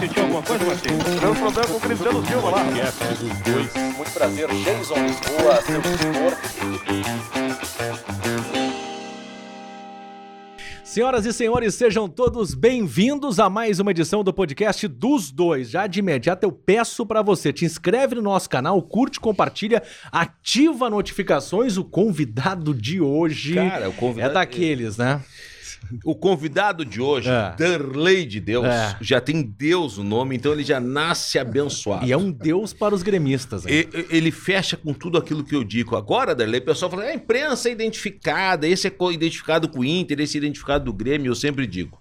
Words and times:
Sentiu 0.00 0.22
alguma 0.24 0.42
coisa, 0.42 0.64
Martins? 0.64 1.04
Deu 1.20 1.34
problema 1.34 1.68
com 1.68 1.76
o 1.76 1.80
Cristiano 1.80 2.26
Silva 2.26 2.50
lá. 2.50 2.64
Muito 3.96 4.10
prazer, 4.12 4.48
Jason 4.48 4.94
Lisboa, 4.94 5.62
seu 5.62 5.82
tutor. 5.82 7.44
Senhoras 10.84 11.26
e 11.26 11.32
senhores, 11.32 11.74
sejam 11.74 12.08
todos 12.08 12.54
bem-vindos 12.54 13.40
a 13.40 13.50
mais 13.50 13.80
uma 13.80 13.90
edição 13.90 14.22
do 14.22 14.32
podcast 14.32 14.86
dos 14.86 15.32
dois. 15.32 15.68
Já 15.70 15.88
de 15.88 15.98
imediato 15.98 16.44
eu 16.46 16.52
peço 16.52 17.04
para 17.04 17.20
você, 17.20 17.52
te 17.52 17.64
inscreve 17.64 18.14
no 18.14 18.22
nosso 18.22 18.48
canal, 18.48 18.80
curte, 18.80 19.18
compartilha, 19.18 19.82
ativa 20.12 20.88
notificações. 20.88 21.76
O 21.76 21.82
convidado 21.84 22.72
de 22.72 23.00
hoje 23.00 23.54
Cara, 23.54 23.88
o 23.88 23.92
convidado- 23.92 24.30
é 24.30 24.34
daqueles, 24.34 24.96
né? 24.96 25.20
O 26.04 26.14
convidado 26.14 26.84
de 26.84 27.00
hoje, 27.00 27.28
É. 27.30 27.54
Darley 27.56 28.24
de 28.26 28.40
Deus, 28.40 28.64
É. 28.66 28.96
já 29.00 29.20
tem 29.20 29.42
Deus 29.42 29.98
no 29.98 30.04
nome, 30.04 30.36
então 30.36 30.52
ele 30.52 30.64
já 30.64 30.80
nasce 30.80 31.38
abençoado. 31.38 32.04
E 32.06 32.12
é 32.12 32.16
um 32.16 32.30
deus 32.30 32.72
para 32.72 32.94
os 32.94 33.02
gremistas. 33.02 33.64
E- 33.66 33.88
Ele 34.10 34.30
fecha 34.30 34.76
com 34.76 34.92
tudo 34.92 35.18
aquilo 35.18 35.42
que 35.44 35.54
eu 35.54 35.64
digo. 35.64 35.96
Agora, 35.96 36.34
Darley, 36.34 36.60
o 36.60 36.64
pessoal 36.64 36.90
fala, 36.90 37.04
a 37.04 37.14
imprensa 37.14 37.68
é 37.68 37.72
identificada, 37.72 38.66
esse 38.66 38.86
é 38.86 38.92
identificado 39.12 39.68
com 39.68 39.80
o 39.80 39.84
Inter, 39.84 40.20
esse 40.20 40.36
é 40.36 40.38
identificado 40.38 40.84
do 40.84 40.92
Grêmio, 40.92 41.30
eu 41.30 41.34
sempre 41.34 41.66
digo. 41.66 41.98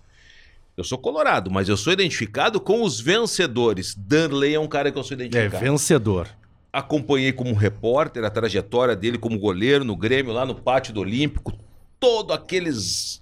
Eu 0.76 0.84
sou 0.84 0.98
colorado, 0.98 1.52
mas 1.52 1.70
eu 1.70 1.78
sou 1.78 1.94
identificado 1.94 2.59
com 2.59 2.81
os 2.84 3.00
vencedores. 3.00 3.94
Darley 3.95 4.56
é 4.56 4.59
um 4.59 4.68
cara 4.68 4.92
que 4.92 4.98
eu 4.98 5.04
sou 5.04 5.16
É 5.16 5.22
identificado. 5.26 5.64
vencedor. 5.64 6.28
Acompanhei 6.72 7.31
como 7.31 7.54
repórter 7.54 8.23
a 8.23 8.30
trajetória 8.31 8.95
dele 8.95 9.20
como 9.20 9.38
goleiro 9.38 9.84
no 9.86 9.95
Grêmio, 9.95 10.34
lá 10.34 10.44
no 10.45 10.56
pátio 10.56 10.92
do 10.94 11.02
Olímpico. 11.02 11.54
Todo 12.00 12.34
aqueles. 12.34 13.22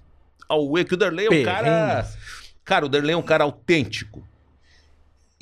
Auê, 0.52 0.84
que 0.84 0.94
o 0.94 0.96
Darley 0.96 1.26
é 1.26 1.30
um 1.30 1.44
cara. 1.44 1.64
Perrengues. 1.64 2.18
Cara, 2.64 2.86
o 2.86 2.88
Darley 2.88 3.14
é 3.14 3.16
um 3.16 3.22
cara 3.22 3.44
autêntico. 3.44 4.26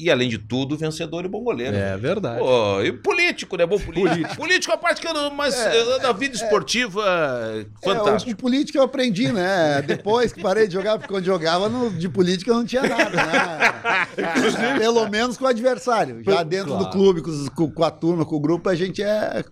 E, 0.02 0.10
além 0.10 0.28
de 0.28 0.38
tudo, 0.38 0.76
vencedor 0.76 1.24
e 1.24 1.28
bom 1.28 1.42
goleiro. 1.42 1.76
É 1.76 1.96
verdade. 1.96 2.38
Pô, 2.38 2.80
e 2.82 2.92
político, 2.92 3.56
né? 3.56 3.66
Bom 3.66 3.78
político. 3.80 4.36
político 4.36 4.72
é 4.72 4.74
a 4.74 4.78
parte 4.78 5.00
que 5.00 5.06
eu 5.06 5.12
não. 5.12 5.30
Mas 5.34 5.54
eh, 5.54 5.98
da 5.98 6.12
vida 6.12 6.34
esportiva, 6.34 7.02
É, 7.04 7.66
o, 7.86 7.94
fantástico. 7.94 8.32
o 8.32 8.36
político 8.36 8.78
eu 8.78 8.82
aprendi, 8.82 9.30
né? 9.32 9.82
Depois 9.82 10.32
que 10.32 10.40
parei 10.40 10.66
de 10.66 10.72
jogar, 10.74 10.98
porque 10.98 11.12
quando 11.12 11.24
jogava 11.24 11.68
no- 11.68 11.90
de 11.90 12.08
política 12.08 12.50
eu 12.50 12.54
não 12.54 12.64
tinha 12.64 12.82
nada, 12.82 13.10
né? 13.10 14.08
Pelo 14.78 15.08
menos 15.08 15.36
com 15.36 15.44
o 15.44 15.48
adversário. 15.48 16.22
Já 16.24 16.42
dentro 16.42 16.70
do 16.72 16.78
Claro. 16.78 16.90
clube, 16.92 17.22
com, 17.54 17.70
com- 17.70 17.84
a 17.84 17.90
turma, 17.90 18.24
com 18.24 18.36
o 18.36 18.40
grupo, 18.40 18.68
a 18.68 18.74
gente 18.74 19.02
é, 19.02 19.42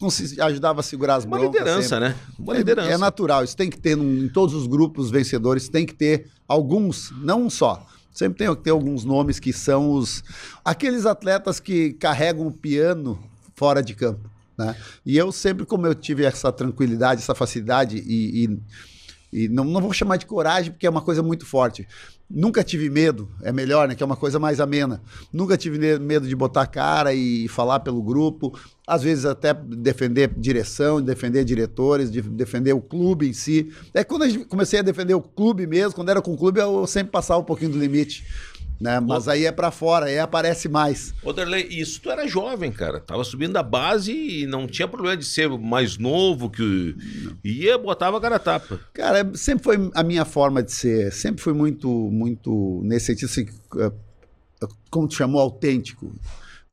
ajudava 0.40 0.80
a 0.80 0.82
segurar 0.82 1.16
as 1.16 1.24
Uma 1.24 1.38
broncas. 1.38 1.60
liderança, 1.60 1.88
sempre. 1.88 2.08
né? 2.08 2.14
Uma 2.38 2.54
É- 2.54 2.58
liderança. 2.58 2.90
É 2.90 2.98
natural, 2.98 3.44
isso 3.44 3.56
tem 3.56 3.68
que 3.70 3.78
ter 3.78 3.96
num- 3.96 4.24
em 4.24 4.28
todos 4.28 4.54
os 4.54 4.66
grupos 4.66 5.10
vencedores, 5.10 5.68
tem 5.68 5.84
que 5.86 5.94
ter 5.94 6.26
alguns, 6.46 7.12
não 7.22 7.42
um 7.42 7.50
só. 7.50 7.84
Sempre 8.18 8.36
tem 8.38 8.56
ter 8.56 8.70
alguns 8.70 9.04
nomes 9.04 9.38
que 9.38 9.52
são 9.52 9.92
os 9.92 10.24
aqueles 10.64 11.06
atletas 11.06 11.60
que 11.60 11.92
carregam 11.92 12.48
o 12.48 12.52
piano 12.52 13.16
fora 13.54 13.80
de 13.80 13.94
campo. 13.94 14.28
Né? 14.58 14.74
E 15.06 15.16
eu 15.16 15.30
sempre, 15.30 15.64
como 15.64 15.86
eu 15.86 15.94
tive 15.94 16.24
essa 16.24 16.50
tranquilidade, 16.50 17.22
essa 17.22 17.32
facilidade, 17.32 17.96
e, 17.96 18.44
e- 18.44 18.60
e 19.32 19.48
não, 19.48 19.64
não 19.64 19.80
vou 19.80 19.92
chamar 19.92 20.16
de 20.16 20.26
coragem, 20.26 20.72
porque 20.72 20.86
é 20.86 20.90
uma 20.90 21.02
coisa 21.02 21.22
muito 21.22 21.44
forte. 21.44 21.86
Nunca 22.30 22.62
tive 22.62 22.90
medo, 22.90 23.28
é 23.42 23.50
melhor, 23.50 23.88
né? 23.88 23.94
Que 23.94 24.02
é 24.02 24.06
uma 24.06 24.16
coisa 24.16 24.38
mais 24.38 24.60
amena. 24.60 25.02
Nunca 25.32 25.56
tive 25.56 25.98
medo 25.98 26.28
de 26.28 26.36
botar 26.36 26.66
cara 26.66 27.14
e 27.14 27.48
falar 27.48 27.80
pelo 27.80 28.02
grupo, 28.02 28.58
às 28.86 29.02
vezes 29.02 29.24
até 29.24 29.54
defender 29.54 30.32
direção, 30.36 31.00
defender 31.00 31.44
diretores, 31.44 32.10
de 32.10 32.20
defender 32.20 32.72
o 32.72 32.80
clube 32.80 33.28
em 33.28 33.32
si. 33.32 33.70
É 33.94 34.04
quando 34.04 34.28
gente 34.28 34.44
comecei 34.44 34.80
a 34.80 34.82
defender 34.82 35.14
o 35.14 35.22
clube 35.22 35.66
mesmo, 35.66 35.94
quando 35.94 36.10
era 36.10 36.20
com 36.20 36.32
o 36.32 36.36
clube, 36.36 36.60
eu 36.60 36.86
sempre 36.86 37.12
passava 37.12 37.40
um 37.40 37.44
pouquinho 37.44 37.70
do 37.70 37.78
limite. 37.78 38.24
Né? 38.80 39.00
Mas 39.00 39.26
aí 39.26 39.44
é 39.44 39.50
pra 39.50 39.72
fora, 39.72 40.06
aí 40.06 40.18
aparece 40.20 40.68
mais. 40.68 41.12
Ô, 41.22 41.32
Darley, 41.32 41.66
isso 41.68 42.00
tu 42.00 42.10
era 42.10 42.28
jovem, 42.28 42.70
cara. 42.70 43.00
Tava 43.00 43.24
subindo 43.24 43.52
da 43.52 43.62
base 43.62 44.12
e 44.12 44.46
não 44.46 44.68
tinha 44.68 44.86
problema 44.86 45.16
de 45.16 45.24
ser 45.24 45.48
mais 45.48 45.98
novo 45.98 46.48
que. 46.48 46.94
Ia, 47.44 47.76
botava 47.76 48.18
a 48.18 48.20
cara 48.20 48.36
a 48.36 48.38
tapa. 48.38 48.78
Cara, 48.92 49.28
sempre 49.34 49.64
foi 49.64 49.90
a 49.94 50.02
minha 50.04 50.24
forma 50.24 50.62
de 50.62 50.70
ser. 50.70 51.12
Sempre 51.12 51.42
fui 51.42 51.52
muito, 51.52 51.88
muito 51.88 52.80
nesse 52.84 53.06
sentido, 53.06 53.26
assim, 53.26 53.46
eh, 53.78 53.92
como 54.90 55.08
tu 55.08 55.14
chamou, 55.14 55.40
autêntico. 55.40 56.14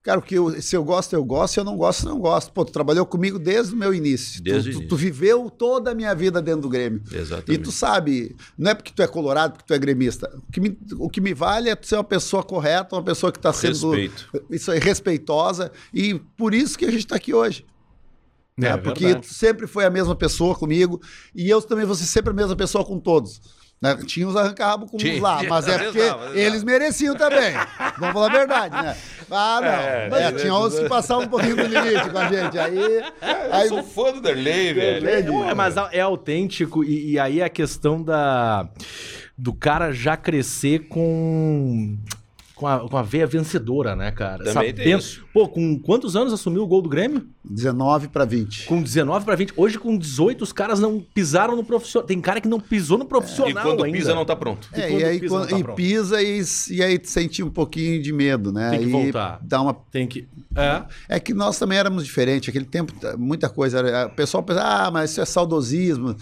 Cara, 0.06 0.22
porque 0.22 0.38
eu- 0.38 0.62
se 0.62 0.76
eu 0.78 0.84
gosto, 0.84 1.14
eu 1.14 1.26
gosto, 1.26 1.54
se 1.56 1.60
eu 1.60 1.64
não 1.64 1.76
gosto, 1.76 2.06
eu 2.06 2.12
não 2.14 2.20
gosto. 2.20 2.52
Pô, 2.54 2.64
tu 2.64 2.72
trabalhou 2.72 3.08
comigo 3.08 3.40
desde 3.40 3.74
o 3.74 3.76
meu 3.76 3.92
início. 3.92 4.40
Desde 4.44 4.70
tu, 4.70 4.70
o 4.70 4.74
tu- 4.74 4.78
início. 4.82 4.90
tu 4.90 4.96
viveu 4.96 5.50
toda 5.50 5.90
a 5.92 5.96
minha 5.96 6.14
vida 6.14 6.40
dentro 6.44 6.62
do 6.62 6.70
Grêmio. 6.70 7.02
E 7.12 7.16
Exatamente. 7.18 7.64
tu 7.64 7.72
sabe, 7.72 8.36
não 8.56 8.70
é 8.70 8.76
porque 8.76 8.94
tu 8.96 9.02
é 9.02 9.08
colorado, 9.08 9.54
porque 9.54 9.66
tu 9.66 9.74
é 9.74 9.80
gremista. 9.80 10.32
O 10.48 10.52
que 10.52 10.62
me, 10.62 10.78
o 11.00 11.10
que 11.10 11.20
me 11.20 11.34
vale 11.34 11.70
é 11.72 11.76
tu 11.76 11.88
ser 11.88 11.96
uma 11.96 12.04
pessoa 12.04 12.44
correta, 12.44 12.96
uma 12.96 13.02
pessoa 13.04 13.32
que 13.32 13.40
está 13.40 13.52
sendo 13.52 13.90
Respeito. 13.94 14.30
isso 14.52 14.70
aí, 14.72 14.78
respeitosa. 14.80 15.72
E 15.92 16.14
por 16.38 16.54
isso 16.54 16.78
que 16.78 16.86
a 16.86 16.92
gente 16.92 17.00
está 17.06 17.16
aqui 17.16 17.34
hoje. 17.34 17.66
né? 18.58 18.70
É 18.70 18.78
porque 18.78 19.06
verdade. 19.06 19.28
tu 19.28 19.34
sempre 19.34 19.66
foi 19.68 19.86
a 19.86 19.90
mesma 19.90 20.16
pessoa 20.16 20.54
comigo 20.56 21.02
e 21.34 21.50
eu 21.50 21.62
também 21.64 21.84
vou 21.84 21.96
ser 21.96 22.06
sempre 22.06 22.30
a 22.30 22.34
mesma 22.34 22.56
pessoa 22.56 22.86
com 22.86 23.00
todos. 23.00 23.42
Né? 23.86 23.98
Tinha 24.06 24.28
os 24.28 24.36
arranca-rabo 24.36 24.88
com 24.88 24.98
uns 24.98 25.20
lá, 25.20 25.44
mas 25.44 25.68
é 25.68 25.78
porque 25.78 26.00
eles 26.34 26.64
mereciam 26.64 27.16
também. 27.16 27.54
Vamos 28.00 28.14
falar 28.14 28.28
a 28.28 28.34
verdade, 28.34 28.76
né? 28.76 28.96
Ah, 29.30 29.60
não. 29.62 29.68
É, 29.70 30.10
É, 30.24 30.24
é, 30.24 30.32
tinha 30.32 30.54
outros 30.56 30.82
que 30.82 30.90
passavam 30.90 31.26
um 31.26 31.28
pouquinho 31.28 31.56
do 31.56 31.64
limite 31.64 32.10
com 32.10 32.18
a 32.18 32.28
gente. 32.30 32.58
Aí, 32.58 32.78
Eu 32.78 33.54
aí 33.54 33.68
sou 33.70 33.84
fã 33.84 34.12
do 34.12 34.22
Darley, 34.22 34.74
velho. 34.74 35.08
É, 35.50 35.54
mas 35.54 35.76
é 35.92 36.02
autêntico 36.02 36.84
e, 36.84 37.12
e 37.12 37.20
aí 37.20 37.42
a 37.42 37.50
questão 37.50 38.02
da 38.02 38.68
do 39.38 39.54
cara 39.54 39.92
já 39.92 40.16
crescer 40.16 40.88
com 40.88 41.98
com 42.56 42.66
a, 42.68 42.80
com 42.90 42.98
a 42.98 43.02
veia 43.02 43.28
vencedora, 43.28 43.96
né, 43.96 44.12
cara? 44.12 44.44
Também 44.46 44.74
tem 44.74 44.98
isso. 44.98 45.26
Pô, 45.34 45.48
com 45.48 45.78
quantos 45.80 46.16
anos 46.16 46.32
assumiu 46.32 46.64
o 46.64 46.68
gol 46.68 46.82
do 46.82 46.88
Grêmio? 46.90 47.28
19 47.44 48.08
para 48.08 48.24
20. 48.26 48.66
Com 48.66 48.82
19 48.82 49.26
para 49.26 49.36
20. 49.36 49.54
Hoje 49.58 49.78
com 49.78 49.98
18 49.98 50.42
os 50.44 50.54
caras 50.54 50.80
não 50.80 51.00
pisaram 51.14 51.56
no 51.56 51.64
profissional. 51.64 52.08
Tem 52.08 52.20
cara 52.22 52.40
que 52.40 52.48
não 52.48 52.60
pisou 52.60 52.98
no 52.98 53.06
profissional 53.06 53.50
E 53.50 53.54
quando 53.54 53.84
ainda. 53.84 53.98
pisa, 53.98 54.16
não 54.16 54.24
tá 54.26 54.36
pronto. 54.36 54.70
É, 54.72 54.88
quando 54.90 55.00
e 55.02 55.04
aí 55.04 55.20
pisa, 55.20 55.34
quando- 55.36 55.42
não 55.44 55.50
tá 55.50 55.60
e 55.60 55.64
pronto. 55.64 55.76
pisa 55.76 56.22
e, 56.24 56.42
e 56.72 56.82
aí 56.84 57.00
sente 57.04 57.44
um 57.44 57.50
pouquinho 57.50 58.02
de 58.02 58.12
medo, 58.14 58.52
né? 58.54 58.70
Tem 58.72 58.80
que 58.80 58.86
Aí 58.86 58.92
voltar. 58.92 59.40
Dá 59.44 59.62
uma 59.62 59.74
Tem 59.74 60.08
que 60.08 60.28
É. 60.56 60.84
É 61.10 61.20
que 61.20 61.34
nós 61.34 61.60
também 61.60 61.78
éramos 61.78 62.06
diferentes. 62.06 62.48
Aquele 62.50 62.66
tempo, 62.66 62.94
muita 63.18 63.50
coisa. 63.50 63.80
era- 63.80 64.08
O 64.08 64.12
pessoal 64.16 64.42
pensa, 64.42 64.62
ah, 64.64 64.90
mas 64.90 65.12
isso 65.12 65.20
é 65.22 65.26
saudosismo. 65.26 66.16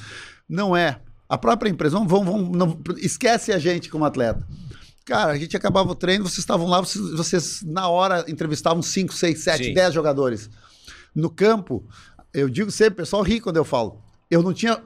Não 0.49 0.75
é. 0.75 0.97
A 1.29 1.37
própria 1.37 1.69
empresa, 1.69 1.95
vamos, 1.97 2.11
vamos, 2.11 2.27
vamos- 2.31 2.57
não- 2.57 2.77
esquece 2.97 3.51
a 3.53 3.57
gente 3.57 3.89
como 3.89 4.03
atleta. 4.05 4.45
Cara, 5.05 5.31
a 5.33 5.37
gente 5.37 5.55
acabava 5.57 5.91
o 5.91 5.95
treino, 5.95 6.23
vocês 6.23 6.39
estavam 6.39 6.67
lá, 6.67 6.79
vocês, 6.79 7.11
vocês, 7.11 7.61
na 7.63 7.89
hora 7.89 8.23
entrevistavam 8.27 8.81
5, 8.81 9.13
6, 9.13 9.39
7, 9.39 9.63
Sim. 9.65 9.73
10 9.73 9.93
jogadores. 9.93 10.49
No 11.13 11.29
campo, 11.29 11.83
eu 12.33 12.47
digo 12.49 12.71
sempre, 12.71 12.93
o 12.93 12.97
pessoal 12.97 13.21
ri 13.21 13.39
quando 13.41 13.57
eu 13.57 13.65
falo. 13.65 14.01
Eu 14.31 14.41
não 14.41 14.53
tinha 14.53 14.81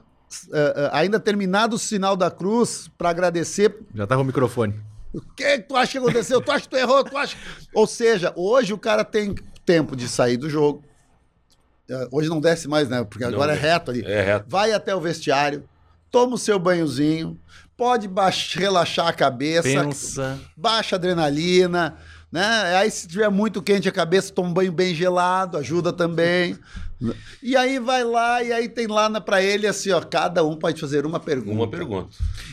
eh, 0.52 0.74
eh, 0.76 0.90
ainda 0.92 1.20
terminado 1.20 1.76
o 1.76 1.78
sinal 1.78 2.16
da 2.16 2.30
cruz 2.30 2.90
para 2.98 3.10
agradecer 3.10 3.74
Já 3.94 4.06
tava 4.06 4.22
o 4.22 4.24
microfone. 4.24 4.74
o 5.14 5.20
que, 5.20 5.58
que 5.58 5.68
tu 5.68 5.76
acha 5.76 5.92
que 5.92 5.98
aconteceu? 5.98 6.40
Tu 6.42 6.50
acha 6.50 6.62
que 6.62 6.68
tu 6.68 6.76
errou? 6.76 7.04
Tu 7.04 7.16
acha... 7.16 7.36
Ou 7.72 7.86
seja, 7.86 8.32
hoje 8.36 8.72
o 8.74 8.78
cara 8.78 9.04
tem 9.04 9.34
tempo 9.64 9.94
de 9.94 10.08
sair 10.08 10.36
do 10.36 10.50
jogo. 10.50 10.82
Eh, 11.88 12.08
Hoje 12.10 12.28
não 12.28 12.40
desce 12.40 12.66
mais, 12.68 12.88
né? 12.88 13.04
Porque 13.04 13.24
Não 13.24 13.32
agora 13.32 13.52
é 13.52 13.54
desce. 13.54 13.66
reto 13.68 13.90
ali. 13.92 14.02
É 14.04 14.22
reto. 14.22 14.46
Vai 14.50 14.72
até 14.72 14.94
o 14.94 15.00
vestiário, 15.00 15.66
toma 16.10 16.34
o 16.34 16.38
seu 16.38 16.58
banhozinho, 16.58 17.38
pode 17.78 18.08
baix- 18.08 18.52
relaxar 18.54 19.06
a 19.06 19.12
cabeça, 19.12 19.62
Pensa. 19.84 20.38
baixa 20.56 20.96
a 20.96 20.98
adrenalina, 20.98 21.96
né? 22.30 22.76
Aí 22.76 22.90
se 22.90 23.06
tiver 23.06 23.30
muito 23.30 23.62
quente 23.62 23.88
a 23.88 23.92
cabeça, 23.92 24.32
toma 24.32 24.48
um 24.48 24.52
banho 24.52 24.72
bem 24.72 24.94
gelado, 24.94 25.56
ajuda 25.56 25.92
também. 25.92 26.58
E 27.40 27.56
aí 27.56 27.78
vai 27.78 28.02
lá, 28.02 28.42
e 28.42 28.52
aí 28.52 28.68
tem 28.68 28.88
lá 28.88 29.08
na- 29.08 29.20
pra 29.20 29.40
ele 29.40 29.68
assim, 29.68 29.92
ó, 29.92 30.00
cada 30.00 30.44
um 30.44 30.56
pode 30.56 30.80
fazer 30.80 31.06
uma 31.06 31.20
pergunta. 31.20 31.52
Uma 31.52 31.70
pergunta. 31.70 32.08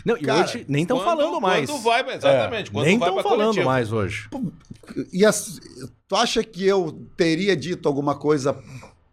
Não, 0.05 0.15
e 0.15 0.21
Cara, 0.21 0.43
hoje 0.43 0.63
nem 0.69 0.83
estão 0.83 0.99
falando 1.03 1.41
mais. 1.41 1.67
Quando 1.67 1.81
vai, 1.81 2.01
exatamente. 2.15 2.69
É, 2.69 2.71
quando 2.71 2.85
nem 2.85 2.99
vai 2.99 3.09
estão 3.09 3.23
falando 3.23 3.39
coletiva. 3.47 3.65
mais 3.65 3.91
hoje. 3.91 4.29
E 5.11 5.25
as- 5.25 5.59
tu 6.07 6.15
acha 6.15 6.43
que 6.43 6.63
eu 6.63 7.01
teria 7.17 7.57
dito 7.57 7.87
alguma 7.89 8.13
coisa 8.13 8.55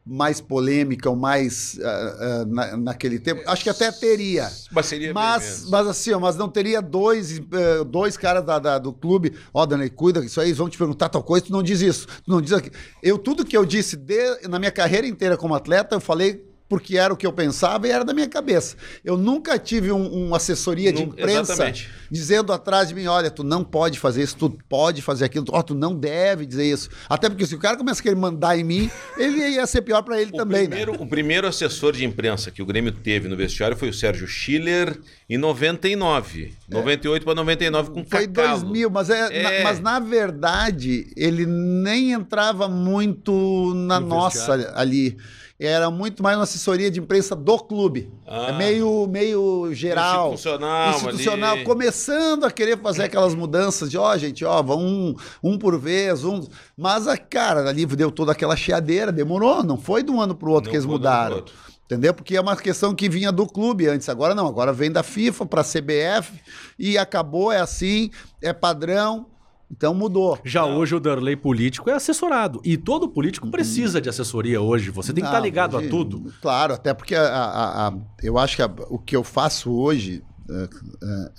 mais 0.04 0.40
polêmica 0.40 1.08
ou 1.08 1.14
mais 1.14 1.78
ah, 1.82 2.16
ah, 2.20 2.44
na- 2.46 2.76
naquele 2.76 3.18
tempo? 3.20 3.42
Acho 3.46 3.62
que 3.62 3.70
até 3.70 3.90
teria. 3.92 4.50
Mas 4.72 4.86
seria 4.86 5.14
Mas, 5.14 5.68
mas 5.70 5.86
assim, 5.86 6.12
ó, 6.12 6.18
mas 6.18 6.36
não 6.36 6.48
teria 6.48 6.82
dois, 6.82 7.38
eh, 7.38 7.84
dois 7.86 8.16
caras 8.16 8.44
da- 8.44 8.58
da- 8.58 8.78
do 8.78 8.92
clube. 8.92 9.32
Ó, 9.54 9.64
Dani, 9.64 9.88
cuida, 9.88 10.24
isso 10.24 10.40
aí, 10.40 10.48
eles 10.48 10.58
vão 10.58 10.68
te 10.68 10.76
perguntar 10.76 11.08
tal 11.08 11.22
coisa, 11.22 11.46
tu 11.46 11.52
não 11.52 11.62
diz 11.62 11.80
isso, 11.80 12.06
tu 12.06 12.30
não 12.30 12.40
diz 12.40 12.52
aquilo. 12.52 12.74
Eu, 13.02 13.16
tudo 13.16 13.44
que 13.44 13.56
eu 13.56 13.64
disse 13.64 13.96
de- 13.96 14.48
na 14.48 14.58
minha 14.58 14.72
carreira 14.72 15.06
inteira 15.06 15.36
como 15.36 15.54
atleta, 15.54 15.94
eu 15.96 16.00
falei 16.00 16.44
porque 16.72 16.96
era 16.96 17.12
o 17.12 17.16
que 17.18 17.26
eu 17.26 17.32
pensava 17.34 17.86
e 17.86 17.90
era 17.90 18.02
da 18.02 18.14
minha 18.14 18.26
cabeça. 18.26 18.76
Eu 19.04 19.18
nunca 19.18 19.58
tive 19.58 19.92
um, 19.92 20.06
uma 20.28 20.38
assessoria 20.38 20.90
de 20.90 21.02
imprensa 21.02 21.52
exatamente. 21.52 21.90
dizendo 22.10 22.50
atrás 22.50 22.88
de 22.88 22.94
mim, 22.94 23.04
olha, 23.06 23.30
tu 23.30 23.44
não 23.44 23.62
pode 23.62 23.98
fazer 23.98 24.22
isso, 24.22 24.34
tu 24.38 24.48
pode 24.70 25.02
fazer 25.02 25.26
aquilo, 25.26 25.44
ó, 25.50 25.60
tu 25.60 25.74
não 25.74 25.94
deve 25.94 26.46
dizer 26.46 26.64
isso. 26.64 26.88
Até 27.10 27.28
porque 27.28 27.44
se 27.44 27.54
o 27.54 27.58
cara 27.58 27.76
começa 27.76 28.00
a 28.00 28.02
querer 28.02 28.14
mandar 28.16 28.56
em 28.58 28.64
mim, 28.64 28.90
ele 29.18 29.36
ia 29.50 29.66
ser 29.66 29.82
pior 29.82 30.00
pra 30.00 30.18
ele 30.18 30.30
O 30.32 30.36
também, 30.38 30.66
primeiro, 30.66 30.92
né? 30.92 30.98
o 30.98 31.06
primeiro 31.06 31.46
assessor 31.46 31.92
de 31.92 32.06
imprensa 32.06 32.50
que 32.50 32.62
o 32.62 32.64
Grêmio 32.64 32.90
teve 32.90 33.28
no 33.28 33.36
vestiário 33.36 33.76
foi 33.76 33.90
o 33.90 33.92
Sérgio 33.92 34.26
Schiller 34.26 34.98
em 35.28 35.36
99. 35.36 36.54
98 36.70 37.22
para 37.22 37.34
99 37.34 37.90
com 37.90 38.00
É. 38.00 38.04
Foi 38.04 38.26
Cacalo. 38.28 38.60
2000, 38.60 38.88
mas, 38.90 39.10
é, 39.10 39.28
É. 39.30 39.42
na- 39.42 39.64
mas 39.64 39.78
na 39.78 40.00
verdade 40.00 41.06
ele 41.14 41.44
nem 41.44 42.12
entrava 42.12 42.66
muito 42.66 43.74
na 43.74 44.00
No 44.00 44.06
nossa 44.08 44.72
ali. 44.74 45.18
Era 45.66 45.90
muito 45.90 46.22
mais 46.22 46.36
uma 46.36 46.42
assessoria 46.42 46.90
de 46.90 46.98
imprensa 46.98 47.36
do 47.36 47.58
clube. 47.58 48.10
Ah. 48.26 48.48
É 48.48 48.52
meio, 48.52 49.06
meio 49.06 49.72
geral. 49.72 50.32
Institucional 50.34 50.90
institucional, 50.96 51.52
ali. 51.54 51.64
começando 51.64 52.44
a 52.44 52.50
querer 52.50 52.78
fazer 52.78 53.04
aquelas 53.04 53.34
mudanças 53.34 53.90
de, 53.90 53.96
ó, 53.96 54.16
gente, 54.16 54.44
ó, 54.44 54.62
vão 54.62 54.80
um, 54.80 55.14
um 55.42 55.58
por 55.58 55.78
vez, 55.78 56.24
um. 56.24 56.40
Mas 56.76 57.06
a 57.06 57.16
cara, 57.16 57.68
ali 57.68 57.86
deu 57.86 58.10
toda 58.10 58.32
aquela 58.32 58.56
chiadeira, 58.56 59.12
demorou, 59.12 59.62
não 59.62 59.76
foi 59.76 60.02
de 60.02 60.10
um 60.10 60.20
ano 60.20 60.34
pro 60.34 60.50
outro 60.50 60.66
Não 60.66 60.70
que 60.72 60.76
eles 60.76 60.86
um 60.86 60.90
mudaram. 60.90 61.44
Entendeu? 61.84 62.14
Porque 62.14 62.36
é 62.36 62.40
uma 62.40 62.56
questão 62.56 62.94
que 62.94 63.08
vinha 63.08 63.30
do 63.30 63.46
clube 63.46 63.86
antes. 63.86 64.08
Agora 64.08 64.34
não, 64.34 64.46
agora 64.46 64.72
vem 64.72 64.90
da 64.90 65.02
FIFA 65.02 65.44
para 65.44 65.60
a 65.60 65.64
CBF 65.64 66.32
e 66.78 66.96
acabou, 66.96 67.52
é 67.52 67.60
assim, 67.60 68.10
é 68.40 68.52
padrão. 68.52 69.26
Então 69.74 69.94
mudou. 69.94 70.38
Já 70.44 70.66
hoje 70.66 70.94
o 70.94 71.00
Darley 71.00 71.34
político 71.34 71.88
é 71.88 71.94
assessorado. 71.94 72.60
E 72.62 72.76
todo 72.76 73.08
político 73.08 73.50
precisa 73.50 74.00
de 74.00 74.08
assessoria 74.08 74.60
hoje. 74.60 74.90
Você 74.90 75.12
tem 75.14 75.22
que 75.24 75.28
estar 75.28 75.38
Não, 75.38 75.44
ligado 75.44 75.76
hoje- 75.78 75.86
a 75.86 75.90
tudo. 75.90 76.32
Claro, 76.42 76.74
até 76.74 76.92
porque 76.92 77.14
a- 77.14 77.22
a- 77.26 77.88
a- 77.88 77.94
eu 78.22 78.36
acho 78.38 78.56
que 78.56 78.62
a- 78.62 78.70
o 78.90 78.98
que 78.98 79.16
eu 79.16 79.24
faço 79.24 79.72
hoje 79.72 80.22
é, 80.50 80.68
é- 81.02 81.30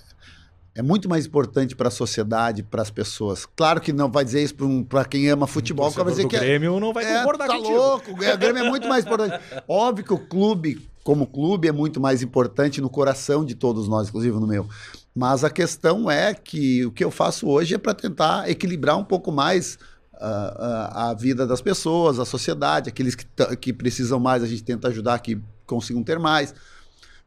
é 0.75 0.81
muito 0.81 1.07
mais 1.07 1.27
importante 1.27 1.75
para 1.75 1.89
a 1.89 1.91
sociedade, 1.91 2.63
para 2.63 2.81
as 2.81 2.89
pessoas. 2.89 3.45
Claro 3.45 3.79
que 3.79 3.93
não 3.93 4.09
vai 4.11 4.25
dizer 4.25 4.41
isso 4.43 4.55
para 4.89 5.05
quem 5.05 5.29
ama 5.29 5.45
futebol, 5.45 5.85
porque 5.91 6.03
vai 6.03 6.11
dizer 6.13 6.27
que 6.27 6.35
é- 6.35 6.39
Grêmio 6.39 6.79
não 6.79 6.91
vai 6.91 7.05
é, 7.05 7.19
concordar 7.19 7.47
tá 7.47 7.55
contigo. 7.55 7.75
louco, 7.77 8.11
o 8.11 8.15
Grêmio 8.15 8.63
é 8.65 8.69
muito 8.69 8.87
mais 8.89 9.05
importante. 9.05 9.39
Óbvio 9.67 10.03
que 10.03 10.13
o 10.13 10.17
clube, 10.17 10.89
como 11.03 11.27
clube, 11.27 11.67
é 11.67 11.71
muito 11.71 12.01
mais 12.01 12.23
importante 12.23 12.81
no 12.81 12.89
coração 12.89 13.45
de 13.45 13.53
todos 13.53 13.87
nós, 13.87 14.09
inclusive 14.09 14.35
no 14.39 14.47
meu. 14.47 14.67
Mas 15.15 15.43
a 15.43 15.49
questão 15.49 16.09
é 16.09 16.33
que 16.33 16.85
o 16.85 16.91
que 16.91 17.03
eu 17.03 17.11
faço 17.11 17.47
hoje 17.47 17.75
é 17.75 17.77
para 17.77 17.93
tentar 17.93 18.49
equilibrar 18.49 18.97
um 18.97 19.03
pouco 19.03 19.31
mais 19.31 19.77
ah, 20.15 20.89
ah, 20.95 21.09
a 21.09 21.13
vida 21.13 21.45
das 21.45 21.61
pessoas, 21.61 22.17
a 22.17 22.25
sociedade, 22.25 22.89
aqueles 22.89 23.13
que, 23.13 23.25
que 23.59 23.71
precisam 23.71 24.19
mais, 24.19 24.41
a 24.41 24.47
gente 24.47 24.63
tenta 24.63 24.87
ajudar 24.87 25.19
que 25.19 25.39
consigam 25.65 26.03
ter 26.03 26.17
mais. 26.17 26.53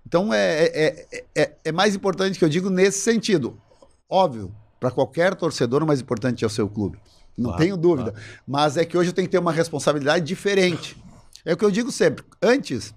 Então 0.04 0.32
é, 0.32 0.64
é, 0.64 1.26
é, 1.34 1.56
é, 1.64 1.72
mais 1.72 1.94
importante 1.94 2.38
que 2.38 2.44
eu 2.44 2.48
digo 2.48 2.70
nesse 2.70 3.00
sentido. 3.00 3.60
Óbvio, 4.08 4.54
para 4.80 4.90
qualquer 4.90 5.34
torcedor, 5.34 5.82
o 5.82 5.86
mais 5.86 6.00
importante 6.00 6.44
é 6.44 6.46
o 6.46 6.50
seu 6.50 6.68
clube. 6.68 6.98
Não 7.36 7.50
Claro, 7.50 7.62
tenho 7.62 7.76
dúvida. 7.76 8.14
Mas 8.46 8.76
é 8.76 8.84
que 8.84 8.96
hoje 8.96 9.10
eu 9.10 9.14
tenho 9.14 9.28
que 9.28 9.32
ter 9.32 9.38
uma 9.38 9.52
responsabilidade 9.52 10.24
diferente. 10.24 10.96
É 11.44 11.52
o 11.52 11.56
que 11.56 11.64
eu 11.64 11.70
digo 11.70 11.92
sempre. 11.92 12.24
Antes, 12.40 12.94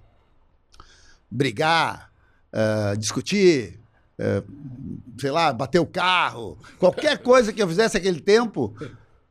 brigar, 1.30 2.10
ah, 2.52 2.94
discutir, 2.96 3.79
sei 5.18 5.30
lá, 5.30 5.52
bater 5.52 5.78
o 5.78 5.86
carro, 5.86 6.58
qualquer 6.78 7.18
coisa 7.18 7.52
que 7.52 7.62
eu 7.62 7.68
fizesse 7.68 7.94
naquele 7.94 8.20
tempo, 8.20 8.74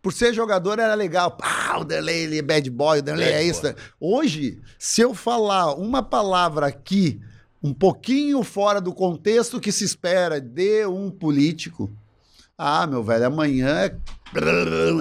por 0.02 0.14
ser 0.14 0.34
jogador 0.34 0.80
era 0.80 0.94
legal. 0.94 1.38
Ah, 1.42 1.80
o 1.80 1.84
Derlei 1.84 2.24
ele 2.24 2.40
é 2.40 2.42
bad 2.42 2.70
boy, 2.70 3.00
o 3.00 3.02
Derlei 3.02 3.30
é 3.30 3.44
isso. 3.44 3.62
Hoje, 4.00 4.62
se 4.78 5.02
eu 5.02 5.14
falar 5.14 5.74
uma 5.74 6.02
palavra 6.02 6.68
aqui, 6.68 7.20
um 7.62 7.74
pouquinho 7.74 8.44
fora 8.44 8.80
do 8.80 8.94
contexto 8.94 9.60
que 9.60 9.72
se 9.72 9.84
espera 9.84 10.40
de 10.40 10.86
um 10.86 11.12
político, 11.12 11.92
ah, 12.58 12.86
meu 12.88 13.04
velho, 13.04 13.26
amanhã 13.26 13.68
é, 13.70 13.96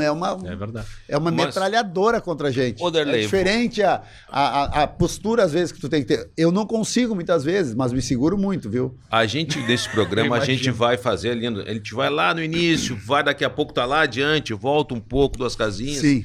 é 0.03 0.11
uma, 0.11 0.39
É 0.45 0.57
verdade. 0.57 0.87
é 1.09 1.17
uma 1.19 1.31
Mas- 1.31 1.47
metralhadora 1.47 2.21
contra 2.21 2.49
a 2.49 2.51
gente. 2.51 2.83
É 2.83 3.21
diferente 3.21 3.83
a, 3.83 4.03
a, 4.29 4.83
a- 4.83 4.87
postura, 4.87 5.45
às 5.45 5.53
vezes, 5.53 5.71
que 5.73 5.81
tu 5.81 5.89
tem 5.89 6.03
que 6.03 6.09
ter. 6.09 6.31
Eu 6.37 6.51
não 6.51 6.67
consigo 6.67 7.15
muitas 7.15 7.45
vezes, 7.45 7.75
mas 7.75 7.93
me 7.93 8.01
seguro 8.01 8.39
muito, 8.39 8.71
viu? 8.71 8.97
A 9.11 9.27
gente, 9.27 9.59
nesse 9.61 9.89
programa, 9.89 10.37
a 10.39 10.45
gente 10.45 10.71
vai 10.71 10.97
fazer 10.97 11.31
ali. 11.31 11.49
no- 11.51 11.61
A 11.61 11.73
gente 11.75 11.95
vai 11.95 12.09
lá 12.11 12.33
no 12.35 12.43
início, 12.43 12.97
vai 12.97 13.23
daqui 13.23 13.45
a 13.45 13.51
pouco 13.51 13.73
tá 13.73 13.85
lá 13.85 14.01
adiante, 14.03 14.53
volta 14.55 14.95
um 14.95 15.01
pouco, 15.01 15.37
duas 15.39 15.55
casinhas. 15.55 15.99
Sim, 16.01 16.25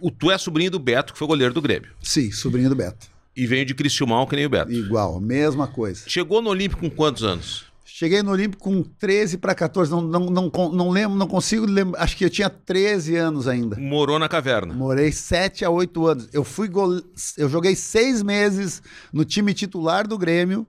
O, 0.00 0.10
tu 0.10 0.30
é 0.30 0.38
sobrinho 0.38 0.70
do 0.70 0.78
Beto, 0.78 1.12
que 1.12 1.18
foi 1.18 1.28
goleiro 1.28 1.52
do 1.52 1.60
Grêmio. 1.60 1.90
sim, 2.02 2.30
sobrinho 2.32 2.68
do 2.70 2.74
Beto. 2.76 3.06
E 3.36 3.46
veio 3.46 3.64
de 3.64 3.74
Criciúmal, 3.74 4.26
que 4.26 4.34
nem 4.34 4.44
o 4.46 4.50
Beto. 4.50 4.72
Igual, 4.72 5.20
mesma 5.20 5.66
coisa. 5.66 6.02
Chegou 6.06 6.42
no 6.42 6.50
Olímpico 6.50 6.80
com 6.80 6.90
quantos 6.90 7.22
anos? 7.22 7.64
Cheguei 7.92 8.22
no 8.22 8.30
Olímpico 8.30 8.62
com 8.62 8.82
13 8.82 9.36
para 9.36 9.54
14, 9.54 9.90
não, 9.90 10.00
não, 10.00 10.20
não, 10.26 10.50
não 10.72 10.90
lembro, 10.90 11.18
não 11.18 11.26
consigo 11.26 11.66
lembrar. 11.66 12.02
Acho 12.02 12.16
que 12.16 12.24
eu 12.24 12.30
tinha 12.30 12.48
13 12.48 13.16
anos 13.16 13.48
ainda. 13.48 13.76
Morou 13.76 14.18
na 14.18 14.28
caverna. 14.28 14.72
Morei 14.72 15.10
7 15.10 15.64
a 15.64 15.70
8 15.70 16.06
anos. 16.06 16.28
Eu 16.32 16.44
fui 16.44 16.68
gole... 16.68 17.04
eu 17.36 17.48
joguei 17.48 17.74
seis 17.74 18.22
meses 18.22 18.80
no 19.12 19.24
time 19.24 19.52
titular 19.52 20.06
do 20.06 20.16
Grêmio, 20.16 20.66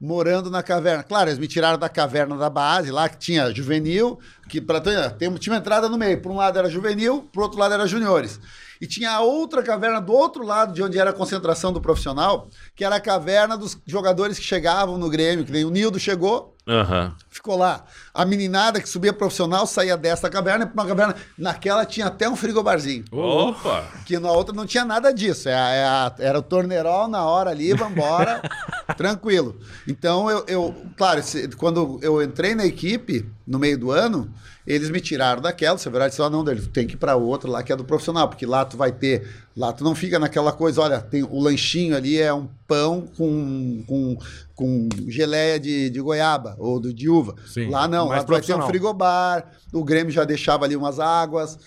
morando 0.00 0.50
na 0.50 0.62
caverna. 0.62 1.04
Claro, 1.04 1.30
eles 1.30 1.38
me 1.38 1.46
tiraram 1.46 1.78
da 1.78 1.88
caverna 1.88 2.36
da 2.36 2.50
base, 2.50 2.90
lá 2.90 3.08
que 3.08 3.18
tinha 3.18 3.54
juvenil, 3.54 4.18
que 4.48 4.60
para 4.60 4.80
tem 4.80 5.32
tinha 5.36 5.52
uma 5.54 5.60
entrada 5.60 5.88
no 5.88 5.96
meio. 5.96 6.20
Por 6.20 6.32
um 6.32 6.36
lado 6.36 6.58
era 6.58 6.68
juvenil, 6.68 7.28
por 7.32 7.44
outro 7.44 7.58
lado 7.58 7.72
era 7.72 7.86
juniores. 7.86 8.38
E 8.80 8.86
tinha 8.86 9.10
a 9.12 9.20
outra 9.20 9.62
caverna 9.62 10.00
do 10.00 10.12
outro 10.12 10.44
lado, 10.44 10.72
de 10.72 10.82
onde 10.82 10.98
era 10.98 11.10
a 11.10 11.12
concentração 11.12 11.72
do 11.72 11.80
profissional, 11.80 12.48
que 12.76 12.84
era 12.84 12.96
a 12.96 13.00
caverna 13.00 13.56
dos 13.56 13.78
jogadores 13.86 14.38
que 14.38 14.44
chegavam 14.44 14.96
no 14.98 15.08
Grêmio, 15.10 15.44
que 15.44 15.52
nem 15.52 15.64
o 15.64 15.70
Nildo 15.70 15.98
chegou, 15.98 16.54
Aham. 16.70 17.14
Ficou 17.30 17.56
lá. 17.56 17.82
A 18.12 18.26
meninada 18.26 18.78
que 18.78 18.86
subia 18.86 19.10
profissional 19.10 19.66
saía 19.66 19.96
dessa 19.96 20.28
caverna 20.28 20.66
para 20.66 20.74
uma 20.74 20.86
caverna. 20.86 21.16
Naquela 21.38 21.86
tinha 21.86 22.04
até 22.08 22.28
um 22.28 22.36
frigobarzinho. 22.36 23.06
Opa! 23.10 23.86
Que 24.04 24.18
na 24.18 24.30
outra 24.30 24.54
não 24.54 24.66
tinha 24.66 24.84
nada 24.84 25.10
disso. 25.10 25.48
É 25.48 25.54
a- 25.54 25.70
é 25.70 25.84
a- 25.86 26.14
era 26.18 26.38
o 26.38 26.42
torneirol 26.42 27.08
na 27.08 27.24
hora 27.24 27.48
ali, 27.52 27.72
vambora, 27.72 28.42
tranquilo. 28.98 29.58
Então, 29.86 30.30
eu, 30.30 30.44
eu 30.46 30.74
claro, 30.94 31.22
quando 31.56 31.98
eu 32.02 32.22
entrei 32.22 32.54
na 32.54 32.66
equipe, 32.66 33.26
no 33.46 33.58
meio 33.58 33.78
do 33.78 33.90
ano, 33.90 34.30
eles 34.68 34.90
me 34.90 35.00
tiraram 35.00 35.40
daquela, 35.40 35.78
se 35.78 35.88
é 35.88 35.90
verdade, 35.90 36.14
só 36.14 36.28
não, 36.28 36.44
Dele, 36.44 36.60
tem 36.60 36.86
que 36.86 36.92
ir 36.92 36.98
para 36.98 37.16
outra 37.16 37.50
lá 37.50 37.62
que 37.62 37.72
é 37.72 37.76
do 37.76 37.84
profissional, 37.84 38.28
porque 38.28 38.44
lá 38.44 38.66
tu 38.66 38.76
vai 38.76 38.92
ter, 38.92 39.26
lá 39.56 39.72
tu 39.72 39.82
não 39.82 39.94
fica 39.94 40.18
naquela 40.18 40.52
coisa, 40.52 40.82
olha, 40.82 41.00
tem 41.00 41.22
o 41.22 41.40
lanchinho 41.40 41.96
ali 41.96 42.20
é 42.20 42.32
um 42.34 42.46
pão 42.66 43.08
com, 43.16 43.82
com, 43.86 44.18
com 44.54 44.88
geleia 45.08 45.58
de, 45.58 45.88
de 45.88 46.00
goiaba 46.02 46.54
ou 46.58 46.78
do, 46.78 46.92
de 46.92 47.08
uva. 47.08 47.34
Sim, 47.46 47.70
lá 47.70 47.88
não, 47.88 48.08
lá 48.08 48.22
tu 48.22 48.30
vai 48.30 48.42
ter 48.42 48.54
um 48.54 48.66
frigobar, 48.66 49.50
o 49.72 49.82
Grêmio 49.82 50.12
já 50.12 50.24
deixava 50.24 50.66
ali 50.66 50.76
umas 50.76 51.00
águas, 51.00 51.58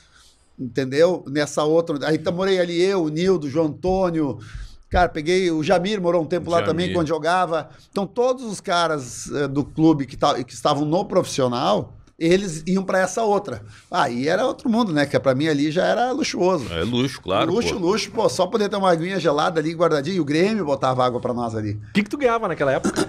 entendeu? 0.59 1.25
Nessa 1.27 1.63
outra. 1.63 1.97
Aí 2.07 2.19
tá- 2.19 2.31
morei 2.31 2.59
ali 2.59 2.79
eu, 2.79 3.05
o 3.05 3.09
Nildo, 3.09 3.47
o 3.47 3.49
João 3.49 3.65
Antônio. 3.65 4.37
Cara, 4.91 5.09
peguei. 5.09 5.49
O 5.49 5.63
Jamir 5.63 5.99
morou 6.01 6.21
um 6.21 6.25
tempo 6.25 6.51
lá 6.51 6.57
Jamir. 6.57 6.71
também, 6.71 6.93
quando 6.93 7.07
jogava. 7.07 7.69
Então, 7.89 8.05
todos 8.05 8.43
os 8.43 8.59
caras 8.59 9.31
eh, 9.31 9.47
do 9.47 9.63
clube 9.63 10.05
que, 10.05 10.17
que 10.17 10.53
estavam 10.53 10.83
no 10.85 11.05
profissional, 11.05 11.97
eles 12.25 12.63
iam 12.67 12.83
para 12.83 12.99
essa 12.99 13.23
outra. 13.23 13.63
Aí 13.89 14.27
era 14.27 14.45
outro 14.45 14.69
mundo, 14.69 14.93
né? 14.93 15.05
Que 15.05 15.19
pra 15.19 15.33
mim 15.33 15.47
ali 15.47 15.71
já 15.71 15.85
era 15.85 16.11
luxuoso. 16.11 16.71
É 16.71 16.83
luxo, 16.83 17.19
claro. 17.21 17.51
luxo, 17.51 17.73
pô. 17.73 17.79
luxo, 17.79 18.11
pô, 18.11 18.29
só 18.29 18.45
poder 18.47 18.69
ter 18.69 18.75
uma 18.75 18.91
aguinha 18.91 19.19
gelada 19.19 19.59
ali 19.59 19.73
guardadinha. 19.73 20.15
E 20.15 20.19
o 20.19 20.25
Grêmio 20.25 20.63
botava 20.65 21.05
água 21.05 21.19
pra 21.19 21.33
nós 21.33 21.55
ali. 21.55 21.71
O 21.89 21.93
que, 21.93 22.03
que 22.03 22.09
tu 22.09 22.17
ganhava 22.17 22.47
naquela 22.47 22.71
época? 22.73 23.05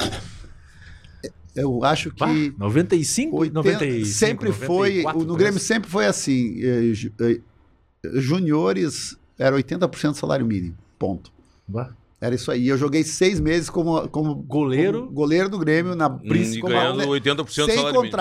Eu 1.55 1.85
acho 1.85 2.11
que. 2.11 2.19
Bah, 2.51 2.65
95, 2.67 3.37
80, 3.37 3.55
95, 3.55 4.07
sempre 4.07 4.53
foi, 4.53 5.03
94, 5.03 5.21
o- 5.21 5.25
no 5.25 5.37
Grêmio 5.37 5.61
sempre 5.61 5.91
foi 5.91 6.07
assim, 6.07 6.55
eh, 6.63 6.93
eh, 7.21 7.41
juniores 8.15 9.17
era 9.39 9.55
80% 9.57 10.13
do 10.13 10.17
salário 10.17 10.47
mínimo, 10.47 10.77
ponto. 10.99 11.31
Bah. 11.69 11.91
Era 12.21 12.35
isso 12.37 12.51
aí. 12.53 12.69
Eu 12.69 12.79
joguei 12.79 13.03
seis 13.03 13.41
meses 13.41 13.69
como, 13.69 14.09
como 14.09 14.35
Goleiro? 14.37 15.01
como 15.03 15.13
goleiro 15.13 15.49
do 15.49 15.59
Grêmio 15.59 15.95
na 15.97 16.09
Hum, 16.09 16.21
E 16.25 16.61
ganhando 16.61 17.01
atle- 17.03 17.11
80% 17.21 17.45
do 17.45 17.51
sem 17.67 17.75
salário 17.77 18.01
mínimo. 18.01 18.17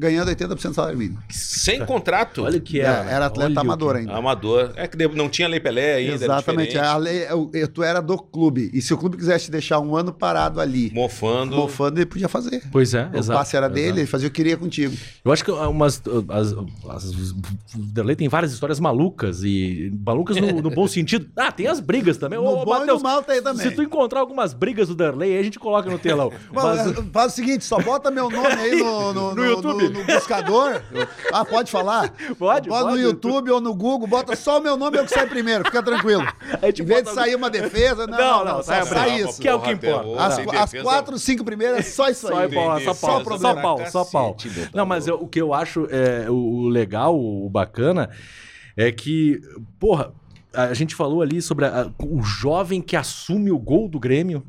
Ganhando 0.00 0.28
80% 0.30 0.68
do 0.70 0.74
salário 0.74 0.98
mínimo. 0.98 1.18
Sem 1.28 1.84
contrato? 1.84 2.42
Olha 2.44 2.58
o 2.58 2.60
que 2.60 2.80
É, 2.80 2.84
era. 2.84 3.04
né? 3.04 3.12
era 3.12 3.26
atleta 3.26 3.50
Olha 3.50 3.56
o 3.58 3.60
amador 3.60 3.92
que- 3.94 3.98
ainda. 4.00 4.12
Amador. 4.16 4.72
É 4.76 4.88
que 4.88 4.96
não 5.08 5.28
tinha 5.28 5.46
Lei 5.46 5.60
Pelé 5.60 5.94
ainda. 5.96 6.14
era 6.14 6.24
Exatamente. 6.24 6.78
A 6.78 6.96
lei, 6.96 7.26
eu- 7.28 7.50
eu- 7.54 7.68
tu 7.68 7.82
era 7.82 8.00
do 8.00 8.16
clube. 8.16 8.70
E 8.72 8.80
se 8.82 8.92
o 8.94 8.98
clube 8.98 9.16
quisesse 9.16 9.46
te 9.46 9.50
deixar 9.50 9.78
um 9.78 9.94
ano 9.94 10.12
parado 10.12 10.60
ali, 10.60 10.90
Mofando. 10.92 11.54
mofando, 11.56 11.98
ele 11.98 12.06
podia 12.06 12.28
fazer. 12.28 12.62
Pois 12.72 12.94
é, 12.94 13.08
O 13.12 13.18
exato. 13.18 13.38
passe 13.38 13.56
era 13.56 13.68
dele, 13.68 13.86
exato. 13.86 14.00
ele 14.00 14.06
fazia 14.06 14.28
o 14.28 14.30
que 14.30 14.40
queria 14.40 14.56
contigo. 14.56 14.96
Eu 15.24 15.30
acho 15.32 15.44
que 15.44 15.50
umas. 15.50 16.02
As, 16.30 16.54
as, 16.88 17.10
o 17.12 17.36
Derlei 17.92 18.16
tem 18.16 18.26
várias 18.28 18.52
histórias 18.52 18.80
malucas 18.80 19.42
e. 19.44 19.92
Malucas 20.04 20.36
no, 20.38 20.62
no 20.62 20.70
bom 20.70 20.88
sentido. 20.88 21.28
Ah, 21.36 21.52
tem 21.52 21.66
as 21.66 21.78
brigas 21.78 22.16
também. 22.16 22.38
No 22.38 22.46
Ô, 22.46 22.64
bom 22.64 22.82
e 22.82 22.86
no 22.86 22.98
mal 23.00 23.22
tem 23.22 23.42
também. 23.42 23.68
Se 23.68 23.74
tu 23.74 23.82
encontrar 23.82 24.20
algumas 24.20 24.54
brigas 24.54 24.88
do 24.88 24.94
Derlei, 24.94 25.34
aí 25.34 25.38
a 25.40 25.42
gente 25.42 25.58
coloca 25.58 25.90
no 25.90 25.98
telão. 25.98 26.32
Mas, 26.50 26.86
é, 26.86 27.02
faz 27.12 27.32
o 27.32 27.36
seguinte, 27.36 27.64
só 27.64 27.78
bota 27.80 28.10
meu 28.10 28.30
nome 28.30 28.46
aí 28.46 28.76
no, 28.80 29.12
no, 29.12 29.34
No 29.34 29.44
YouTube. 29.44 29.89
No 29.92 30.04
buscador. 30.04 30.80
Ah, 31.32 31.44
pode 31.44 31.70
falar? 31.70 32.12
Pode, 32.38 32.68
Bota 32.68 32.84
no 32.84 32.90
pode. 32.90 33.02
YouTube 33.02 33.50
ou 33.50 33.60
no 33.60 33.72
Google, 33.74 34.08
bota 34.08 34.34
só 34.34 34.58
o 34.58 34.62
meu 34.62 34.76
nome 34.76 34.98
é 34.98 35.02
o 35.02 35.04
que 35.04 35.12
sai 35.12 35.26
primeiro, 35.28 35.64
fica 35.64 35.80
tranquilo. 35.82 36.22
A 36.60 36.66
gente 36.66 36.82
Em 36.82 36.84
vez 36.84 37.04
de 37.04 37.10
sair 37.10 37.34
uma 37.36 37.48
defesa, 37.48 38.06
não, 38.06 38.18
Não, 38.18 38.38
não, 38.38 38.44
não, 38.44 38.56
só 38.56 38.62
sai 38.62 38.84
sai 38.86 39.20
isso. 39.20 39.40
Que 39.40 39.46
é 39.48 39.54
o 39.54 39.60
que 39.60 39.70
importa. 39.70 40.22
As, 40.24 40.38
as 40.74 40.82
quatro, 40.82 41.18
cinco 41.18 41.44
primeiras, 41.44 41.86
só 41.86 42.08
isso 42.08 42.26
Só, 42.26 42.36
aí. 42.36 42.46
é 42.46 42.48
bola, 42.48 42.80
só 42.80 42.86
pau, 42.86 42.94
Só 42.94 43.18
só 43.18 43.24
problema. 43.24 43.62
pau, 43.62 43.86
só 43.90 44.04
pau. 44.04 44.36
Meu, 44.44 44.64
tá 44.64 44.70
Não, 44.74 44.84
mas 44.86 45.06
eu- 45.06 45.16
o 45.20 45.28
que 45.28 45.40
eu 45.40 45.54
acho 45.54 45.86
é, 45.90 46.28
o, 46.28 46.68
legal, 46.68 47.16
o 47.16 47.48
bacana, 47.48 48.10
é 48.76 48.90
que, 48.90 49.40
porra, 49.78 50.12
a 50.52 50.74
gente 50.74 50.94
falou 50.96 51.22
ali 51.22 51.40
sobre 51.40 51.66
a- 51.66 51.88
o 52.02 52.22
jovem 52.22 52.82
que 52.82 52.96
assume 52.96 53.52
o 53.52 53.58
gol 53.58 53.88
do 53.88 54.00
Grêmio 54.00 54.44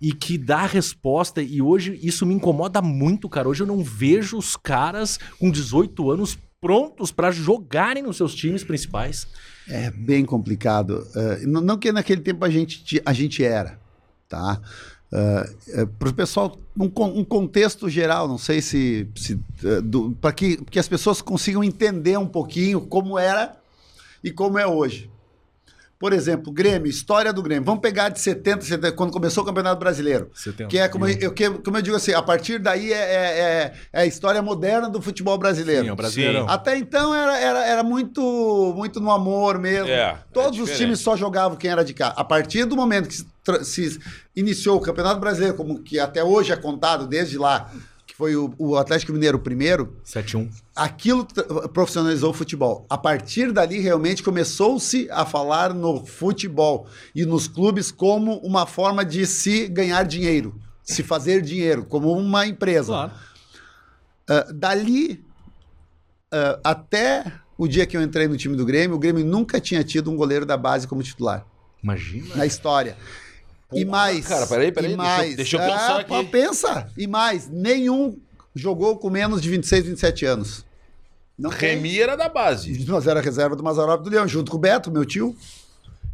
e 0.00 0.12
que 0.12 0.38
dá 0.38 0.64
resposta, 0.64 1.42
e 1.42 1.60
hoje 1.60 1.98
isso 2.02 2.24
me 2.24 2.34
incomoda 2.34 2.80
muito, 2.80 3.28
cara. 3.28 3.48
Hoje 3.48 3.62
eu 3.62 3.66
não 3.66 3.84
vejo 3.84 4.38
os 4.38 4.56
caras 4.56 5.18
com 5.38 5.50
18 5.50 6.10
anos 6.10 6.38
prontos 6.60 7.10
pra 7.10 7.30
jogarem 7.30 8.02
nos 8.02 8.16
seus 8.16 8.34
times 8.34 8.64
principais. 8.64 9.26
É 9.68 9.90
bem 9.90 10.24
complicado. 10.24 11.06
Eh, 11.14 11.46
não, 11.46 11.78
que 11.78 11.92
naquele 11.92 12.20
tempo 12.20 12.44
a 12.44 12.50
gente, 12.50 13.00
a 13.04 13.12
gente 13.12 13.44
era, 13.44 13.78
tá? 14.28 14.60
Para 15.98 16.08
o 16.08 16.14
pessoal, 16.14 16.56
um, 16.78 16.84
um 16.84 17.24
contexto 17.24 17.88
geral, 17.88 18.28
não 18.28 18.38
sei 18.38 18.62
se. 18.62 19.08
se 19.16 19.40
para 20.20 20.32
que, 20.32 20.56
que 20.56 20.78
as 20.78 20.88
pessoas 20.88 21.20
consigam 21.20 21.64
entender 21.64 22.16
um 22.16 22.28
pouquinho 22.28 22.80
como 22.82 23.18
era 23.18 23.56
e 24.22 24.30
como 24.30 24.56
é 24.56 24.66
hoje. 24.66 25.09
Por 26.00 26.14
exemplo, 26.14 26.50
Grêmio, 26.50 26.88
história 26.88 27.30
do 27.30 27.42
Grêmio. 27.42 27.62
Vamos 27.62 27.82
pegar 27.82 28.08
de 28.08 28.18
70, 28.18 28.64
70 28.64 28.92
quando 28.92 29.12
começou 29.12 29.42
o 29.42 29.46
Campeonato 29.46 29.78
Brasileiro. 29.78 30.30
Que 30.66 30.78
é 30.78 30.88
como 30.88 31.06
eu, 31.06 31.30
que- 31.30 31.50
como 31.50 31.76
eu 31.76 31.82
digo 31.82 31.94
assim, 31.94 32.14
a 32.14 32.22
partir 32.22 32.58
daí 32.58 32.90
é, 32.90 32.96
é- 32.96 33.38
é- 33.38 33.72
é 33.92 34.00
a 34.00 34.06
história 34.06 34.40
moderna 34.40 34.88
do 34.88 35.02
futebol 35.02 35.36
brasileiro. 35.36 35.82
Sim, 35.82 35.88
é 35.90 35.92
o 35.92 35.96
Brasileirão. 35.96 36.48
Até 36.48 36.78
então 36.78 37.14
era, 37.14 37.38
era, 37.38 37.66
era 37.66 37.82
muito, 37.82 38.72
muito 38.74 38.98
no 38.98 39.10
amor 39.10 39.58
mesmo. 39.58 39.90
É, 39.90 40.16
Todos 40.32 40.58
é 40.58 40.62
os 40.62 40.68
diferente. 40.68 40.78
times 40.78 41.00
só 41.00 41.14
jogavam 41.18 41.54
quem 41.58 41.70
era 41.70 41.84
de 41.84 41.92
cá. 41.92 42.14
A 42.16 42.24
partir 42.24 42.64
do 42.64 42.74
momento 42.74 43.06
que 43.06 43.16
se, 43.16 43.26
se 43.90 44.00
iniciou 44.34 44.78
o 44.78 44.80
Campeonato 44.80 45.20
Brasileiro, 45.20 45.54
como 45.54 45.82
que 45.82 45.98
até 45.98 46.24
hoje 46.24 46.50
é 46.50 46.56
contado 46.56 47.06
desde 47.06 47.36
lá, 47.36 47.70
foi 48.20 48.36
o, 48.36 48.54
o 48.58 48.76
Atlético 48.76 49.14
Mineiro 49.14 49.38
primeiro, 49.38 49.96
7-1. 50.04 50.50
aquilo 50.76 51.26
profissionalizou 51.72 52.32
o 52.32 52.34
futebol. 52.34 52.84
A 52.90 52.98
partir 52.98 53.50
dali, 53.50 53.80
realmente 53.80 54.22
começou-se 54.22 55.08
a 55.10 55.24
falar 55.24 55.72
no 55.72 56.04
futebol 56.04 56.86
e 57.14 57.24
nos 57.24 57.48
clubes 57.48 57.90
como 57.90 58.34
uma 58.40 58.66
forma 58.66 59.06
de 59.06 59.26
se 59.26 59.66
ganhar 59.68 60.02
dinheiro, 60.02 60.54
se 60.82 61.02
fazer 61.02 61.40
dinheiro, 61.40 61.86
como 61.86 62.12
uma 62.12 62.46
empresa. 62.46 62.88
Claro. 62.92 63.12
Ah, 64.28 64.46
dali 64.52 65.24
ah, 66.30 66.60
até 66.62 67.24
o 67.56 67.66
dia 67.66 67.86
que 67.86 67.96
eu 67.96 68.02
entrei 68.02 68.28
no 68.28 68.36
time 68.36 68.54
do 68.54 68.66
Grêmio, 68.66 68.96
o 68.96 68.98
Grêmio 68.98 69.24
nunca 69.24 69.58
tinha 69.58 69.82
tido 69.82 70.10
um 70.10 70.16
goleiro 70.16 70.44
da 70.44 70.58
base 70.58 70.86
como 70.86 71.02
titular 71.02 71.46
Imagina. 71.82 72.36
na 72.36 72.44
história. 72.44 72.98
E 73.72 73.84
Porra, 73.84 73.96
mais. 73.98 74.26
cara, 74.26 74.46
peraí, 74.46 74.72
peraí, 74.72 74.92
e 74.92 74.96
deixa 74.96 75.02
eu- 75.12 75.16
mais, 75.16 75.36
deixa 75.36 75.56
eu 75.56 75.60
pensar 75.60 75.96
Ah, 75.96 76.00
aqui. 76.00 76.08
pô, 76.08 76.24
Pensa. 76.24 76.90
E 76.96 77.06
mais, 77.06 77.48
nenhum 77.48 78.18
jogou 78.54 78.96
com 78.98 79.08
menos 79.10 79.40
de 79.40 79.48
26, 79.50 79.84
27 79.86 80.24
anos. 80.26 80.64
Não 81.38 81.50
tem. 81.50 81.76
Remy 81.76 82.00
era 82.00 82.16
da 82.16 82.28
base. 82.28 82.84
Nós 82.86 83.06
era 83.06 83.20
reserva 83.20 83.56
do 83.56 83.62
Mazarop 83.62 84.02
do 84.02 84.10
Leão, 84.10 84.28
junto 84.28 84.50
com 84.50 84.56
o 84.58 84.60
Beto, 84.60 84.90
meu 84.90 85.04
tio. 85.04 85.34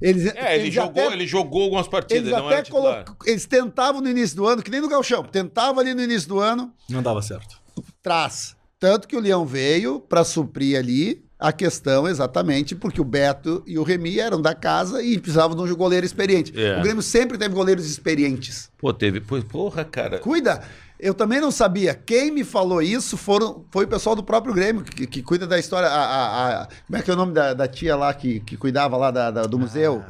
Eles, 0.00 0.26
É, 0.34 0.54
ele 0.54 0.64
eles 0.64 0.74
jogou, 0.74 1.04
até- 1.04 1.12
ele 1.14 1.26
jogou 1.26 1.62
algumas 1.62 1.88
partidas, 1.88 2.24
Eles 2.24 2.32
ele 2.32 2.40
não 2.42 2.48
até 2.48 2.70
colocam. 2.70 3.16
Eles 3.24 3.46
tentavam 3.46 4.00
no 4.02 4.08
início 4.10 4.36
do 4.36 4.46
ano, 4.46 4.62
que 4.62 4.70
nem 4.70 4.80
no 4.80 4.88
Galchão, 4.88 5.24
tentavam 5.24 5.80
ali 5.80 5.94
no 5.94 6.02
início 6.02 6.28
do 6.28 6.38
ano, 6.38 6.70
Não 6.88 7.02
dava 7.02 7.22
certo. 7.22 7.58
traz. 8.02 8.54
Tanto 8.78 9.08
que 9.08 9.16
o 9.16 9.20
Leão 9.20 9.46
veio 9.46 9.98
para 9.98 10.22
suprir 10.22 10.78
ali 10.78 11.24
a 11.38 11.52
questão 11.52 12.08
exatamente 12.08 12.74
porque 12.74 13.00
o 13.00 13.04
Beto 13.04 13.62
e 13.66 13.78
o 13.78 13.82
Remy 13.82 14.18
eram 14.20 14.40
da 14.40 14.54
casa 14.54 15.02
e 15.02 15.18
precisavam 15.18 15.54
de 15.66 15.72
um 15.72 15.76
goleiro 15.76 16.06
experiente. 16.06 16.52
É. 16.58 16.78
O 16.78 16.82
Grêmio 16.82 17.02
sempre 17.02 17.36
teve 17.36 17.54
goleiros 17.54 17.84
experientes. 17.86 18.70
Pô, 18.78 18.92
teve. 18.92 19.20
Porra, 19.20 19.84
cara. 19.84 20.18
Cuida! 20.18 20.62
Eu 20.98 21.12
também 21.12 21.38
não 21.42 21.50
sabia. 21.50 21.92
Quem 21.94 22.30
me 22.30 22.42
falou 22.42 22.80
isso 22.80 23.18
foram, 23.18 23.66
foi 23.70 23.84
o 23.84 23.88
pessoal 23.88 24.16
do 24.16 24.22
próprio 24.22 24.54
Grêmio, 24.54 24.82
que, 24.82 25.06
que 25.06 25.22
cuida 25.22 25.46
da 25.46 25.58
história. 25.58 25.88
A, 25.88 25.92
a- 25.94 26.62
a- 26.62 26.68
como 26.86 26.96
é 26.98 27.02
que 27.02 27.10
é 27.10 27.12
o 27.12 27.16
nome 27.18 27.34
da, 27.34 27.52
da 27.52 27.68
tia 27.68 27.94
lá 27.94 28.14
que, 28.14 28.40
que 28.40 28.56
cuidava 28.56 28.96
lá 28.96 29.10
da- 29.10 29.30
da- 29.30 29.42
do 29.42 29.58
museu? 29.58 30.02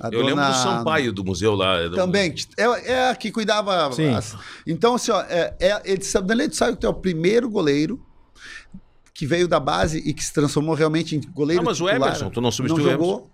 A 0.00 0.08
Eu 0.10 0.22
lembro 0.24 0.42
do 0.44 0.52
Sampaio 0.54 1.12
do 1.12 1.22
museu 1.22 1.54
lá. 1.54 1.86
do- 1.86 1.94
Também. 1.96 2.34
É, 2.56 2.92
é 2.92 3.10
a 3.10 3.14
que 3.14 3.30
cuidava. 3.30 3.92
Sim. 3.92 4.14
as- 4.14 4.34
então, 4.66 4.94
assim, 4.94 5.10
ó, 5.12 5.20
é, 5.28 5.54
é, 5.60 5.82
ele 5.84 6.02
sabe, 6.02 6.28
Danley, 6.28 6.48
tu 6.48 6.56
sabe 6.56 6.72
que 6.72 6.78
tu 6.80 6.86
é 6.86 6.90
o 6.90 6.94
primeiro 6.94 7.50
goleiro 7.50 8.00
que 9.14 9.26
veio 9.26 9.46
da 9.46 9.60
base 9.60 9.98
e 9.98 10.12
que 10.12 10.24
se 10.24 10.32
transformou 10.32 10.74
realmente 10.74 11.14
em 11.14 11.20
goleiro 11.32 11.62
Ah, 11.62 11.64
mas 11.64 11.80
o 11.80 11.84
titular. 11.86 12.08
Emerson, 12.08 12.30
tu 12.30 12.40
não 12.40 12.50
substituiu 12.50 12.86
o 12.86 12.90
jogou. 12.90 13.30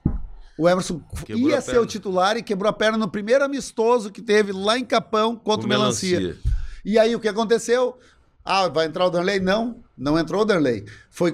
O 0.58 0.68
Emerson 0.68 1.00
Quebrou 1.24 1.48
ia 1.48 1.60
ser 1.62 1.78
o 1.80 1.86
titular 1.86 2.36
e 2.36 2.42
quebrou 2.42 2.68
a 2.68 2.72
perna 2.72 2.98
no 2.98 3.08
primeiro 3.08 3.42
amistoso 3.42 4.10
que 4.10 4.20
teve 4.20 4.52
lá 4.52 4.78
em 4.78 4.84
Capão 4.84 5.34
contra 5.34 5.64
o 5.64 5.68
Melancia. 5.68 6.36
E 6.84 6.98
aí 6.98 7.16
o 7.16 7.20
que 7.20 7.28
aconteceu? 7.28 7.96
Ah, 8.44 8.68
vai 8.68 8.86
entrar 8.86 9.06
o 9.06 9.10
Danley? 9.10 9.40
Não, 9.40 9.82
não 9.96 10.18
entrou 10.18 10.42
o 10.42 10.44
Danley. 10.44 10.84
Foi, 11.10 11.32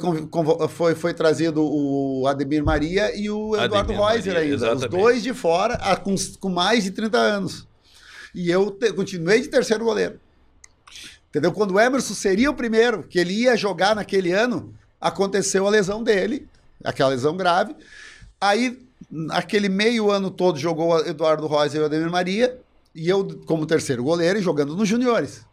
foi, 0.69 0.95
foi 0.95 1.15
trazido 1.15 1.61
o 1.65 2.25
Ademir 2.29 2.65
Maria 2.65 3.17
e 3.17 3.29
o 3.31 3.57
Eduardo 3.57 3.93
Reuser 3.93 4.37
ainda. 4.37 4.55
Os 4.57 4.63
exatamente. 4.63 4.91
dois 4.91 5.23
de 5.23 5.35
fora, 5.35 5.77
com, 5.97 6.15
com 6.39 6.49
mais 6.49 6.85
de 6.85 6.93
30 6.93 7.19
anos. 7.19 7.67
E 8.35 8.51
eu 8.51 8.71
te- 8.71 8.93
continuei 8.93 9.41
de 9.41 9.49
terceiro 9.49 9.85
goleiro. 9.85 10.21
Entendeu? 11.37 11.53
Quando 11.53 11.73
o 11.73 11.79
Emerson 11.79 12.15
seria 12.15 12.51
o 12.51 12.55
primeiro, 12.55 13.03
que 13.03 13.19
ele 13.19 13.35
ia 13.35 13.55
jogar 13.59 13.95
naquele 13.95 14.33
ano, 14.33 14.73
aconteceu 14.99 15.67
a 15.67 15.71
lesão 15.71 16.03
dele, 16.03 16.49
aquela 16.83 17.11
lesão 17.11 17.37
grave. 17.37 17.77
Aí, 18.41 18.79
aquele 19.29 19.69
meio 19.69 20.11
ano 20.11 20.31
todo, 20.31 20.59
jogou 20.59 20.95
o 20.95 20.99
Eduardo 21.01 21.47
Reuser 21.47 21.81
e 21.81 21.83
o 21.83 21.85
Ademir 21.85 22.11
Maria, 22.11 22.59
e 22.95 23.07
eu 23.07 23.39
como 23.45 23.67
terceiro 23.67 24.03
goleiro 24.03 24.39
e 24.39 24.43
jogando 24.43 24.75
nos 24.75 24.89
juniores. 24.89 25.45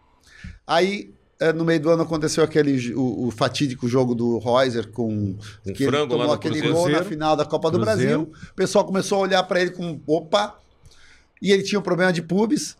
Aí, 0.65 1.13
eh, 1.37 1.51
no 1.51 1.65
meio 1.65 1.81
do 1.81 1.89
ano, 1.89 2.03
aconteceu 2.03 2.45
aquele 2.45 2.93
o, 2.93 3.27
o 3.27 3.31
fatídico 3.31 3.85
jogo 3.85 4.15
do 4.15 4.39
Reuser 4.39 4.87
com 4.87 5.35
Um 5.67 5.73
que 5.73 5.83
ele 5.83 5.91
frango 5.91 6.17
tomou 6.17 6.31
aquele 6.31 6.61
Cruzeiro. 6.61 6.77
gol 6.77 6.89
na 6.89 7.03
final 7.03 7.35
da 7.35 7.43
Copa 7.43 7.69
do 7.69 7.77
Cruzeiro. 7.77 8.21
Brasil. 8.21 8.49
O 8.51 8.55
pessoal 8.55 8.85
começou 8.85 9.17
a 9.17 9.21
olhar 9.23 9.43
para 9.43 9.59
ele 9.59 9.71
com 9.71 9.99
opa, 10.07 10.57
e 11.41 11.51
ele 11.51 11.61
tinha 11.61 11.77
um 11.77 11.83
problema 11.83 12.13
de 12.13 12.21
pubis. 12.21 12.77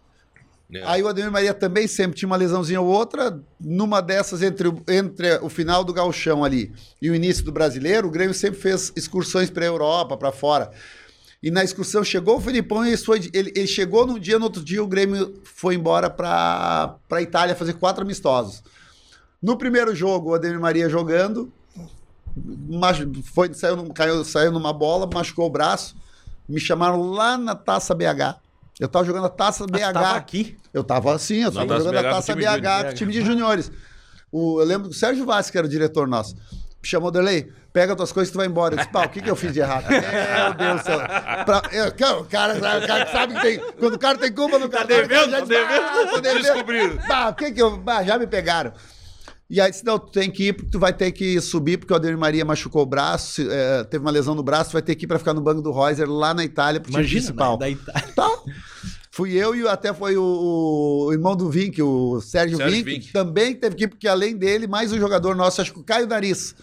É. 0.72 0.82
Aí 0.86 1.04
o 1.04 1.08
Ademir 1.08 1.32
Maria 1.32 1.54
também 1.54 1.88
sempre 1.88 2.18
tinha 2.18 2.28
uma 2.28 2.36
lesãozinha 2.36 2.82
ou 2.82 2.88
outra. 2.88 3.40
Numa 3.60 4.02
dessas, 4.02 4.42
entre, 4.42 4.68
o- 4.68 4.82
entre 4.88 5.38
o 5.40 5.50
final 5.50 5.84
do 5.84 5.94
gauchão 5.94 6.44
ali 6.44 6.74
e 7.02 7.10
o 7.10 7.16
início 7.16 7.44
do 7.44 7.52
brasileiro, 7.52 8.08
o 8.08 8.12
Grêmio 8.12 8.34
sempre 8.34 8.60
fez 8.60 8.92
excursões 8.96 9.50
para 9.50 9.64
a 9.64 9.68
Europa, 9.68 10.18
para 10.18 10.32
fora. 10.32 10.72
E 11.44 11.52
na 11.52 11.64
excursão 11.64 12.04
chegou 12.04 12.38
o 12.38 12.42
Filipão 12.42 12.86
e 12.86 12.90
ele, 12.90 12.98
foi- 12.98 13.30
ele- 13.34 13.52
ele 13.56 13.68
chegou 13.68 14.08
num 14.08 14.18
dia, 14.18 14.40
no 14.40 14.46
outro 14.46 14.64
dia 14.64 14.82
o 14.84 14.88
Grêmio 14.88 15.42
foi 15.44 15.76
embora 15.76 16.10
para 16.10 16.96
a 17.12 17.22
Itália 17.22 17.56
fazer 17.56 17.74
quatro 17.74 18.02
amistosos. 18.04 18.64
No 19.42 19.58
primeiro 19.58 19.94
jogo, 19.94 20.30
o 20.30 20.34
Ademir 20.34 20.60
Maria 20.60 20.88
jogando, 20.90 21.52
machu- 22.68 23.12
foi, 23.24 23.54
saiu, 23.54 23.94
caiu, 23.94 24.24
saiu 24.24 24.52
numa 24.52 24.74
bola, 24.74 25.08
machucou 25.14 25.46
o 25.48 25.50
braço. 25.50 25.96
Me 26.48 26.60
chamaram 26.60 27.12
lá 27.12 27.38
na 27.38 27.54
Taça 27.56 27.94
BH. 27.94 28.38
Eu 28.80 28.88
tava 28.88 29.06
jogando 29.06 29.26
a 29.26 29.30
Taça 29.30 29.66
BH. 29.68 29.94
Tava 29.94 30.16
aqui. 30.16 30.58
Eu 30.74 30.84
tava 30.84 31.14
assim, 31.14 31.44
eu 31.44 31.52
tava 31.52 31.68
jogando 31.80 31.92
BH 31.94 31.98
a 32.00 32.04
com 32.04 32.10
Taça 32.16 32.34
time 32.34 32.46
BH 32.46 32.84
com 32.84 32.90
o 32.90 32.94
time 32.94 33.12
de 33.14 33.22
juniores. 33.22 33.72
O, 34.32 34.60
eu 34.60 34.66
lembro 34.66 34.88
do 34.90 34.94
Sérgio 34.94 35.26
Vaz, 35.26 35.50
que 35.50 35.58
era 35.58 35.68
o 35.68 35.70
diretor 35.70 36.08
nosso. 36.08 36.36
Me 36.36 36.90
chamou, 36.90 37.12
Derlei, 37.12 37.50
pega 37.72 37.96
tuas 37.96 38.12
coisas 38.12 38.30
que 38.30 38.34
tu 38.34 38.38
vai 38.38 38.48
embora. 38.48 38.74
Eu 38.74 38.80
disse, 38.80 38.90
pá, 38.90 39.06
o 39.06 39.10
que, 39.10 39.22
que 39.22 39.30
eu 39.30 39.36
fiz 39.36 39.54
de 39.54 39.60
errado? 39.60 39.86
Meu 39.90 40.54
Deus 40.56 40.82
do 40.82 40.86
céu. 40.86 41.00
Pra- 41.46 41.62
eu- 41.72 41.92
cara, 41.94 42.20
o, 42.20 42.26
cara, 42.26 42.58
o 42.58 42.88
cara 42.88 43.12
sabe 43.12 43.36
que 43.36 43.42
tem. 43.42 43.60
Quando 43.80 43.94
o 43.94 44.00
cara 44.00 44.18
tem 44.18 44.34
culpa 44.34 44.58
no 44.60 44.68
cara. 44.68 44.86
devendo, 44.86 45.30
já 45.32 45.40
tá 45.40 45.46
diz, 45.46 45.58
"Ah, 45.58 46.08
tô 46.12 46.20
devendo." 46.20 46.42
Descobriram. 46.44 46.98
Bah, 47.08 47.30
o 47.30 47.36
que 47.36 47.52
que 47.52 47.62
eu. 47.62 47.78
Bah, 47.78 48.04
já 48.04 48.18
me 48.18 48.28
pegaram. 48.28 48.74
E 49.54 49.62
aí 49.62 49.70
disse, 49.70 49.86
não, 49.86 50.00
tu 50.00 50.12
tem 50.12 50.32
que 50.32 50.48
ir, 50.48 50.54
porque 50.54 50.72
tu 50.72 50.80
vai 50.80 50.92
ter 50.92 51.12
que 51.12 51.40
subir, 51.40 51.78
porque 51.78 51.94
o 51.94 51.96
Ademir 51.96 52.18
Maria 52.18 52.44
machucou 52.44 52.82
o 52.82 52.86
braço, 52.88 53.40
eh, 53.40 53.84
teve 53.84 54.04
uma 54.04 54.10
lesão 54.10 54.34
no 54.34 54.42
braço, 54.42 54.72
tu 54.72 54.74
vai 54.74 54.82
ter 54.82 54.96
que 54.96 55.06
ir 55.06 55.08
pra 55.08 55.20
ficar 55.20 55.32
no 55.32 55.42
banco 55.42 55.62
do 55.62 55.72
Reuser 55.72 56.10
lá 56.10 56.34
na 56.34 56.44
Itália, 56.44 56.82
pro 56.82 56.90
time 56.90 57.04
Imagina, 57.04 57.22
principal. 57.22 57.52
né? 57.52 57.60
da 57.60 57.70
Itália. 57.70 58.14
Tá. 58.16 58.40
Fui 59.12 59.34
eu 59.34 59.54
e 59.54 59.68
até 59.68 59.94
foi 59.94 60.18
o, 60.18 61.06
o 61.06 61.14
irmão 61.14 61.36
do 61.36 61.52
Vink, 61.52 61.80
o 61.84 62.20
Sérgio, 62.20 62.58
Sérgio 62.58 62.78
Vink, 62.78 62.90
Vink. 62.90 63.14
também 63.14 63.54
teve 63.54 63.76
que 63.76 63.84
ir, 63.84 63.90
porque 63.90 64.08
além 64.08 64.36
dele, 64.36 64.66
mais 64.66 64.92
um 64.92 64.98
jogador 64.98 65.36
nosso, 65.36 65.62
acho 65.62 65.72
que 65.72 65.80
o 65.80 65.84
Caio 65.84 66.08
Nariz, 66.08 66.56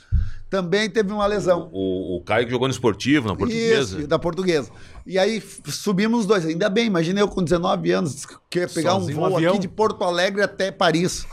também 0.50 0.90
teve 0.90 1.12
uma 1.12 1.26
lesão. 1.26 1.70
O, 1.72 2.16
o 2.16 2.24
Caio 2.24 2.44
que 2.46 2.50
jogou 2.50 2.66
no 2.66 2.74
esportivo, 2.74 3.28
na 3.28 3.36
portuguesa. 3.36 3.98
Isso, 4.00 4.08
da 4.08 4.18
portuguesa. 4.18 4.68
E 5.06 5.16
aí 5.16 5.40
subimos 5.68 6.22
os 6.22 6.26
dois. 6.26 6.44
Ainda 6.44 6.68
bem, 6.68 6.88
imagina 6.88 7.20
eu 7.20 7.28
com 7.28 7.40
19 7.40 7.92
anos, 7.92 8.26
que 8.50 8.58
ia 8.58 8.66
pegar 8.66 8.94
Sozinho 8.94 9.16
um 9.16 9.20
voo 9.20 9.36
avião. 9.36 9.52
aqui 9.52 9.60
de 9.60 9.68
Porto 9.68 10.02
Alegre 10.02 10.42
até 10.42 10.72
Paris. 10.72 11.24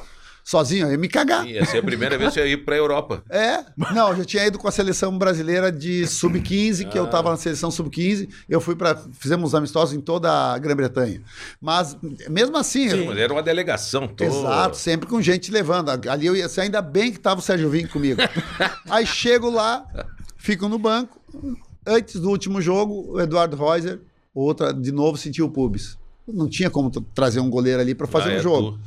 Sozinho, 0.50 0.88
eu 0.88 0.92
ia 0.92 0.98
me 0.98 1.10
cagar. 1.10 1.46
Ia 1.46 1.66
ser 1.66 1.80
a 1.80 1.84
primeira 1.84 2.18
vez 2.18 2.34
que 2.34 2.40
eu 2.40 2.48
ia 2.48 2.54
ir 2.54 2.64
pra 2.64 2.74
Europa. 2.78 3.22
É, 3.30 3.66
não, 3.94 4.12
eu 4.12 4.16
já 4.20 4.24
tinha 4.24 4.46
ido 4.48 4.58
com 4.58 4.66
a 4.66 4.72
seleção 4.72 5.18
brasileira 5.18 5.70
de 5.70 6.08
sub-15, 6.08 6.88
que 6.88 6.98
eu 6.98 7.06
tava 7.06 7.30
na 7.32 7.36
seleção 7.36 7.70
sub-15. 7.70 8.30
Eu 8.48 8.62
fui 8.62 8.74
para 8.74 8.96
fizemos 9.20 9.54
amistosos 9.54 9.94
em 9.94 10.00
toda 10.00 10.32
a 10.54 10.58
Grã-Bretanha. 10.58 11.22
Mas 11.60 11.98
mesmo 12.30 12.56
assim, 12.56 12.86
eu- 12.88 13.06
Mas 13.08 13.18
era 13.18 13.34
uma 13.34 13.44
delegação 13.44 14.08
toda. 14.08 14.24
Exato, 14.24 14.78
sempre 14.78 15.06
com 15.06 15.22
gente 15.22 15.52
levando. 15.52 15.90
Ali 16.10 16.26
eu 16.28 16.34
ia 16.36 16.48
ser 16.48 16.62
ainda 16.62 16.82
bem 16.82 17.12
que 17.12 17.20
tava 17.20 17.42
o 17.42 17.44
Sérgio 17.44 17.70
Vinho 17.70 17.90
comigo. 17.90 18.22
Aí 18.90 19.06
chego 19.06 19.50
lá, 19.50 19.86
fico 20.38 20.70
no 20.70 20.80
banco. 20.80 21.20
Antes 21.86 22.22
do 22.22 22.30
último 22.30 22.62
jogo, 22.62 23.16
o 23.16 23.20
Eduardo 23.20 23.58
Reuser, 23.58 24.00
outra, 24.34 24.74
de 24.74 24.94
novo, 24.94 25.18
sentiu 25.18 25.46
o 25.46 25.50
pubis. 25.52 25.98
Não 26.26 26.48
tinha 26.48 26.70
como 26.70 26.90
tra- 26.90 27.02
trazer 27.14 27.42
um 27.42 27.50
goleiro 27.50 27.82
ali 27.82 27.94
para 27.94 28.08
fazer 28.08 28.30
Ah, 28.30 28.34
um 28.34 28.38
é 28.38 28.42
jogo. 28.42 28.72
tu. 28.72 28.80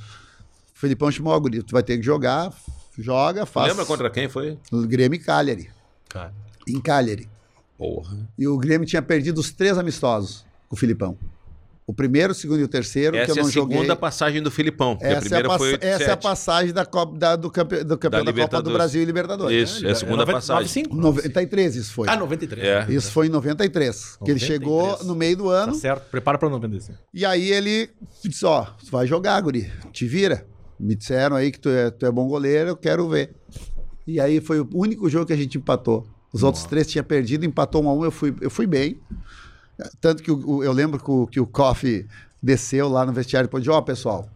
O 0.80 0.86
Felipão 0.88 1.10
chamou 1.10 1.34
o 1.34 1.40
guri, 1.40 1.62
tu 1.62 1.72
vai 1.72 1.82
ter 1.82 1.98
que 1.98 2.02
jogar, 2.02 2.50
joga, 2.98 3.44
faz. 3.44 3.68
Lembra 3.68 3.84
contra 3.84 4.08
quem 4.08 4.30
foi? 4.30 4.56
O 4.72 4.86
Grêmio 4.86 5.14
e 5.16 5.18
Cagliari. 5.22 5.68
Cara. 6.08 6.32
Em 6.66 6.80
Cagliari. 6.80 7.28
Porra. 7.76 8.16
E 8.38 8.48
o 8.48 8.56
Grêmio 8.56 8.86
tinha 8.88 9.02
perdido 9.02 9.36
os 9.38 9.50
três 9.52 9.76
amistosos 9.76 10.42
com 10.70 10.74
o 10.76 10.78
Filipão. 10.78 11.18
O 11.86 11.92
primeiro, 11.92 12.32
o 12.32 12.34
segundo 12.34 12.60
e 12.60 12.62
o 12.62 12.68
terceiro, 12.68 13.14
Essa 13.14 13.26
que 13.26 13.32
eu 13.32 13.36
é 13.36 13.40
a 13.40 13.42
não 13.44 13.50
joguei. 13.50 13.76
segunda 13.76 13.94
passagem 13.94 14.42
do 14.42 14.50
Filipão. 14.50 14.96
a 15.02 15.06
Essa, 15.06 15.36
é 15.36 15.40
a, 15.40 15.44
pass- 15.48 15.60
essa 15.60 15.84
é 15.84 15.90
a 15.90 15.92
87. 15.92 16.22
passagem 16.22 16.72
da 16.72 16.86
Copa, 16.86 17.18
da- 17.18 17.36
do, 17.36 17.50
campe, 17.50 17.84
do 17.84 17.98
campeão 17.98 18.24
da, 18.24 18.32
Copa 18.32 18.62
do. 18.62 18.72
Brasil 18.72 19.02
e 19.02 19.04
Libertadores. 19.04 19.70
Isso, 19.70 19.86
é 19.86 19.90
a 19.90 19.94
segunda 19.94 20.24
passagem. 20.24 20.84
95? 20.84 20.96
93 20.96 21.76
isso 21.76 21.92
foi. 21.92 22.08
Ah, 22.08 22.16
93. 22.16 22.66
É. 22.66 22.86
Isso 22.90 23.12
foi 23.12 23.26
em 23.26 23.30
93. 23.30 24.16
Que 24.24 24.30
ele 24.30 24.40
93. 24.40 24.46
chegou 24.46 25.04
no 25.04 25.14
meio 25.14 25.36
do 25.36 25.48
ano. 25.50 25.72
Tá 25.74 25.78
certo. 25.78 26.08
Prepara 26.10 26.38
pra 26.38 26.48
95. 26.48 26.96
E 27.12 27.26
aí 27.26 27.50
ele 27.50 27.90
disse: 28.24 28.46
Ó, 28.46 28.62
tu 28.64 28.90
vai 28.90 29.06
jogar, 29.06 29.38
Guri, 29.42 29.70
te 29.92 30.06
vira. 30.06 30.46
Me 30.80 30.94
disseram 30.94 31.36
aí 31.36 31.50
que 31.52 31.60
tu 31.60 31.68
é, 31.68 31.90
tu 31.90 32.06
é 32.06 32.10
bom 32.10 32.26
goleiro, 32.28 32.70
eu 32.70 32.76
quero 32.76 33.08
ver. 33.08 33.34
E 34.06 34.18
aí 34.18 34.40
foi 34.40 34.60
o 34.60 34.68
único 34.72 35.08
jogo 35.10 35.26
que 35.26 35.32
a 35.32 35.36
gente 35.36 35.58
empatou. 35.58 36.06
Os 36.32 36.42
outros 36.42 36.64
três 36.64 36.86
tinha 36.86 37.02
perdido, 37.04 37.44
empatou 37.44 37.82
um 37.84 37.88
a 37.88 37.92
um, 37.94 38.04
eu 38.04 38.10
fui, 38.10 38.34
eu 38.40 38.50
fui 38.50 38.66
bem. 38.66 38.98
Tanto 40.00 40.22
que 40.22 40.30
o- 40.30 40.56
o- 40.56 40.64
eu 40.64 40.72
lembro 40.72 40.98
que 41.02 41.10
o, 41.10 41.26
que 41.26 41.40
o 41.40 41.46
Koff 41.46 42.06
desceu 42.42 42.88
lá 42.88 43.04
no 43.04 43.12
vestiário 43.12 43.46
e 43.46 43.48
depois 43.48 43.62
disse: 43.64 43.74
Ó, 43.74 43.80
pessoal, 43.82 44.28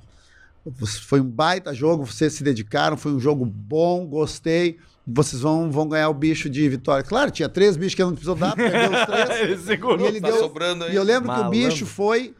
foi 1.03 1.21
um 1.21 1.29
baita 1.29 1.73
jogo, 1.75 2.05
vocês 2.05 2.33
se 2.33 2.43
dedicaram, 2.45 2.97
foi 2.97 3.13
um 3.13 3.21
jogo 3.21 3.45
bom, 3.45 4.07
gostei. 4.07 4.79
Vocês 5.07 5.43
vão, 5.43 5.71
vão 5.71 5.87
ganhar 5.87 6.09
o 6.09 6.15
bicho 6.15 6.49
de 6.49 6.67
vitória. 6.67 7.05
Claro, 7.05 7.31
tinha 7.31 7.49
três 7.49 7.77
bichos 7.77 7.95
que 7.95 8.01
eu 8.03 8.07
não 8.07 8.15
precisou 8.15 8.35
dar, 8.35 8.57
perdeu 8.57 8.91
os 8.91 9.05
três. 9.07 9.69
E 9.69 9.73
ele 10.07 10.21
Tá 10.21 10.29
deu, 10.29 10.39
sobrando 10.39 10.85
aí. 10.85 10.93
e 10.93 10.97
eu 10.97 11.03
lembro 11.03 11.29
Malandro. 11.29 11.51
que 11.51 11.59
o 11.59 11.69
bicho 11.69 11.85
foi 11.85 12.35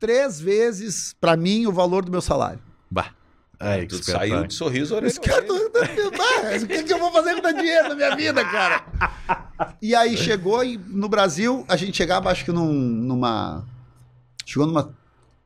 três 0.00 0.40
vezes, 0.40 1.14
pra 1.20 1.36
mim, 1.36 1.66
o 1.66 1.72
valor 1.72 2.02
do 2.04 2.10
meu 2.10 2.22
salário. 2.22 2.60
Bah. 2.90 3.10
Aí, 3.60 3.86
que 3.86 3.96
Tu 3.98 4.04
saiu 4.04 4.46
de 4.46 4.54
sorriso 4.54 4.94
orelha. 4.94 5.08
Esse 5.08 5.20
cara, 5.20 5.42
tô- 5.42 5.70
tô- 5.70 5.78
ah, 5.80 6.56
o 6.62 6.66
que, 6.66 6.82
que 6.84 6.92
eu 6.92 6.98
vou 6.98 7.10
fazer 7.12 7.34
com 7.34 7.42
tanto 7.42 7.58
dinheiro 7.58 7.88
na 7.88 7.94
minha 7.96 8.14
vida, 8.16 8.44
cara? 8.44 8.84
E 9.82 9.94
aí 9.94 10.16
chegou 10.16 10.62
e 10.64 10.76
no 10.78 11.08
Brasil, 11.08 11.64
a 11.68 11.76
gente 11.76 11.96
chegava, 11.96 12.30
acho 12.30 12.44
que 12.44 12.52
num- 12.52 12.72
numa. 12.72 13.64
Chegou 14.46 14.66
numa 14.66 14.96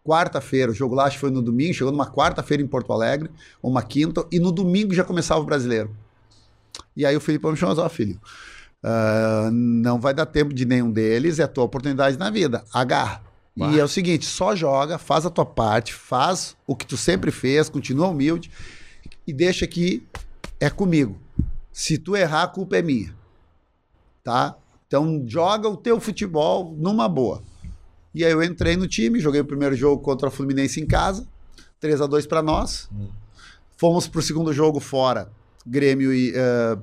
quarta-feira, 0.04 0.70
o 0.70 0.74
jogo 0.74 0.94
lá 0.94 1.04
acho 1.04 1.16
que 1.16 1.20
foi 1.20 1.30
no 1.30 1.40
domingo, 1.40 1.72
chegou 1.72 1.92
numa 1.92 2.10
quarta-feira 2.10 2.62
em 2.62 2.66
Porto 2.66 2.92
Alegre, 2.92 3.30
ou 3.62 3.70
uma 3.70 3.82
quinta, 3.82 4.26
e 4.30 4.38
no 4.38 4.52
domingo 4.52 4.92
já 4.92 5.04
começava 5.04 5.40
o 5.40 5.44
brasileiro. 5.44 5.96
E 6.96 7.06
aí 7.06 7.16
o 7.16 7.20
Filipão 7.20 7.50
me 7.52 7.56
chamou, 7.56 7.78
ó, 7.78 7.88
filho, 7.88 8.20
ah, 8.82 9.48
não 9.52 9.98
vai 10.00 10.12
dar 10.12 10.26
tempo 10.26 10.52
de 10.52 10.64
nenhum 10.66 10.90
deles, 10.90 11.38
é 11.38 11.44
a 11.44 11.48
tua 11.48 11.64
oportunidade 11.64 12.18
na 12.18 12.30
vida. 12.30 12.64
Agarra. 12.74 13.22
E 13.56 13.78
é 13.78 13.84
o 13.84 13.88
seguinte, 13.88 14.24
só 14.24 14.56
joga, 14.56 14.98
faz 14.98 15.26
a 15.26 15.30
tua 15.30 15.44
parte, 15.44 15.92
faz 15.92 16.56
o 16.66 16.74
que 16.74 16.86
tu 16.86 16.96
sempre 16.96 17.30
fez, 17.30 17.68
continua 17.68 18.08
humilde 18.08 18.50
e 19.26 19.32
deixa 19.32 19.66
que 19.66 20.02
é 20.58 20.70
comigo. 20.70 21.18
Se 21.70 21.98
tu 21.98 22.16
errar, 22.16 22.44
a 22.44 22.48
culpa 22.48 22.76
é 22.76 22.82
minha. 22.82 23.14
Tá? 24.24 24.56
Então 24.86 25.22
joga 25.26 25.68
o 25.68 25.76
teu 25.76 26.00
futebol 26.00 26.74
numa 26.78 27.08
boa. 27.08 27.42
E 28.14 28.24
aí 28.24 28.32
eu 28.32 28.42
entrei 28.42 28.76
no 28.76 28.86
time, 28.86 29.20
joguei 29.20 29.40
o 29.40 29.44
primeiro 29.44 29.74
jogo 29.74 30.02
contra 30.02 30.28
a 30.28 30.30
Fluminense 30.30 30.80
em 30.80 30.86
casa, 30.86 31.26
3 31.80 32.00
a 32.00 32.06
2 32.06 32.26
para 32.26 32.42
nós. 32.42 32.88
Fomos 33.76 34.06
pro 34.06 34.22
segundo 34.22 34.52
jogo 34.52 34.80
fora, 34.80 35.30
Grêmio 35.66 36.12
e 36.12 36.32
eh, 36.34 36.78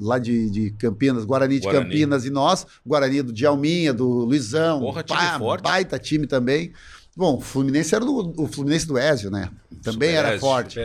lá 0.00 0.18
de, 0.18 0.48
de 0.50 0.70
Campinas, 0.72 1.24
Guarani 1.24 1.58
de 1.58 1.64
Guarani. 1.66 1.84
Campinas 1.84 2.24
e 2.24 2.30
nós, 2.30 2.66
Guarani 2.86 3.22
do 3.22 3.32
Djalminha, 3.32 3.92
do 3.92 4.06
Luizão, 4.08 4.80
Porra, 4.80 5.02
time 5.02 5.18
pá, 5.18 5.38
forte. 5.38 5.62
baita 5.62 5.98
time 5.98 6.26
também. 6.26 6.72
Bom, 7.16 7.36
o 7.36 7.40
Fluminense 7.40 7.92
era 7.94 8.04
do, 8.04 8.32
o 8.40 8.46
Fluminense 8.46 8.86
do 8.86 8.96
Ezio, 8.96 9.28
né? 9.28 9.50
Também 9.82 10.10
Super 10.10 10.14
era 10.18 10.28
Ezio. 10.28 10.40
forte. 10.40 10.78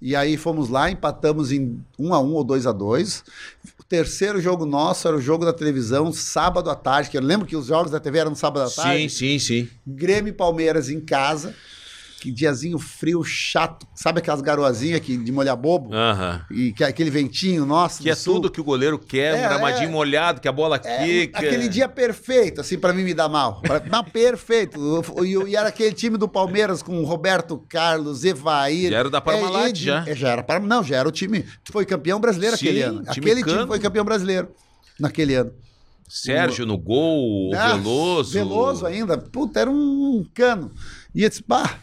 E 0.00 0.14
aí 0.14 0.36
fomos 0.36 0.68
lá, 0.68 0.88
empatamos 0.88 1.50
em 1.50 1.80
1 1.98 2.14
a 2.14 2.20
1 2.20 2.32
ou 2.32 2.44
2 2.44 2.66
a 2.66 2.70
2 2.72 3.24
O 3.80 3.82
terceiro 3.82 4.40
jogo 4.40 4.64
nosso 4.64 5.08
era 5.08 5.16
o 5.16 5.20
jogo 5.20 5.44
da 5.44 5.52
televisão, 5.52 6.12
sábado 6.12 6.70
à 6.70 6.76
tarde. 6.76 7.10
Que 7.10 7.18
eu 7.18 7.22
lembro 7.22 7.44
que 7.44 7.56
os 7.56 7.66
jogos 7.66 7.90
da 7.90 7.98
TV 7.98 8.18
eram 8.18 8.30
no 8.30 8.36
sábado 8.36 8.62
à 8.62 8.68
Sim, 8.70 8.76
tarde. 8.82 9.10
sim, 9.10 9.38
sim. 9.40 9.68
Grêmio 9.84 10.30
e 10.30 10.32
Palmeiras 10.32 10.88
em 10.88 11.00
casa. 11.00 11.52
Que 12.24 12.32
diazinho 12.32 12.78
frio, 12.78 13.22
chato. 13.22 13.86
Sabe 13.94 14.18
aquelas 14.20 14.40
garoazinhas 14.40 14.98
que, 15.00 15.14
de 15.14 15.30
molhar 15.30 15.54
bobo? 15.58 15.94
Aham. 15.94 16.40
E 16.50 16.72
que, 16.72 16.82
aquele 16.82 17.10
ventinho 17.10 17.66
nosso. 17.66 18.02
Que 18.02 18.08
é 18.08 18.14
sul. 18.14 18.36
tudo 18.36 18.50
que 18.50 18.58
o 18.62 18.64
goleiro 18.64 18.98
quer, 18.98 19.34
um 19.34 19.36
É, 19.36 19.42
gramadinho 19.46 19.90
é. 19.90 19.92
molhado, 19.92 20.40
que 20.40 20.48
a 20.48 20.52
bola 20.52 20.80
É, 20.82 21.04
quica. 21.04 21.38
aquele 21.40 21.68
dia 21.68 21.86
perfeito, 21.86 22.62
assim, 22.62 22.78
pra 22.78 22.94
mim 22.94 23.02
me 23.04 23.12
dar 23.12 23.28
mal. 23.28 23.60
Pra, 23.60 23.78
não, 23.80 24.02
perfeito. 24.02 24.80
E, 25.22 25.50
e 25.50 25.54
era 25.54 25.68
aquele 25.68 25.92
time 25.92 26.16
do 26.16 26.26
Palmeiras 26.26 26.82
com 26.82 27.04
Roberto 27.04 27.58
Carlos, 27.68 28.24
Evair. 28.24 28.90
Já 28.90 28.98
era 29.00 29.10
da 29.10 29.20
Parmalat, 29.20 29.68
Ed- 29.68 29.84
já. 29.84 30.02
é, 30.08 30.14
já 30.14 30.30
era 30.30 30.42
para 30.42 30.60
Não, 30.60 30.82
já 30.82 30.96
era 30.96 31.06
o 31.06 31.12
time. 31.12 31.44
Foi 31.70 31.84
campeão 31.84 32.18
brasileiro 32.18 32.56
Sim, 32.56 32.64
aquele 32.68 32.80
ano. 32.80 33.02
time 33.02 33.10
Aquele 33.10 33.42
time 33.44 33.54
cano. 33.56 33.66
foi 33.66 33.78
campeão 33.78 34.02
brasileiro 34.06 34.48
naquele 34.98 35.34
ano. 35.34 35.52
Sérgio 36.08 36.64
no 36.64 36.78
gol, 36.78 37.52
Ah, 37.54 37.74
Veloso. 37.76 38.32
Veloso 38.32 38.86
ainda. 38.86 39.18
Puta, 39.18 39.60
era 39.60 39.70
um 39.70 40.24
cano. 40.32 40.72
E 41.14 41.22
eu 41.22 41.28
disse, 41.28 41.42
pá. 41.42 41.78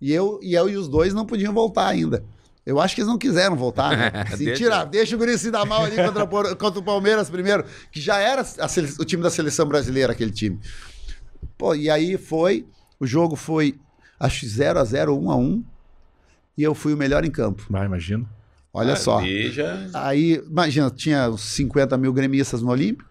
E 0.00 0.12
eu, 0.12 0.38
e 0.42 0.54
eu 0.54 0.68
e 0.68 0.76
os 0.76 0.88
dois 0.88 1.12
não 1.12 1.26
podiam 1.26 1.52
voltar 1.52 1.86
ainda. 1.88 2.24
Eu 2.64 2.78
acho 2.78 2.94
que 2.94 3.00
eles 3.00 3.08
não 3.08 3.18
quiseram 3.18 3.56
voltar, 3.56 3.96
né? 3.96 4.12
Assim, 4.30 4.44
Deixa. 4.44 4.62
tira, 4.62 4.84
deixa 4.84 5.16
o 5.16 5.18
Guri 5.18 5.38
se 5.38 5.50
dar 5.50 5.64
mal 5.64 5.84
ali 5.84 5.96
contra, 5.96 6.26
contra 6.54 6.78
o 6.80 6.82
Palmeiras 6.82 7.30
primeiro, 7.30 7.64
que 7.90 8.00
já 8.00 8.18
era 8.18 8.42
a 8.42 8.68
sele- 8.68 8.94
o 8.98 9.04
time 9.04 9.22
da 9.22 9.30
seleção 9.30 9.66
brasileira, 9.66 10.12
aquele 10.12 10.30
time. 10.30 10.60
Pô, 11.56 11.74
e 11.74 11.88
aí 11.88 12.18
foi, 12.18 12.66
o 13.00 13.06
jogo 13.06 13.34
foi, 13.36 13.78
acho 14.20 14.40
que 14.40 14.46
0x0, 14.46 15.08
1x1, 15.18 15.64
e 16.56 16.62
eu 16.62 16.74
fui 16.74 16.92
o 16.92 16.96
melhor 16.96 17.24
em 17.24 17.30
campo. 17.30 17.64
Vai, 17.70 17.86
imagina. 17.86 18.26
Olha 18.72 18.96
só. 18.96 19.18
Ali 19.18 19.50
já... 19.50 19.88
Aí, 19.94 20.34
imagina, 20.46 20.90
tinha 20.90 21.30
uns 21.30 21.40
50 21.42 21.96
mil 21.96 22.12
gremistas 22.12 22.60
no 22.60 22.70
Olímpico. 22.70 23.08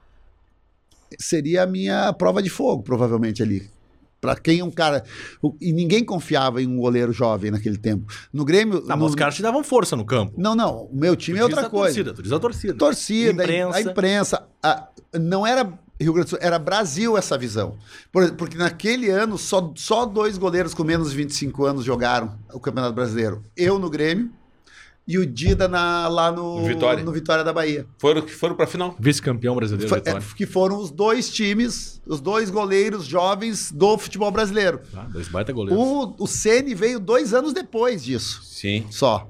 Seria 1.20 1.64
a 1.64 1.66
minha 1.66 2.14
prova 2.14 2.44
de 2.44 2.50
fogo, 2.50 2.84
provavelmente, 2.84 3.42
ali. 3.42 3.70
Pra 4.20 4.36
quem 4.36 4.60
é 4.60 4.64
um 4.64 4.72
cara. 4.72 5.04
E 5.62 5.72
ninguém 5.72 6.04
confiava 6.04 6.62
em 6.62 6.68
um 6.68 6.78
goleiro 6.78 7.14
jovem 7.14 7.52
naquele 7.52 7.78
tempo. 7.78 8.12
No 8.34 8.44
Grêmio. 8.44 8.82
Não, 8.82 8.96
no- 8.96 9.04
mas 9.04 9.10
os 9.10 9.16
caras 9.16 9.36
te 9.36 9.42
davam 9.42 9.64
força 9.64 9.96
no 9.96 10.04
campo. 10.06 10.34
Não, 10.38 10.56
não. 10.56 10.86
O 10.86 10.96
meu 10.96 11.16
time 11.16 11.38
é 11.38 11.42
Tu 11.44 11.48
diz 11.50 11.54
outra 11.56 11.68
a 11.68 11.70
coisa. 11.70 11.94
Torcida, 11.96 12.14
tu 12.14 12.24
diz 12.24 12.32
a 12.32 12.40
torcida. 12.40 12.74
Torcida. 12.74 13.44
Imprensa. 13.44 13.78
a 13.78 13.82
imprensa. 13.82 14.48
a- 14.64 14.88
não 15.20 15.46
era 15.46 15.72
Rio 16.00 16.14
Grande 16.14 16.28
do 16.28 16.30
Sul, 16.32 16.40
era 16.42 16.60
Brasil 16.60 17.18
essa 17.18 17.38
visão. 17.38 17.76
Por- 18.12 18.32
porque 18.34 18.58
naquele 18.58 19.10
ano, 19.10 19.38
só, 19.38 19.72
só 19.76 20.06
dois 20.06 20.38
goleiros 20.38 20.74
com 20.74 20.84
menos 20.84 21.12
de 21.12 21.18
25 21.18 21.66
anos 21.66 21.84
jogaram 21.86 22.38
o 22.54 22.60
Campeonato 22.60 22.94
Brasileiro. 22.94 23.44
Eu 23.56 23.80
no 23.80 23.90
Grêmio 23.90 24.32
e 25.08 25.18
o 25.18 25.26
Dida 25.26 25.68
na- 25.68 26.08
lá 26.08 26.32
no 26.32 26.64
Vitória. 26.66 27.04
no 27.04 27.12
Vitória 27.12 27.44
da 27.44 27.54
Bahia. 27.54 27.86
Foram 27.98 28.22
que 28.22 28.32
foram 28.34 28.56
pra 28.56 28.68
final. 28.68 28.96
Vice-campeão 29.00 29.56
brasileiro. 29.56 29.88
Foi- 29.88 30.00
Vitória. 30.00 30.20
é, 30.20 30.36
que 30.36 30.46
foram 30.46 30.78
os 30.80 30.92
dois 30.92 31.30
times, 31.30 32.02
os 32.06 32.20
dois 32.20 32.50
goleiros 32.50 33.06
jovens 33.06 33.72
do 33.72 33.98
futebol 33.98 34.30
brasileiro. 34.32 34.82
Ah, 34.96 35.06
dois 35.10 35.28
baita 35.30 35.54
goleiros. 35.54 35.82
O, 35.82 36.16
o 36.20 36.28
Ceni 36.28 36.76
veio 36.76 37.00
dois 37.00 37.34
anos 37.34 37.54
depois 37.54 38.04
disso, 38.04 38.42
Sim. 38.44 38.86
só, 38.92 39.30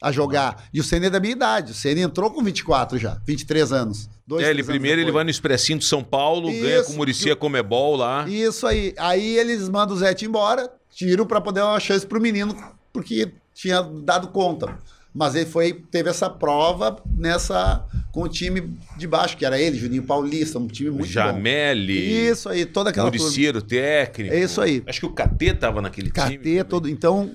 a 0.00 0.10
jogar. 0.10 0.64
E 0.72 0.80
o 0.80 0.84
Ceni 0.84 1.06
é 1.06 1.10
da 1.10 1.20
minha 1.20 1.32
idade. 1.32 1.72
O 1.72 1.74
Ceni 1.74 2.00
entrou 2.00 2.30
com 2.30 2.42
24 2.42 2.96
já, 2.96 3.20
23 3.26 3.72
anos. 3.72 4.08
Dois, 4.26 4.42
É, 4.42 4.46
ele 4.46 4.54
três 4.54 4.68
anos 4.68 4.78
primeiro 4.78 5.00
ele 5.02 5.12
vai 5.12 5.24
no 5.24 5.30
Expressinho 5.30 5.78
de 5.78 5.84
São 5.84 6.02
Paulo, 6.02 6.48
ganha 6.50 6.76
Isso. 6.78 6.86
com 6.86 6.92
o 6.94 6.96
Muricia 6.96 7.36
Comebol 7.36 7.96
lá. 7.96 8.26
Isso 8.28 8.66
aí. 8.66 8.94
Aí 8.96 9.36
eles 9.36 9.68
mandam 9.68 9.94
o 9.94 9.98
Zete 9.98 10.24
embora, 10.24 10.70
tiram 10.94 11.26
pra 11.26 11.40
poder 11.40 11.60
dar 11.60 11.70
uma 11.72 11.80
chance 11.80 12.06
pro 12.06 12.20
menino, 12.20 12.56
porque 12.92 13.32
tinha 13.52 13.82
dado 13.82 14.28
conta. 14.28 14.78
Mas 15.12 15.34
ele 15.34 15.46
foi, 15.46 15.72
teve 15.72 16.08
essa 16.08 16.30
prova 16.30 17.02
nessa 17.16 17.84
com 18.12 18.22
o 18.22 18.28
time 18.28 18.76
de 18.96 19.06
baixo, 19.06 19.36
que 19.36 19.44
era 19.44 19.60
ele, 19.60 19.78
Juninho 19.78 20.02
Paulista, 20.02 20.58
um 20.58 20.66
time 20.66 20.90
muito 20.90 21.06
bom. 21.06 21.12
Jameli. 21.12 22.28
Isso 22.28 22.48
aí, 22.48 22.64
toda 22.64 22.90
aquela. 22.90 23.06
Muriciero, 23.06 23.60
técnico. 23.62 24.34
É 24.34 24.40
isso 24.40 24.60
aí. 24.60 24.82
Acho 24.86 25.00
que 25.00 25.06
o 25.06 25.12
KT 25.12 25.54
tava 25.54 25.80
naquele 25.82 26.10
time. 26.10 26.38
KT, 26.38 26.64
todo. 26.64 26.88
Então, 26.88 27.32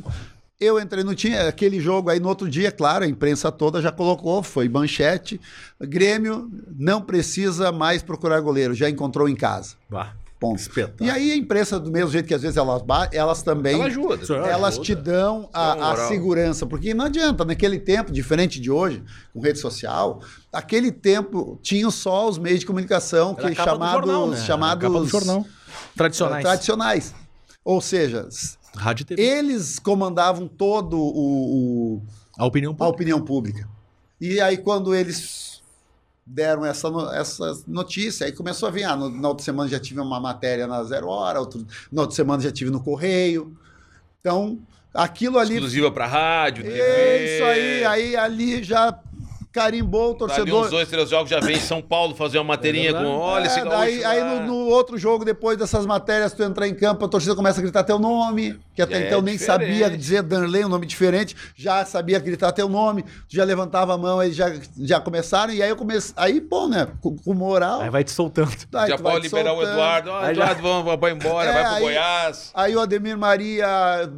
eu 0.60 0.80
entrei 0.80 1.04
no 1.04 1.14
time, 1.14 1.38
aquele 1.38 1.80
jogo 1.80 2.10
aí 2.10 2.20
no 2.20 2.30
outro 2.30 2.50
dia, 2.50 2.72
claro, 2.72 3.04
a 3.04 3.08
imprensa 3.08 3.52
toda 3.52 3.82
já 3.82 3.92
colocou, 3.92 4.42
foi 4.42 4.70
manchete. 4.70 5.40
Grêmio 5.82 6.50
não 6.78 7.02
precisa 7.02 7.72
mais 7.72 8.02
procurar 8.02 8.40
goleiro, 8.40 8.74
já 8.74 8.90
encontrou 8.90 9.28
em 9.28 9.36
casa. 9.36 9.76
Vá. 9.90 10.14
Ponto. 10.40 10.60
Espetáculo. 10.60 11.08
E 11.08 11.10
aí 11.10 11.32
a 11.32 11.36
imprensa, 11.36 11.80
do 11.80 11.90
mesmo 11.90 12.12
jeito 12.12 12.28
que 12.28 12.34
às 12.34 12.42
vezes 12.42 12.58
elas, 12.58 12.82
elas 13.14 13.42
também 13.42 13.76
Ela 13.76 13.86
ajuda. 13.86 14.36
elas 14.48 14.78
te 14.78 14.94
dão 14.94 15.50
a, 15.54 15.92
a 15.94 16.08
segurança, 16.08 16.66
porque 16.66 16.94
não 16.94 17.06
adianta, 17.06 17.46
naquele 17.46 17.80
tempo, 17.80 18.12
diferente 18.12 18.60
de 18.60 18.70
hoje, 18.70 19.02
com 19.34 19.40
rede 19.40 19.60
social, 19.60 20.22
aquele 20.52 20.92
tempo 20.92 21.58
tinham 21.64 21.90
só 21.90 22.28
os 22.28 22.38
meios 22.38 22.60
de 22.60 22.66
comunicação 22.66 23.32
a 23.32 23.36
que 23.50 23.56
chamados, 23.56 23.94
jornal, 24.06 24.28
né? 24.30 24.38
A 24.38 24.42
chamados 24.42 25.10
jornal. 25.10 25.46
Tradicionais. 25.96 26.44
tradicionais. 26.44 27.16
Ou 27.64 27.80
seja, 27.82 28.28
Rádio 28.76 29.06
TV. 29.06 29.22
eles 29.22 29.80
comandavam 29.80 30.48
todo 30.48 30.98
o- 31.00 31.96
o, 31.96 32.02
A 32.38 32.46
opinião 32.46 32.74
a 32.74 32.76
pública. 32.76 32.94
opinião 32.94 33.22
pública. 33.22 33.70
E 34.20 34.40
aí, 34.42 34.58
quando 34.58 34.94
eles 34.94 35.55
deram 36.26 36.66
essa, 36.66 36.90
no- 36.90 37.12
essa 37.12 37.54
notícia, 37.68 38.26
aí 38.26 38.32
começou 38.32 38.68
a 38.68 38.72
vir, 38.72 38.84
ah, 38.84 38.96
no, 38.96 39.10
na 39.10 39.28
outra 39.30 39.46
semana 39.46 39.70
já 39.70 39.80
tive 39.80 40.00
uma 40.00 40.20
matéria 40.20 40.66
na 40.66 40.84
Zero 40.84 41.08
Hora, 41.08 41.40
outro, 41.40 41.66
na 41.92 42.02
outra 42.02 42.16
semana 42.16 42.42
já 42.42 42.52
tive 42.52 42.72
no 42.72 42.82
Correio. 42.84 43.56
Então, 44.20 44.58
aquilo 44.94 45.38
ali... 45.38 45.54
Exclusiva 45.56 45.92
pra 45.92 46.08
rádio, 46.08 46.64
TV. 46.64 46.80
É 46.80 47.36
isso 47.36 47.44
aí, 47.44 47.86
aí 47.86 48.16
ali 48.16 48.64
já 48.64 48.98
carimbou 49.56 50.12
o 50.12 50.14
Dali 50.14 50.18
torcedor. 50.20 50.66
uns 50.66 50.70
dois, 50.70 50.88
três 50.90 51.10
jogos 51.10 51.30
já 51.30 51.40
vem 51.40 51.56
em 51.56 51.60
São 51.62 51.82
Paulo 51.82 52.14
fazer 52.14 52.38
uma 52.38 52.44
materinha 52.44 52.90
É 52.90 52.94
com 52.94 53.06
olha 53.06 53.46
esse 53.48 53.60
É, 53.60 53.64
gaúcho 53.64 53.78
daí, 53.78 54.04
aí 54.04 54.24
no, 54.24 54.46
no 54.48 54.56
outro 54.68 54.98
jogo, 54.98 55.24
depois 55.24 55.58
dessas 55.58 55.86
matérias, 55.86 56.34
tu 56.34 56.44
entrar 56.44 56.68
em 56.68 56.76
campo, 56.76 57.06
a 57.06 57.08
torcida 57.08 57.34
começa 57.36 57.60
a 57.60 57.64
gritar 57.64 57.84
teu 57.86 57.98
nome, 57.98 58.60
que 58.76 58.82
até 58.82 58.96
É 59.04 59.08
então 59.08 59.22
nem 59.22 59.38
sabia 59.38 59.90
dizer 59.90 60.22
Danley, 60.24 60.66
um 60.66 60.70
nome 60.70 60.86
diferente, 60.86 61.36
já 61.56 61.86
sabia 61.86 62.20
gritar 62.20 62.52
teu 62.52 62.68
nome, 62.68 63.04
tu 63.04 63.36
já 63.36 63.46
levantava 63.46 63.94
a 63.94 63.98
mão, 63.98 64.22
eles 64.22 64.36
já, 64.36 64.52
já 64.78 65.00
começaram, 65.00 65.54
e 65.54 65.64
aí 65.64 65.70
eu 65.70 65.76
comecei, 65.78 66.14
aí, 66.18 66.42
pô, 66.42 66.68
né, 66.68 66.88
com, 67.00 67.16
com 67.16 67.34
moral, 67.34 67.80
Aí 67.82 67.90
vai 67.90 68.04
te 68.04 68.12
soltando. 68.12 68.52
aí 68.76 68.90
Já 68.90 68.98
pode 68.98 69.22
liberar 69.28 69.54
o 69.54 69.56
soltando. 69.56 69.72
Eduardo. 69.74 70.10
Ó, 70.12 70.18
Aí 70.20 70.36
já- 70.36 70.42
Eduardo, 70.52 70.62
vamos, 70.62 71.00
vai 71.00 71.12
embora, 71.12 71.50
É, 71.50 71.54
vai 71.54 71.64
pro 71.64 71.74
aí- 71.76 71.82
Goiás. 71.82 72.52
Aí 72.54 72.76
o 72.76 72.80
Ademir 72.82 73.18
Maria 73.18 73.68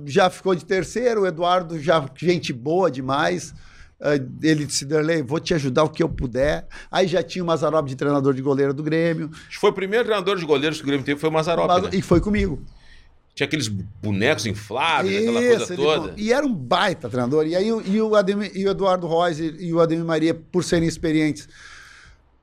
já 0.06 0.30
ficou 0.32 0.56
de 0.56 0.66
terceiro, 0.66 1.22
o 1.22 1.28
Eduardo 1.28 1.80
já 1.80 2.04
gente 2.18 2.52
boa 2.52 2.90
demais. 2.90 3.54
Ah, 4.00 4.16
Ele 4.44 4.66
disse, 4.66 4.86
Derlei, 4.86 5.24
vou 5.24 5.40
te 5.40 5.54
ajudar 5.54 5.84
o 5.84 5.90
que 5.90 6.04
eu 6.04 6.10
puder. 6.10 6.68
Aí 6.92 7.08
já 7.08 7.24
tinha 7.24 7.44
o 7.44 7.48
Mazarop 7.48 7.88
de 7.88 7.96
treinador 7.96 8.34
de 8.34 8.42
goleiro 8.42 8.74
do 8.74 8.84
Grêmio. 8.84 9.32
Foi 9.60 9.72
o 9.72 9.74
primeiro 9.74 10.06
treinador 10.06 10.38
de 10.38 10.46
goleiros 10.46 10.78
que 10.78 10.84
o 10.84 10.88
Grêmio 10.88 11.06
teve, 11.06 11.20
foi 11.20 11.30
o 11.30 11.34
Mazarop, 11.34 11.68
Mas- 11.68 11.84
né? 11.84 11.90
E 11.94 12.02
foi 12.02 12.20
comigo. 12.22 12.62
Tinha 13.34 13.46
aqueles 13.46 13.68
bonecos 13.68 14.46
infláveis, 14.48 15.16
aquela 15.28 15.42
Isso, 15.42 15.58
coisa 15.58 15.74
ele- 15.74 15.84
toda. 15.84 16.14
E 16.18 16.34
era 16.34 16.46
um 16.46 16.54
baita 16.54 17.08
treinador. 17.10 17.46
E 17.48 17.56
aí 17.56 17.72
o- 17.72 17.82
e 17.86 18.02
o, 18.02 18.16
Ademir, 18.16 18.52
e 18.56 18.66
o 18.66 18.70
Eduardo 18.72 19.08
Reis 19.08 19.40
e, 19.40 19.72
o 19.74 19.80
Ademir 19.80 20.06
Maria, 20.06 20.34
por 20.34 20.64
serem 20.64 20.88
experientes. 20.88 21.48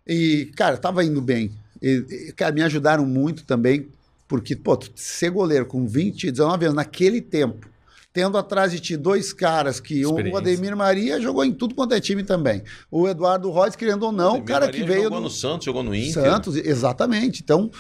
E, 0.07 0.53
cara, 0.57 0.77
tava 0.77 1.05
indo 1.05 1.21
bem. 1.21 1.53
E, 1.83 2.33
cara, 2.37 2.53
me 2.53 2.62
ajudaram 2.62 3.05
muito 3.07 3.45
também, 3.45 3.88
porque, 4.29 4.55
pô, 4.57 4.79
ser 4.95 5.31
goleiro 5.31 5.67
com 5.67 5.87
20, 5.87 6.31
19 6.31 6.64
anos, 6.67 6.77
naquele 6.77 7.21
tempo, 7.21 7.69
tendo 8.14 8.38
atrás 8.38 8.70
de 8.70 8.79
ti 8.79 8.96
dois 8.96 9.33
caras 9.33 9.81
que 9.81 10.07
o. 10.07 10.14
Ademir 10.38 10.74
Maria 10.77 11.20
jogou 11.20 11.44
em 11.44 11.53
tudo 11.53 11.74
quanto 11.74 11.92
é 11.94 12.00
time 12.00 12.22
também. 12.22 12.62
O 12.90 13.09
Eduardo 13.09 13.50
Reis, 13.53 13.74
querendo 13.77 14.05
ou 14.05 14.12
não, 14.12 14.38
o 14.38 14.42
cara 14.44 14.66
Maria 14.66 14.81
que 14.81 14.87
veio 14.87 15.03
jogou 15.03 15.18
do- 15.18 15.24
no 15.24 15.31
Santos, 15.31 15.64
jogou 15.66 15.83
no 15.83 15.92
Inter. 15.94 16.12
Santos, 16.12 16.55
exatamente. 16.57 17.42
Então, 17.42 17.70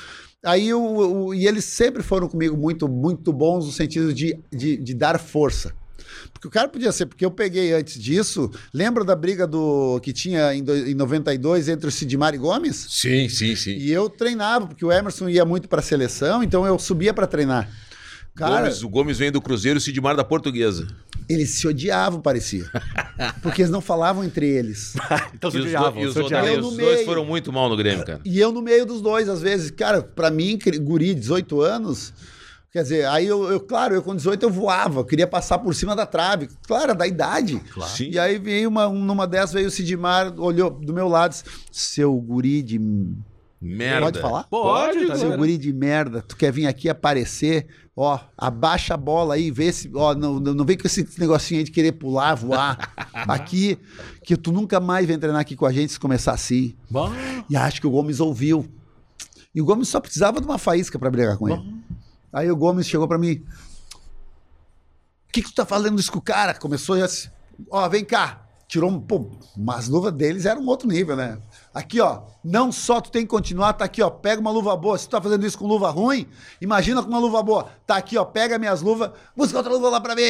aí 0.44 0.74
o, 0.74 1.26
o- 1.28 1.34
e 1.34 1.46
eles 1.46 1.64
sempre 1.64 2.02
foram 2.02 2.28
comigo 2.28 2.56
muito, 2.56 2.88
muito 2.88 3.32
bons 3.32 3.64
no 3.64 3.70
sentido 3.72 4.12
de, 4.12 4.36
de, 4.52 4.76
de 4.76 4.92
dar 4.92 5.20
força. 5.20 5.72
Porque 6.32 6.48
o 6.48 6.50
cara 6.50 6.66
podia 6.68 6.90
ser, 6.90 7.06
porque 7.06 7.24
eu 7.24 7.30
peguei 7.30 7.72
antes 7.72 7.96
disso, 8.00 8.50
lembra 8.72 9.04
da 9.04 9.14
briga 9.14 9.46
do 9.46 10.00
que 10.02 10.12
tinha 10.12 10.52
em, 10.52 10.64
do- 10.64 10.74
em 10.76 10.94
92 10.94 11.68
entre 11.68 11.88
o 11.88 11.92
Sidmar 11.92 12.34
e 12.34 12.38
Gomes? 12.38 12.86
Sim, 12.90 13.28
sim, 13.28 13.54
sim. 13.54 13.76
E 13.76 13.92
eu 13.92 14.08
treinava, 14.10 14.66
porque 14.66 14.84
o 14.84 14.90
Emerson 14.90 15.28
ia 15.28 15.44
muito 15.44 15.68
para 15.68 15.78
a 15.78 15.82
seleção, 15.82 16.42
então 16.42 16.66
eu 16.66 16.76
subia 16.76 17.14
para 17.14 17.26
treinar. 17.28 17.70
Cara, 18.34 18.62
Gomes, 18.62 18.82
o 18.82 18.88
Gomes 18.88 19.18
vem 19.18 19.30
do 19.30 19.40
Cruzeiro 19.40 19.76
e 19.76 19.80
o 19.80 19.80
Sidmar 19.80 20.16
da 20.16 20.24
Portuguesa. 20.24 20.88
eles 21.28 21.50
se 21.50 21.68
odiavam, 21.68 22.20
parecia. 22.20 22.64
Porque 23.42 23.62
eles 23.62 23.70
não 23.70 23.80
falavam 23.80 24.24
entre 24.24 24.46
eles. 24.48 24.94
Então 25.34 25.50
E 25.50 25.52
se 25.52 25.58
os, 25.58 25.64
odiavam, 25.66 26.02
e 26.02 26.06
os, 26.06 26.16
odiavam. 26.16 26.48
Eu 26.50 26.60
os 26.60 26.64
no 26.72 26.76
dois 26.76 26.94
meio. 26.96 27.04
foram 27.06 27.24
muito 27.24 27.52
mal 27.52 27.68
no 27.68 27.76
Grêmio, 27.76 28.04
cara. 28.04 28.20
E 28.24 28.38
eu 28.40 28.50
no 28.50 28.60
meio 28.60 28.84
dos 28.86 29.00
dois, 29.00 29.28
às 29.28 29.40
vezes. 29.40 29.70
Cara, 29.70 30.02
pra 30.02 30.30
mim, 30.30 30.58
guri, 30.82 31.14
18 31.14 31.60
anos, 31.60 32.12
quer 32.72 32.82
dizer, 32.82 33.06
aí 33.06 33.26
eu, 33.26 33.44
eu, 33.52 33.60
claro, 33.60 33.94
eu 33.94 34.02
com 34.02 34.16
18 34.16 34.42
eu 34.42 34.50
voava, 34.50 35.00
eu 35.00 35.04
queria 35.04 35.26
passar 35.28 35.58
por 35.58 35.72
cima 35.74 35.94
da 35.94 36.04
trave. 36.06 36.48
Claro, 36.66 36.94
da 36.94 37.06
idade. 37.06 37.62
Sim. 37.86 38.10
E 38.10 38.18
aí 38.18 38.38
veio 38.38 38.68
uma, 38.68 38.88
um- 38.88 39.04
numa 39.04 39.26
dessas, 39.28 39.52
veio 39.52 39.68
o 39.68 39.70
Sidmar, 39.70 40.34
olhou 40.40 40.70
do 40.70 40.92
meu 40.92 41.06
lado, 41.08 41.30
disse, 41.30 41.44
seu 41.70 42.12
guri 42.16 42.62
de... 42.62 42.80
Merda. 43.60 44.06
Pode 44.06 44.20
falar? 44.20 44.44
Pode, 44.44 45.06
tá 45.06 45.16
Seu 45.16 45.36
guri 45.36 45.56
de 45.56 45.72
merda, 45.72 46.20
tu 46.20 46.36
quer 46.36 46.52
vir 46.52 46.66
aqui 46.66 46.88
aparecer, 46.88 47.66
ó, 47.96 48.18
abaixa 48.36 48.94
a 48.94 48.96
bola 48.96 49.34
aí, 49.34 49.50
vê 49.50 49.72
se, 49.72 49.90
ó, 49.94 50.14
não, 50.14 50.38
não 50.38 50.64
vem 50.64 50.76
com 50.76 50.86
esse 50.86 51.08
negocinho 51.18 51.60
aí 51.60 51.64
de 51.64 51.70
querer 51.70 51.92
pular, 51.92 52.34
voar, 52.34 52.92
aqui, 53.26 53.78
que 54.22 54.36
tu 54.36 54.52
nunca 54.52 54.80
mais 54.80 55.06
vem 55.06 55.18
treinar 55.18 55.40
aqui 55.40 55.56
com 55.56 55.64
a 55.64 55.72
gente 55.72 55.92
se 55.92 56.00
começar 56.00 56.32
assim. 56.32 56.76
Bom, 56.90 57.10
E 57.48 57.56
acho 57.56 57.80
que 57.80 57.86
o 57.86 57.90
Gomes 57.90 58.20
ouviu. 58.20 58.66
E 59.54 59.62
o 59.62 59.64
Gomes 59.64 59.88
só 59.88 60.00
precisava 60.00 60.40
de 60.40 60.46
uma 60.46 60.58
faísca 60.58 60.98
para 60.98 61.10
brigar 61.10 61.38
com 61.38 61.48
ele. 61.48 61.62
Aí 62.32 62.50
o 62.50 62.56
Gomes 62.56 62.86
chegou 62.86 63.06
para 63.06 63.18
mim. 63.18 63.42
O 65.28 65.32
que, 65.32 65.42
que 65.42 65.48
tu 65.50 65.54
tá 65.54 65.64
falando 65.64 65.98
isso 65.98 66.10
com 66.12 66.18
o 66.18 66.22
cara? 66.22 66.54
Começou 66.54 66.98
já 66.98 67.04
assim. 67.04 67.28
Ó, 67.70 67.88
vem 67.88 68.04
cá. 68.04 68.46
Tirou 68.66 68.90
um. 68.90 69.00
Pô, 69.00 69.30
mas 69.56 69.80
as 69.80 69.88
luvas 69.88 70.12
deles 70.12 70.44
eram 70.44 70.62
um 70.62 70.66
outro 70.66 70.88
nível, 70.88 71.14
né? 71.16 71.38
Aqui, 71.74 72.00
ó. 72.00 72.20
Não 72.44 72.70
só 72.70 73.00
tu 73.00 73.10
tem 73.10 73.22
que 73.22 73.28
continuar, 73.28 73.72
tá 73.72 73.84
aqui, 73.84 74.00
ó. 74.00 74.08
Pega 74.08 74.40
uma 74.40 74.50
luva 74.52 74.76
boa. 74.76 74.96
Se 74.96 75.08
tu 75.08 75.10
tá 75.10 75.20
fazendo 75.20 75.44
isso 75.44 75.58
com 75.58 75.66
luva 75.66 75.90
ruim, 75.90 76.24
imagina 76.60 77.02
com 77.02 77.08
uma 77.08 77.18
luva 77.18 77.42
boa. 77.42 77.66
Tá 77.84 77.96
aqui, 77.96 78.16
ó. 78.16 78.24
Pega 78.24 78.58
minhas 78.58 78.80
luvas, 78.80 79.10
busca 79.36 79.56
outra 79.58 79.72
luva 79.72 79.88
lá 79.90 80.00
pra 80.00 80.14
mim. 80.14 80.22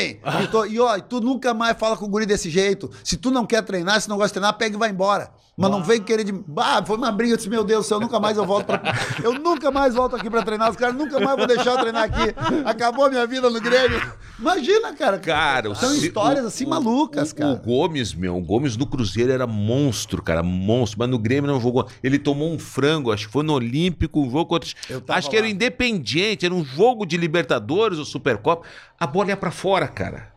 E, 0.42 0.46
tô- 0.50 0.64
e, 0.64 0.80
ó, 0.80 0.98
tu 1.00 1.20
nunca 1.20 1.52
mais 1.52 1.76
fala 1.76 1.96
com 1.98 2.06
o 2.06 2.08
guri 2.08 2.24
desse 2.24 2.48
jeito. 2.48 2.90
Se 3.04 3.16
tu 3.18 3.30
não 3.30 3.44
quer 3.44 3.62
treinar, 3.62 4.00
se 4.00 4.08
não 4.08 4.16
gosta 4.16 4.28
de 4.28 4.32
treinar, 4.40 4.56
pega 4.56 4.74
e 4.74 4.78
vai 4.78 4.88
embora. 4.88 5.30
Mas 5.56 5.70
não 5.70 5.84
vem 5.84 6.02
querer 6.02 6.24
de. 6.24 6.32
Bah, 6.32 6.82
foi 6.84 6.96
uma 6.96 7.12
briga, 7.12 7.34
eu 7.34 7.36
disse, 7.36 7.48
meu 7.48 7.62
Deus 7.62 7.84
do 7.86 7.88
céu, 7.88 8.00
nunca 8.00 8.18
mais 8.18 8.36
eu 8.36 8.44
volto 8.44 8.66
pra. 8.66 8.82
Eu 9.22 9.34
nunca 9.34 9.70
mais 9.70 9.94
volto 9.94 10.16
aqui 10.16 10.28
pra 10.28 10.42
treinar. 10.42 10.68
Os 10.70 10.76
caras 10.76 10.96
nunca 10.96 11.20
mais 11.20 11.36
vou 11.36 11.46
deixar 11.46 11.70
eu 11.74 11.78
treinar 11.78 12.02
aqui. 12.04 12.34
Acabou 12.64 13.04
a 13.04 13.08
minha 13.08 13.24
vida 13.26 13.48
no 13.48 13.60
Grêmio. 13.60 14.02
Imagina, 14.38 14.92
cara. 14.94 15.18
Cara, 15.18 15.70
o 15.70 15.74
São 15.76 15.90
Se- 15.90 16.06
histórias 16.08 16.44
o- 16.44 16.48
assim 16.48 16.64
o- 16.66 16.68
malucas, 16.70 17.30
o, 17.30 17.36
cara. 17.36 17.52
O 17.52 17.56
Gomes, 17.58 18.12
meu, 18.12 18.36
o 18.36 18.40
Gomes 18.42 18.76
do 18.76 18.84
Cruzeiro 18.84 19.30
era 19.30 19.46
monstro, 19.46 20.20
cara, 20.22 20.42
monstro. 20.42 20.98
Mas 20.98 21.08
no 21.08 21.18
Grêmio 21.18 21.48
não 21.50 21.60
jogou. 21.60 21.86
Ele 22.02 22.18
tomou 22.18 22.52
um 22.52 22.58
frango, 22.58 23.12
acho 23.12 23.26
que 23.28 23.32
foi 23.32 23.44
no 23.44 23.52
Olímpico, 23.54 24.20
um 24.20 24.30
jogo 24.30 24.46
contra. 24.46 24.68
Acho 25.08 25.30
que 25.30 25.36
era 25.36 25.46
lá. 25.46 25.52
independente, 25.52 26.44
era 26.44 26.54
um 26.54 26.64
jogo 26.64 27.06
de 27.06 27.16
Libertadores 27.16 27.98
ou 27.98 28.04
Supercopa. 28.04 28.66
A 28.98 29.06
bola 29.06 29.28
ia 29.30 29.36
pra 29.36 29.52
fora, 29.52 29.86
cara. 29.86 30.33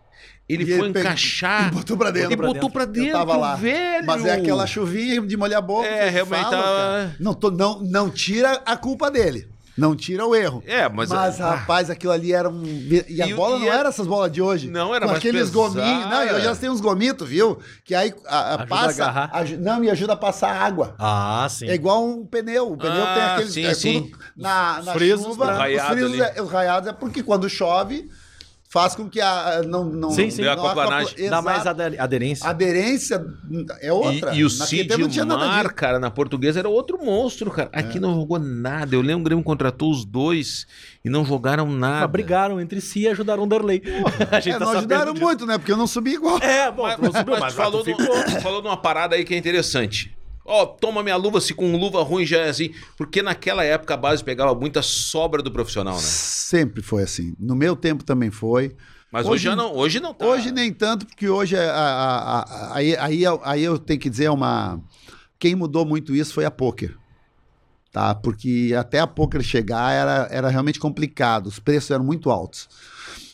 Ele 0.50 0.64
E 0.64 0.78
foi 0.78 0.88
ele 0.90 1.00
encaixar. 1.00 1.68
e 1.68 1.72
botou 1.76 1.98
pra 1.98 2.10
dentro. 2.12 2.32
E 2.32 2.38
Pra 2.38 2.48
botou 2.48 2.70
pra 2.70 2.86
dentro, 2.86 3.10
Eu 3.10 3.18
tava 3.18 3.36
lá. 3.36 3.56
velho. 3.56 4.06
Mas 4.06 4.26
é 4.26 4.34
aquela 4.36 4.66
chuvinha 4.66 5.22
de 5.22 5.36
molhar 5.36 5.60
a 5.60 5.62
boca. 5.62 5.88
É, 5.88 6.10
realmente 6.10 6.44
fala, 6.44 6.52
cara. 6.64 7.16
Não, 7.20 7.34
tô- 7.34 7.52
não, 7.52 7.82
não 7.82 8.10
tira 8.10 8.62
a 8.66 8.78
culpa 8.78 9.12
dele. 9.12 9.48
Não 9.78 9.96
tira 9.96 10.26
o 10.26 10.34
erro. 10.36 10.64
É, 10.66 10.90
mas- 10.90 11.10
Mas, 11.10 11.40
ah. 11.40 11.54
rapaz, 11.54 11.92
aquilo 11.92 12.12
ali 12.12 12.34
era 12.34 12.50
um. 12.50 12.64
E 12.66 13.22
a 13.22 13.28
E 13.28 13.34
bola 13.36 13.58
e 13.58 13.60
não 13.60 13.68
era- 13.68 13.76
era 13.82 13.90
essas 13.90 14.08
bolas 14.08 14.32
de 14.32 14.42
hoje. 14.42 14.72
Não, 14.72 14.90
era 14.96 15.02
Com 15.06 15.12
mais 15.12 15.20
aqueles 15.20 15.52
pesada. 15.52 15.82
gominhos. 15.82 16.10
Não, 16.10 16.24
e 16.26 16.32
hoje 16.34 16.46
elas 16.48 16.58
têm 16.58 16.70
uns 16.72 16.82
gomitos, 16.82 17.30
viu? 17.30 17.60
Que 17.86 17.94
aí 17.94 18.12
a, 18.26 18.38
a 18.40 18.48
Ajuda 18.56 18.64
a 18.64 18.68
passa. 18.68 19.04
agarrar. 19.04 19.30
aju- 19.34 19.58
não, 19.60 19.84
e 19.84 19.90
ajuda 19.92 20.14
a 20.14 20.18
passar 20.18 20.50
água. 20.52 20.96
Ah, 20.98 21.46
sim. 21.48 21.68
É 21.70 21.76
igual 21.76 22.04
um 22.04 22.26
pneu. 22.26 22.72
O 22.72 22.78
pneu 22.78 23.04
Ah, 23.04 23.14
tem 23.14 23.24
aqueles. 23.24 23.54
sim, 23.54 23.66
é 23.66 23.74
sim. 23.76 24.02
tudo 24.10 24.18
na, 24.36 24.82
na 24.82 24.94
frisos, 24.94 25.24
chuva. 25.28 25.52
Os 25.52 25.82
frisos, 25.84 26.12
ali. 26.14 26.22
é, 26.22 26.42
os 26.42 26.50
raiados 26.50 26.90
é 26.90 26.94
porque 26.94 27.22
quando 27.22 27.48
chove, 27.48 28.10
faz 28.82 28.96
com 28.96 29.10
que 29.10 29.20
a. 29.20 29.62
Não, 29.66 29.84
não, 29.86 30.12
Sim, 30.12 30.30
sim. 30.30 30.42
não 30.44 30.54
Deu 30.54 30.64
aquaplanagem. 30.64 31.08
acopla- 31.14 31.30
Dá 31.30 31.42
mais 31.42 31.66
aderência. 32.00 32.48
aderência 32.48 33.26
é 33.82 33.92
outra. 33.92 34.34
E, 34.36 34.40
e 34.40 34.46
o 34.46 34.50
Naquele 34.58 34.86
tempo 34.86 35.02
não 35.02 35.10
tinha 35.10 35.26
nada 35.26 35.42
Sidmar, 35.42 35.64
disso. 35.64 35.76
cara, 35.76 36.00
na 36.00 36.12
portuguesa 36.12 36.60
era 36.60 36.70
outro 36.70 37.04
monstro, 37.04 37.50
cara. 37.52 37.70
É. 37.74 37.80
Aqui 37.80 38.00
não 38.00 38.14
jogou 38.16 38.38
nada. 38.40 38.96
Eu 38.96 39.02
lembro 39.02 39.18
que 39.18 39.22
o 39.22 39.26
Grêmio 39.26 39.44
contratou 39.44 39.92
os 39.92 40.06
dois 40.06 40.68
e 41.04 41.10
não 41.10 41.26
jogaram 41.26 41.66
nada. 41.72 42.02
Mas 42.02 42.12
brigaram 42.12 42.62
entre 42.62 42.80
si 42.82 43.02
e 43.02 43.08
ajudaram 43.08 43.44
o 43.44 43.48
Derlei. 43.48 43.82
A 44.32 44.40
gente 44.40 44.56
É, 44.56 44.60
tá 44.60 44.66
não 44.66 44.72
ajudaram 44.74 45.14
disso. 45.14 45.26
muito, 45.26 45.46
né? 45.46 45.58
Porque 45.58 45.72
eu 45.72 45.78
não 45.78 45.88
subi 45.88 46.14
igual. 46.14 46.38
É, 46.40 46.72
bom, 46.72 46.84
Mas, 46.84 46.98
não 47.00 47.12
subiu, 47.12 47.34
mas 47.34 47.40
mas 47.40 47.54
falou, 47.54 47.84
tu 47.84 48.42
falou 48.42 48.62
de 48.62 48.68
uma 48.68 48.78
parada 48.78 49.16
aí 49.16 49.24
que 49.26 49.34
é 49.34 49.38
interessante. 49.38 50.16
Ó, 50.48 50.66
toma 50.66 51.04
minha 51.04 51.18
luva, 51.18 51.42
se 51.42 51.54
com 51.54 51.76
luva 51.76 52.02
ruim 52.04 52.26
já 52.26 52.38
é 52.38 52.50
assim. 52.50 52.72
Porque 52.98 53.22
naquela 53.22 53.64
época 53.66 53.94
a 53.94 53.98
base 53.98 54.24
pegava 54.24 54.56
muita 54.56 54.82
sobra 54.82 55.44
do 55.44 55.52
profissional, 55.52 55.96
né? 55.96 56.02
Sempre 56.02 56.82
foi 56.82 57.04
assim. 57.04 57.36
No 57.38 57.54
meu 57.54 57.76
tempo 57.76 58.04
também 58.04 58.32
foi. 58.32 58.76
Mas 59.12 59.26
hoje, 59.28 59.48
Hoje- 59.50 59.58
não, 59.58 59.76
hoje 59.76 60.00
não 60.00 60.14
tá. 60.14 60.26
Hoje 60.26 60.52
nem 60.52 60.72
tanto, 60.74 61.06
porque 61.06 61.28
hoje 61.30 61.56
é 61.56 61.70
a- 61.70 61.74
a- 61.74 62.40
a- 62.40 62.76
aí, 62.76 62.96
aí, 62.98 63.24
aí 63.44 63.64
eu 63.64 63.78
tenho 63.78 64.00
que 64.00 64.10
dizer 64.10 64.30
uma. 64.30 64.80
Quem 65.38 65.54
mudou 65.56 65.86
muito 65.86 66.16
isso 66.16 66.34
foi 66.34 66.46
a 66.46 66.52
Poker. 66.52 66.98
Tá? 67.92 68.14
Porque 68.16 68.74
até 68.78 69.00
a 69.00 69.08
Poker 69.08 69.42
chegar 69.42 69.92
era, 69.92 70.28
era 70.32 70.50
realmente 70.50 70.80
complicado, 70.80 71.48
os 71.48 71.60
preços 71.60 71.90
eram 71.92 72.04
muito 72.04 72.30
altos. 72.30 72.68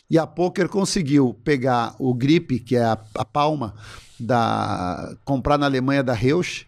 E 0.08 0.18
a 0.18 0.26
Poker 0.26 0.68
conseguiu 0.68 1.34
pegar 1.44 1.94
o 1.98 2.14
Grip, 2.14 2.58
que 2.60 2.76
é 2.76 2.82
a, 2.84 2.98
a 3.16 3.24
palma, 3.24 3.74
da, 4.18 5.14
comprar 5.24 5.58
na 5.58 5.66
Alemanha 5.66 6.02
da 6.02 6.12
Reusch, 6.12 6.66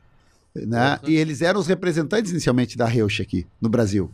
Né? 0.66 0.99
E 1.07 1.14
eles 1.16 1.42
eram 1.42 1.61
os 1.61 1.66
representantes 1.66 2.31
inicialmente 2.31 2.77
da 2.77 2.87
Reusch 2.87 3.21
aqui 3.21 3.47
no 3.61 3.69
Brasil. 3.69 4.11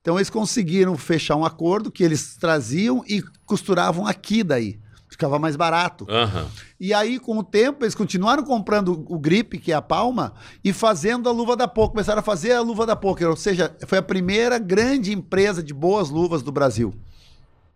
Então 0.00 0.16
eles 0.16 0.30
conseguiram 0.30 0.96
fechar 0.96 1.36
um 1.36 1.44
acordo 1.44 1.90
que 1.90 2.02
eles 2.02 2.36
traziam 2.36 3.04
e 3.06 3.22
costuravam 3.46 4.06
aqui 4.06 4.42
daí. 4.42 4.78
Ficava 5.08 5.38
mais 5.38 5.56
barato. 5.56 6.06
Aham. 6.08 6.46
E 6.78 6.92
aí, 6.92 7.18
com 7.18 7.38
o 7.38 7.42
tempo, 7.42 7.84
eles 7.84 7.94
continuaram 7.94 8.44
comprando 8.44 9.04
o 9.08 9.18
grip, 9.18 9.58
que 9.58 9.72
é 9.72 9.74
a 9.74 9.82
palma, 9.82 10.34
e 10.62 10.72
fazendo 10.72 11.28
a 11.28 11.32
luva 11.32 11.56
da 11.56 11.66
Poker. 11.66 11.92
Começaram 11.92 12.20
a 12.20 12.22
fazer 12.22 12.52
a 12.52 12.60
luva 12.60 12.84
da 12.84 12.94
Poker. 12.94 13.28
Ou 13.30 13.36
seja, 13.36 13.74
foi 13.86 13.98
a 13.98 14.02
primeira 14.02 14.58
grande 14.58 15.12
empresa 15.12 15.62
de 15.62 15.72
boas 15.72 16.10
luvas 16.10 16.42
do 16.42 16.52
Brasil. 16.52 16.94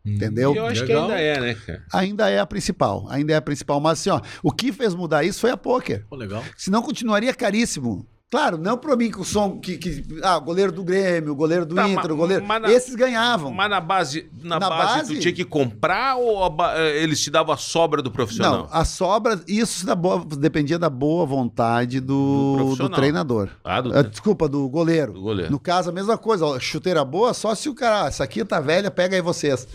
Entendeu? 0.04 0.52
E 0.52 0.56
eu 0.56 0.66
acho 0.66 0.82
Legal. 0.82 1.06
que 1.06 1.12
ainda 1.12 1.22
é, 1.22 1.40
né, 1.40 1.54
cara? 1.54 1.84
Ainda 1.92 2.28
é 2.28 2.38
a 2.38 2.46
principal. 2.46 3.06
Ainda 3.08 3.32
é 3.32 3.36
a 3.36 3.42
principal. 3.42 3.80
Mas 3.80 4.00
assim, 4.00 4.10
ó, 4.10 4.20
o 4.42 4.50
que 4.50 4.72
fez 4.72 4.94
mudar 4.94 5.22
isso 5.22 5.40
foi 5.40 5.50
a 5.50 5.56
Poker. 5.56 6.04
Pô, 6.08 6.16
legal. 6.16 6.42
Senão 6.56 6.82
continuaria 6.82 7.32
caríssimo. 7.32 8.06
Claro, 8.32 8.56
não 8.56 8.78
para 8.78 8.96
mim 8.96 9.10
com 9.10 9.20
o 9.20 9.24
som 9.26 9.60
que, 9.60 9.76
que. 9.76 10.02
Ah, 10.22 10.38
goleiro 10.38 10.72
do 10.72 10.82
Grêmio, 10.82 11.34
goleiro 11.34 11.66
do 11.66 11.74
Tá, 11.74 11.86
Inter, 11.86 12.12
o 12.12 12.16
goleiro. 12.16 12.42
na- 12.46 12.72
Esses 12.72 12.94
ganhavam. 12.94 13.52
Mas 13.52 13.68
na 13.68 13.78
base, 13.78 14.26
na, 14.42 14.58
Na 14.58 14.70
base, 14.70 14.98
base- 15.00 15.14
tu 15.16 15.20
tinha 15.20 15.34
que 15.34 15.44
comprar 15.44 16.16
ou 16.16 16.42
a 16.42 16.78
eh, 16.78 17.02
eles 17.02 17.20
te 17.20 17.30
davam 17.30 17.52
a 17.52 17.58
sobra 17.58 18.00
do 18.00 18.10
profissional? 18.10 18.60
Não, 18.60 18.68
a 18.72 18.86
sobra, 18.86 19.38
isso 19.46 19.84
da 19.84 19.94
boa- 19.94 20.24
dependia 20.24 20.78
da 20.78 20.88
boa 20.88 21.26
vontade 21.26 22.00
Do 22.00 22.74
do, 22.74 22.76
do, 22.76 22.88
treinador. 22.88 23.50
Ah, 23.62 23.82
do- 23.82 23.94
Ah, 23.94 24.00
desculpa, 24.02 24.48
do 24.48 24.66
goleiro. 24.66 25.12
Do 25.12 25.20
goleiro. 25.20 25.52
No 25.52 25.60
caso, 25.60 25.90
a 25.90 25.92
mesma 25.92 26.16
coisa. 26.16 26.46
ó, 26.46 26.58
chuteira 26.58 27.04
boa, 27.04 27.34
só 27.34 27.54
se 27.54 27.68
o 27.68 27.74
cara, 27.74 28.04
"Ah, 28.04 28.08
essa 28.08 28.24
aqui 28.24 28.42
tá 28.46 28.58
velha, 28.60 28.90
pega 28.90 29.14
aí 29.14 29.20
vocês. 29.20 29.68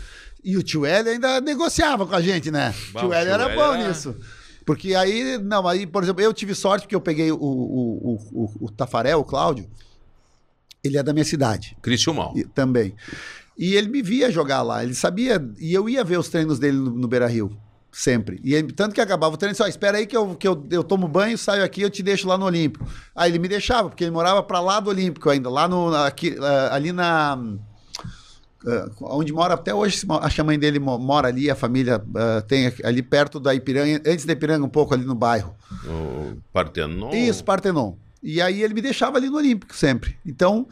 E 0.43 0.57
o 0.57 0.63
tio 0.63 0.83
Hélio 0.83 1.11
ainda 1.11 1.39
negociava 1.41 2.07
com 2.07 2.15
a 2.15 2.21
gente, 2.21 2.49
né? 2.49 2.69
O 2.69 2.97
tio 2.97 2.99
tio 3.01 3.13
era 3.13 3.43
Hélio 3.43 3.55
bom 3.55 3.73
era- 3.75 3.87
nisso. 3.87 4.15
Porque 4.67 4.93
aí, 4.93 5.37
não, 5.37 5.65
aí, 5.65 5.87
por 5.87 6.03
exemplo, 6.03 6.21
eu 6.21 6.33
tive 6.33 6.53
sorte 6.53 6.83
porque 6.83 6.95
eu 6.95 6.99
peguei 6.99 7.31
o, 7.31 7.37
o, 7.37 8.15
o, 8.33 8.65
o, 8.65 8.69
Tafarel, 8.69 9.21
o 9.21 9.23
Cláudio, 9.23 9.65
ele 10.83 10.97
é 10.97 11.01
da 11.03 11.13
minha 11.13 11.23
cidade. 11.23 11.77
E- 12.35 12.43
também. 12.43 12.93
E 13.57 13.75
ele 13.75 13.87
me 13.87 14.01
via 14.01 14.29
jogar 14.29 14.61
lá, 14.63 14.83
ele 14.83 14.93
sabia, 14.93 15.41
e 15.57 15.73
eu 15.73 15.87
ia 15.87 16.03
ver 16.03 16.19
os 16.19 16.27
treinos 16.27 16.59
dele 16.59 16.75
no, 16.77 16.91
no 16.91 17.07
Beira 17.07 17.27
Rio, 17.27 17.57
sempre. 17.93 18.41
E 18.43 18.53
ele- 18.53 18.73
tanto 18.73 18.93
que 18.93 18.99
acabava 18.99 19.33
o 19.33 19.37
treino, 19.37 19.51
ele 19.51 19.53
disse, 19.53 19.63
ó, 19.63 19.67
espera 19.67 19.99
aí 19.99 20.05
que, 20.05 20.17
eu, 20.17 20.35
que 20.35 20.45
eu, 20.45 20.67
eu 20.69 20.83
tomo 20.83 21.07
banho, 21.07 21.37
saio 21.37 21.63
aqui, 21.63 21.81
eu 21.81 21.89
te 21.89 22.03
deixo 22.03 22.27
lá 22.27 22.37
no 22.37 22.43
Olímpico. 22.45 22.85
Aí 23.15 23.31
ele 23.31 23.39
me 23.39 23.47
deixava, 23.47 23.87
porque 23.87 24.03
ele 24.03 24.11
morava 24.11 24.43
para 24.43 24.59
lá 24.59 24.81
do 24.81 24.89
Olímpico 24.89 25.29
ainda, 25.29 25.49
lá 25.49 25.65
no, 25.67 25.95
aqui, 25.95 26.35
ah, 26.41 26.75
ali 26.75 26.91
na... 26.91 27.41
ah, 28.67 28.89
onde 29.01 29.31
mora 29.33 29.53
até 29.53 29.73
hoje, 29.73 30.05
acho 30.21 30.35
que 30.35 30.41
a 30.41 30.43
mãe 30.43 30.59
dele 30.59 30.79
mo- 30.79 30.99
mora 30.99 31.27
ali, 31.29 31.49
a 31.49 31.55
família 31.55 32.03
ah, 32.15 32.41
tem 32.47 32.67
aqui- 32.67 32.85
ali 32.85 33.01
perto 33.01 33.39
da 33.39 33.53
Ipiranga, 33.55 34.01
antes 34.05 34.25
da 34.25 34.33
Ipiranga, 34.33 34.65
um 34.65 34.69
pouco 34.69 34.93
ali 34.93 35.05
no 35.05 35.15
bairro. 35.15 35.55
O 35.85 36.37
Partenon. 36.51 37.11
Isso, 37.11 37.43
Partenon. 37.43 37.93
E 38.21 38.41
aí 38.41 38.61
ele 38.61 38.73
me 38.73 38.81
deixava 38.81 39.17
ali 39.17 39.29
no 39.29 39.37
Olímpico 39.37 39.75
sempre. 39.75 40.17
Então, 40.25 40.67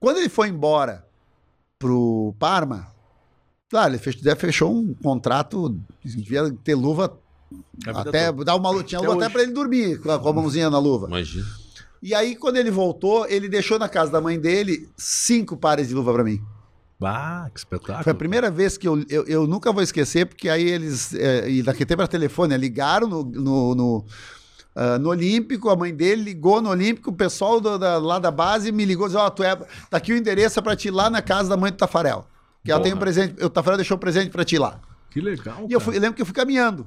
quando 0.00 0.18
ele 0.18 0.28
foi 0.28 0.48
embora 0.48 1.04
pro 1.78 2.34
Parma, 2.38 2.86
claro, 3.68 3.92
ele 3.92 3.98
fechou, 3.98 4.36
fechou 4.36 4.74
um 4.74 4.94
contrato, 4.94 5.78
devia 6.04 6.50
ter 6.64 6.74
luva 6.74 7.18
vida 7.74 8.00
até 8.00 8.26
toda. 8.32 8.44
dar 8.44 8.56
uma 8.56 8.70
luva, 8.70 8.84
tinha 8.84 8.98
Até 8.98 9.08
luva 9.08 9.24
até 9.24 9.32
para 9.32 9.42
ele 9.42 9.52
dormir 9.52 10.00
com 10.00 10.10
a, 10.10 10.18
com 10.18 10.28
a 10.28 10.32
mãozinha 10.32 10.70
na 10.70 10.78
luva. 10.78 11.06
Imagina. 11.06 11.46
E 12.02 12.14
aí 12.14 12.36
quando 12.36 12.56
ele 12.56 12.70
voltou, 12.70 13.26
ele 13.28 13.48
deixou 13.48 13.78
na 13.78 13.88
casa 13.88 14.10
da 14.12 14.20
mãe 14.20 14.38
dele 14.38 14.88
cinco 14.96 15.56
pares 15.56 15.88
de 15.88 15.94
luva 15.94 16.12
para 16.12 16.24
mim. 16.24 16.40
Bah, 16.98 17.50
que 17.52 17.58
espetáculo. 17.60 18.02
Foi 18.02 18.12
a 18.12 18.14
primeira 18.14 18.50
vez 18.50 18.78
que 18.78 18.88
eu, 18.88 19.04
eu, 19.08 19.24
eu 19.26 19.46
nunca 19.46 19.70
vou 19.72 19.82
esquecer, 19.82 20.26
porque 20.26 20.48
aí 20.48 20.66
eles, 20.66 21.12
é, 21.14 21.48
e 21.50 21.62
naquele 21.62 21.84
tempo 21.86 22.00
era 22.00 22.08
telefone, 22.08 22.50
né, 22.50 22.56
ligaram 22.56 23.06
no, 23.06 23.22
no, 23.22 23.74
no, 23.74 24.06
ah, 24.74 24.98
no 24.98 25.10
Olímpico, 25.10 25.68
a 25.68 25.76
mãe 25.76 25.94
dele 25.94 26.22
ligou 26.22 26.62
no 26.62 26.70
Olímpico, 26.70 27.10
o 27.10 27.12
pessoal 27.14 27.60
do- 27.60 27.78
da- 27.78 27.98
lá 27.98 28.18
da 28.18 28.30
base 28.30 28.72
me 28.72 28.84
ligou 28.86 29.06
e 29.06 29.10
disse, 29.10 29.18
ó, 29.20 29.28
tu 29.28 29.42
é, 29.42 29.54
tá 29.56 29.98
aqui 29.98 30.12
o 30.12 30.16
endereço 30.16 30.62
para 30.62 30.74
ti 30.74 30.90
lá 30.90 31.10
na 31.10 31.20
casa 31.20 31.50
da 31.50 31.56
mãe 31.56 31.70
do 31.70 31.76
Tafarel. 31.76 32.26
Que 32.64 32.72
ela 32.72 32.80
tem 32.82 32.92
um 32.94 32.96
presente, 32.98 33.44
o 33.44 33.50
Tafarel 33.50 33.76
deixou 33.76 33.96
um 33.96 34.00
presente 34.00 34.30
para 34.30 34.44
ti 34.44 34.56
lá. 34.58 34.80
Que 35.10 35.20
legal. 35.20 35.66
E 35.68 35.72
eu, 35.72 35.80
fui, 35.80 35.96
eu 35.96 36.00
lembro 36.00 36.16
que 36.16 36.22
eu 36.22 36.26
fui 36.26 36.34
caminhando. 36.34 36.86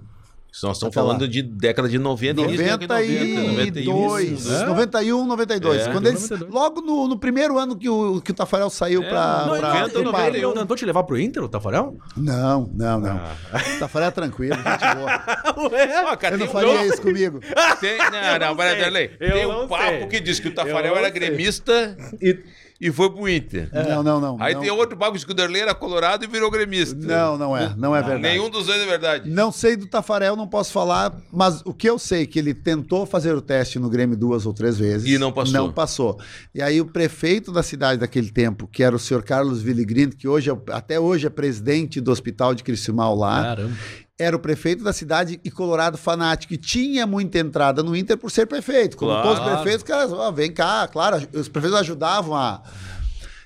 Isso 0.52 0.66
nós 0.66 0.78
estamos 0.78 0.96
Até 0.98 1.02
lá. 1.02 1.08
falando 1.14 1.28
de 1.28 1.42
década 1.44 1.88
de 1.88 2.00
90, 2.00 2.42
década 2.48 3.04
de 3.06 3.36
90, 3.36 3.42
92, 3.52 4.46
né? 4.48 4.66
91, 4.66 5.26
92. 5.28 5.82
É. 5.88 5.92
Quando 5.92 6.08
eles, 6.08 6.22
92. 6.30 6.54
logo 6.54 6.82
no, 6.82 7.08
no 7.08 7.20
primeiro 7.20 7.58
ano 7.60 7.78
que 7.78 7.88
o, 7.88 8.20
que 8.20 8.32
o 8.32 8.34
Tafarel 8.34 8.70
saiu 8.70 9.04
É, 9.04 9.10
para 9.10 9.46
Não, 9.46 9.58
pra- 9.58 9.58
ele, 9.58 9.68
Noventa, 9.68 9.96
ele, 10.00 10.04
noventa 10.06 10.28
ele 10.30 10.38
e 10.40 10.46
um. 10.46 10.50
não 10.50 10.62
tentou 10.62 10.76
te 10.76 10.86
levar 10.86 11.04
pro 11.04 11.20
Inter, 11.20 11.44
o 11.44 11.48
Tafarel? 11.50 11.96
Não, 12.18 12.70
não, 12.74 13.00
não. 13.00 13.18
Ah. 13.18 13.36
O 13.76 13.80
Tafarel 13.80 14.08
é 14.08 14.12
tranquilo, 14.12 14.56
gente 14.56 14.96
boa. 14.96 15.24
Ó, 16.12 16.16
cara, 16.16 16.36
Eu 16.36 16.40
não 16.40 16.46
um- 16.48 16.50
faria 16.50 16.86
isso 16.88 17.02
comigo. 17.02 17.40
Tem, 17.80 17.98
não, 17.98 18.48
não, 18.48 18.56
peraí, 18.56 18.76
peraí. 18.84 19.12
Eu 19.20 19.32
Tem 19.34 19.48
não 19.48 19.64
um 19.66 19.68
papo 19.68 19.84
sei. 19.84 20.08
que 20.08 20.20
diz 20.20 20.40
que 20.40 20.48
o 20.48 20.52
Eu 20.52 20.56
Tafarel 20.56 20.92
não 20.92 20.98
era 20.98 21.10
gremista 21.10 21.96
e, 22.22 22.40
e 22.80 22.92
foi 22.92 23.10
pro 23.10 23.28
Inter. 23.28 23.70
Não, 23.74 24.02
não, 24.02 24.22
não. 24.22 24.38
Aí 24.40 24.54
não. 24.54 24.62
tem 24.62 24.72
outro 24.72 24.98
papo 24.98 25.12
que 25.12 25.18
diz 25.18 25.26
que 25.26 25.32
o 25.32 25.36
Derlei 25.36 25.64
era 25.64 25.76
colorado 25.76 26.24
e 26.24 26.28
virou 26.28 26.50
gremista. 26.50 26.96
Não, 26.96 27.38
não 27.38 27.58
é. 27.58 27.76
Não 27.76 27.94
é 27.94 28.02
verdade. 28.02 28.22
Nenhum 28.22 28.50
dos 28.50 28.68
dois 28.68 28.80
é 28.82 28.86
verdade. 28.86 29.30
Não 29.30 29.52
sei 29.52 29.76
do 29.76 29.86
Tafarel, 29.86 30.36
não 30.36 30.48
posso 30.48 30.72
falar, 30.72 31.14
mas 31.32 31.62
o 31.66 31.74
que 31.74 31.90
eu 31.90 32.00
sei 32.00 32.24
é 32.24 32.26
que 32.26 32.40
ele 32.40 32.54
tentou 32.54 33.06
fazer 33.06 33.36
o 33.36 33.42
teste 33.42 33.78
no 33.80 33.90
Grêmio 33.90 34.16
duas 34.16 34.46
ou 34.46 34.54
três 34.54 34.78
vezes. 34.78 35.10
E 35.10 35.18
não 35.18 35.32
passou. 35.32 35.54
Não 35.54 35.74
passou. 35.74 36.20
E 36.56 36.62
aí 36.62 36.80
o 36.80 36.86
prefeito 36.86 37.52
da 37.52 37.62
cidade 37.62 38.00
daquele 38.00 38.32
tempo, 38.32 38.66
que 38.66 38.82
era 38.82 38.96
o 38.96 39.00
senhor 39.00 39.24
Carlos 39.24 39.62
Villigrin, 39.62 40.10
que 40.10 40.28
hoje 40.28 40.50
é, 40.50 40.58
até 40.72 40.98
hoje 41.00 41.28
é 41.28 41.30
presidente 41.30 42.00
do 42.00 42.12
hospital 42.12 42.56
de 42.56 42.64
Criciúmal 42.64 43.14
lá, 43.14 43.44
Caramba. 43.44 43.74
Era 44.20 44.36
o 44.36 44.40
prefeito 44.40 44.84
da 44.84 44.92
cidade 44.92 45.40
e 45.44 45.50
colorado 45.50 45.98
fanático. 45.98 46.54
E 46.54 46.58
tinha 46.58 47.08
muita 47.08 47.40
entrada 47.40 47.82
no 47.82 47.96
Inter 47.96 48.18
por 48.18 48.30
ser 48.30 48.46
prefeito. 48.46 48.98
Como 48.98 49.10
Claro. 49.12 49.28
todos 49.30 49.40
os 49.44 49.52
prefeitos, 49.56 49.84
caras, 49.84 50.12
ó, 50.12 50.30
vem 50.30 50.52
cá, 50.52 50.88
claro, 50.90 51.26
os 51.34 51.48
prefeitos 51.48 51.80
ajudavam 51.80 52.36
a... 52.36 52.62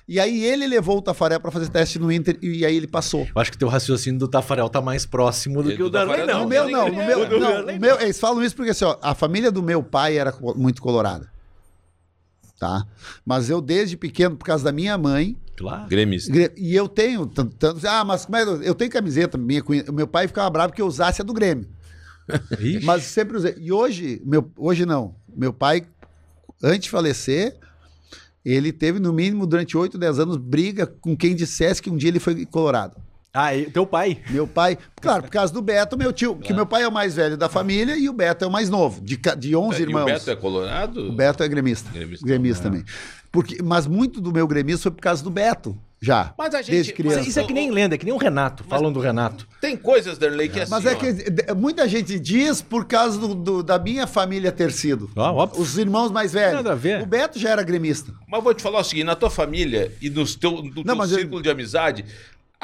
E 0.06 0.20
aí 0.20 0.44
ele 0.44 0.66
levou 0.66 0.98
o 0.98 1.02
Tafarel 1.02 1.40
para 1.40 1.50
fazer 1.50 1.70
teste 1.70 1.98
no 1.98 2.12
Inter 2.12 2.36
e 2.42 2.66
aí 2.66 2.76
ele 2.76 2.86
passou. 2.86 3.26
Eu 3.34 3.40
acho 3.40 3.50
que 3.50 3.56
teu 3.56 3.68
raciocínio 3.68 4.18
do 4.18 4.28
Tafarel 4.28 4.68
tá 4.68 4.82
mais 4.82 5.06
próximo 5.06 5.62
do 5.62 5.70
E 5.72 5.76
que 5.76 5.82
o 5.82 5.86
do 5.86 5.92
Darley, 5.92 6.26
não. 6.26 6.40
No 6.42 6.46
meu, 6.48 6.64
nem 6.64 6.72
não. 6.74 6.88
No 6.88 6.94
queria. 6.94 7.06
meu, 7.16 7.40
não, 7.40 7.62
no 7.62 7.80
meu, 7.80 7.98
eles 8.00 8.20
falam 8.20 8.42
isso 8.44 8.54
porque 8.54 8.72
assim, 8.72 8.84
ó, 8.84 8.98
a 9.00 9.14
família 9.14 9.50
do 9.50 9.62
meu 9.62 9.82
pai 9.82 10.18
era 10.18 10.34
muito 10.56 10.82
colorada. 10.82 11.32
Tá? 12.58 12.86
Mas 13.24 13.50
eu, 13.50 13.60
desde 13.60 13.96
pequeno, 13.96 14.36
por 14.36 14.44
causa 14.46 14.64
da 14.64 14.72
minha 14.72 14.96
mãe, 14.96 15.36
Claro. 15.56 15.88
Gremista. 15.88 16.32
gre- 16.32 16.52
e 16.56 16.74
eu 16.74 16.88
tenho 16.88 17.26
tanto. 17.26 17.54
tanto- 17.56 17.86
ah, 17.86 18.04
mas 18.04 18.24
como 18.24 18.36
é, 18.36 18.44
que- 18.44 18.66
eu 18.68 18.74
tenho 18.74 18.90
camiseta 18.90 19.36
minha. 19.38 19.62
com- 19.62 19.72
Meu 19.92 20.06
pai 20.06 20.26
ficava 20.28 20.48
bravo 20.50 20.72
que 20.72 20.80
eu 20.82 20.86
usasse 20.86 21.20
a 21.20 21.24
do 21.24 21.32
Grêmio. 21.32 21.68
Ixi. 22.58 22.84
Mas 22.84 23.02
sempre 23.04 23.36
usei. 23.36 23.54
E 23.58 23.70
hoje, 23.72 24.20
meu, 24.24 24.50
hoje 24.56 24.86
não. 24.86 25.14
Meu 25.36 25.52
pai, 25.52 25.86
antes 26.62 26.84
de 26.84 26.90
falecer, 26.90 27.56
ele 28.44 28.72
teve, 28.72 28.98
no 28.98 29.12
mínimo, 29.12 29.46
durante 29.46 29.76
8, 29.76 29.98
10 29.98 30.18
anos, 30.18 30.36
briga 30.36 30.86
com 30.86 31.16
quem 31.16 31.34
dissesse 31.34 31.82
que 31.82 31.90
um 31.90 31.96
dia 31.96 32.08
ele 32.08 32.20
foi 32.20 32.44
colorado. 32.46 32.96
Ah, 33.36 33.54
e 33.54 33.68
teu 33.68 33.84
pai. 33.84 34.18
Meu 34.30 34.46
pai, 34.46 34.78
claro, 35.00 35.24
por 35.24 35.30
causa 35.30 35.52
do 35.52 35.60
Beto, 35.60 35.98
meu 35.98 36.12
tio, 36.12 36.36
que 36.36 36.52
meu 36.52 36.64
pai 36.64 36.84
é 36.84 36.88
o 36.88 36.92
mais 36.92 37.16
velho 37.16 37.36
da 37.36 37.48
família 37.48 37.96
e 37.96 38.08
o 38.08 38.12
Beto 38.12 38.44
é 38.44 38.48
o 38.48 38.50
mais 38.50 38.70
novo, 38.70 39.00
de, 39.00 39.16
de 39.36 39.56
11 39.56 39.78
E 39.80 39.82
irmãos. 39.82 40.02
o 40.02 40.06
Beto 40.06 40.30
é 40.30 40.36
colorado? 40.36 41.08
O 41.08 41.12
Beto 41.12 41.42
é 41.42 41.48
gremista. 41.48 41.90
Gremista. 41.90 42.24
Gremista, 42.24 42.62
também. 42.62 42.84
Porque, 43.32 43.60
mas 43.60 43.88
muito 43.88 44.20
do 44.20 44.32
meu 44.32 44.46
gremista 44.46 44.82
foi 44.84 44.92
por 44.92 45.00
causa 45.00 45.20
do 45.24 45.30
Beto, 45.30 45.76
já. 46.00 46.32
Mas 46.38 46.54
a 46.54 46.62
gente- 46.62 46.70
desde 46.70 46.92
mas 46.92 46.96
criança. 46.96 47.20
Isso, 47.22 47.28
isso 47.30 47.40
é 47.40 47.44
que 47.44 47.52
nem 47.52 47.72
lenda, 47.72 47.96
é 47.96 47.98
que 47.98 48.04
nem 48.04 48.14
o 48.14 48.16
Renato. 48.18 48.62
Falam 48.68 48.92
do 48.92 49.00
Renato. 49.00 49.48
Tem 49.60 49.76
coisas, 49.76 50.16
Derlei, 50.16 50.48
que 50.48 50.60
é 50.60 50.62
assim, 50.62 50.70
Mas 50.70 50.86
é 50.86 50.92
ó. 50.92 50.94
que 50.94 51.12
de- 51.12 51.54
muita 51.54 51.88
gente 51.88 52.16
diz 52.20 52.62
por 52.62 52.84
causa 52.84 53.18
do- 53.18 53.34
do- 53.34 53.62
da 53.64 53.76
minha 53.80 54.06
família 54.06 54.52
ter 54.52 54.70
sido. 54.70 55.10
Ah, 55.16 55.32
óbvio. 55.32 55.60
Os 55.60 55.76
irmãos 55.76 56.12
mais 56.12 56.32
velhos. 56.32 56.54
Nada 56.54 56.70
a 56.70 56.76
ver. 56.76 57.02
O 57.02 57.06
Beto 57.06 57.36
já 57.36 57.50
era 57.50 57.64
gremista. 57.64 58.12
Mas 58.28 58.44
vou 58.44 58.54
te 58.54 58.62
falar 58.62 58.78
o 58.78 58.84
seguinte, 58.84 59.06
na 59.06 59.16
tua 59.16 59.30
família 59.30 59.90
e 60.00 60.08
nos 60.08 60.36
teu, 60.36 60.52
no 60.62 60.72
teu 60.72 60.84
Não, 60.84 60.94
mas 60.94 61.10
eu- 61.10 61.18
círculo 61.18 61.42
de 61.42 61.50
amizade, 61.50 62.04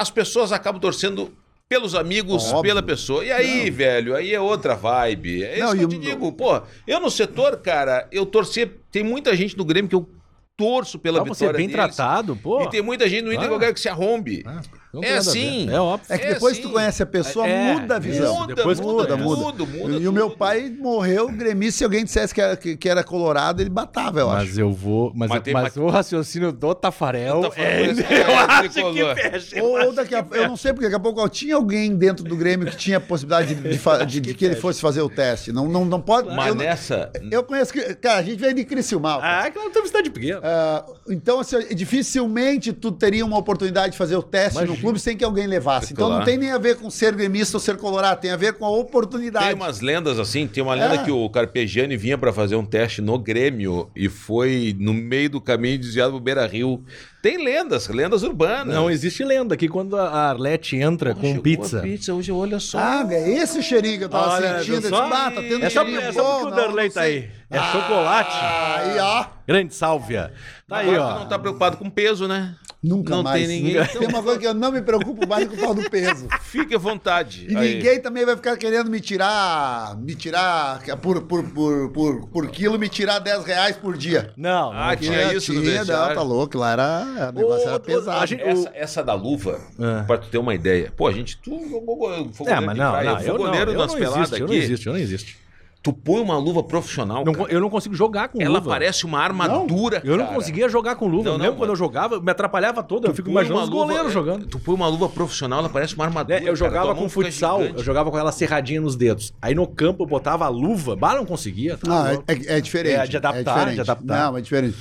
as 0.01 0.09
pessoas 0.09 0.51
acabam 0.51 0.79
torcendo 0.81 1.31
pelos 1.69 1.95
amigos, 1.95 2.45
Óbvio. 2.47 2.63
pela 2.63 2.83
pessoa. 2.83 3.23
E 3.23 3.31
aí, 3.31 3.69
velho, 3.69 4.13
aí 4.15 4.33
é 4.33 4.39
outra 4.41 4.75
vibe. 4.75 5.43
É 5.43 5.59
Não, 5.59 5.67
isso 5.67 5.77
que 5.77 5.83
eu 5.83 5.87
te 5.89 5.95
o- 5.95 5.99
digo. 5.99 6.31
Pô, 6.33 6.61
eu 6.85 6.99
no 6.99 7.09
setor, 7.09 7.57
cara, 7.57 8.07
eu 8.11 8.25
torcia... 8.25 8.69
Tem 8.91 9.03
muita 9.03 9.33
gente 9.35 9.57
no 9.57 9.63
Grêmio 9.63 9.87
que 9.87 9.95
eu 9.95 10.09
torço 10.57 10.99
pela 10.99 11.21
Ah, 11.21 11.23
você 11.23 11.45
é 11.45 11.47
vitória 11.47 11.57
bem 11.57 11.67
deles. 11.67 11.95
tratado, 11.95 12.35
pô. 12.35 12.63
E 12.63 12.69
tem 12.69 12.81
muita 12.81 13.07
gente 13.07 13.23
no 13.23 13.31
Inter 13.31 13.47
que 13.47 13.53
eu 13.53 13.57
Ah. 13.57 13.59
quero 13.59 13.73
que 13.73 13.79
se 13.79 13.87
arrombe. 13.87 14.43
Ah, 14.45 14.61
não 14.93 15.03
É 15.03 15.15
a 15.15 15.17
assim. 15.19 15.69
É 15.69 15.79
óbvio. 15.79 16.05
É 16.09 16.17
que 16.17 16.25
É 16.27 16.33
depois 16.33 16.53
assim. 16.53 16.61
que 16.61 16.67
tu 16.67 16.73
conhece 16.73 17.03
a 17.03 17.05
pessoa, 17.05 17.47
É, 17.47 17.73
muda 17.73 17.95
a 17.95 17.99
visão. 17.99 18.35
isso. 18.37 18.47
Depois 18.47 18.79
muda, 18.79 19.15
muda. 19.17 19.41
Muda, 19.41 19.65
muda 19.65 19.97
e 19.97 20.07
o 20.07 20.11
meu 20.11 20.29
pai 20.31 20.69
morreu 20.77 21.29
gremista. 21.29 21.79
Se 21.79 21.83
alguém 21.83 22.03
dissesse 22.03 22.33
que 22.33 22.41
era, 22.41 22.55
que, 22.57 22.75
que 22.75 22.89
era 22.89 23.03
colorado, 23.03 23.61
ele 23.61 23.69
batava, 23.69 24.19
eu 24.19 24.29
acho. 24.29 24.47
Mas 24.47 24.57
eu 24.57 24.71
vou. 24.71 25.11
Mas, 25.15 25.29
Mas 25.29 25.41
tem- 25.41 25.53
mas 25.53 25.75
o 25.77 25.87
raciocínio 25.87 26.51
do 26.51 26.75
Tafarel. 26.75 27.41
Tafarel, 27.41 27.65
é, 27.65 27.83
é 27.85 27.89
eu 27.89 28.37
acho 28.37 28.69
que 28.69 29.15
fecha. 29.15 29.63
Ou, 29.63 29.85
ou 29.87 29.93
daqui 29.93 30.15
a 30.15 30.25
eu 30.31 30.47
não 30.47 30.57
sei, 30.57 30.73
porque 30.73 30.85
daqui 30.85 30.95
a 30.95 30.99
pouco 30.99 31.21
ó, 31.21 31.27
tinha 31.27 31.55
alguém 31.55 31.95
dentro 31.95 32.23
do 32.23 32.35
Grêmio 32.35 32.67
que 32.67 32.75
tinha 32.77 32.99
possibilidade 32.99 33.55
de, 33.55 33.61
de 33.61 33.79
de- 34.07 34.19
de 34.19 34.33
que 34.33 34.45
ele 34.45 34.55
fosse 34.55 34.81
fazer 34.81 35.01
o 35.01 35.09
teste. 35.09 35.51
Não, 35.51 35.67
não, 35.67 35.85
não 35.85 36.01
pode. 36.01 36.27
Mas 36.35 36.47
eu, 36.47 36.55
nessa... 36.55 37.11
eu 37.31 37.43
conheço. 37.43 37.71
que- 37.73 37.95
Cara, 37.95 38.19
a 38.19 38.23
gente 38.23 38.37
veio 38.39 38.53
de 38.53 38.63
Criciúmal. 38.63 39.19
cara. 39.21 39.43
Ah, 39.43 39.47
é 39.47 39.51
claro, 39.51 39.69
tem 39.69 39.85
cidade 39.85 40.09
pequena. 40.09 40.39
Ah, 40.43 40.85
então, 41.09 41.39
assim, 41.39 41.57
dificilmente 41.73 42.73
tu 42.73 42.91
teria 42.91 43.25
uma 43.25 43.37
oportunidade 43.37 43.91
de 43.91 43.97
fazer 43.97 44.15
o 44.15 44.23
teste 44.23 44.63
no 44.65 44.75
Imagina. 44.81 44.91
clube 44.91 44.99
sem 44.99 45.15
que 45.17 45.23
alguém 45.23 45.47
levasse. 45.47 45.93
Então 45.93 46.09
não 46.09 46.23
tem 46.23 46.37
nem 46.37 46.51
a 46.51 46.57
ver 46.57 46.77
com 46.77 46.89
ser 46.89 47.13
gremista 47.15 47.57
ou 47.57 47.61
ser 47.61 47.77
colorado, 47.77 48.19
tem 48.19 48.31
a 48.31 48.35
ver 48.37 48.53
com 48.53 48.65
a 48.65 48.69
oportunidade. 48.69 49.45
Tem 49.45 49.55
umas 49.55 49.81
lendas 49.81 50.19
assim, 50.19 50.47
tem 50.47 50.61
uma 50.63 50.73
lenda 50.73 50.95
É. 50.95 50.97
que 51.03 51.11
o 51.11 51.29
Carpegiani 51.29 51.95
vinha 51.97 52.17
pra 52.17 52.33
fazer 52.33 52.55
um 52.55 52.65
teste 52.65 53.01
no 53.01 53.17
Grêmio 53.17 53.89
e 53.95 54.09
foi 54.09 54.75
no 54.79 54.93
meio 54.93 55.29
do 55.29 55.41
caminho 55.41 55.77
desviado 55.79 56.11
pro 56.11 56.19
Beira 56.19 56.45
Rio. 56.45 56.83
Tem 57.21 57.37
lendas, 57.43 57.87
lendas 57.87 58.23
urbanas. 58.23 58.73
Não 58.73 58.89
existe 58.89 59.23
lenda 59.23 59.55
que 59.55 59.67
quando 59.69 59.95
a 59.95 60.09
Arlete 60.29 60.75
entra 60.77 61.13
com 61.13 61.21
Chegou 61.21 61.43
pizza. 61.43 61.77
a 61.77 61.81
pizza, 61.83 62.13
hoje 62.15 62.31
olha 62.31 62.59
só. 62.59 62.79
Ah, 62.79 63.05
é 63.11 63.29
esse 63.37 63.61
cheirinho 63.61 63.99
que 63.99 64.03
eu 64.05 64.09
tava 64.09 64.31
Olha, 64.33 64.59
sentindo. 64.63 64.89
só? 64.89 65.03
"Ah, 65.05 65.29
tá 65.29 65.41
tendo 65.41 65.63
É 65.63 65.69
só, 65.69 65.83
cheirinho 65.83 66.01
é 66.01 66.11
só 66.11 66.23
bom, 66.23 66.29
porque 66.39 66.45
o 66.47 66.49
não, 66.49 66.55
Darley 66.57 66.87
não 66.87 66.93
tá 66.93 67.01
sei." 67.01 67.17
aí. 67.17 67.29
É 67.51 67.59
chocolate. 67.71 68.35
Aí, 68.41 68.99
ó. 68.99 69.25
Grande 69.47 69.75
sálvia. 69.75 70.33
Tá 70.67 70.77
aí, 70.77 70.97
ó. 70.97 71.19
não 71.19 71.27
tá 71.27 71.37
preocupado 71.37 71.77
com 71.77 71.89
peso, 71.89 72.27
né? 72.27 72.55
Nunca 72.83 73.15
Não 73.15 73.21
mais. 73.21 73.47
tem 73.47 73.61
ninguém. 73.61 73.85
Tem 73.85 74.07
uma 74.07 74.23
coisa 74.23 74.39
que 74.39 74.47
eu 74.47 74.53
não 74.55 74.71
me 74.71 74.81
preocupo 74.81 75.27
mais 75.27 75.47
com 75.47 75.53
o 75.55 75.57
tal 75.59 75.75
do 75.75 75.87
peso. 75.87 76.27
Fique 76.41 76.73
à 76.73 76.79
vontade. 76.79 77.45
E 77.47 77.55
Aí. 77.55 77.75
ninguém 77.75 78.01
também 78.01 78.25
vai 78.25 78.35
ficar 78.35 78.57
querendo 78.57 78.89
me 78.89 78.99
tirar, 78.99 79.95
me 79.97 80.15
tirar 80.15 80.81
por, 80.99 81.21
por, 81.21 81.43
por, 81.43 81.91
por, 81.91 82.27
por 82.27 82.47
quilo, 82.49 82.79
me 82.79 82.89
tirar 82.89 83.19
10 83.19 83.45
reais 83.45 83.75
por 83.77 83.95
dia. 83.95 84.33
Não, 84.35 84.71
Ah, 84.71 84.89
não. 84.89 84.95
tinha 84.95 85.33
isso 85.33 85.53
no 85.53 85.61
tinha, 85.61 85.77
vestiário. 85.79 86.07
não, 86.09 86.15
tá 86.15 86.23
louco, 86.23 86.57
lá 86.57 86.71
era, 86.71 87.29
o 87.29 87.37
negócio 87.37 87.67
era 87.67 87.79
pesado. 87.79 88.19
a 88.19 88.25
gente- 88.25 88.41
Essa, 88.41 88.71
essa 88.73 89.03
da 89.03 89.13
luva, 89.13 89.59
É. 89.79 90.01
pra 90.03 90.17
tu 90.17 90.27
ter 90.29 90.39
uma 90.39 90.55
ideia. 90.55 90.91
Pô, 90.97 91.05
a 91.07 91.11
gente, 91.11 91.37
tu 91.37 91.51
jogou 91.69 92.11
É, 92.11 92.59
mas 92.59 92.75
de 92.75 92.81
não, 92.81 92.91
praia, 92.93 93.11
não, 93.11 93.21
eu 93.21 93.27
não, 93.33 93.37
goleiro 93.45 93.71
eu 93.73 93.77
das 93.77 93.91
não 93.91 93.99
peladas 93.99 94.17
existo, 94.21 94.35
eu 94.37 94.39
não 94.39 94.45
aqui. 94.47 94.55
existe, 94.63 94.87
eu 94.87 94.93
não 94.93 94.99
existe. 94.99 95.37
Tu 95.83 95.91
põe 95.91 96.21
uma 96.21 96.37
luva 96.37 96.61
profissional, 96.61 97.25
Não 97.25 97.33
cara, 97.33 97.51
eu 97.51 97.59
não 97.59 97.67
consigo 97.67 97.95
jogar 97.95 98.27
com 98.29 98.39
ela 98.39 98.59
luva. 98.59 98.69
parece 98.69 99.03
uma 99.03 99.19
armadura, 99.19 99.99
Eu 100.05 100.15
não 100.15 100.25
cara. 100.25 100.35
conseguia 100.37 100.69
jogar 100.69 100.95
com 100.95 101.07
luva. 101.07 101.23
Não, 101.23 101.31
não, 101.39 101.45
Mesmo 101.45 101.57
quando 101.57 101.71
eu 101.71 101.75
jogava, 101.75 102.19
me 102.21 102.29
atrapalhava 102.29 102.83
todo. 102.83 103.07
Eu 103.07 103.15
fico 103.15 103.31
imaginando 103.31 103.63
os 103.63 103.69
luva- 103.69 103.85
goleiros 103.85 104.11
é, 104.11 104.13
jogando. 104.13 104.45
Tu 104.45 104.59
põe 104.59 104.75
uma 104.75 104.87
luva 104.87 105.09
profissional, 105.09 105.57
ela 105.57 105.69
parece 105.69 105.95
uma 105.95 106.05
armadura. 106.05 106.35
É, 106.37 106.41
eu 106.41 106.43
cara, 106.45 106.55
jogava 106.55 106.85
tua 106.85 106.95
com 106.95 107.09
futsal, 107.09 107.63
eu 107.63 107.83
jogava 107.83 108.11
com 108.11 108.15
aquela 108.15 108.31
serradinha 108.31 108.79
nos 108.79 108.95
dedos. 108.95 109.33
Aí 109.41 109.55
no 109.55 109.65
campo 109.65 110.03
eu 110.03 110.07
botava 110.07 110.45
a 110.45 110.49
luva, 110.49 110.95
bah, 110.95 111.15
não 111.15 111.25
conseguia. 111.25 111.75
tá 111.77 111.89
Não, 111.89 112.05
é, 112.05 112.11
louco. 112.11 112.25
é- 112.27 112.57
é 112.57 112.61
diferente. 112.61 112.95
É, 112.95 113.07
de 113.07 113.17
adaptar, 113.17 113.53
diferente. 113.55 113.73
de 113.75 113.81
adaptar. 113.81 114.31
Não, 114.31 114.37
é 114.37 114.41
diferente. 114.41 114.77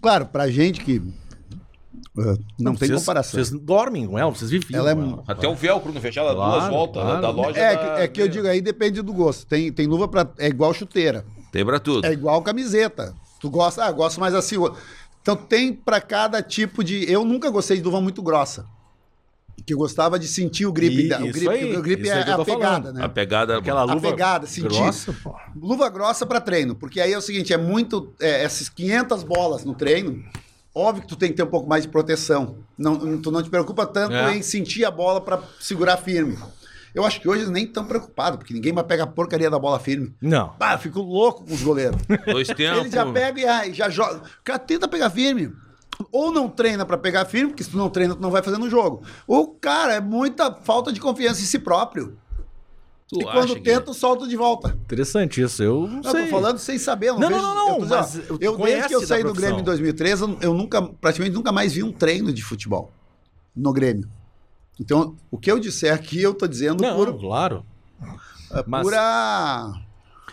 Claro, 0.00 0.26
pra 0.26 0.48
gente 0.50 0.80
que 0.80 1.00
uh, 2.16 2.38
não, 2.58 2.74
tem 2.74 2.88
vocês- 2.88 3.00
comparação. 3.00 3.32
Vocês 3.32 3.50
dormem 3.50 4.06
com 4.06 4.18
ela, 4.18 4.30
vocês 4.30 4.50
viviam 4.50 4.80
Ela 4.86 4.90
é 4.92 4.94
Até 5.26 5.48
o 5.48 5.54
velcro 5.54 5.92
não 5.92 6.00
fechar, 6.00 6.22
ela 6.22 6.34
Claro, 6.34 6.60
duas 6.60 6.68
voltas 6.70 7.02
claro. 7.02 7.22
da 7.22 7.30
loja. 7.30 7.58
É, 7.58 7.74
da- 7.76 7.94
que, 7.96 8.00
é 8.02 8.08
que 8.08 8.22
eu 8.22 8.28
digo 8.28 8.46
aí, 8.46 8.60
depende 8.60 9.00
do 9.02 9.12
gosto. 9.12 9.46
Tem, 9.46 9.72
tem 9.72 9.86
luva 9.86 10.06
pra. 10.08 10.28
É 10.38 10.48
igual 10.48 10.72
chuteira. 10.74 11.24
Tem 11.50 11.64
pra 11.64 11.78
tudo. 11.78 12.06
É 12.06 12.12
igual 12.12 12.40
camiseta. 12.42 13.14
Tu 13.40 13.50
gosta, 13.50 13.84
ah, 13.84 13.90
gosto 13.92 14.18
mais 14.20 14.34
assim. 14.34 14.56
Então 15.20 15.36
tem 15.36 15.72
pra 15.72 16.00
cada 16.00 16.42
tipo 16.42 16.82
de. 16.82 17.10
Eu 17.10 17.24
nunca 17.24 17.50
gostei 17.50 17.76
de 17.76 17.82
luva 17.82 18.00
muito 18.00 18.22
grossa. 18.22 18.64
Que 19.66 19.74
eu 19.74 19.78
gostava 19.78 20.18
de 20.18 20.26
sentir 20.26 20.66
o 20.66 20.72
grip. 20.72 21.04
E- 21.04 21.08
da- 21.08 21.20
o 21.20 21.26
isso 21.26 21.32
grip, 21.38 21.48
aí, 21.48 21.76
o 21.76 21.82
grip 21.82 22.02
isso 22.02 22.12
aí 22.12 22.20
é 22.20 22.24
que 22.24 22.30
eu 22.30 22.40
a 22.40 22.44
pegada, 22.44 22.82
falando. 22.82 22.94
né? 22.94 23.04
A 23.04 23.08
pegada 23.08 23.58
Aquela 23.58 23.82
A 23.82 23.84
luva 23.84 24.10
pegada, 24.10 24.46
sentir. 24.46 24.68
grossa, 24.68 25.12
pô. 25.22 25.34
Luva 25.54 25.88
grossa 25.88 26.26
pra 26.26 26.40
treino, 26.40 26.74
porque 26.74 27.00
aí 27.00 27.12
é 27.12 27.18
o 27.18 27.20
seguinte, 27.20 27.52
é 27.52 27.56
muito, 27.58 28.12
é, 28.20 28.42
essas 28.42 28.68
500 28.68 29.22
bolas 29.22 29.64
no 29.64 29.74
treino, 29.74 30.20
óbvio 30.74 31.02
que 31.02 31.08
tu 31.08 31.16
tem 31.16 31.30
que 31.30 31.36
ter 31.36 31.42
um 31.42 31.46
pouco 31.50 31.68
mais 31.68 31.82
de 31.84 31.88
proteção. 31.88 32.56
Não, 32.76 33.20
tu 33.20 33.30
não 33.30 33.42
te 33.42 33.50
preocupa 33.50 33.86
tanto 33.86 34.14
É. 34.14 34.36
em 34.36 34.42
sentir 34.42 34.84
a 34.84 34.90
bola 34.90 35.20
pra 35.20 35.40
segurar 35.60 35.96
firme. 35.96 36.38
Eu 36.94 37.06
acho 37.06 37.20
que 37.20 37.28
hoje 37.28 37.40
eles 37.40 37.50
nem 37.50 37.64
estão 37.64 37.86
preocupados, 37.86 38.36
porque 38.38 38.52
ninguém 38.52 38.72
mais 38.72 38.86
pega 38.86 39.04
a 39.04 39.06
porcaria 39.06 39.48
da 39.50 39.58
bola 39.58 39.78
firme. 39.78 40.14
Não. 40.20 40.52
Bah, 40.58 40.74
eu 40.74 40.78
fico 40.78 41.00
louco 41.00 41.44
com 41.44 41.54
os 41.54 41.62
goleiros. 41.62 41.98
Dois 42.26 42.48
tempos. 42.54 42.80
Ele 42.80 42.90
já 42.90 43.10
pega 43.10 43.40
e 43.40 43.46
ai, 43.46 43.72
já 43.72 43.88
joga. 43.88 44.16
O 44.18 44.44
cara 44.44 44.58
tenta 44.58 44.86
pegar 44.86 45.08
firme. 45.08 45.52
Ou 46.10 46.30
não 46.32 46.48
treina 46.48 46.84
pra 46.84 46.98
pegar 46.98 47.24
firme, 47.24 47.48
porque 47.50 47.62
se 47.64 47.70
tu 47.70 47.76
não 47.78 47.88
treina, 47.88 48.14
tu 48.14 48.20
não 48.20 48.30
vai 48.30 48.42
fazer 48.42 48.58
no 48.58 48.68
jogo. 48.68 49.02
Ou, 49.26 49.48
cara, 49.48 49.94
é 49.94 50.00
muita 50.00 50.52
falta 50.54 50.92
de 50.92 51.00
confiança 51.00 51.40
em 51.40 51.44
si 51.44 51.58
próprio. 51.58 52.18
Tu 53.12 53.20
e 53.20 53.24
quando 53.24 53.38
acha 53.44 53.54
que- 53.56 53.60
tenta, 53.60 53.92
solta 53.92 54.26
de 54.26 54.36
volta. 54.36 54.68
Interessante 54.70 55.42
isso. 55.42 55.62
Eu 55.62 55.82
não 55.86 56.00
Não, 56.00 56.10
sei. 56.10 56.24
tô 56.24 56.30
falando 56.30 56.58
sem 56.58 56.78
saber. 56.78 57.10
Eu 57.10 57.18
Não, 57.18 57.28
vejo- 57.28 57.42
não, 57.42 57.54
não, 57.54 57.68
eu 57.68 57.74
tô 57.80 57.86
mas 57.86 58.16
ó, 58.30 58.36
eu, 58.40 58.56
desde 58.56 58.88
que 58.88 58.94
eu 58.94 59.06
saí 59.06 59.22
do. 59.22 59.34
Grêmio 59.34 59.60
em 59.60 59.64
2003, 59.64 60.20
eu, 60.22 60.38
eu 60.40 60.54
nunca, 60.54 60.80
praticamente 60.80 61.34
nunca 61.34 61.52
mais 61.52 61.74
vi 61.74 61.82
um 61.82 61.92
treino 61.92 62.32
de 62.32 62.42
futebol 62.42 62.90
no 63.54 63.70
Grêmio. 63.72 64.08
Então, 64.80 65.14
o 65.30 65.36
que 65.36 65.50
eu 65.52 65.58
disser 65.60 65.92
aqui, 65.92 66.20
eu 66.22 66.32
tô 66.32 66.46
dizendo 66.48 66.80
Não, 66.82 66.96
por, 66.96 67.20
claro. 67.20 67.66
é, 68.50 68.64
mas- 68.66 68.82
pura, 68.82 69.72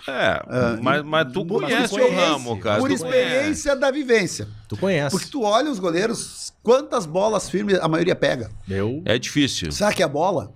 É, 0.08 0.80
mas, 0.82 1.04
mas 1.04 1.34
tu 1.34 1.46
conhece 1.46 1.94
o 2.00 2.16
ramo, 2.16 2.58
cara. 2.60 2.80
por 2.80 2.90
experiência 2.90 3.76
da 3.76 3.92
vivência. 3.92 4.48
Tu 4.70 4.78
conhece. 4.78 5.12
Porque 5.12 5.30
tu 5.30 5.44
olha 5.44 5.70
os 5.70 5.78
goleiros, 5.80 6.54
quantas 6.64 7.06
bolas 7.06 7.50
firmes 7.50 7.78
a 7.80 7.88
maioria 7.90 8.16
pega. 8.16 8.50
Eu. 8.70 9.02
É 9.06 9.20
difícil. 9.20 9.72
Sabe 9.74 9.96
que 9.96 10.02
é 10.02 10.06
a 10.06 10.10
bola? 10.10 10.54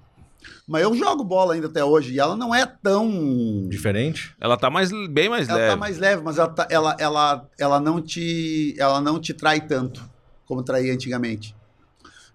Mas 0.67 0.81
eu 0.83 0.95
jogo 0.95 1.23
bola 1.23 1.53
ainda 1.55 1.67
até 1.67 1.83
hoje 1.83 2.13
e 2.13 2.19
ela 2.19 2.35
não 2.37 2.55
é 2.55 2.65
tão. 2.65 3.67
Diferente. 3.69 4.33
Ela 4.39 4.55
tá 4.57 4.69
mais, 4.69 4.91
bem 5.09 5.27
mais 5.29 5.49
Ela 5.49 5.57
leve. 5.59 5.71
tá 5.71 5.75
mais 5.77 5.97
leve, 5.97 6.21
mas 6.23 6.37
ela, 6.37 6.47
tá- 6.47 6.67
ela, 6.69 6.95
ela, 6.99 7.49
ela, 7.59 7.79
não 7.81 8.01
te, 8.01 8.73
ela 8.77 9.01
não 9.01 9.19
te 9.19 9.33
trai 9.33 9.59
tanto 9.61 10.01
como 10.45 10.63
traía 10.63 10.93
antigamente. 10.93 11.53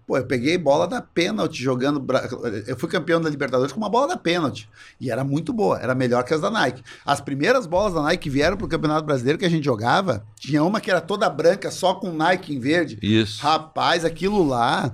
Pô, 0.05 0.17
eu 0.17 0.25
peguei 0.25 0.57
bola 0.57 0.87
da 0.87 1.01
pênalti 1.03 1.61
jogando. 1.61 2.03
Eu 2.65 2.75
fui 2.77 2.89
campeão 2.89 3.21
da 3.21 3.29
Libertadores 3.29 3.71
com 3.71 3.79
uma 3.79 3.89
bola 3.89 4.07
da 4.07 4.17
pênalti. 4.17 4.67
E 4.99 5.11
era 5.11 5.23
muito 5.23 5.53
boa, 5.53 5.77
era 5.79 5.93
melhor 5.93 6.23
que 6.23 6.33
as 6.33 6.41
da 6.41 6.49
Nike. 6.49 6.81
As 7.05 7.21
primeiras 7.21 7.67
bolas 7.67 7.93
da 7.93 8.01
Nike 8.01 8.23
que 8.23 8.29
vieram 8.29 8.57
pro 8.57 8.67
Campeonato 8.67 9.05
Brasileiro 9.05 9.37
que 9.37 9.45
a 9.45 9.49
gente 9.49 9.65
jogava, 9.65 10.23
tinha 10.35 10.63
uma 10.63 10.81
que 10.81 10.89
era 10.89 10.99
toda 10.99 11.29
branca, 11.29 11.69
só 11.69 11.93
com 11.93 12.11
Nike 12.11 12.55
em 12.55 12.59
verde. 12.59 12.97
Isso. 13.03 13.41
Rapaz, 13.43 14.03
aquilo 14.03 14.43
lá. 14.47 14.93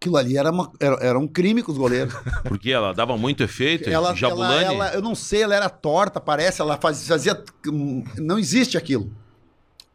Aquilo 0.00 0.16
ali 0.16 0.36
era, 0.36 0.50
uma- 0.50 0.70
era, 0.78 0.96
era 0.96 1.18
um 1.18 1.26
crime 1.26 1.62
com 1.62 1.72
os 1.72 1.78
goleiros. 1.78 2.14
Porque 2.44 2.70
ela 2.70 2.92
dava 2.92 3.16
muito 3.16 3.42
efeito. 3.42 3.88
Ela, 3.88 4.08
ela, 4.08 4.14
Jabulani. 4.16 4.64
ela- 4.64 4.94
eu 4.94 5.00
não 5.02 5.14
sei, 5.14 5.42
ela 5.42 5.54
era 5.54 5.68
torta, 5.70 6.20
parece, 6.20 6.60
ela 6.60 6.76
faz- 6.76 7.06
fazia. 7.06 7.42
hum, 7.66 8.04
Não 8.16 8.38
existe 8.38 8.76
aquilo. 8.76 9.10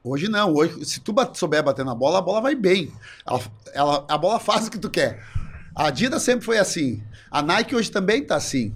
Hoje 0.04 0.28
não, 0.28 0.54
hoje, 0.56 0.84
se 0.84 1.00
tu 1.00 1.14
souber 1.36 1.64
bater 1.64 1.86
na 1.86 1.94
bola, 1.94 2.18
a 2.18 2.22
bola 2.22 2.42
vai 2.42 2.56
bem. 2.56 2.92
Ela, 3.28 3.42
ela- 3.74 4.06
a 4.10 4.18
bola 4.18 4.40
faz 4.40 4.68
o 4.68 4.72
que 4.72 4.80
tu 4.80 4.90
quer. 4.90 5.24
A 5.76 5.88
Adidas 5.88 6.24
sempre 6.24 6.44
foi 6.44 6.58
assim. 6.58 7.04
A 7.30 7.42
Nike 7.44 7.76
hoje 7.76 7.92
também 7.92 8.24
tá 8.26 8.36
assim. 8.36 8.74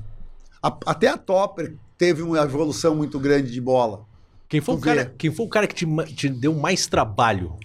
A- 0.62 0.78
até 0.86 1.08
a 1.08 1.18
Topper 1.18 1.76
teve 1.98 2.22
uma 2.22 2.38
evolução 2.38 2.96
muito 2.96 3.20
grande 3.20 3.52
de 3.52 3.60
bola. 3.60 4.06
Quem 4.48 4.62
foi, 4.62 4.76
Tu 4.76 4.78
o 4.78 4.82
cara, 4.82 5.04
vê. 5.06 5.12
quem 5.18 5.32
foi 5.32 5.46
o 5.46 5.50
cara 5.50 5.66
que 5.68 5.74
te, 5.74 6.14
te 6.14 6.30
deu 6.30 6.54
mais 6.54 6.86
trabalho 6.86 7.56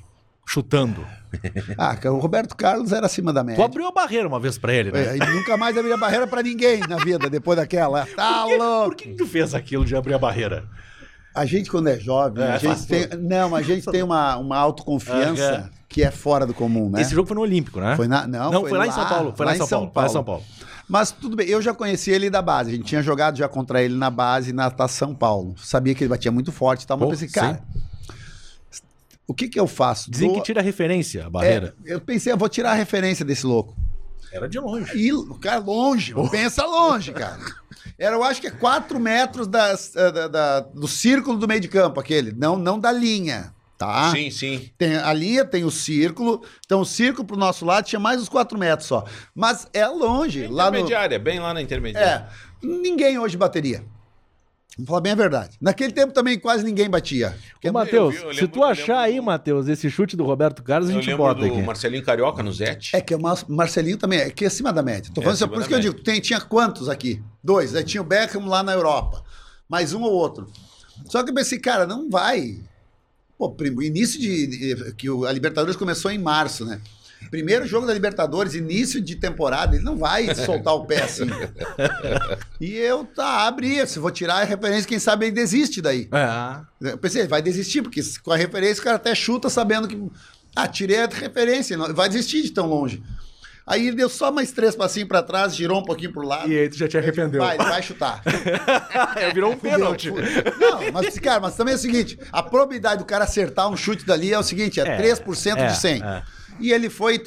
chutando? 0.46 1.04
Ah, 1.78 1.96
o 2.10 2.18
Roberto 2.18 2.56
Carlos 2.56 2.90
era 2.92 3.06
acima 3.06 3.32
da 3.32 3.40
Tu 3.42 3.46
média. 3.46 3.64
abriu 3.64 3.86
a 3.86 3.92
barreira 3.92 4.26
uma 4.26 4.40
vez 4.40 4.58
pra 4.58 4.74
ele, 4.74 4.90
né? 4.90 5.10
É, 5.12 5.16
e 5.16 5.18
nunca 5.32 5.56
mais 5.56 5.78
abria 5.78 5.96
barreira 5.96 6.26
pra 6.26 6.42
ninguém 6.42 6.80
na 6.80 6.96
vida 6.96 7.30
depois 7.30 7.56
daquela. 7.56 8.04
Tá 8.16 8.42
Por 8.42 8.48
que- 8.50 8.56
louco. 8.58 8.88
Por 8.88 8.96
que, 8.96 9.08
tu 9.14 9.26
fez 9.28 9.54
aquilo 9.54 9.84
de 9.84 9.94
abrir 9.94 10.14
a 10.14 10.18
barreira? 10.18 10.64
A 11.32 11.46
gente, 11.46 11.70
quando 11.70 11.86
é 11.88 11.96
jovem, 11.96 12.42
É, 12.42 12.48
a 12.48 12.58
gente 12.58 12.66
faz 12.66 12.84
tem. 12.84 13.06
Não, 13.16 13.54
a 13.54 13.62
gente 13.62 13.86
tem 13.88 14.02
uma, 14.02 14.36
uma 14.38 14.56
autoconfiança 14.58 15.70
que 15.88 16.02
é 16.02 16.10
fora 16.10 16.44
do 16.44 16.52
comum, 16.52 16.90
né? 16.90 17.00
Esse 17.00 17.14
jogo 17.14 17.28
foi 17.28 17.36
no 17.36 17.42
Olímpico, 17.42 17.80
né? 17.80 17.94
Foi 17.94 18.08
na, 18.08 18.26
não, 18.26 18.50
Não, 18.50 18.60
foi, 18.66 18.76
lá, 18.76 18.86
em 18.88 18.90
São 18.92 19.08
Paulo. 19.08 19.32
Foi 19.36 19.46
lá, 19.46 19.54
em 19.54 19.58
São, 19.58 19.68
Paulo. 19.68 19.90
Foi 19.94 20.02
lá 20.02 20.08
em 20.08 20.12
São 20.12 20.24
Paulo. 20.24 20.42
Mas 20.88 21.12
tudo 21.12 21.36
bem, 21.36 21.46
eu 21.48 21.62
já 21.62 21.72
conheci 21.72 22.10
ele 22.10 22.28
da 22.28 22.42
base. 22.42 22.70
A 22.70 22.74
gente 22.74 22.84
tinha 22.86 23.02
jogado 23.02 23.38
já 23.38 23.48
contra 23.48 23.80
ele 23.80 23.94
na 23.94 24.10
base 24.10 24.52
na 24.52 24.68
Taça 24.68 24.94
São 24.94 25.14
Paulo. 25.14 25.54
Sabia 25.58 25.94
que 25.94 26.02
ele 26.02 26.08
batia 26.10 26.32
muito 26.32 26.50
forte 26.50 26.82
e 26.82 26.86
tal, 26.88 26.98
mas 26.98 27.06
Pô, 27.06 27.10
pensei, 27.12 27.28
cara, 27.28 27.60
o 29.30 29.34
que 29.34 29.48
que 29.48 29.58
eu 29.60 29.66
faço? 29.66 30.10
Dizem 30.10 30.28
Dou- 30.28 30.38
que 30.38 30.42
tira 30.44 30.60
referência 30.60 31.26
a 31.26 31.30
barreira. 31.30 31.74
É, 31.86 31.94
eu 31.94 32.00
pensei, 32.00 32.32
eu 32.32 32.36
vou 32.36 32.48
tirar 32.48 32.72
a 32.72 32.74
referência 32.74 33.24
desse 33.24 33.46
louco. 33.46 33.76
Era 34.32 34.48
de 34.48 34.58
longe. 34.60 34.96
E 34.96 35.12
o 35.12 35.34
cara 35.36 35.58
longe, 35.58 36.14
pensa 36.30 36.64
longe, 36.64 37.12
cara. 37.12 37.38
Era, 37.98 38.14
eu 38.16 38.22
acho 38.24 38.40
que 38.40 38.46
é 38.46 38.50
4 38.50 38.98
metros 39.00 39.46
das, 39.46 39.94
eh, 39.96 40.10
da- 40.12 40.28
da- 40.28 40.60
do 40.60 40.86
círculo 40.88 41.36
do 41.38 41.46
meio 41.48 41.60
de 41.60 41.68
campo, 41.68 41.98
aquele. 42.00 42.32
Não, 42.32 42.56
não 42.56 42.78
da 42.78 42.90
linha, 42.92 43.52
tá? 43.76 44.10
Sim, 44.12 44.30
sim. 44.30 44.70
Tem 44.78 44.96
a 44.96 45.12
linha, 45.12 45.44
tem 45.44 45.64
o 45.64 45.70
círculo. 45.70 46.42
Então, 46.64 46.80
o 46.80 46.84
círculo 46.86 47.26
pro 47.26 47.36
nosso 47.36 47.64
lado 47.64 47.84
tinha 47.86 47.98
mais 48.00 48.20
uns 48.20 48.28
4 48.28 48.58
metros 48.58 48.86
só. 48.88 49.04
Mas 49.34 49.66
é 49.72 49.86
longe. 49.86 50.46
Lá 50.46 50.64
no, 50.70 50.78
Intermediária, 50.78 51.18
bem 51.18 51.40
lá 51.40 51.52
na 51.52 51.60
intermediária. 51.60 52.26
é. 52.62 52.66
Ninguém 52.66 53.18
hoje 53.18 53.36
bateria. 53.36 53.84
Vou 54.78 54.86
falar 54.86 55.00
bem 55.00 55.12
a 55.12 55.16
verdade. 55.16 55.56
Naquele 55.60 55.92
tempo 55.92 56.12
também 56.12 56.38
quase 56.38 56.64
ninguém 56.64 56.88
batia. 56.88 57.36
Ô, 57.62 57.72
Matheus, 57.72 58.14
eu 58.14 58.20
vi- 58.22 58.26
eu 58.28 58.34
se 58.34 58.48
tu 58.48 58.64
achar 58.64 58.82
lembro 58.94 59.04
aí, 59.04 59.16
do- 59.16 59.22
Matheus, 59.24 59.68
esse 59.68 59.90
chute 59.90 60.16
do 60.16 60.24
Roberto 60.24 60.62
Carlos, 60.62 60.88
a 60.88 60.92
Eu 60.92 60.96
gente 60.98 61.08
lembro 61.10 61.24
bota 61.24 61.40
do 61.40 61.46
aqui. 61.46 61.62
Marcelinho 61.62 62.02
Carioca 62.04 62.42
no 62.42 62.52
Zete. 62.52 62.94
É 62.96 63.00
que 63.00 63.14
o 63.14 63.20
Mar- 63.20 63.44
Marcelinho 63.48 63.98
também 63.98 64.20
é 64.20 64.30
que 64.30 64.44
é 64.44 64.46
acima 64.46 64.72
da 64.72 64.82
média. 64.82 65.10
Tô 65.12 65.20
É 65.20 65.24
falando 65.24 65.34
assim, 65.34 65.44
acima 65.44 65.54
por 65.54 65.60
isso 65.60 65.68
que 65.68 65.74
eu 65.74 65.80
digo, 65.80 66.02
tem, 66.02 66.20
tinha 66.20 66.40
quantos 66.40 66.88
aqui? 66.88 67.20
Dois. 67.44 67.74
Aí 67.74 67.84
tinha 67.84 68.00
o 68.00 68.04
Beckham 68.04 68.46
lá 68.46 68.62
na 68.62 68.72
Europa. 68.72 69.22
Mais 69.68 69.92
um 69.92 70.02
ou 70.02 70.12
outro. 70.12 70.46
Só 71.06 71.22
que 71.22 71.30
eu 71.30 71.34
pensei, 71.34 71.58
cara, 71.58 71.86
não 71.86 72.08
vai. 72.08 72.58
Pô, 73.36 73.50
primo, 73.50 73.82
início 73.82 74.20
de. 74.20 74.92
que 74.96 75.08
o- 75.10 75.24
a 75.26 75.32
Libertadores 75.32 75.76
começou 75.76 76.10
em 76.10 76.18
março, 76.18 76.64
né? 76.64 76.80
Primeiro 77.30 77.66
jogo 77.66 77.86
da 77.86 77.92
Libertadores, 77.94 78.54
início 78.54 79.00
de 79.00 79.14
temporada, 79.16 79.76
ele 79.76 79.84
não 79.84 79.96
vai 79.96 80.34
soltar 80.34 80.74
o 80.74 80.84
pé 80.86 81.02
assim. 81.02 81.26
e 82.60 82.74
eu, 82.76 83.04
tá, 83.04 83.46
abri, 83.46 83.86
se 83.86 83.98
vou 83.98 84.10
tirar 84.10 84.36
a 84.40 84.44
referência, 84.44 84.88
quem 84.88 84.98
sabe 84.98 85.26
ele 85.26 85.32
desiste 85.32 85.80
daí. 85.80 86.08
É. 86.12 86.90
Eu 86.92 86.98
pensei, 86.98 87.26
vai 87.26 87.42
desistir, 87.42 87.82
porque 87.82 88.00
com 88.22 88.32
a 88.32 88.36
referência 88.36 88.80
o 88.80 88.84
cara 88.84 88.96
até 88.96 89.14
chuta 89.14 89.48
sabendo 89.48 89.86
que. 89.86 90.00
Ah, 90.56 90.66
tirei 90.66 91.00
a 91.00 91.06
referência, 91.06 91.76
não- 91.76 91.94
vai 91.94 92.08
desistir 92.08 92.42
de 92.42 92.50
tão 92.50 92.66
longe. 92.66 93.02
Aí 93.66 93.86
ele 93.86 93.96
deu 93.96 94.08
só 94.08 94.32
mais 94.32 94.50
três 94.50 94.74
passinhos 94.74 95.08
pra 95.08 95.22
trás, 95.22 95.54
girou 95.54 95.78
um 95.80 95.84
pouquinho 95.84 96.12
pro 96.12 96.26
lado. 96.26 96.50
E 96.50 96.58
aí 96.58 96.68
tu 96.68 96.76
já 96.76 96.88
te 96.88 96.98
arrependeu. 96.98 97.40
Vai, 97.40 97.56
vai 97.56 97.80
chutar. 97.80 98.20
Virou 99.32 99.52
um 99.52 99.56
pênalti. 99.56 100.10
Não, 100.10 100.90
mas, 100.92 101.16
cara, 101.20 101.38
mas 101.38 101.54
também 101.54 101.74
é 101.74 101.76
o 101.76 101.80
seguinte: 101.80 102.18
a 102.32 102.42
probabilidade 102.42 102.98
do 102.98 103.04
cara 103.04 103.22
acertar 103.24 103.68
um 103.68 103.76
chute 103.76 104.04
dali 104.04 104.32
é 104.32 104.38
o 104.38 104.42
seguinte: 104.42 104.80
é, 104.80 104.84
É, 104.84 105.14
3% 105.14 105.56
é, 105.56 105.66
de 105.66 105.76
100. 105.76 106.02
é. 106.02 106.22
E 106.60 106.72
ele 106.72 106.90
foi 106.90 107.18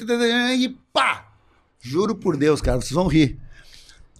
e 0.54 0.68
pá! 0.92 1.32
Juro 1.80 2.14
por 2.14 2.36
Deus, 2.36 2.60
cara, 2.60 2.80
vocês 2.80 2.92
vão 2.92 3.06
rir. 3.06 3.38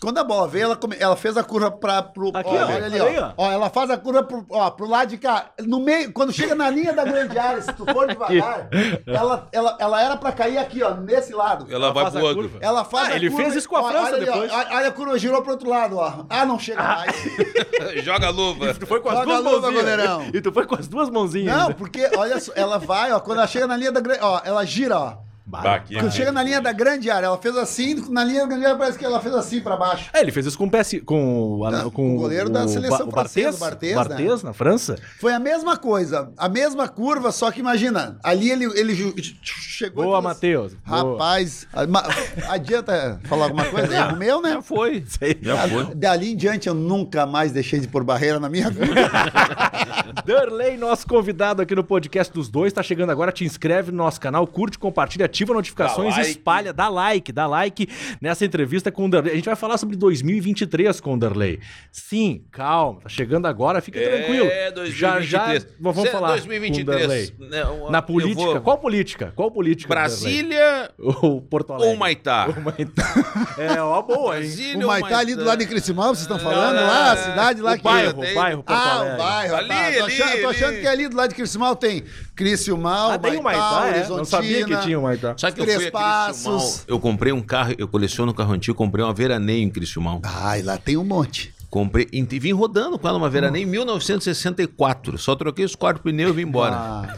Quando 0.05 0.19
a 0.19 0.25
bola 0.25 0.47
veio, 0.47 0.65
ela, 0.65 0.77
come- 0.77 0.97
ela 1.01 1.17
fez 1.17 1.37
a 1.37 1.43
curva 1.43 1.71
para 1.71 2.03
pro. 2.03 2.31
Aqui, 2.35 2.51
ó, 2.51 2.67
olha 2.67 2.87
ali, 2.87 3.01
aí, 3.01 3.19
ó. 3.19 3.33
ó. 3.37 3.51
Ela 3.51 3.71
faz 3.71 3.91
a 3.91 3.97
curva 3.97 4.23
pro, 4.23 4.45
ó, 4.51 4.71
pro 4.71 4.87
lado 4.89 5.09
de 5.09 5.17
cá. 5.19 5.47
No 5.63 5.81
meio, 5.81 6.13
quando 6.13 6.33
chega 6.33 6.55
na 6.55 6.69
linha 6.71 6.93
da 6.93 7.05
grande 7.05 7.39
área, 7.39 7.63
se 7.63 7.73
tu 7.73 7.85
for 7.91 8.07
devagar, 8.07 8.69
ela, 9.07 9.49
ela, 9.53 9.77
ela 9.81 10.03
era 10.03 10.17
pra 10.17 10.31
cair 10.33 10.59
aqui, 10.59 10.83
ó, 10.83 10.95
nesse 10.95 11.33
lado. 11.33 11.67
Ela 11.73 11.93
vai 11.93 12.05
faz 12.05 12.15
pro 12.15 12.25
outro. 12.25 12.43
curva. 12.43 12.59
Ela 12.61 12.85
faz 12.85 13.09
Ah, 13.09 13.13
a 13.13 13.17
ele 13.17 13.29
curva 13.31 13.43
fez 13.45 13.55
isso 13.57 13.69
com 13.69 13.77
a 13.77 13.81
ó, 13.81 13.89
França 13.89 14.07
olha 14.07 14.17
ali, 14.17 14.29
ó, 14.29 14.33
depois. 14.33 14.53
olha 14.53 14.89
a 14.89 14.93
curva, 14.93 15.19
girou 15.19 15.43
pro 15.43 15.53
outro 15.53 15.69
lado, 15.71 15.97
ó. 15.97 16.25
Ah, 16.29 16.45
não 16.45 16.59
chega 16.59 16.83
mais. 16.83 17.13
Joga 18.05 18.27
a 18.27 18.31
luva. 18.31 18.75
Tu 18.75 18.87
foi 18.87 19.01
com 19.01 19.09
as 19.09 19.15
Joga 19.15 19.27
duas 19.27 19.39
a 19.39 19.41
luva, 19.51 19.61
mãozinhas. 19.71 19.83
goleirão. 19.97 20.27
E 20.35 20.41
tu 20.41 20.53
foi 20.53 20.67
com 20.67 20.75
as 20.75 20.87
duas 20.87 21.09
mãozinhas. 21.11 21.57
Não, 21.57 21.73
porque, 21.73 22.11
olha 22.17 22.39
só, 22.41 22.53
ela 22.55 22.79
vai, 22.79 23.13
ó, 23.13 23.21
quando 23.21 23.39
ela 23.39 23.47
chega 23.47 23.67
na 23.67 23.77
linha 23.77 23.93
da 23.93 24.01
grande. 24.01 24.21
Ó, 24.23 24.41
ela 24.45 24.65
gira, 24.65 24.99
ó. 24.99 25.15
Quando 25.51 25.67
aqui. 25.67 26.11
chega 26.11 26.33
na 26.33 26.43
linha 26.43 26.61
da 26.61 26.73
grande 26.73 27.11
área, 27.11 27.27
ela 27.27 27.37
fez 27.39 27.55
assim, 27.57 27.95
na 28.11 28.25
linha 28.25 28.41
da 28.43 28.47
grande 28.47 28.65
área 28.65 28.79
parece 28.79 28.99
que 28.99 29.05
ela 29.05 29.21
fez 29.21 29.35
assim 29.35 29.61
pra 29.61 29.77
baixo. 29.77 30.09
É, 30.15 30.21
ele 30.21 30.33
fez 30.33 30.47
isso 30.47 30.57
com 30.57 30.65
o 30.65 30.71
PS, 30.71 31.01
com, 31.05 31.59
o- 31.61 31.71
Não, 31.71 31.91
com 31.91 32.15
o 32.15 32.19
goleiro 32.19 32.49
da 32.49 32.67
seleção 32.67 33.09
o 33.09 33.11
francesa, 33.11 33.59
Barthez, 33.59 33.93
o 33.93 33.95
Barthez, 33.97 34.17
Barthez, 34.17 34.43
na 34.43 34.53
França. 34.55 34.97
Foi 35.21 35.33
a 35.35 35.39
mesma 35.39 35.77
coisa, 35.77 36.33
a 36.39 36.49
mesma 36.49 36.89
curva, 36.89 37.31
só 37.31 37.51
que 37.51 37.61
imagina, 37.61 38.19
ali 38.23 38.51
ele, 38.51 38.65
ele 38.79 38.95
chegou. 39.43 40.05
Boa, 40.05 40.19
assim, 40.19 40.27
Matheus. 40.29 40.75
Boa. 40.87 41.13
Rapaz, 41.13 41.67
a- 41.73 41.87
ma- 41.87 42.05
adianta 42.49 43.21
falar 43.25 43.45
alguma 43.45 43.67
coisa? 43.67 43.95
Erro 43.95 44.17
meu, 44.17 44.41
né? 44.41 44.53
Já 44.55 44.63
foi. 44.63 44.97
Isso 45.07 45.19
aí. 45.21 45.37
Já 45.43 45.69
foi. 45.69 45.95
Dali 45.95 46.33
em 46.33 46.37
diante 46.37 46.69
eu 46.69 46.75
nunca 46.75 47.27
mais 47.27 47.53
deixei 47.53 47.81
de 47.81 47.87
pôr 47.89 48.03
barreira 48.03 48.41
na 48.41 48.49
minha 48.49 48.71
vida. 48.71 48.85
Darley, 50.25 50.77
nosso 50.77 51.07
convidado 51.07 51.61
aqui 51.63 51.75
no 51.75 51.85
podcast 51.85 52.33
dos 52.33 52.49
dois, 52.49 52.73
tá 52.73 52.83
chegando 52.83 53.11
agora. 53.11 53.31
Te 53.33 53.45
inscreve 53.45 53.91
no 53.91 53.99
nosso 53.99 54.21
canal, 54.21 54.47
curte, 54.47 54.79
compartilha, 54.79 55.29
ativa 55.35 55.53
notificações, 55.53 56.11
Dá 56.15 56.21
like. 56.21 56.31
espalha, 56.31 56.73
dá 56.73 56.89
like, 56.89 57.33
dá 57.33 57.47
like 57.47 57.89
nessa 58.21 58.45
entrevista 58.45 58.93
com 58.93 59.07
o 59.07 59.11
Darley. 59.11 59.33
A 59.33 59.37
gente 59.37 59.45
vai 59.47 59.57
falar 59.57 59.77
sobre 59.79 59.97
2023 59.97 61.01
com 61.01 61.15
o 61.15 61.19
Darley. 61.19 61.59
Sim, 61.91 62.45
calma, 62.53 63.01
tá 63.01 63.09
chegando 63.09 63.47
agora, 63.47 63.81
fica 63.81 64.01
tranquilo. 64.01 64.47
É, 64.47 64.71
2023. 64.71 64.95
Já 64.95 65.21
já 65.21 65.67
vamos 65.81 66.03
Cê- 66.03 66.11
falar 66.11 66.29
com 66.29 66.35
o 66.35 66.37
2023. 66.47 67.31
Darley. 67.31 67.35
né, 67.51 67.91
Na 67.91 68.01
política, 68.01 68.41
vou- 68.45 68.61
qual 68.61 68.79
política? 68.79 69.33
Qual 69.35 69.51
política? 69.51 69.89
Brasília 69.89 70.91
Ou 70.99 71.41
Porto 71.43 71.73
Alegre? 71.73 71.91
ou 71.91 71.97
Maitá? 71.97 72.47
Ou 72.57 72.63
Maitá. 72.63 73.15
É, 73.59 73.81
ó, 73.83 74.01
boa, 74.03 74.37
hein? 74.37 74.43
Brasília 74.43 74.77
o 74.79 74.81
ou 74.83 74.87
Maitá 74.87 75.19
ali 75.19 75.35
do 75.35 75.45
lado 75.45 75.59
de 75.59 75.67
Criciúma, 75.67 76.05
vocês 76.09 76.21
estão 76.21 76.39
falando 76.39 76.77
não, 76.77 76.87
lá, 76.87 77.13
a 77.13 77.15
não, 77.17 77.23
cidade 77.25 77.61
lá 77.61 77.73
O 77.73 77.77
que... 77.77 77.83
bairro, 77.83 78.21
tem- 78.23 78.33
o 78.33 78.35
bairro 78.35 78.63
Porto 78.63 78.79
Ah, 78.79 78.95
Alegre. 78.95 79.15
o 79.15 79.19
bairro, 79.19 79.55
Ali, 79.57 79.69
tá. 79.69 79.75
Tô 79.75 79.81
ali, 79.83 79.99
achando, 80.23 80.41
tô 80.43 80.49
achando 80.49 80.69
ali. 80.69 80.81
que 80.81 80.87
ali 80.87 81.09
do 81.09 81.17
lado 81.17 81.29
de 81.31 81.35
Criciúmal 81.35 81.77
tem 81.77 82.05
Criciúmal, 82.35 83.13
Ah, 83.13 83.19
tem 83.19 83.39
o 83.39 83.43
Maitá, 83.43 83.87
é. 83.95 84.09
Não 84.09 84.25
sabia 84.25 84.65
que 84.65 84.77
tinha 84.79 84.99
o 84.99 85.03
Maitá. 85.03 85.35
Sabe 85.39 85.55
que 85.55 85.61
eu 85.71 85.81
fui 85.81 85.91
Passos. 85.91 86.85
Eu 86.89 86.99
comprei 86.99 87.33
um 87.33 87.41
carro, 87.41 87.75
eu 87.79 87.87
coleciono 87.87 88.35
carro 88.35 88.53
antigo, 88.53 88.77
comprei 88.77 89.05
uma 89.05 89.15
veraneio 89.15 89.63
em 89.63 89.71
Criciúmal. 89.71 90.21
Ai, 90.25 90.63
lá 90.63 90.77
tem 90.77 90.97
um 90.97 91.05
monte. 91.05 91.55
Comprei 91.71 92.09
e 92.13 92.39
vim 92.39 92.53
rodando 92.53 92.99
com 92.99 93.09
ela 93.09 93.19
uma 93.19 93.29
veraneio 93.29 93.65
em 93.65 93.71
1964. 93.71 95.19
Só 95.19 95.35
troquei 95.35 95.65
os 95.65 95.75
quatro 95.75 96.03
pneus 96.03 96.31
e 96.31 96.35
vim 96.35 96.43
embora. 96.43 96.77
Ah, 96.77 97.17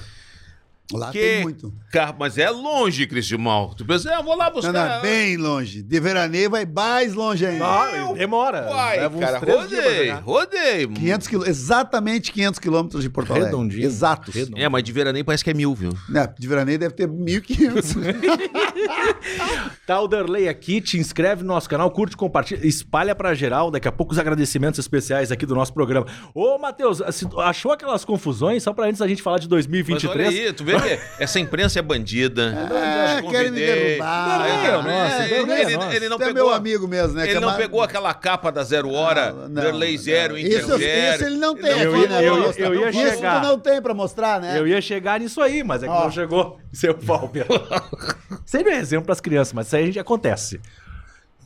lá 0.92 1.10
que 1.10 1.18
tem 1.18 1.42
muito. 1.42 1.72
carro, 1.92 2.16
mas 2.18 2.38
é 2.38 2.48
longe, 2.50 3.06
Criciúmal. 3.06 3.74
Tu 3.74 3.84
pensa, 3.84 4.12
é, 4.12 4.16
eu 4.18 4.22
vou 4.22 4.36
lá 4.36 4.46
Não, 4.46 4.52
buscar. 4.52 4.72
não, 4.72 4.80
é 4.80 5.00
bem 5.02 5.36
longe. 5.36 5.82
De 5.82 6.00
veraneio 6.00 6.50
vai 6.50 6.64
mais 6.66 7.14
longe 7.14 7.44
ainda. 7.44 7.64
Ah, 7.64 8.12
demora. 8.14 8.68
Uai, 8.70 9.00
Leva 9.00 9.18
cara, 9.18 9.38
rodei, 9.38 10.10
rodei. 10.10 10.86
500 10.86 11.26
quilô- 11.28 11.44
exatamente 11.46 12.30
500 12.32 12.58
quilômetros 12.60 13.02
de 13.02 13.10
Porto 13.10 13.30
Alegre. 13.30 13.50
Redondinho. 13.50 13.84
Exatos. 13.84 14.34
Redondo. 14.34 14.58
É, 14.60 14.68
mas 14.68 14.82
de 14.84 14.92
veraneio 14.92 15.24
parece 15.24 15.42
que 15.44 15.50
é 15.50 15.54
mil, 15.54 15.74
viu? 15.74 15.90
Né, 16.08 16.32
de 16.38 16.46
veraneio 16.46 16.78
deve 16.78 16.94
ter 16.94 17.08
1.500. 17.08 17.96
Tá 19.86 20.00
o 20.00 20.08
Darley 20.08 20.48
aqui, 20.48 20.80
te 20.80 20.98
inscreve 20.98 21.42
no 21.42 21.48
nosso 21.48 21.68
canal, 21.68 21.90
curte, 21.90 22.16
compartilha, 22.16 22.66
espalha 22.66 23.14
pra 23.14 23.34
geral. 23.34 23.70
Daqui 23.70 23.86
a 23.88 23.92
pouco 23.92 24.12
os 24.12 24.18
agradecimentos 24.18 24.78
especiais 24.78 25.30
aqui 25.30 25.46
do 25.46 25.54
nosso 25.54 25.72
programa. 25.72 26.06
Ô, 26.34 26.58
Matheus, 26.58 27.00
achou 27.38 27.72
aquelas 27.72 28.04
confusões? 28.04 28.62
Só 28.62 28.72
pra 28.72 28.86
antes 28.86 28.98
da 28.98 29.06
gente 29.08 29.22
falar 29.22 29.38
de 29.38 29.46
Mas 29.48 29.52
olha 29.52 29.60
2023. 29.62 30.28
aí, 30.28 30.52
tu 30.52 30.64
vê 30.64 30.75
que 30.80 30.98
essa 31.18 31.38
imprensa 31.40 31.78
é 31.78 31.82
bandida. 31.82 32.68
É, 32.72 33.22
Te 33.22 33.28
querem 33.28 33.50
me 33.50 33.58
derrubar. 33.58 34.46
É 34.46 34.50
É, 34.50 34.72
nosso, 34.72 34.88
é, 34.88 35.28
Darley 35.28 35.52
é 35.56 35.60
ele, 35.62 35.76
nosso. 35.76 35.92
ele 35.96 36.08
não 36.08 36.16
Você 36.18 36.24
é 36.24 36.26
pegou, 36.26 36.44
meu 36.46 36.54
amigo 36.54 36.88
mesmo, 36.88 37.14
né? 37.14 37.24
Ele 37.28 37.36
é 37.36 37.40
não 37.40 37.48
mais- 37.48 37.58
pegou 37.60 37.82
aquela 37.82 38.12
capa 38.14 38.50
da 38.50 38.62
Zero 38.62 38.90
Hora, 38.90 39.32
Não, 39.32 39.48
não, 39.48 39.62
Derley 39.62 39.96
Zero. 39.98 40.38
Inter 40.38 40.58
Isso- 40.60 40.78
Zero. 40.78 41.14
isso 41.16 41.24
ele 41.24 41.36
não 41.36 41.54
tem 41.54 41.70
Eu 41.80 41.94
aqui, 41.96 42.08
né? 42.08 42.28
eu 42.28 42.36
mostrar. 42.40 42.66
eu 42.66 42.74
ia 42.74 42.90
Isso 42.90 42.98
chegar. 43.16 43.40
tu 43.40 43.46
não 43.46 43.58
tem 43.58 43.82
pra 43.82 43.94
mostrar, 43.94 44.40
né? 44.40 44.58
Eu 44.58 44.66
ia 44.66 44.80
chegar 44.80 45.20
nisso 45.20 45.40
aí, 45.40 45.62
mas 45.64 45.82
é 45.82 45.86
que 45.86 45.92
Ó. 45.92 46.04
não 46.04 46.10
chegou. 46.10 46.58
Seu 46.72 46.96
Valber. 46.98 47.46
Sempre 48.44 48.72
é 48.74 48.76
exemplo 48.78 49.06
pras 49.06 49.20
crianças, 49.20 49.52
mas 49.52 49.66
isso 49.66 49.76
aí 49.76 49.92
já 49.92 50.00
acontece. 50.02 50.60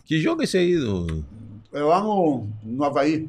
Que 0.04 0.18
jogo 0.20 0.40
é 0.42 0.44
esse 0.44 0.58
aí? 0.58 0.76
do- 0.76 1.24
Eu 1.72 1.92
amo 1.92 2.48
no 2.64 2.84
Havaí. 2.84 3.28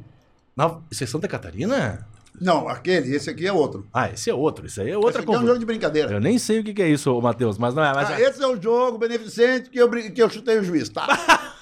Na, 0.56 0.76
isso 0.90 1.04
é 1.04 1.06
Santa 1.06 1.28
Catarina? 1.28 2.06
Não, 2.42 2.68
aquele, 2.68 3.14
esse 3.14 3.30
aqui 3.30 3.46
é 3.46 3.52
outro. 3.52 3.86
Ah, 3.92 4.10
esse 4.10 4.28
é 4.28 4.34
outro. 4.34 4.66
Isso 4.66 4.80
aí 4.80 4.88
é 4.88 4.90
Esse 4.90 4.96
outra 4.96 5.20
aqui 5.22 5.28
é 5.28 5.30
um 5.30 5.34
coisa. 5.34 5.46
jogo 5.46 5.58
de 5.60 5.66
brincadeira. 5.66 6.12
Eu 6.12 6.20
nem 6.20 6.38
sei 6.38 6.60
o 6.60 6.64
que 6.64 6.74
que 6.74 6.82
é 6.82 6.88
isso, 6.88 7.12
ô, 7.12 7.20
Matheus, 7.20 7.56
mas 7.58 7.74
não 7.74 7.84
é. 7.84 7.92
Mas 7.94 8.10
Ah, 8.10 8.20
é... 8.20 8.24
esse 8.24 8.42
é 8.42 8.46
o 8.46 8.60
jogo 8.60 8.98
beneficente 8.98 9.70
que 9.70 9.78
eu, 9.78 9.88
que 9.90 10.22
eu 10.22 10.28
chutei 10.28 10.58
o 10.58 10.64
juiz, 10.64 10.88
tá? 10.88 11.06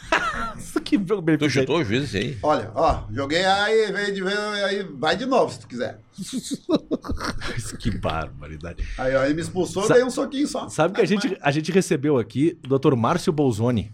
que 0.85 0.97
jogo 1.07 1.23
Tu 1.39 1.49
chutou 1.49 1.79
o 1.79 1.85
juiz 1.85 2.05
esse 2.05 2.17
aí? 2.17 2.39
Olha, 2.43 2.71
ó, 2.75 3.03
joguei 3.13 3.45
aí, 3.45 3.93
veio 3.93 4.13
de 4.15 4.23
ver, 4.25 4.37
aí 4.65 4.83
vai 4.83 5.15
de 5.17 5.25
novo 5.27 5.53
se 5.53 5.61
tu 5.61 5.69
quiser. 5.69 6.01
Que 7.79 7.91
barbaridade. 7.91 8.85
Aí, 8.99 9.15
ó, 9.15 9.25
ele 9.25 9.35
me 9.35 9.41
expulsou, 9.41 9.85
Sa- 9.85 9.95
dei 9.95 10.05
um 10.05 10.11
soquinho 10.11 10.47
só. 10.47 10.69
Sabe 10.69 10.95
que 10.95 11.01
a 11.01 11.05
gente, 11.07 11.37
a 11.41 11.51
gente 11.51 11.71
recebeu 11.73 12.19
aqui 12.19 12.59
o 12.69 12.79
Dr. 12.79 12.95
Márcio 12.95 13.33
Bolzoni. 13.33 13.93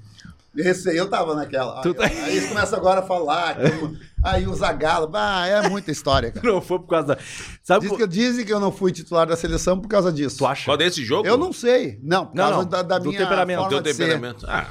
Esse 0.56 0.90
aí 0.90 0.96
eu 0.96 1.08
tava 1.08 1.34
naquela. 1.34 1.76
Aí, 1.76 1.82
Tu 1.82 1.94
tá- 1.94 2.04
aí 2.06 2.36
eles 2.36 2.48
começam 2.48 2.78
agora 2.78 3.00
a 3.00 3.02
falar. 3.02 3.56
que- 3.60 3.98
aí 4.22 4.46
o 4.46 4.54
Zagalo, 4.54 5.10
ah, 5.14 5.46
é 5.46 5.68
muita 5.68 5.90
história, 5.90 6.30
cara. 6.32 6.46
Não 6.46 6.60
foi 6.60 6.78
por 6.78 6.88
causa 6.88 7.08
da. 7.08 7.18
Sabe 7.62 7.80
Diz 7.82 7.90
co- 7.90 7.96
que, 7.96 8.06
dizem 8.06 8.44
que 8.44 8.52
eu 8.52 8.60
não 8.60 8.72
fui 8.72 8.90
titular 8.92 9.26
da 9.26 9.36
seleção 9.36 9.78
por 9.80 9.88
causa 9.88 10.12
disso. 10.12 10.38
tu 10.38 10.46
acha? 10.46 10.64
Qual 10.64 10.76
desse 10.76 11.04
jogo? 11.04 11.26
Eu 11.28 11.36
não 11.36 11.52
sei. 11.52 11.98
Não, 12.02 12.26
por 12.26 12.34
Não, 12.36 12.44
causa 12.44 12.62
não, 12.62 12.68
da, 12.68 12.82
da 12.82 12.98
do 12.98 13.08
minha 13.08 13.20
temperamento. 13.20 13.58
forma 13.60 13.76
ser. 13.78 13.82
temperamento. 13.94 14.46
Ah, 14.48 14.66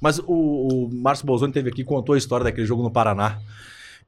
Mas 0.00 0.18
o, 0.18 0.24
o 0.26 0.90
Márcio 0.92 1.24
Bolzoni 1.26 1.52
teve 1.52 1.68
aqui 1.70 1.82
e 1.82 1.84
contou 1.84 2.14
a 2.14 2.18
história 2.18 2.44
daquele 2.44 2.66
jogo 2.66 2.82
no 2.82 2.90
Paraná. 2.90 3.38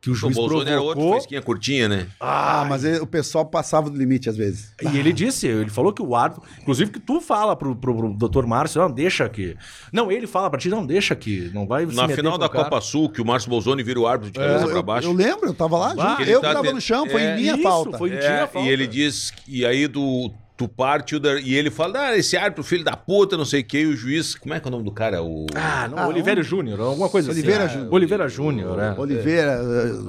Que 0.04 0.10
o 0.10 0.12
o 0.12 0.14
juiz 0.16 0.36
Bolsonaro 0.36 0.68
era 0.68 0.80
outro 0.80 0.94
provocou. 0.96 1.12
fresquinha 1.18 1.40
curtinha, 1.42 1.88
né? 1.88 2.06
Ah, 2.20 2.66
mas 2.68 2.84
ele- 2.84 2.98
o 3.00 3.06
pessoal 3.06 3.44
passava 3.46 3.88
do 3.90 3.96
limite 3.96 4.28
às 4.28 4.36
vezes. 4.36 4.72
E 4.82 4.98
ele 4.98 5.12
disse, 5.12 5.46
ele 5.46 5.70
falou 5.70 5.92
que 5.92 6.02
o 6.02 6.14
árbitro, 6.14 6.42
inclusive 6.60 6.90
que 6.90 7.00
tu 7.00 7.20
fala 7.22 7.56
pro, 7.56 7.74
pro, 7.74 7.96
pro 7.96 8.12
doutor 8.14 8.46
Márcio, 8.46 8.80
não, 8.82 8.90
deixa 8.90 9.26
que. 9.28 9.56
Não, 9.92 10.12
ele 10.12 10.26
fala 10.26 10.50
pra 10.50 10.58
ti, 10.60 10.68
não, 10.68 10.84
deixa 10.86 11.14
que. 11.16 11.50
Não 11.54 11.66
vai 11.66 11.86
se 11.86 11.94
Na 11.96 12.02
meter 12.02 12.16
final 12.16 12.36
da. 12.38 12.48
Copa 12.48 12.80
Sul, 12.80 13.08
que 13.08 13.22
o 13.22 13.24
Márcio 13.24 13.48
Bolzoni 13.50 13.82
vira 13.82 13.98
o 13.98 14.06
árbitro 14.06 14.32
de 14.32 14.38
cabeça 14.38 14.64
Eu, 14.66 14.70
pra 14.70 14.82
baixo. 14.82 15.08
eu 15.08 15.12
lembro, 15.12 15.46
eu 15.46 15.54
tava 15.54 15.78
lá, 15.78 15.94
Ah, 15.98 16.16
eu 16.22 16.40
tá 16.40 16.48
que 16.48 16.54
tava 16.54 16.62
tendo- 16.66 16.74
no 16.74 16.80
chão, 16.80 17.08
foi 17.08 17.22
é, 17.22 17.36
minha 17.36 17.54
isso, 17.54 17.62
falta. 17.62 17.96
foi- 17.98 18.12
É, 18.12 18.18
tinha 18.18 18.46
falta. 18.46 18.68
e 18.68 18.70
ele 18.70 18.86
diz, 18.86 19.32
e 19.48 19.64
aí 19.64 19.86
do, 19.88 20.30
tu 20.56 20.68
parte 20.68 21.16
o 21.16 21.20
da- 21.20 21.40
e 21.40 21.52
ele 21.54 21.70
fala, 21.70 21.98
ah, 22.08 22.16
esse 22.16 22.36
árbitro, 22.36 22.62
filho 22.62 22.84
da 22.84 22.96
puta, 22.96 23.36
não 23.36 23.44
sei 23.44 23.60
o 23.60 23.64
que, 23.64 23.78
e 23.80 23.86
o 23.86 23.96
juiz, 23.96 24.34
como 24.36 24.54
é 24.54 24.60
que 24.60 24.66
é 24.66 24.68
o 24.68 24.70
nome 24.70 24.84
do 24.84 24.92
cara? 24.92 25.22
O... 25.22 25.46
Ah, 25.54 25.88
não, 25.88 25.98
Ah, 25.98 26.06
Oliveira 26.08 26.42
Júnior, 26.42 26.80
alguma 26.80 27.08
coisa 27.08 27.30
Oliveira 27.32 27.64
assim. 27.64 27.74
Júnior. 27.74 27.92
Oliveira 27.94 28.28
Júnior, 28.28 28.76
né? 28.76 28.94
Oliveira, 28.96 29.60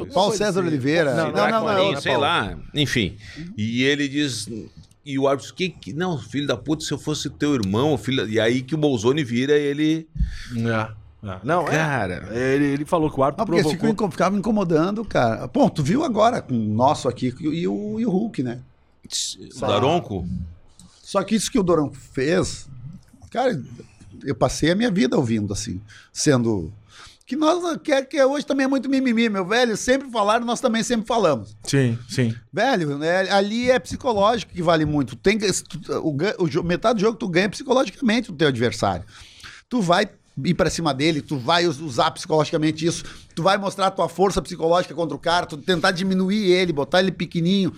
eh, 0.01 0.05
Paulo 0.13 0.31
César 0.33 0.59
assim. 0.59 0.69
Oliveira. 0.69 1.15
Não, 1.15 1.31
Não, 1.31 1.49
não, 1.49 1.65
não, 1.65 1.73
não, 1.73 1.93
é 1.93 2.01
sei 2.01 2.11
Paulo. 2.11 2.27
lá, 2.27 2.57
enfim. 2.75 3.17
E 3.57 3.83
ele 3.83 4.07
diz, 4.07 4.47
e 5.03 5.17
o 5.17 5.27
árbitro, 5.27 5.53
que, 5.55 5.69
que 5.69 5.93
não, 5.93 6.17
filho 6.19 6.45
da 6.45 6.55
puta, 6.57 6.83
se 6.85 6.91
eu 6.91 6.97
fosse 6.99 7.27
teu 7.29 7.55
irmão, 7.55 7.97
filho, 7.97 8.27
e 8.29 8.39
aí 8.39 8.61
que 8.61 8.75
o 8.75 8.77
Bolsoni 8.77 9.23
vira, 9.23 9.53
ele, 9.53 10.07
É, 10.55 11.27
é. 11.27 11.39
Não, 11.43 11.63
é. 11.67 11.71
cara, 11.71 12.29
Ele, 12.31 12.65
ele 12.65 12.85
falou 12.85 13.09
que 13.09 13.19
o 13.19 13.23
árbitro 13.23 13.47
Não, 13.51 13.63
porque 13.63 13.77
provocou. 13.77 14.11
ficava 14.11 14.29
me 14.29 14.37
incomodando, 14.37 15.03
cara. 15.03 15.47
Bom, 15.51 15.67
tu 15.69 15.81
viu 15.81 16.03
agora 16.03 16.39
com 16.39 16.53
o 16.53 16.73
nosso 16.75 17.07
aqui 17.09 17.33
e 17.41 17.67
o, 17.67 17.99
e 17.99 18.05
o 18.05 18.09
Hulk, 18.11 18.43
né? 18.43 18.59
O 19.55 19.59
Daronco, 19.59 20.27
Só 21.03 21.23
que 21.23 21.35
isso 21.35 21.51
que 21.51 21.59
o 21.59 21.63
Dorão 21.63 21.91
fez, 21.93 22.67
cara, 23.31 23.61
eu 24.23 24.33
passei 24.35 24.71
a 24.71 24.75
minha 24.75 24.89
vida 24.91 25.15
ouvindo, 25.17 25.53
assim, 25.53 25.79
sendo. 26.11 26.71
Que 27.27 27.35
nós 27.35 27.59
que, 27.81 28.03
que 28.03 28.23
hoje 28.23 28.45
também 28.45 28.65
é 28.65 28.67
muito 28.67 28.87
mimimi, 28.87 29.29
meu 29.29 29.43
velho. 29.45 29.75
Sempre 29.75 30.11
falaram, 30.11 30.45
nós 30.45 30.59
também 30.61 30.83
sempre 30.83 31.07
falamos. 31.07 31.55
Sim, 31.63 31.97
sim. 32.07 32.35
Velho, 32.53 32.99
né, 32.99 33.27
ali 33.31 33.71
é 33.71 33.79
psicológico 33.79 34.53
que 34.53 34.61
vale 34.61 34.85
muito. 34.85 35.15
Tem 35.15 35.35
que, 35.39 35.47
o, 36.03 36.15
o 36.59 36.63
metade 36.63 36.99
do 36.99 37.01
jogo 37.01 37.17
tu 37.17 37.27
ganha 37.27 37.49
psicologicamente 37.49 38.29
o 38.29 38.33
teu 38.33 38.47
adversário. 38.47 39.03
Tu 39.67 39.81
vai 39.81 40.07
ir 40.43 40.53
pra 40.53 40.69
cima 40.69 40.93
dele, 40.93 41.19
tu 41.19 41.35
vai 41.37 41.65
us- 41.65 41.79
usar 41.79 42.11
psicologicamente 42.11 42.85
isso, 42.85 43.03
tu 43.33 43.41
vai 43.41 43.57
mostrar 43.57 43.87
a 43.87 43.91
tua 43.91 44.07
força 44.07 44.39
psicológica 44.39 44.93
contra 44.93 45.15
o 45.15 45.19
cara, 45.19 45.47
tu 45.47 45.57
tentar 45.57 45.89
diminuir 45.91 46.51
ele, 46.51 46.71
botar 46.71 46.99
ele 46.99 47.11
pequenininho. 47.11 47.73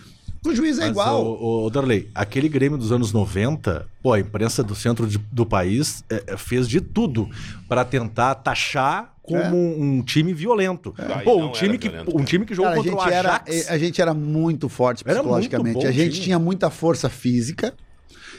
O 0.47 0.55
juiz 0.55 0.77
é 0.77 0.81
Mas, 0.81 0.89
igual. 0.91 1.25
O, 1.25 1.65
o 1.65 1.69
Darley, 1.69 2.09
aquele 2.15 2.47
Grêmio 2.47 2.77
dos 2.77 2.91
anos 2.91 3.11
90, 3.11 3.87
pô, 4.01 4.13
a 4.13 4.19
imprensa 4.19 4.63
do 4.63 4.73
centro 4.75 5.05
de- 5.07 5.17
do 5.17 5.45
país 5.45 6.03
é, 6.09 6.23
é, 6.27 6.37
fez 6.37 6.67
de 6.67 6.79
tudo 6.81 7.29
pra 7.67 7.83
tentar 7.83 8.35
taxar 8.35 9.13
como 9.21 9.37
É. 9.41 9.49
um, 9.51 9.97
um 9.97 10.01
time 10.03 10.33
violento. 10.33 10.95
Aí 10.97 11.25
Pô, 11.25 11.35
um 11.43 11.51
time, 11.51 11.77
que, 11.77 11.89
violento, 11.89 12.17
um 12.17 12.23
time 12.23 12.45
que 12.45 12.55
jogou 12.55 12.71
Cara, 12.71 12.79
a 12.81 12.83
contra 12.83 12.97
o 12.99 13.03
gente, 13.03 13.13
era, 13.13 13.29
Ajax. 13.45 13.69
a 13.71 13.77
gente 13.77 14.01
era 14.01 14.13
muito 14.13 14.69
forte 14.69 15.03
muito 15.05 15.17
psicologicamente. 15.17 15.73
bom 15.73 15.87
a 15.87 15.91
gente 15.91 16.11
time. 16.13 16.23
tinha 16.23 16.39
muita 16.39 16.69
força 16.69 17.09
física, 17.09 17.73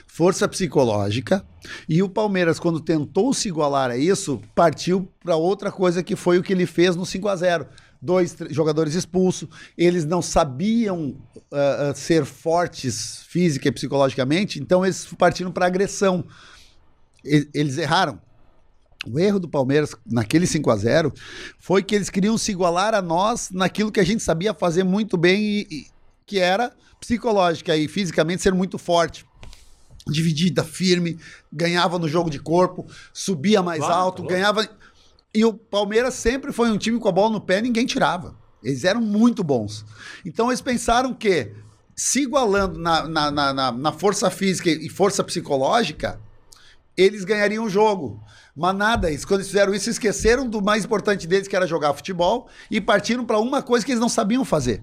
força 0.06 0.48
psicológica. 0.48 1.44
E 1.88 2.02
o 2.02 2.08
Palmeiras, 2.08 2.58
quando 2.58 2.80
tentou 2.80 3.34
se 3.34 3.48
igualar 3.48 3.90
a 3.90 3.96
isso, 3.98 4.40
partiu 4.54 5.06
para 5.22 5.36
outra 5.36 5.70
coisa 5.70 6.02
que 6.02 6.16
foi 6.16 6.38
o 6.38 6.42
que 6.42 6.52
ele 6.52 6.64
fez 6.66 6.96
no 6.96 7.04
5 7.04 7.28
a 7.28 7.36
0 7.36 7.66
Dois 8.00 8.36
jogadores 8.50 8.94
expulsos, 8.94 9.48
eles 9.76 10.04
não 10.04 10.22
sabiam 10.22 11.16
ah, 11.52 11.92
ser 11.96 12.24
fortes 12.24 13.22
física 13.26 13.68
e 13.68 13.72
psicologicamente, 13.72 14.60
então 14.60 14.84
eles 14.84 15.04
partiram 15.18 15.50
para 15.50 15.66
agressão. 15.66 16.24
E- 17.24 17.48
Eles 17.52 17.76
erraram. 17.78 18.20
O 19.06 19.18
erro 19.18 19.38
do 19.38 19.48
Palmeiras 19.48 19.94
naquele 20.06 20.46
5 20.46 20.70
a 20.70 20.76
0 20.76 21.12
foi 21.58 21.82
que 21.82 21.94
eles 21.94 22.10
queriam 22.10 22.36
se 22.38 22.50
igualar 22.52 22.94
a 22.94 23.02
nós 23.02 23.48
naquilo 23.50 23.90
que 23.92 24.00
a 24.00 24.04
gente 24.04 24.22
sabia 24.22 24.52
fazer 24.52 24.84
muito 24.84 25.16
bem 25.16 25.40
e, 25.42 25.66
e- 25.70 25.86
que 26.26 26.38
era 26.38 26.72
psicológica 27.00 27.76
e 27.76 27.88
fisicamente 27.88 28.42
ser 28.42 28.52
muito 28.54 28.76
forte. 28.78 29.24
Dividida, 30.06 30.64
firme, 30.64 31.18
ganhava 31.52 31.98
no 31.98 32.08
jogo 32.08 32.30
de 32.30 32.38
corpo, 32.38 32.86
subia 33.12 33.62
mais 33.62 33.80
Claro, 33.80 33.94
alto, 33.94 34.22
tá 34.22 34.28
ganhava. 34.28 34.68
E 35.34 35.44
o 35.44 35.52
Palmeiras 35.52 36.14
sempre 36.14 36.52
foi 36.52 36.70
um 36.70 36.78
time 36.78 36.98
com 36.98 37.08
a 37.08 37.12
bola 37.12 37.30
no 37.30 37.40
pé, 37.40 37.60
ninguém 37.60 37.86
tirava. 37.86 38.36
Eles 38.62 38.84
eram 38.84 39.00
muito 39.00 39.44
bons. 39.44 39.84
Então 40.24 40.48
eles 40.48 40.60
pensaram 40.60 41.14
que, 41.14 41.52
se 41.94 42.22
igualando 42.22 42.78
na, 42.78 43.06
na, 43.06 43.30
na, 43.30 43.72
na- 43.72 43.92
força 43.92 44.30
física 44.30 44.70
e 44.70 44.88
força 44.88 45.22
psicológica, 45.22 46.20
eles 46.96 47.24
ganhariam 47.24 47.64
o 47.64 47.70
jogo. 47.70 48.20
Mas 48.56 48.74
nada, 48.74 49.08
eles, 49.10 49.24
quando 49.24 49.40
eles 49.40 49.48
fizeram 49.48 49.74
isso, 49.74 49.88
esqueceram 49.88 50.48
do 50.48 50.60
mais 50.60 50.84
importante 50.84 51.26
deles, 51.26 51.46
que 51.46 51.54
era 51.54 51.66
jogar 51.66 51.94
futebol, 51.94 52.48
e 52.70 52.80
partiram 52.80 53.24
para 53.24 53.38
uma 53.38 53.62
coisa 53.62 53.86
que 53.86 53.92
eles 53.92 54.00
não 54.00 54.08
sabiam 54.08 54.44
fazer. 54.44 54.82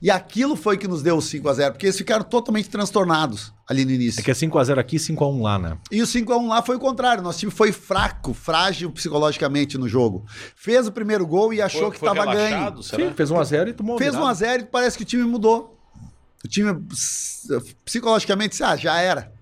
E 0.00 0.10
aquilo 0.10 0.54
foi 0.54 0.76
que 0.76 0.86
nos 0.86 1.02
deu 1.02 1.16
o 1.16 1.22
5 1.22 1.48
a 1.48 1.54
0 1.54 1.72
porque 1.72 1.86
eles 1.86 1.98
ficaram 1.98 2.24
totalmente 2.24 2.68
transtornados 2.68 3.52
ali 3.68 3.84
no 3.84 3.90
início. 3.90 4.20
É 4.20 4.22
que 4.22 4.30
é 4.30 4.34
5x0 4.34 4.78
aqui 4.78 4.96
e 4.96 4.98
5x1 4.98 5.42
lá, 5.42 5.58
né? 5.58 5.76
E 5.90 6.00
o 6.00 6.06
5 6.06 6.32
a 6.32 6.38
1 6.38 6.48
lá 6.48 6.62
foi 6.62 6.76
o 6.76 6.78
contrário. 6.78 7.22
Nosso 7.22 7.38
time 7.40 7.50
foi 7.52 7.72
fraco, 7.72 8.32
frágil 8.32 8.90
psicologicamente 8.92 9.76
no 9.76 9.88
jogo. 9.88 10.24
Fez 10.54 10.86
o 10.86 10.92
primeiro 10.92 11.26
gol 11.26 11.52
e 11.52 11.60
achou 11.60 11.82
Foi- 11.82 11.90
que 11.92 11.98
foi 11.98 12.08
estava 12.10 12.32
ganho. 12.32 12.82
será? 12.82 13.08
Sim, 13.08 13.14
fez 13.14 13.30
1x0 13.30 13.68
e 13.68 13.72
tomou 13.72 13.98
Fez 13.98 14.10
1 14.14 14.18
virada. 14.18 14.30
a 14.30 14.34
0 14.34 14.62
e 14.62 14.66
parece 14.66 14.96
que 14.96 15.02
o 15.02 15.06
time 15.06 15.24
mudou. 15.24 15.76
O 16.44 16.48
time 16.48 16.72
ps- 16.74 17.48
psicologicamente 17.84 18.50
disse, 18.50 18.62
ah, 18.62 18.76
já 18.76 18.98
era. 19.00 19.32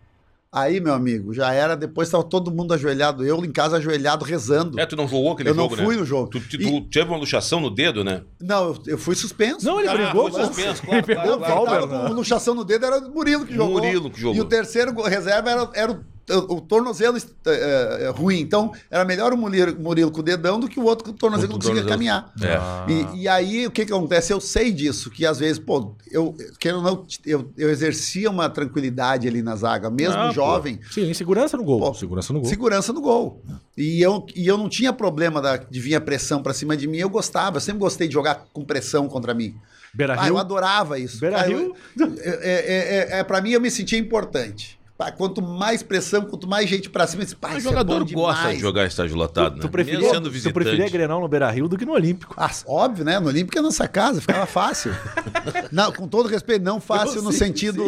Aí, 0.55 0.79
meu 0.81 0.95
amigo, 0.95 1.35
já 1.35 1.53
era. 1.53 1.75
Depois 1.77 2.07
estava 2.07 2.23
todo 2.23 2.49
mundo 2.51 2.73
ajoelhado. 2.73 3.25
Eu 3.27 3.45
em 3.45 3.51
casa 3.51 3.79
ajoelhado, 3.79 4.25
rezando. 4.25 4.79
É, 4.79 4.87
tu 4.87 4.95
não 4.95 5.09
jogou 5.09 5.33
aquele 5.33 5.51
Eu 5.51 5.55
não 5.55 5.65
jogo, 5.65 5.77
fui 5.77 5.95
né? 5.97 6.01
no 6.01 6.07
jogo. 6.07 6.31
Tu, 6.31 6.39
tu- 6.41 6.57
E- 6.63 6.81
tu 6.81 6.89
teve 6.89 7.09
uma 7.11 7.19
luxação 7.19 7.59
no 7.59 7.69
dedo, 7.71 8.05
né? 8.05 8.23
Não, 8.41 8.67
eu, 8.69 8.79
eu 8.87 8.99
fui 8.99 9.17
suspenso. 9.17 9.67
Não, 9.67 9.81
ele 9.81 9.89
Cara, 9.89 10.05
brigou, 10.05 10.31
foi 10.31 10.45
suspenso, 10.45 10.83
Ele 10.83 11.03
claro, 11.03 11.05
pegou 11.07 11.25
claro, 11.25 11.35
o 11.35 11.39
claro. 11.65 11.83
Eu 11.83 11.89
Valber, 11.89 12.09
né? 12.09 12.15
luxação 12.15 12.55
no 12.55 12.65
dedo, 12.65 12.87
era 12.87 12.99
o 12.99 13.11
Murilo 13.13 13.45
que 13.45 13.55
jogou. 13.55 13.81
Murilo 13.81 14.09
que 14.11 14.21
jogou. 14.21 14.37
E 14.37 14.41
o 14.41 14.45
terceiro 14.45 14.93
reserva 15.03 15.51
era, 15.51 15.71
era 15.75 15.91
o, 15.93 16.05
o, 16.31 16.61
tornozelo 16.61 17.17
eh, 17.19 17.99
eh, 18.01 18.09
ruim. 18.17 18.41
Então, 18.41 18.73
era 18.91 19.05
melhor 19.05 19.33
o 19.33 19.37
Murilo, 19.37 19.79
Murilo 19.79 20.11
com 20.11 20.21
o 20.21 20.23
dedão 20.23 20.59
do 20.59 20.69
que 20.69 20.79
o 20.81 20.85
outro 20.85 21.05
com 21.05 21.11
o 21.11 21.15
tornozelo 21.15 21.49
que 21.49 21.53
não 21.55 21.61
conseguia 21.61 21.83
tornozelo. 21.83 22.33
caminhar. 22.39 22.87
É. 22.89 22.91
E, 23.17 23.23
e 23.23 23.29
aí, 23.29 23.67
o 23.67 23.71
que 23.71 23.85
que 23.85 23.93
acontece? 23.93 24.33
Eu 24.33 24.41
sei 24.41 24.73
disso, 24.73 25.11
que 25.11 25.27
às 25.27 25.39
vezes, 25.39 25.59
pô, 25.59 25.95
eu, 26.11 26.35
quero 26.59 26.79
ou 26.79 26.83
não, 26.83 27.07
eu, 27.27 27.51
eu 27.57 27.71
exercia 27.71 28.31
uma 28.31 28.49
tranquilidade 28.49 29.29
ali 29.29 29.43
na 29.43 29.55
zaga, 29.57 29.91
mesmo 29.91 30.15
Ah, 30.21 30.27
pô. 30.29 30.33
jovem, 30.33 30.81
Sim, 30.91 31.13
segurança 31.13 31.57
no 31.57 31.65
gol. 31.65 31.79
Pô, 31.81 31.95
segurança 31.95 32.33
no 32.33 32.41
gol. 32.41 32.49
segurança 32.49 32.93
no 32.93 33.01
gol. 33.01 33.43
E 33.77 34.01
eu, 34.01 34.25
e 34.35 34.47
eu 34.47 34.57
não 34.57 34.69
tinha 34.69 34.93
problema 34.93 35.43
da, 35.43 35.57
de 35.57 35.81
vir 35.81 35.95
a 35.95 36.01
pressão 36.01 36.43
pra 36.43 36.55
cima 36.55 36.77
de 36.77 36.87
mim, 36.87 36.99
eu 36.99 37.09
gostava, 37.11 37.57
eu 37.57 37.61
sempre 37.61 37.81
gostei 37.81 38.07
de 38.09 38.15
jogar 38.15 38.47
com 38.53 38.65
pressão 38.65 39.09
contra 39.09 39.35
mim. 39.35 39.55
Beira 39.93 40.17
Ah, 40.19 40.27
eu 40.29 40.39
adorava 40.39 40.99
isso. 40.99 41.21
Beira 41.21 41.39
Ah, 41.39 41.43
Rio? 41.43 41.75
eu- 41.99 42.15
é, 42.19 42.31
é, 42.41 43.17
é, 43.17 43.19
é, 43.21 43.25
pra 43.25 43.41
mim, 43.41 43.51
eu 43.51 43.61
me 43.61 43.71
sentia 43.71 43.99
importante. 43.99 44.79
Pá, 45.05 45.13
quanto 45.13 45.43
mais 45.43 45.83
pressão, 45.83 46.23
quanto 46.23 46.49
mais 46.49 46.69
gente 46.69 46.89
pra 46.89 47.07
cima, 47.07 47.23
eu 47.23 47.25
disse, 47.25 47.37
pá, 47.37 47.51
O 47.53 47.57
é 47.57 47.61
jogador 47.61 48.05
bom 48.07 48.23
gosta 48.23 48.55
de 48.55 48.59
jogar 48.59 48.87
estádio 48.87 49.17
lotado, 49.17 49.51
Tu, 49.53 49.57
né? 49.57 49.61
tu 49.61 49.69
preferia, 49.69 49.99
Mesmo 50.01 50.15
sendo 50.15 50.29
tu 50.31 50.33
visitante. 50.33 50.55
preferia 50.55 50.89
Grenal 50.89 51.21
no 51.21 51.29
Beira 51.29 51.51
Rio 51.51 51.69
do 51.69 51.77
que 51.77 51.85
no 51.85 51.93
Olímpico. 51.93 52.35
Ah, 52.39 52.51
óbvio, 52.67 53.05
né? 53.05 53.21
No 53.21 53.29
Olímpico 53.29 53.59
é 53.59 53.61
nossa 53.61 53.87
casa, 53.87 54.23
ficava 54.23 54.47
fácil. 54.47 54.93
não, 55.71 55.93
com 55.93 56.09
todo 56.09 56.27
respeito, 56.27 56.63
não 56.65 56.81
fácil 56.81 57.21
no 57.23 57.33
Sim, 57.33 57.39
sentido 57.39 57.83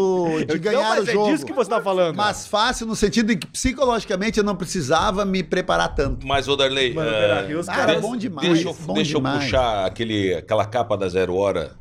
de 0.47 0.55
Não, 0.55 0.61
ganhar 0.61 0.97
mas 0.97 1.07
o 1.07 1.11
é 1.11 1.13
jogo. 1.15 1.33
disso 1.33 1.47
que 1.47 1.53
você 1.55 1.71
tá 1.71 1.81
falando. 1.81 2.15
Mas 2.17 2.47
fácil 2.47 2.87
no 2.87 2.95
sentido 2.95 3.29
de 3.29 3.37
que 3.37 3.47
psicologicamente 3.47 4.39
eu 4.39 4.45
não 4.45 4.55
precisava 4.55 5.25
me 5.25 5.43
preparar 5.43 5.95
tanto. 5.95 6.27
Mas, 6.27 6.47
ô 6.49 6.55
Darley, 6.55 6.93
Mano, 6.93 7.09
eh, 7.09 7.47
Rio, 7.47 7.61
os 7.61 7.67
Cara, 7.67 7.93
é 7.93 8.01
bom 8.01 8.15
demais. 8.15 8.47
deixa, 8.47 8.69
eu, 8.69 8.75
bom 8.75 8.93
deixa 8.93 9.13
eu 9.13 9.21
demais. 9.21 9.45
puxar 9.45 9.87
aquele, 9.87 10.35
aquela 10.35 10.67
capa 10.67 10.97
da 10.99 11.09
Zero 11.09 11.35
Hora, 11.35 11.77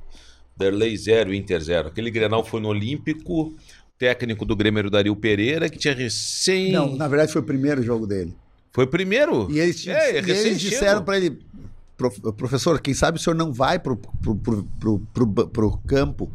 Darley 0.56 0.96
Zero, 0.96 1.34
Inter 1.34 1.60
Zero. 1.62 1.90
Aquele 1.90 2.10
Grenal 2.10 2.42
foi 2.44 2.62
no 2.62 2.70
Olímpico, 2.70 3.54
técnico 3.98 4.46
do 4.46 4.56
Grêmio 4.56 4.80
era 4.80 4.88
o 4.88 4.92
Dario 4.92 5.16
Pereira, 5.16 5.70
que 5.70 5.78
tinha 5.78 5.94
recém... 5.94 6.72
Não, 6.72 6.96
na 6.96 7.08
verdade 7.08 7.32
foi 7.32 7.42
o 7.42 7.46
primeiro 7.46 7.82
jogo 7.82 8.06
dele. 8.06 8.36
Foi 8.72 8.84
o 8.84 8.88
primeiro? 8.88 9.50
E 9.52 9.60
eles, 9.60 9.82
tinham- 9.82 9.98
É, 9.98 10.14
e 10.16 10.18
eles 10.32 10.60
disseram 10.60 11.02
para 11.04 11.18
ele, 11.18 11.40
"Prof- 11.98 12.20
professor, 12.36 12.80
quem 12.82 12.94
sabe 12.94 13.18
o 13.18 13.22
senhor 13.22 13.36
não 13.36 13.54
vai 13.54 13.80
pro, 13.80 13.96
pro, 13.96 14.36
pro, 14.36 14.64
pro, 14.80 15.00
pro- 15.14 15.48
pro 15.48 15.78
campo. 15.88 16.30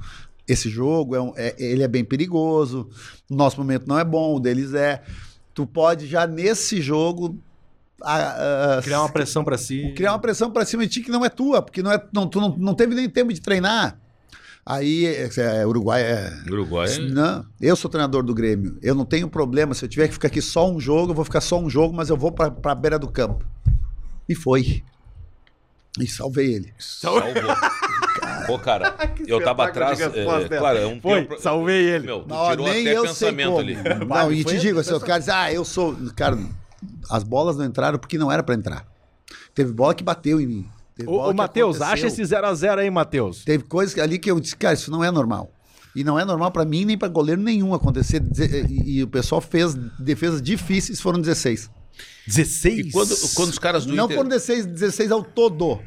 Esse 0.49 0.71
jogo, 0.71 1.15
é 1.15 1.21
um- 1.21 1.33
é- 1.37 1.55
ele 1.59 1.83
é 1.83 1.89
bem 1.89 2.03
perigoso, 2.05 2.89
o 3.31 3.35
nosso 3.35 3.59
momento 3.59 3.87
não 3.87 3.99
é 3.99 4.05
bom, 4.05 4.37
o 4.37 4.41
deles 4.41 4.73
é. 4.73 5.03
Tu 5.55 5.67
pode 5.67 6.07
já 6.07 6.27
nesse 6.27 6.81
jogo 6.81 7.39
a- 8.03 8.79
a- 8.79 8.83
Criar 8.83 9.01
uma 9.03 9.11
pressão 9.11 9.45
pra 9.45 9.59
si. 9.59 9.93
criar 9.95 10.13
uma 10.13 10.19
pressão 10.19 10.51
para 10.51 10.65
cima 10.65 10.85
de 10.87 10.93
ti 10.95 11.01
que 11.03 11.11
não 11.11 11.23
é 11.25 11.29
tua, 11.29 11.61
porque 11.61 11.83
não 11.83 11.93
é, 11.93 12.03
não, 12.13 12.27
tu 12.27 12.41
não, 12.41 12.57
não 12.57 12.75
teve 12.75 12.95
nem 12.95 13.09
tempo 13.09 13.33
de 13.35 13.41
treinar. 13.43 14.01
Aí, 14.65 15.07
é, 15.07 15.29
é, 15.37 15.67
Uruguai 15.67 16.03
é, 16.03 16.33
Uruguai. 16.47 16.87
não, 17.11 17.45
eu 17.61 17.75
sou 17.75 17.91
treinador 17.91 18.23
do 18.23 18.35
Grêmio. 18.35 18.79
Eu 18.83 18.95
não 18.95 19.05
tenho 19.05 19.29
problema. 19.29 19.75
Se 19.75 19.85
eu 19.85 19.89
tiver 19.89 20.07
que 20.07 20.15
ficar 20.15 20.29
aqui 20.29 20.43
só 20.43 20.71
um 20.71 20.79
jogo, 20.79 21.13
eu 21.13 21.17
vou 21.17 21.25
ficar 21.25 21.41
só 21.41 21.59
um 21.59 21.69
jogo, 21.69 21.95
mas 21.95 22.11
eu 22.11 22.17
vou 22.17 22.31
pra, 22.31 22.51
pra 22.51 22.75
beira 22.75 22.99
do 22.99 23.09
campo. 23.09 23.45
E 24.29 24.35
foi. 24.35 24.83
E 25.99 26.07
salvei 26.07 26.55
ele. 26.55 26.75
Salvou. 26.79 27.23
Pô, 28.47 28.59
cara, 28.59 28.95
eu 29.27 29.43
tava 29.43 29.65
atrás. 29.65 30.01
é, 30.01 30.59
claro, 30.59 30.79
é 30.79 30.87
um 30.87 31.01
Foi, 31.01 31.29
salvei 31.39 31.89
ele. 31.89 32.07
Meu, 32.07 32.25
Não, 32.27 32.51
tirou 32.51 32.67
nem 32.69 32.81
até 32.89 32.97
eu 32.97 33.07
sei 33.09 33.33
pensamento 33.33 33.59
ali. 33.59 33.77
Não, 34.07 34.33
e 34.33 34.45
te 34.45 34.59
digo, 34.59 34.81
assim, 34.81 34.95
os 34.95 35.03
caras 35.03 35.25
dizem, 35.25 35.35
ah, 35.35 35.53
eu 35.53 35.65
sou. 35.65 35.97
Cara, 36.17 36.39
as 37.11 37.23
bolas 37.23 37.57
não 37.57 37.65
entraram 37.65 37.99
porque 37.99 38.19
não 38.19 38.31
era 38.31 38.43
pra 38.43 38.55
entrar. 38.55 38.87
Teve 39.55 39.73
bola 39.73 39.95
que 39.95 40.05
bateu 40.05 40.41
em 40.41 40.47
mim. 40.47 40.69
Teve 41.01 41.11
Ô, 41.11 41.33
Matheus, 41.33 41.81
acha 41.81 42.07
esse 42.07 42.23
0x0 42.23 42.79
aí, 42.79 42.91
Matheus. 42.91 43.45
Teve 43.45 43.65
coisas 43.65 43.99
ali 43.99 44.19
que 44.19 44.31
eu 44.31 44.39
disse, 44.41 44.57
cara, 44.57 44.75
isso 44.75 44.91
não 44.91 45.03
é 45.03 45.11
normal. 45.11 45.53
E 45.95 46.05
não 46.05 46.19
é 46.19 46.25
normal 46.25 46.51
pra 46.53 46.65
mim 46.65 46.85
nem 46.85 46.97
pra 46.97 47.09
goleiro 47.09 47.41
nenhum 47.41 47.75
acontecer. 47.75 48.23
E, 48.69 48.99
e 48.99 49.03
o 49.03 49.09
pessoal 49.09 49.41
fez 49.41 49.75
defesas 49.99 50.41
difíceis, 50.41 51.01
foram 51.01 51.21
16. 51.21 51.69
16? 52.27 52.79
E 52.87 52.91
quando, 52.93 53.17
quando 53.35 53.49
os 53.51 53.59
caras 53.59 53.85
do 53.85 53.95
Não 53.95 54.05
Inter. 54.05 54.17
foram 54.17 54.29
16, 54.29 54.67
16 54.67 55.11
ao 55.11 55.23
todo. 55.23 55.81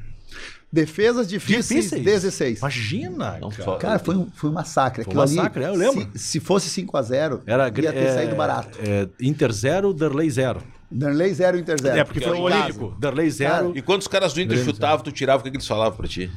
Defesas 0.71 1.27
difíceis, 1.27 1.91
Difíceis? 1.91 2.03
16. 2.03 2.59
Imagina, 2.59 3.37
Não 3.39 3.49
cara. 3.51 3.77
Cara, 3.77 3.99
foi 3.99 4.15
um, 4.17 4.27
foi 4.31 4.49
um 4.49 4.53
massacre. 4.53 5.03
Foi 5.03 5.13
um 5.13 5.17
massacre, 5.17 5.63
ali, 5.63 5.71
é, 5.71 5.75
eu 5.75 5.93
lembro. 5.93 6.09
Se, 6.15 6.27
se 6.31 6.39
fosse 6.39 6.81
5x0, 6.81 7.41
Era 7.45 7.65
ia 7.67 7.71
ter 7.71 7.95
é, 7.95 8.13
saído 8.15 8.35
barato. 8.35 8.79
é, 8.81 9.07
Inter 9.21 9.51
0, 9.51 9.93
Derlei 9.93 10.27
0. 10.31 10.63
Darley 10.93 11.33
0, 11.33 11.57
Inter 11.57 11.75
0. 11.81 11.97
É, 11.97 12.03
porque 12.03 12.21
foi 12.21 12.37
o. 12.37 12.41
Olímpico. 12.41 12.95
Derlei 12.99 13.29
0. 13.29 13.73
E 13.75 13.81
quando 13.81 14.01
os 14.01 14.07
caras 14.07 14.33
do 14.33 14.41
Inter 14.41 14.57
Grande, 14.57 14.71
chutavam, 14.71 15.03
tu 15.03 15.11
tirava, 15.11 15.41
o 15.41 15.43
que, 15.43 15.49
que 15.51 15.57
eles 15.57 15.67
falavam 15.67 15.97
pra 15.97 16.07
ti? 16.07 16.31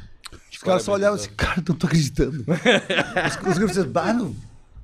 Os 0.51 0.59
caras 0.59 0.83
só 0.83 0.93
olhavam 0.93 1.17
assim, 1.17 1.31
cara, 1.37 1.63
não 1.69 1.75
tô 1.75 1.87
acreditando. 1.87 2.45
os 3.47 3.77
os 3.77 3.85
"Bah, 3.87 4.13
não, 4.13 4.35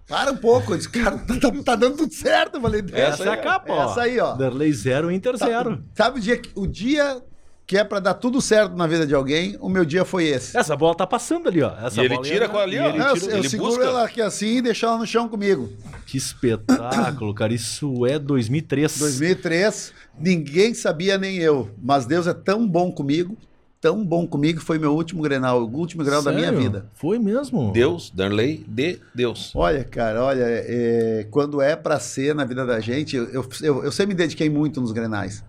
para 0.07 0.31
um 0.33 0.37
pouco. 0.37 0.73
Eu 0.75 0.77
disse, 0.77 0.89
cara, 0.91 1.16
tá, 1.18 1.35
tá- 1.41 1.62
tá 1.64 1.77
dando 1.77 1.97
tudo 1.97 2.12
certo. 2.12 2.57
Eu 2.57 2.61
falei, 2.61 2.85
Essa 2.93 3.25
é 3.25 3.29
a 3.31 3.37
capa, 3.39 3.73
ó. 3.73 3.91
Essa 3.91 4.03
aí, 4.03 4.20
ó. 4.20 4.35
Derlei 4.35 4.73
0, 4.73 5.11
Inter 5.11 5.37
0. 5.37 5.83
Sabe 5.95 6.18
o 6.18 6.23
dia, 6.23 6.37
que- 6.37 6.51
o 6.55 6.66
dia 6.66 7.23
que 7.67 7.79
é 7.79 7.85
pra 7.85 8.01
dar 8.01 8.15
tudo 8.15 8.41
certo 8.41 8.77
na 8.77 8.87
vida 8.87 9.07
de 9.07 9.15
alguém, 9.15 9.57
o 9.61 9.69
meu 9.69 9.85
dia 9.85 10.05
foi 10.05 10.25
esse. 10.27 10.57
Essa 10.57 10.77
bola 10.77 10.95
tá 10.95 11.07
passando 11.07 11.49
ali, 11.49 11.63
ó. 11.63 11.73
Essa 11.87 12.03
E 12.03 12.05
ele 12.05 12.19
tira 12.19 12.45
ia- 12.45 12.49
com 12.49 12.59
ali, 12.59 12.77
e 12.77 12.81
ó. 12.81 12.89
ele 12.89 12.99
eu, 12.99 13.15
tira- 13.15 13.33
eu 13.33 13.39
ele 13.39 13.49
seguro 13.49 13.71
busca? 13.71 13.85
ela 13.85 14.05
aqui 14.05 14.21
assim 14.21 14.57
e 14.59 14.63
deixo 14.63 14.85
ela 14.85 14.99
no 14.99 15.07
chão 15.07 15.29
comigo. 15.29 15.71
Que 16.07 16.19
espetáculo, 16.19 17.33
cara. 17.35 17.55
Isso 17.55 18.05
é 18.07 18.19
2003. 18.19 18.99
2003, 18.99 19.93
ninguém 20.19 20.75
sabia 20.75 21.17
nem 21.17 21.39
eu, 21.39 21.71
mas 21.83 22.05
Deus 22.05 22.27
é 22.27 22.35
tão 22.35 22.67
bom 22.69 22.93
comigo, 22.93 23.37
tão 23.81 24.05
bom 24.05 24.27
comigo, 24.27 24.61
foi 24.61 24.79
meu 24.79 24.95
último 24.95 25.23
Grenal, 25.23 25.63
o 25.63 25.77
último 25.77 26.05
Grenal 26.05 26.23
da 26.23 26.33
minha 26.33 26.53
vida. 26.53 26.87
Foi 26.95 27.19
mesmo? 27.19 27.73
Deus, 27.73 28.11
Darley, 28.15 28.65
de 28.69 29.01
Deus. 29.15 29.53
Olha, 29.55 29.83
cara, 29.85 30.23
olha, 30.23 30.45
é, 30.45 31.27
quando 31.31 31.61
é 31.63 31.75
pra 31.75 31.99
ser 31.99 32.35
na 32.35 32.45
vida 32.45 32.67
da 32.67 32.79
gente, 32.81 33.17
eu, 33.17 33.27
eu, 33.63 33.85
eu, 33.85 33.91
sempre 33.93 34.15
me 34.15 34.19
dediquei 34.19 34.51
muito 34.51 34.81
nos 34.81 34.93
Grenais, 34.93 35.43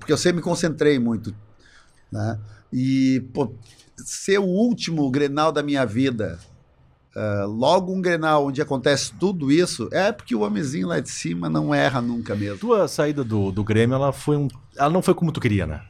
porque 0.00 0.12
eu 0.12 0.16
sempre 0.16 0.36
me 0.38 0.42
concentrei 0.42 0.98
muito, 0.98 1.32
né? 2.10 2.38
E, 2.72 3.24
pô, 3.32 3.52
ser 3.96 4.38
o 4.38 4.44
último 4.44 5.10
Grenal 5.10 5.52
da 5.52 5.62
minha 5.62 5.84
vida, 5.84 6.38
ah, 7.16 7.46
logo 7.46 7.94
um 7.94 8.02
Grenal 8.02 8.46
onde 8.46 8.60
acontece 8.60 9.10
tudo 9.18 9.50
isso, 9.50 9.88
é 9.90 10.12
porque 10.12 10.34
o 10.34 10.42
homenzinho 10.42 10.88
lá 10.88 11.00
de 11.00 11.08
cima 11.08 11.48
não 11.48 11.74
erra 11.74 12.02
nunca 12.02 12.36
mesmo. 12.36 12.58
Tua 12.58 12.86
saída 12.86 13.24
do, 13.24 13.50
do 13.50 13.64
Grêmio, 13.64 13.94
ela 13.94 14.12
foi 14.12 14.36
um. 14.36 14.48
Ela 14.76 14.90
não 14.90 15.00
foi 15.00 15.14
como 15.14 15.32
tu 15.32 15.40
queria, 15.40 15.66
né? 15.66 15.80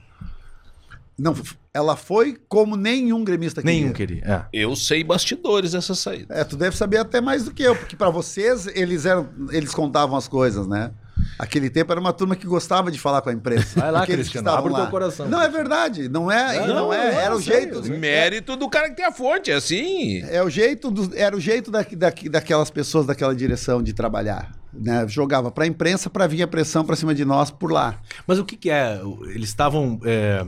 Não, 1.18 1.34
ela 1.74 1.96
foi 1.96 2.38
como 2.48 2.76
nenhum 2.76 3.24
gremista 3.24 3.60
queria. 3.60 3.80
Nenhum 3.80 3.92
queria. 3.92 4.22
É. 4.24 4.44
Eu 4.52 4.76
sei 4.76 5.02
bastidores 5.02 5.72
dessa 5.72 5.94
saída. 5.94 6.32
É, 6.32 6.44
tu 6.44 6.56
deve 6.56 6.76
saber 6.76 6.98
até 6.98 7.20
mais 7.20 7.44
do 7.44 7.52
que 7.52 7.62
eu, 7.62 7.74
porque 7.74 7.96
pra 7.96 8.10
vocês 8.10 8.68
eles 8.68 9.04
eram, 9.06 9.28
eles 9.50 9.74
contavam 9.74 10.16
as 10.16 10.28
coisas, 10.28 10.66
né? 10.68 10.92
Aquele 11.38 11.68
tempo 11.70 11.92
era 11.92 12.00
uma 12.00 12.12
turma 12.12 12.34
que 12.36 12.46
gostava 12.46 12.90
de 12.90 12.98
falar 12.98 13.20
com 13.22 13.30
a 13.30 13.32
imprensa. 13.32 13.80
Vai 13.80 13.90
lá, 13.92 14.02
Aqueles 14.02 14.28
que 14.28 14.32
Cristiano, 14.32 14.48
estavam 14.48 14.66
abre 14.66 14.72
o 14.72 14.76
lá. 14.76 14.82
teu 14.82 14.90
coração. 14.90 15.28
Não 15.28 15.40
é 15.42 15.48
verdade, 15.48 16.08
não 16.08 16.30
é, 16.30 16.58
Não, 16.60 16.74
não, 16.74 16.92
é, 16.92 17.12
não, 17.12 17.20
era 17.20 17.36
o 17.36 17.40
jeito, 17.40 17.82
Mérito 17.90 18.56
do 18.56 18.68
cara 18.68 18.88
que 18.90 18.96
tem 18.96 19.04
a 19.04 19.12
fonte, 19.12 19.50
é 19.50 19.54
assim. 19.54 20.22
é 20.30 20.42
o 20.42 20.48
jeito 20.50 20.90
do, 20.90 21.10
era 21.16 21.36
o 21.36 21.40
jeito 21.40 21.70
da, 21.70 21.82
da, 21.82 22.12
daquelas 22.30 22.70
pessoas 22.70 23.06
daquela 23.06 23.34
direção 23.34 23.82
de 23.82 23.92
trabalhar, 23.92 24.52
né? 24.72 25.06
Jogava 25.08 25.50
pra 25.50 25.66
imprensa 25.66 26.08
pra 26.10 26.26
vir 26.26 26.42
a 26.42 26.46
pressão 26.46 26.84
pra 26.84 26.96
cima 26.96 27.14
de 27.14 27.24
nós 27.24 27.50
por 27.50 27.70
lá. 27.72 27.98
Mas 28.26 28.38
o 28.38 28.44
que, 28.44 28.56
que 28.56 28.70
é? 28.70 29.00
Eles 29.34 29.48
estavam. 29.48 30.00
é, 30.04 30.44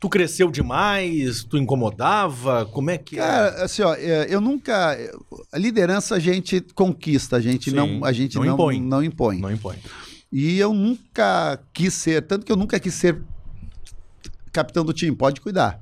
Tu 0.00 0.08
cresceu 0.08 0.50
demais? 0.50 1.44
Tu 1.44 1.58
incomodava? 1.58 2.64
Como 2.64 2.90
é 2.90 2.96
que 2.96 3.16
é? 3.16 3.18
Cara, 3.18 3.64
assim, 3.64 3.82
ó, 3.82 3.94
é, 3.94 4.26
eu 4.30 4.40
nunca 4.40 4.96
a 5.52 5.58
liderança 5.58 6.14
a 6.14 6.18
gente 6.18 6.62
conquista, 6.74 7.36
a 7.36 7.40
gente 7.40 7.68
Sim, 7.70 7.76
não 7.76 8.04
a 8.04 8.10
gente 8.10 8.34
não 8.36 8.44
não, 8.44 8.54
impõe. 8.54 8.80
não 8.80 9.04
impõe. 9.04 9.38
Não 9.38 9.52
impõe. 9.52 9.76
E 10.32 10.58
eu 10.58 10.72
nunca 10.72 11.60
quis 11.74 11.92
ser, 11.92 12.22
tanto 12.22 12.46
que 12.46 12.52
eu 12.52 12.56
nunca 12.56 12.80
quis 12.80 12.94
ser 12.94 13.20
capitão 14.50 14.84
do 14.84 14.92
time, 14.94 15.14
pode 15.14 15.40
cuidar. 15.40 15.80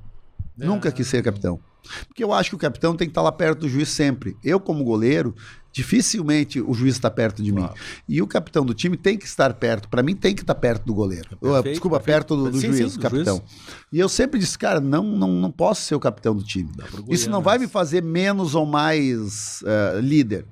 É. 0.59 0.65
Nunca 0.65 0.91
quis 0.91 1.07
ser 1.07 1.23
capitão. 1.23 1.59
Porque 2.07 2.23
eu 2.23 2.33
acho 2.33 2.49
que 2.49 2.55
o 2.55 2.59
capitão 2.59 2.95
tem 2.95 3.07
que 3.07 3.11
estar 3.11 3.21
lá 3.21 3.31
perto 3.31 3.61
do 3.61 3.69
juiz 3.69 3.89
sempre. 3.89 4.35
Eu, 4.43 4.59
como 4.59 4.83
goleiro, 4.83 5.33
dificilmente 5.71 6.59
o 6.59 6.73
juiz 6.73 6.95
está 6.95 7.09
perto 7.11 7.41
de 7.43 7.51
mim. 7.51 7.61
Claro. 7.61 7.75
E 8.07 8.21
o 8.21 8.27
capitão 8.27 8.65
do 8.65 8.73
time 8.73 8.97
tem 8.97 9.17
que 9.17 9.25
estar 9.25 9.53
perto. 9.53 9.87
Para 9.87 10.01
mim, 10.03 10.15
tem 10.15 10.33
que 10.35 10.41
estar 10.41 10.55
perto 10.55 10.85
do 10.85 10.93
goleiro. 10.93 11.29
Perfeito, 11.37 11.59
Uh, 11.59 11.63
Desculpa, 11.63 11.97
perfeito. 11.99 12.15
perto 12.17 12.35
do, 12.35 12.51
do 12.51 12.59
Sim, 12.59 12.67
juiz, 12.73 12.91
sim, 12.91 12.97
do 12.97 13.01
capitão. 13.01 13.37
juiz. 13.37 13.51
E 13.91 13.99
eu 13.99 14.09
sempre 14.09 14.39
disse, 14.39 14.57
cara, 14.57 14.79
não, 14.79 15.03
não, 15.03 15.27
não 15.31 15.51
posso 15.51 15.81
ser 15.83 15.95
o 15.95 15.99
capitão 15.99 16.35
do 16.35 16.43
time. 16.43 16.69
Isso 17.07 17.29
não 17.29 17.41
vai 17.41 17.57
me 17.57 17.67
fazer 17.67 18.01
menos 18.03 18.55
ou 18.55 18.65
mais 18.65 19.61
eh, 19.65 19.99
líder. 20.01 20.45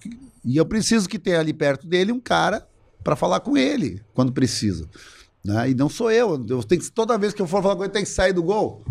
Que- 0.00 0.18
E 0.44 0.56
eu 0.56 0.66
preciso 0.66 1.08
que 1.08 1.18
tenha 1.18 1.40
ali 1.40 1.52
perto 1.52 1.86
dele 1.86 2.12
um 2.12 2.20
cara 2.20 2.66
para 3.04 3.16
falar 3.16 3.40
com 3.40 3.56
ele 3.56 4.00
quando 4.14 4.32
precisa. 4.32 4.88
Né? 5.44 5.70
E 5.70 5.74
não 5.74 5.88
sou 5.88 6.10
eu. 6.10 6.44
eu 6.48 6.62
tenho 6.62 6.80
que, 6.80 6.90
toda 6.90 7.18
vez 7.18 7.32
que 7.34 7.42
eu 7.42 7.46
for 7.46 7.62
falar 7.62 7.74
com 7.76 7.82
ele, 7.84 7.92
tem 7.92 8.04
que 8.04 8.08
sair 8.10 8.32
do 8.32 8.42
gol. 8.42 8.84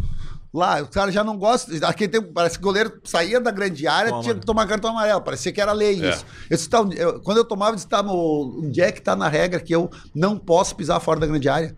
Lá, 0.53 0.81
os 0.81 0.89
caras 0.89 1.13
já 1.13 1.23
não 1.23 1.37
gostam. 1.37 1.77
Aqui 1.87 2.07
tem, 2.09 2.21
parece 2.21 2.57
que 2.57 2.61
o 2.63 2.67
goleiro 2.67 2.99
saía 3.05 3.39
da 3.39 3.51
grande 3.51 3.87
área, 3.87 4.09
Toma. 4.11 4.21
tinha 4.23 4.35
que 4.35 4.45
tomar 4.45 4.67
cartão 4.67 4.89
amarelo. 4.91 5.21
Parecia 5.21 5.51
que 5.51 5.61
era 5.61 5.71
lei 5.71 6.03
É. 6.03 6.09
isso. 6.09 6.25
Eu 6.49 6.57
disse, 6.57 6.69
tá, 6.69 6.79
eu- 6.97 7.21
quando 7.21 7.37
eu 7.37 7.45
tomava, 7.45 7.71
eu 7.71 7.75
disse, 7.75 7.87
tá 7.87 8.03
no, 8.03 8.59
onde 8.65 8.81
é 8.81 8.91
que 8.91 9.01
tá 9.01 9.15
na 9.15 9.29
regra 9.29 9.61
que 9.61 9.73
eu 9.73 9.89
não 10.13 10.37
posso 10.37 10.75
pisar 10.75 10.99
fora 10.99 11.21
da 11.21 11.27
grande 11.27 11.47
área? 11.47 11.73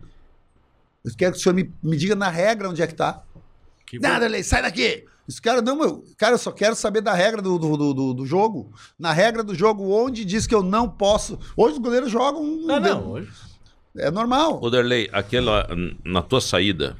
Eu 1.04 1.12
quero 1.16 1.32
que 1.34 1.38
o 1.38 1.42
senhor 1.42 1.54
me, 1.54 1.72
me 1.82 1.96
diga 1.96 2.16
na 2.16 2.28
regra 2.28 2.68
onde 2.68 2.82
é 2.82 2.86
que 2.86 2.94
tá. 2.94 3.22
Que 3.86 3.98
Nada, 4.00 4.26
lei, 4.26 4.42
sai 4.42 4.62
daqui! 4.62 5.04
Esse 5.28 5.40
cara, 5.40 5.62
não, 5.62 5.76
meu. 5.76 6.04
Cara, 6.18 6.34
eu 6.34 6.38
só 6.38 6.50
quero 6.50 6.74
saber 6.74 7.00
da 7.00 7.14
regra 7.14 7.40
do, 7.40 7.58
do, 7.58 7.76
do, 7.76 7.94
do- 7.94 8.14
do 8.14 8.26
jogo. 8.26 8.70
Na 8.98 9.12
regra 9.12 9.42
do 9.44 9.54
jogo, 9.54 9.88
onde 9.90 10.22
diz 10.24 10.46
que 10.46 10.54
eu 10.54 10.62
não 10.62 10.88
posso. 10.88 11.38
Hoje 11.56 11.74
os 11.74 11.78
goleiros 11.78 12.10
jogam. 12.10 12.42
um 12.42 12.66
Não, 12.66 12.80
não. 12.80 13.10
Hoje... 13.12 13.28
É 13.96 14.10
normal. 14.10 14.58
Ô, 14.60 14.68
Darley, 14.68 15.08
aquela, 15.12 15.68
na 16.04 16.20
tua 16.20 16.40
saída, 16.40 16.96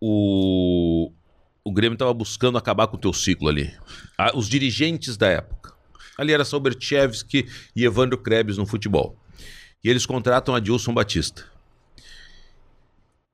o, 0.00 1.10
o 1.64 1.72
Grêmio 1.72 1.94
estava 1.94 2.12
buscando 2.14 2.58
acabar 2.58 2.86
com 2.86 2.96
o 2.96 3.00
teu 3.00 3.12
ciclo 3.12 3.48
ali. 3.48 3.72
Ah, 4.16 4.32
os 4.34 4.48
dirigentes 4.48 5.16
da 5.16 5.28
época. 5.28 5.72
Ali 6.16 6.32
era 6.32 6.44
Soberchevski 6.44 7.46
e 7.76 7.84
Evandro 7.84 8.18
Krebs 8.18 8.56
no 8.56 8.66
futebol. 8.66 9.16
E 9.84 9.88
eles 9.88 10.04
contratam 10.04 10.54
a 10.54 10.60
Dilson 10.60 10.92
Batista. 10.92 11.44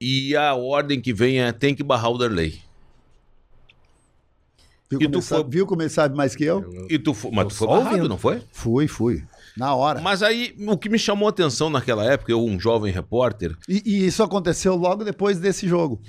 E 0.00 0.36
a 0.36 0.54
ordem 0.54 1.00
que 1.00 1.12
vem 1.12 1.40
é 1.40 1.50
tem 1.52 1.74
que 1.74 1.82
barrar 1.82 2.10
o 2.10 2.18
Darley. 2.18 2.60
Viu 4.90 5.00
E 5.00 5.04
como, 5.04 5.12
tu 5.12 5.16
ele 5.18 5.22
sabe, 5.22 5.42
foi- 5.42 5.50
viu 5.50 5.66
como 5.66 5.82
ele 5.82 5.88
sabe 5.88 6.14
mais 6.16 6.36
que 6.36 6.44
eu? 6.44 6.86
E 6.90 6.98
tu, 6.98 7.14
fo- 7.14 7.30
mas 7.32 7.48
tu 7.48 7.54
foi 7.54 7.66
barrado, 7.68 7.86
ouvindo. 7.88 8.08
não 8.08 8.18
foi? 8.18 8.42
Fui, 8.52 8.86
fui. 8.86 9.24
Na 9.56 9.74
hora. 9.74 10.00
Mas 10.00 10.22
aí, 10.22 10.54
o 10.68 10.76
que 10.76 10.88
me 10.90 10.98
chamou 10.98 11.26
a 11.26 11.30
atenção 11.30 11.70
naquela 11.70 12.04
época, 12.04 12.30
eu, 12.32 12.44
um 12.44 12.60
jovem 12.60 12.92
repórter, 12.92 13.56
E, 13.68 13.82
e 13.86 14.06
isso 14.06 14.22
aconteceu 14.22 14.74
logo 14.76 15.04
depois 15.04 15.38
desse 15.38 15.66
jogo. 15.66 16.02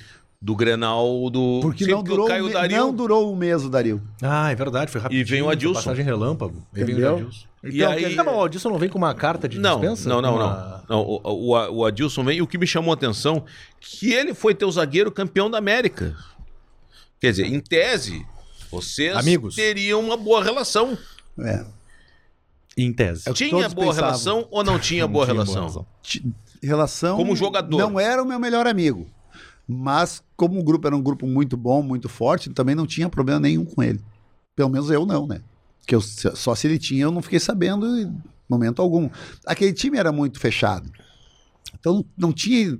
Do 0.46 0.56
Grenal 0.56 1.28
do... 1.32 1.60
Porque 1.62 1.88
não 1.88 2.04
durou, 2.04 2.28
caiu 2.28 2.44
um 2.44 2.46
o 2.46 2.50
me- 2.50 2.54
Dario. 2.54 2.78
não 2.78 2.94
durou 2.94 3.34
um 3.34 3.36
mês 3.36 3.64
o 3.66 3.70
Dario. 3.70 4.00
Ah, 4.22 4.52
é 4.52 4.56
verdade. 4.56 4.92
Foi 4.92 5.02
rapidinho. 5.02 5.26
vem 5.26 5.42
o 5.42 5.46
foi 5.46 5.54
Adilson. 5.54 5.74
Passagem 5.74 6.06
relâmpago. 6.06 6.64
Aí 6.72 6.84
vem 6.84 6.94
o 6.96 6.98
Entendeu? 7.00 7.16
Adilson. 7.18 7.46
E 7.64 7.78
Então, 7.78 7.92
aí... 7.92 8.16
Tá 8.16 8.24
bom, 8.24 8.36
o 8.38 8.44
Adilson 8.44 8.70
não 8.70 8.78
vem 8.78 8.88
com 8.88 8.98
uma 9.00 9.16
carta 9.16 9.50
de 9.50 9.58
Não, 9.58 9.80
dispensa? 9.80 10.08
não, 10.08 10.22
não, 10.22 10.34
Com 10.34 10.40
não. 10.40 10.46
uma- 10.46 10.84
não 10.88 11.02
o, 11.02 11.22
o, 11.24 11.78
o 11.78 11.86
Adilson 11.86 12.24
vem, 12.24 12.38
e 12.38 12.42
o 12.44 12.48
que 12.48 12.60
me 12.60 12.68
chamou 12.68 12.92
a 12.92 12.94
atenção, 12.94 13.44
que 13.80 14.14
ele 14.14 14.36
foi 14.36 14.54
teu 14.54 14.70
zagueiro 14.70 15.12
campeão 15.12 15.50
da 15.50 15.58
América. 15.58 16.16
Quer 17.20 17.32
dizer, 17.32 17.48
em 17.48 17.60
tese, 17.60 18.24
vocês 18.70 19.16
Amigos. 19.18 19.56
teriam 19.56 20.00
uma 20.00 20.16
boa 20.16 20.44
relação. 20.44 20.96
É. 21.40 21.66
Em 22.78 22.94
tese. 22.94 23.28
É 23.28 23.34
Tinha 23.34 23.50
boa 23.52 23.68
pensavam. 23.68 23.94
relação 23.96 24.48
ou 24.52 24.64
não 24.64 24.78
tinha 24.80 25.04
Não 25.06 25.12
boa 25.12 25.26
tinha 25.26 25.34
boa 25.34 25.46
relação? 25.46 25.62
relação. 25.64 25.86
Ti- 26.04 26.24
Relação. 26.62 27.18
Como 27.18 27.36
jogador. 27.36 27.78
Não 27.78 28.00
era 28.00 28.22
o 28.22 28.26
meu 28.26 28.40
melhor 28.40 28.66
amigo. 28.68 29.08
Mas, 29.68 30.22
como 30.38 30.60
o 30.60 30.64
grupo 30.64 30.88
era 30.88 30.96
um 30.96 31.02
grupo 31.02 31.26
muito 31.26 31.58
bom, 31.58 31.82
muito 31.82 32.08
forte, 32.08 32.50
também 32.52 32.76
não 32.76 32.86
tinha 32.86 33.10
problema 33.10 33.40
nenhum 33.40 33.66
com 33.66 33.82
ele. 33.82 34.00
Pelo 34.56 34.70
menos 34.70 34.90
eu 34.90 35.06
não, 35.06 35.26
né? 35.28 35.42
Que 35.88 35.96
eu, 35.96 36.02
só 36.02 36.54
se 36.56 36.68
ele 36.68 36.78
tinha, 36.80 37.04
eu 37.04 37.12
não 37.12 37.22
fiquei 37.22 37.40
sabendo 37.40 37.86
em 37.98 38.16
momento 38.50 38.82
algum. 38.82 39.10
Aquele 39.46 39.74
time 39.74 39.98
era 39.98 40.12
muito 40.12 40.40
fechado. 40.40 40.90
Então 41.80 42.06
não 42.18 42.32
tinha. 42.32 42.78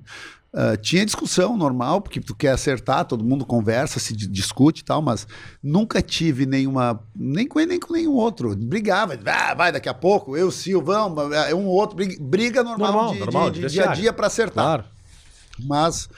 ah, 0.54 0.78
tinha 0.78 1.06
discussão 1.06 1.58
normal, 1.58 2.02
porque 2.02 2.20
tu 2.22 2.34
quer 2.34 2.52
acertar, 2.52 3.06
todo 3.06 3.24
mundo 3.26 3.46
conversa, 3.46 4.00
se 4.00 4.16
di- 4.16 4.28
discute 4.28 4.82
e 4.82 4.86
tal, 4.86 5.02
mas 5.02 5.28
nunca 5.62 6.02
tive 6.02 6.46
nenhuma. 6.46 7.00
Nem 7.16 7.48
com 7.48 7.60
ele, 7.60 7.70
nem 7.72 7.80
com 7.80 7.94
nenhum 7.94 8.14
outro. 8.14 8.56
Brigava, 8.56 9.20
ah, 9.26 9.54
vai 9.54 9.72
daqui 9.72 9.90
a 9.90 9.94
pouco, 9.94 10.38
eu, 10.38 10.50
Silvão, 10.52 11.14
ah, 11.34 11.54
um 11.56 11.66
outro, 11.66 11.96
briga, 11.96 12.16
briga 12.24 12.64
normal, 12.64 12.92
Normal, 12.94 13.14
de, 13.14 13.20
normal, 13.20 13.52
de- 13.52 13.60
de 13.62 13.68
de 13.68 13.74
dia 13.74 13.90
a 13.90 13.94
dia 13.94 14.14
para 14.14 14.28
acertar. 14.28 14.64
Claro. 14.66 14.84
Mas 15.60 16.10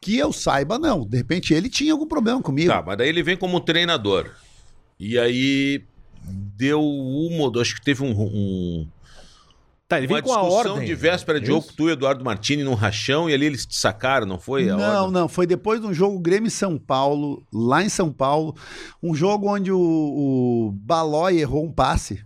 que 0.00 0.16
eu 0.16 0.32
saiba, 0.32 0.78
não. 0.78 1.04
De 1.06 1.16
repente 1.18 1.52
ele 1.52 1.68
tinha 1.68 1.92
algum 1.92 2.06
problema 2.06 2.40
comigo. 2.42 2.70
Tá, 2.70 2.82
mas 2.84 2.96
daí 2.96 3.08
ele 3.08 3.22
vem 3.22 3.36
como 3.36 3.60
treinador. 3.60 4.30
E 4.98 5.18
aí 5.18 5.84
deu 6.56 6.82
uma, 6.82 7.44
ou 7.44 7.60
acho 7.60 7.74
que 7.74 7.82
teve 7.82 8.02
um, 8.02 8.10
um- 8.12 8.88
Tá, 9.86 9.98
ele 9.98 10.06
vem 10.06 10.16
uma 10.18 10.22
com 10.22 10.32
a 10.32 10.40
discussão 10.42 10.72
ordem. 10.74 10.86
de 10.86 10.94
véspera 10.94 11.40
de 11.40 11.46
Isso. 11.50 11.52
jogo, 11.52 11.72
tu 11.76 11.88
e 11.88 11.92
Eduardo 11.92 12.24
Martini 12.24 12.62
num 12.62 12.74
rachão, 12.74 13.28
e 13.28 13.34
ali 13.34 13.44
eles 13.46 13.66
te 13.66 13.74
sacaram, 13.76 14.24
não 14.24 14.38
foi? 14.38 14.70
A 14.70 14.76
não, 14.76 14.84
ordem? 15.02 15.12
não. 15.12 15.28
Foi 15.28 15.46
depois 15.48 15.80
de 15.80 15.86
um 15.88 15.92
jogo 15.92 16.20
Grêmio 16.20 16.48
São 16.50 16.78
Paulo, 16.78 17.44
lá 17.52 17.82
em 17.82 17.88
São 17.88 18.12
Paulo. 18.12 18.54
Um 19.02 19.12
jogo 19.14 19.52
onde 19.52 19.72
o, 19.72 19.78
o 19.80 20.72
Balói 20.72 21.40
errou 21.40 21.64
um 21.64 21.72
passe. 21.72 22.24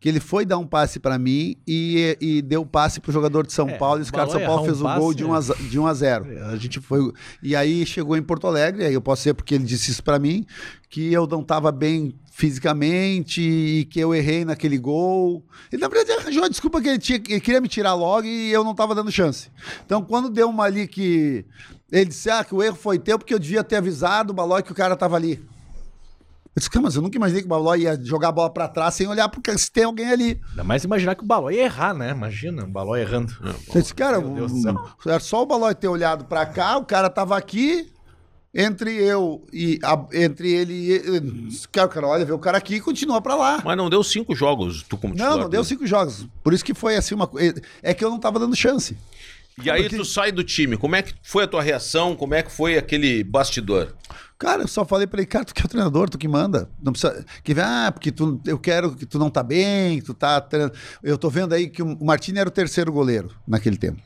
Que 0.00 0.08
ele 0.08 0.18
foi 0.18 0.46
dar 0.46 0.56
um 0.56 0.66
passe 0.66 0.98
pra 0.98 1.18
mim 1.18 1.56
e, 1.68 2.16
e 2.20 2.40
deu 2.40 2.64
passe 2.64 3.00
pro 3.00 3.12
jogador 3.12 3.46
de 3.46 3.52
São 3.52 3.68
É, 3.68 3.76
Paulo. 3.76 3.98
E 4.00 4.02
os 4.02 4.10
caras 4.10 4.32
de 4.32 4.38
São 4.38 4.46
Paulo 4.46 4.64
fez 4.64 4.80
um 4.80 4.88
o 4.88 4.94
gol 4.98 5.12
de 5.12 5.24
1 5.26 5.34
a, 5.34 5.40
z- 5.42 5.54
de 5.68 5.78
1 5.78 5.86
a 5.86 5.92
0. 5.94 6.46
A 6.48 6.56
gente 6.56 6.80
Foi, 6.80 7.12
e 7.42 7.54
aí 7.54 7.84
chegou 7.84 8.16
em 8.16 8.22
Porto 8.22 8.46
Alegre, 8.46 8.86
aí 8.86 8.94
eu 8.94 9.02
posso 9.02 9.22
ser 9.22 9.34
porque 9.34 9.54
ele 9.54 9.64
disse 9.64 9.90
isso 9.90 10.02
pra 10.02 10.18
mim, 10.18 10.46
que 10.88 11.12
eu 11.12 11.26
não 11.26 11.42
estava 11.42 11.70
bem 11.70 12.14
fisicamente 12.32 13.42
e 13.42 13.84
que 13.84 14.00
eu 14.00 14.14
errei 14.14 14.44
naquele 14.44 14.78
gol. 14.78 15.44
Ele 15.72 15.82
na 15.82 15.88
verdade 15.88 16.18
arranjou 16.18 16.44
a 16.44 16.48
desculpa 16.48 16.80
que 16.80 16.88
ele, 16.88 16.98
tinha, 16.98 17.20
ele 17.28 17.40
queria 17.40 17.60
me 17.60 17.68
tirar 17.68 17.94
logo 17.94 18.26
e 18.26 18.50
eu 18.50 18.64
não 18.64 18.72
estava 18.72 18.94
dando 18.94 19.10
chance. 19.12 19.48
Então 19.84 20.02
quando 20.02 20.30
deu 20.30 20.48
uma 20.48 20.64
ali 20.64 20.88
que 20.88 21.44
ele 21.92 22.06
disse 22.06 22.30
ah, 22.30 22.42
que 22.42 22.54
o 22.54 22.62
erro 22.62 22.76
foi 22.76 22.98
teu 22.98 23.18
porque 23.18 23.34
eu 23.34 23.38
devia 23.38 23.62
ter 23.62 23.76
avisado 23.76 24.32
o 24.32 24.34
Balói 24.34 24.62
que 24.62 24.72
o 24.72 24.74
cara 24.74 24.94
estava 24.94 25.16
ali. 25.16 25.40
Eu 26.54 26.58
disse, 26.60 26.68
cara, 26.70 26.82
mas 26.82 26.96
eu 26.96 27.02
nunca 27.02 27.16
imaginei 27.16 27.42
que 27.42 27.46
o 27.46 27.48
Baló 27.48 27.74
ia 27.76 27.98
jogar 28.02 28.28
a 28.28 28.32
bola 28.32 28.50
pra 28.50 28.66
trás 28.66 28.94
sem 28.94 29.06
olhar 29.06 29.28
porque 29.28 29.56
se 29.56 29.70
tem 29.70 29.84
alguém 29.84 30.10
ali. 30.10 30.40
Ainda 30.50 30.64
mais 30.64 30.82
imaginar 30.82 31.14
que 31.14 31.22
o 31.22 31.26
Baló 31.26 31.48
ia 31.50 31.62
errar, 31.64 31.94
né? 31.94 32.10
Imagina, 32.10 32.64
o 32.64 32.66
Baló 32.66 32.96
errando. 32.96 33.32
Eu 33.72 33.80
disse, 33.80 33.94
cara, 33.94 34.18
Meu 34.20 34.34
Deus 34.34 34.52
do 34.52 34.60
céu. 34.62 34.74
era 35.06 35.20
só 35.20 35.42
o 35.42 35.46
Baló 35.46 35.72
ter 35.72 35.86
olhado 35.88 36.24
pra 36.24 36.44
cá, 36.44 36.76
o 36.76 36.84
cara 36.84 37.08
tava 37.08 37.36
aqui, 37.36 37.88
entre 38.52 38.92
eu 38.96 39.46
e. 39.52 39.78
a- 39.84 40.06
entre 40.12 40.50
ele 40.50 40.72
e. 40.96 41.50
Cara, 41.70 41.86
o 41.86 41.90
cara 41.90 42.06
olha, 42.08 42.24
vê 42.24 42.32
o 42.32 42.38
cara 42.38 42.58
aqui 42.58 42.74
e 42.74 42.80
continua 42.80 43.20
pra 43.20 43.36
lá. 43.36 43.62
Mas 43.64 43.76
não 43.76 43.88
deu 43.88 44.02
cinco 44.02 44.34
jogos, 44.34 44.82
tu 44.82 44.96
como 44.96 45.14
Não, 45.14 45.38
não 45.38 45.48
deu 45.48 45.62
cinco 45.62 45.86
jogos. 45.86 46.26
Por 46.42 46.52
isso 46.52 46.64
que 46.64 46.74
foi 46.74 46.96
assim 46.96 47.14
uma 47.14 47.28
coisa. 47.28 47.62
É 47.80 47.94
que 47.94 48.04
eu 48.04 48.10
não 48.10 48.18
tava 48.18 48.40
dando 48.40 48.56
chance. 48.56 48.98
E 49.62 49.70
aí 49.70 49.82
Porque- 49.82 49.96
tu 49.96 50.04
sai 50.04 50.32
do 50.32 50.42
time. 50.44 50.76
Como 50.76 50.96
é 50.96 51.02
que 51.02 51.14
foi 51.22 51.44
a 51.44 51.46
tua 51.48 51.62
reação? 51.62 52.16
Como 52.16 52.34
é 52.34 52.42
que 52.42 52.50
foi 52.50 52.78
aquele 52.78 53.22
bastidor? 53.24 53.94
Cara, 54.38 54.62
eu 54.62 54.68
só 54.68 54.86
falei 54.86 55.06
pra 55.06 55.20
ele, 55.20 55.26
cara, 55.26 55.44
tu 55.44 55.52
que 55.54 55.60
é 55.60 55.64
o 55.64 55.68
treinador, 55.68 56.08
tu 56.08 56.16
que 56.16 56.26
manda. 56.26 56.70
Não 56.82 56.92
precisa. 56.92 57.24
Que 57.44 57.52
vem, 57.52 57.62
ah, 57.64 57.90
porque 57.92 58.10
tu, 58.10 58.40
eu 58.46 58.58
quero 58.58 58.94
que 58.96 59.04
tu 59.04 59.18
não 59.18 59.28
tá 59.28 59.42
bem, 59.42 59.98
que 60.00 60.06
tu 60.06 60.14
tá. 60.14 60.40
treinando." 60.40 60.74
Eu 61.02 61.18
tô 61.18 61.28
vendo 61.28 61.52
aí 61.52 61.68
que 61.68 61.82
o 61.82 62.04
Martini 62.04 62.38
era 62.38 62.48
o 62.48 62.52
terceiro 62.52 62.90
goleiro 62.90 63.30
naquele 63.46 63.76
tempo. 63.76 64.00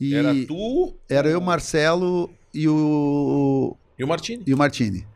E 0.00 0.14
Era 0.14 0.32
tu 0.46 0.96
era 1.10 1.28
eu, 1.28 1.42
Marcelo 1.42 2.30
e 2.54 2.66
o, 2.66 3.76
e 3.98 4.02
o 4.04 4.08
Martini. 4.08 4.42
e 4.46 4.54
o 4.54 4.56
Martini. 4.56 5.06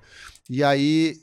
E 0.50 0.62
aí, 0.62 1.16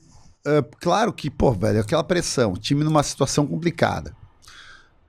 é, 0.44 0.64
claro 0.80 1.14
que, 1.14 1.30
pô, 1.30 1.52
velho, 1.52 1.80
aquela 1.80 2.04
pressão, 2.04 2.54
time 2.54 2.84
numa 2.84 3.04
situação 3.04 3.46
complicada. 3.46 4.16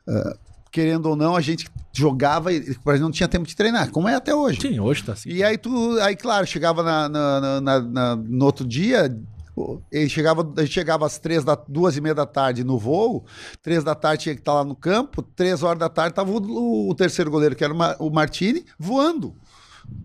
É, 0.07 0.37
querendo 0.73 1.07
ou 1.07 1.15
não, 1.15 1.37
a 1.37 1.41
gente 1.41 1.69
jogava 1.93 2.53
e 2.53 2.65
não 2.99 3.11
tinha 3.11 3.29
tempo 3.29 3.47
de 3.47 3.55
treinar, 3.55 3.91
como 3.91 4.09
é 4.09 4.15
até 4.15 4.35
hoje. 4.35 4.61
Sim, 4.63 4.81
hoje 4.81 5.05
tá 5.05 5.13
assim. 5.13 5.29
E 5.29 5.45
aí 5.45 5.59
tu, 5.59 5.99
aí 6.01 6.17
claro, 6.17 6.47
chegava 6.47 6.83
na, 6.83 7.09
na- 7.09 7.61
na- 7.61 7.81
na- 7.81 8.17
no 8.17 8.45
outro 8.47 8.67
dia, 8.67 9.15
ele 9.93 10.09
chegava, 10.09 10.51
ele 10.57 10.67
chegava 10.67 11.05
às 11.05 11.19
três 11.19 11.45
da, 11.45 11.55
duas 11.69 11.95
e 11.97 12.01
meia 12.01 12.15
da 12.15 12.25
tarde 12.25 12.65
no 12.65 12.79
voo, 12.79 13.25
três 13.63 13.85
da 13.85 13.95
tarde 13.95 14.23
tinha 14.23 14.35
que 14.35 14.41
estar 14.41 14.55
lá 14.55 14.65
no 14.65 14.75
campo, 14.75 15.21
três 15.23 15.63
horas 15.63 15.79
da 15.79 15.91
tarde 15.91 16.15
tava 16.15 16.31
o, 16.33 16.89
o 16.89 16.95
terceiro 16.95 17.31
goleiro, 17.31 17.55
que 17.55 17.63
era 17.63 17.75
o 17.99 18.11
Martini, 18.11 18.65
voando 18.79 19.35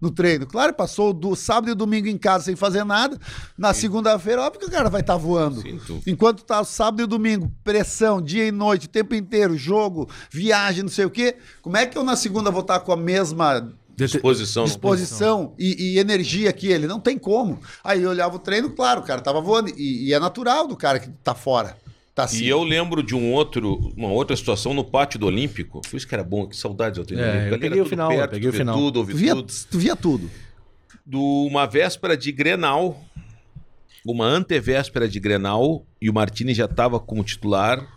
no 0.02 0.12
treino. 0.12 0.46
Claro, 0.46 0.74
passou 0.74 1.14
do 1.14 1.36
sábado 1.36 1.72
e 1.72 1.76
domingo 1.76 2.08
em 2.08 2.18
casa 2.18 2.46
sem 2.46 2.56
fazer 2.56 2.84
nada, 2.84 3.18
na 3.58 3.74
segunda-feira, 3.74 4.42
óbvio 4.42 4.60
que 4.62 4.68
o 4.68 4.72
cara 4.72 4.90
vai 4.90 5.02
estar 5.02 5.18
voando. 5.18 5.62
Sim, 5.62 5.80
tu- 5.86 6.02
Enquanto 6.06 6.44
tá 6.44 6.64
sábado 6.64 7.02
e 7.04 7.06
domingo, 7.06 7.52
pressão, 7.64 8.22
dia 8.22 8.46
e 8.48 8.52
noite, 8.52 8.88
o 8.88 8.90
tempo 8.90 9.16
inteiro, 9.16 9.58
jogo, 9.58 10.10
viagem, 10.32 10.84
não 10.84 10.90
sei 10.90 11.06
o 11.06 11.10
quê, 11.10 11.36
como 11.62 11.78
é 11.78 11.86
que 11.86 11.98
eu 11.98 12.04
na 12.04 12.16
segunda 12.16 12.52
vou 12.52 12.62
estar 12.62 12.80
com 12.82 12.92
a 12.92 12.98
mesma 12.98 13.72
Disposição. 13.96 14.64
disposição 14.66 15.54
e, 15.58 15.94
e 15.96 16.00
energia 16.00 16.54
que 16.54 16.68
ele. 16.68 16.86
Não 16.86 17.00
tem 17.00 17.18
como. 17.18 17.60
Aí 17.84 18.04
eu 18.04 18.12
olhava 18.12 18.36
o 18.36 18.40
treino, 18.40 18.70
claro, 18.70 19.02
o 19.02 19.04
cara 19.04 19.22
tava 19.22 19.42
voando. 19.42 19.70
E, 19.76 20.10
e 20.10 20.14
é 20.14 20.20
natural 20.20 20.68
do 20.68 20.76
cara 20.78 21.00
que 21.00 21.10
tá 21.24 21.34
fora. 21.34 21.76
Tá. 22.18 22.26
E 22.34 22.50
eu 22.50 22.64
lembro 22.64 23.04
de 23.04 23.14
um 23.14 23.32
outro, 23.32 23.94
uma 23.96 24.08
outra 24.08 24.36
situação 24.36 24.74
no 24.74 24.84
pátio 24.84 25.20
do 25.20 25.28
Olímpico. 25.28 25.82
Por 25.82 25.96
isso 25.96 26.08
que 26.08 26.16
era 26.16 26.24
bom, 26.24 26.48
que 26.48 26.58
saudades 26.58 26.98
eu 26.98 27.06
tenho. 27.06 27.20
do 27.20 27.26
É, 27.28 27.30
Olímpico. 27.30 27.54
eu 27.54 27.60
peguei 27.60 27.80
o 27.80 27.84
tudo 27.84 27.90
final, 27.92 28.10
perto, 28.10 28.32
peguei 28.32 28.50
o 28.50 28.54
final. 28.54 28.76
Tudo, 28.76 28.94
tu, 28.94 29.00
ouvi 29.02 29.14
via, 29.14 29.36
tudo. 29.36 29.54
tu 29.70 29.78
via 29.78 29.96
tudo. 29.96 30.32
De 31.06 31.16
uma 31.16 31.68
véspera 31.68 32.18
de 32.18 32.32
Grenal, 32.32 33.00
uma 34.04 34.26
antevéspera 34.26 35.08
de 35.08 35.20
Grenal, 35.20 35.86
e 36.02 36.10
o 36.10 36.14
Martini 36.14 36.56
já 36.56 36.66
estava 36.66 37.00
como 37.00 37.24
titular. 37.24 37.88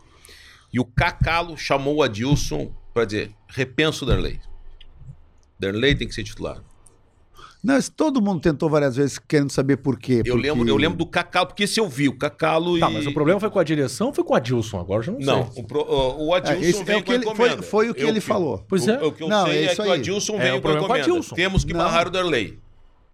E 0.71 0.79
o 0.79 0.85
Cacalo 0.85 1.57
chamou 1.57 1.97
o 1.97 2.03
Adilson 2.03 2.71
para 2.93 3.07
dizer: 3.07 3.31
repenso 3.49 4.05
o 4.05 4.07
Derlei. 4.07 4.39
Derlei 5.59 5.95
tem 5.95 6.07
que 6.07 6.15
ser 6.15 6.25
titular. 6.25 6.63
Não, 7.63 7.79
todo 7.95 8.23
mundo 8.23 8.41
tentou 8.41 8.71
várias 8.71 8.97
vezes 8.97 9.19
querendo 9.19 9.51
saber 9.53 9.77
por 9.77 9.99
quê. 9.99 10.23
Eu 10.25 10.35
porque- 10.35 10.49
lembro, 10.51 10.67
eu 10.69 10.77
lembro 10.77 10.97
do 10.97 11.05
Cacalo, 11.07 11.47
porque 11.49 11.65
esse 11.65 11.79
eu 11.79 11.87
vi, 11.89 12.09
o 12.09 12.17
Cacalo 12.17 12.77
e. 12.77 12.81
Tá, 12.81 12.89
mas 12.89 13.07
o 13.07 13.13
problema 13.13 13.39
foi 13.39 13.51
com 13.51 13.59
a 13.59 13.65
direção 13.65 14.07
ou 14.09 14.13
foi 14.15 14.25
com 14.25 14.33
o 14.33 14.37
Adilson? 14.37 14.81
Agora 14.81 15.01
eu 15.01 15.03
já 15.05 15.13
não, 15.13 15.21
Não, 15.21 15.53
sei. 15.53 15.63
o, 15.63 15.67
pro- 15.67 15.83
o- 15.83 16.29
o 16.29 16.35
É, 16.35 16.39
Adilson 16.39 16.61
esse 16.63 16.81
é 16.81 16.85
veio 16.85 16.99
o 17.01 17.03
que 17.03 17.07
com 17.07 17.13
a 17.13 17.15
ele- 17.17 17.37
foi- 17.37 17.63
foi 17.63 17.91
o 17.91 17.95
que 17.95 18.03
Eu 18.03 18.09
ele 18.09 18.21
falou. 18.21 18.65
Pois 18.67 18.87
o, 18.87 18.91
é. 18.91 19.03
O 19.05 19.13
que 19.13 19.23
eu 19.23 19.29
Não, 19.29 19.47
sei 19.47 19.55
é 19.55 19.63
é, 19.63 19.67
isso 19.67 19.77
que 19.77 19.83
aí. 19.83 19.89
o 19.89 19.93
Adilson 19.93 20.35
É, 20.37 20.39
veio 20.39 20.57
o 20.57 20.61
com 20.63 20.69
a 20.69 20.73
problema 20.73 20.79
é 20.81 20.89
com 20.89 20.93
o 20.93 20.97
encomenda. 20.97 21.13
Adilson. 21.19 21.35
Temos 21.35 21.65
que 21.65 21.73
Não. 21.75 21.81
barrar 21.81 22.07
o 22.09 22.11
Derlei. 22.11 22.59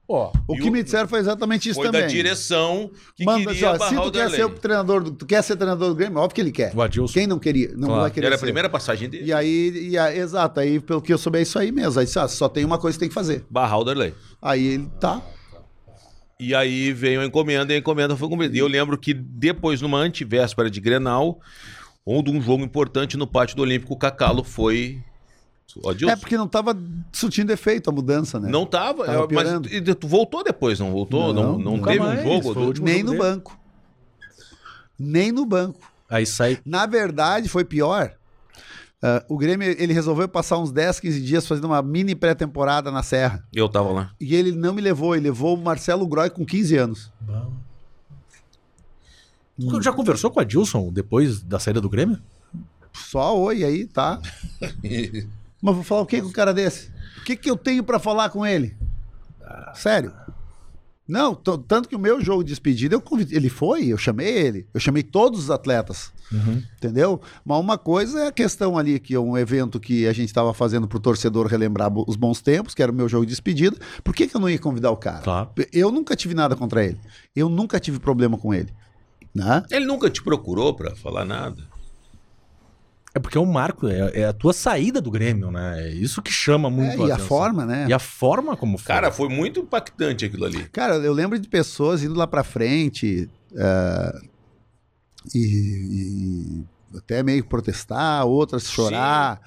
Ó, 0.09 0.33
O 0.47 0.55
que 0.55 0.69
o- 0.69 0.73
me 0.73 0.83
disseram 0.85 1.09
foi 1.09 1.19
exatamente 1.19 1.69
isso 1.69 1.75
Foi 1.81 1.87
também. 1.87 2.03
da 2.03 2.07
direção 2.07 2.91
que 3.17 3.25
Manda, 3.25 3.53
queria 3.53 3.73
ó, 3.73 3.79
se 3.89 3.95
tu 3.97 4.13
quer 4.13 4.31
ser 4.31 4.45
o 4.45 4.51
treinador, 4.51 5.03
do, 5.03 5.11
tu 5.11 5.27
quer 5.27 5.43
ser 5.43 5.57
treinador 5.57 5.89
do 5.89 5.95
Grêmio, 5.97 6.19
óbvio 6.19 6.35
que 6.35 6.41
ele 6.41 6.53
quer. 6.53 6.73
o 6.75 6.81
Adilson. 6.81 7.13
Quem 7.13 7.27
não 7.27 7.41
queria? 7.41 7.73
Não 7.75 7.89
Claro. 7.89 8.03
vai 8.03 8.11
querer 8.13 8.27
Era 8.27 8.37
a 8.37 8.39
primeira 8.39 8.69
passagem 8.69 9.09
dele. 9.09 9.25
E 9.27 9.33
aí, 9.33 9.89
e 9.91 9.99
aí, 9.99 10.19
exato, 10.19 10.61
aí 10.61 10.79
pelo 10.79 11.03
que 11.03 11.13
eu 11.13 11.19
soube 11.19 11.39
é 11.39 11.43
isso 11.43 11.59
aí 11.59 11.73
mesmo. 11.73 11.99
Aí 12.01 12.07
ah, 12.17 12.29
só 12.29 12.49
tem 12.49 12.65
uma 12.65 12.79
coisa 12.79 12.97
que 12.97 13.01
tem 13.01 13.09
que 13.09 13.15
fazer. 13.15 13.45
Barrar 13.51 13.81
o 13.81 13.85
Derlei. 13.85 14.15
Aí 14.41 14.65
ele 14.75 14.89
tá. 15.01 15.21
E 16.39 16.55
aí 16.55 16.93
veio 16.93 17.21
a 17.21 17.25
encomenda 17.27 17.73
e 17.73 17.77
a 17.77 17.79
encomenda 17.79 18.15
foi 18.15 18.29
cumprida. 18.29 18.55
E 18.55 18.61
eu 18.61 18.69
lembro 18.69 18.97
que 18.99 19.13
depois, 19.15 19.81
numa 19.81 19.99
antivéspera 19.99 20.71
de 20.71 20.81
Grenal, 20.81 21.41
ou 22.05 22.23
de 22.23 22.31
um 22.31 22.41
jogo 22.41 22.63
importante 22.63 23.17
no 23.17 23.27
pátio 23.27 23.57
do 23.57 23.63
Olímpico, 23.63 23.95
o 23.95 23.97
Cacalo 23.99 24.45
foi. 24.45 25.01
O 25.83 25.91
Adilson? 25.91 26.13
É 26.13 26.17
porque 26.17 26.37
não 26.37 26.49
tava 26.49 26.77
surtindo 27.13 27.53
efeito 27.53 27.91
a 27.91 27.93
mudança, 27.93 28.41
né? 28.41 28.49
Não 28.49 28.65
tava, 28.65 29.05
Tava 29.05 29.25
é, 29.25 29.35
mas 29.35 29.73
e 29.73 29.95
tu 29.95 30.09
voltou 30.09 30.43
depois, 30.43 30.79
não 30.81 30.91
voltou? 30.91 31.33
Não, 31.35 31.59
Não, 31.59 31.77
não, 31.77 31.83
teve 31.83 31.99
mais, 32.01 32.21
um 32.21 32.23
jogo. 32.25 32.55
foi 32.55 32.63
o 32.63 32.67
último 32.67 32.87
Nem 32.87 32.99
jogo 33.01 33.07
no 33.07 33.19
dele. 33.19 33.23
banco. 33.31 33.59
Nem 34.99 35.33
no 35.33 35.45
banco. 35.45 35.93
Aí 36.09 36.25
sai. 36.25 36.59
Na 36.65 36.87
verdade, 36.87 37.49
foi 37.49 37.65
pior. 37.65 38.13
Ah, 39.03 39.23
o 39.29 39.37
Grêmio 39.37 39.69
ele 39.79 39.93
resolveu 39.93 40.27
passar 40.29 40.59
uns 40.59 40.73
10, 40.73 41.01
15 41.01 41.21
dias 41.21 41.47
fazendo 41.47 41.67
uma 41.67 41.83
mini 41.83 42.15
pré-temporada 42.15 42.91
na 42.91 43.03
Serra. 43.03 43.45
Eu 43.53 43.69
tava 43.69 43.91
lá. 43.93 44.11
E 44.19 44.35
ele 44.35 44.53
não 44.53 44.73
me 44.73 44.81
levou, 44.81 45.15
ele 45.15 45.25
levou 45.25 45.55
o 45.55 45.63
Marcelo 45.63 46.07
Groy 46.07 46.31
com 46.31 46.47
15 46.47 46.77
anos. 46.77 47.13
Tu 49.59 49.83
já 49.83 49.93
conversou 49.93 50.31
com 50.31 50.39
o 50.39 50.43
Adilson 50.43 50.91
depois 50.93 51.43
da 51.43 51.59
saída 51.59 51.81
do 51.81 51.89
Grêmio? 51.89 52.19
Só 52.93 53.37
oi 53.39 53.63
aí, 53.65 53.87
tá? 53.87 54.21
Mas 55.67 55.75
vou 55.75 55.83
falar 55.83 56.03
o 56.03 56.07
que 56.07 56.23
com 56.23 56.29
um 56.29 56.33
cara 56.33 56.55
desse? 56.55 56.93
O 57.19 57.25
que, 57.25 57.35
que 57.35 57.51
eu 57.51 57.57
tenho 57.57 57.83
pra 57.83 57.99
falar 57.99 58.31
com 58.31 58.47
ele? 58.47 58.77
Sério. 59.75 60.13
Não, 61.09 61.35
tanto 61.35 61.89
que 61.89 61.97
o 61.97 61.99
meu 61.99 62.21
jogo 62.21 62.45
de 62.45 62.51
despedida, 62.51 62.95
eu 62.95 63.01
convidei, 63.01 63.37
ele 63.37 63.49
foi, 63.49 63.87
eu 63.87 63.99
chamei 63.99 64.29
ele, 64.29 64.69
eu 64.73 64.79
chamei 64.79 65.03
todos 65.03 65.41
os 65.41 65.51
atletas, 65.51 66.13
entendeu? 66.77 67.21
Mas 67.45 67.59
uma 67.59 67.77
coisa 67.77 68.21
é 68.21 68.27
a 68.29 68.33
questão 68.33 68.79
ali, 68.79 69.01
que 69.01 69.15
é 69.15 69.19
um 69.19 69.37
evento 69.37 69.81
que 69.81 70.07
a 70.07 70.13
gente 70.13 70.29
estava 70.29 70.55
fazendo 70.55 70.87
pro 70.87 71.01
torcedor 71.01 71.47
relembrar 71.47 71.93
os 71.93 72.15
bons 72.15 72.41
tempos, 72.41 72.73
que 72.73 72.83
era 72.83 72.93
o 72.93 72.95
meu 72.95 73.09
jogo 73.09 73.25
de 73.25 73.31
despedida, 73.31 73.77
por 74.05 74.15
que, 74.15 74.29
que 74.29 74.37
eu 74.37 74.41
não 74.41 74.51
ia 74.51 74.59
convidar 74.59 74.93
o 74.93 74.97
cara? 74.97 75.23
Claro. 75.23 75.51
Eu 75.73 75.91
nunca 75.91 76.15
tive 76.15 76.35
nada 76.35 76.55
contra 76.55 76.85
ele, 76.85 77.01
eu 77.35 77.49
nunca 77.49 77.81
tive 77.81 77.99
problema 77.99 78.39
com 78.39 78.55
ele, 78.55 78.73
né? 79.35 79.65
Ele 79.71 79.85
nunca 79.85 80.11
te 80.11 80.23
procurou 80.23 80.75
pra 80.75 80.95
falar 80.95 81.25
nada. 81.25 81.76
É 83.17 83.19
porque 83.19 83.39
é 83.39 83.41
um 83.41 83.47
marco, 83.47 83.89
é, 83.89 84.11
é 84.13 84.25
a 84.27 84.33
tua 84.35 84.53
saída 84.53 85.01
do 85.01 85.11
Grêmio, 85.11 85.51
né? 85.51 85.85
É 85.85 85.89
isso 85.91 86.21
que 86.21 86.31
chama 86.31 86.69
muito 86.69 87.03
É, 87.03 87.07
e 87.07 87.11
a 87.11 87.17
forma, 87.17 87.65
né? 87.65 87.87
E 87.89 87.93
a 87.95 87.99
forma 87.99 88.55
como 88.59 88.77
foi. 88.77 88.89
Cara, 88.89 89.11
foi 89.11 89.31
muito 89.31 89.59
impactante 89.61 90.27
aquilo 90.27 90.45
ali. 90.45 90.69
Cara, 90.69 90.97
eu 90.97 91.15
lembro 91.15 91.39
de 91.39 91.49
pessoas 91.49 92.03
indo 92.03 92.13
lá 92.13 92.27
pra 92.27 92.45
frente 92.45 93.27
eh, 93.55 94.21
e, 95.35 96.65
e 96.93 96.99
até 96.99 97.23
meio 97.23 97.43
protestar, 97.43 98.27
outras 98.27 98.71
chorar. 98.71 99.41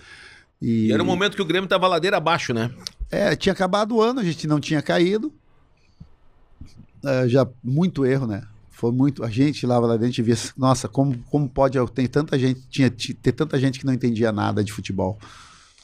E, 0.60 0.88
E 0.88 0.92
era 0.92 1.04
um 1.04 1.06
momento 1.06 1.36
que 1.36 1.42
o 1.44 1.46
Grêmio 1.46 1.70
tava 1.70 1.88
ladeira 1.88 2.18
abaixo, 2.18 2.56
né? 2.56 2.72
É, 3.12 3.36
tinha 3.36 3.54
acabado 3.54 3.98
o 3.98 4.02
ano, 4.02 4.20
a 4.20 4.24
gente 4.24 4.48
não 4.48 4.60
tinha 4.60 4.82
caído. 4.82 5.32
Eh, 7.06 7.28
já 7.28 7.48
muito 7.64 8.04
erro, 8.04 8.26
né? 8.26 8.42
Foi 8.80 8.94
muito. 8.94 9.26
A 9.26 9.30
gente 9.30 9.66
lá, 9.68 9.78
lá 9.78 9.98
dentro 9.98 10.22
e 10.22 10.24
via, 10.24 10.38
nossa, 10.58 10.88
como, 10.88 11.18
como 11.30 11.50
pode 11.50 11.78
eu 11.78 11.86
ter 11.86 12.08
tanta 12.08 12.40
gente, 12.40 12.62
tinha 12.70 12.90
ti- 12.90 13.14
ter 13.14 13.34
tanta 13.34 13.60
gente 13.60 13.78
que 13.78 13.86
não 13.86 13.92
entendia 13.94 14.32
nada 14.32 14.64
de 14.64 14.72
futebol. 14.72 15.20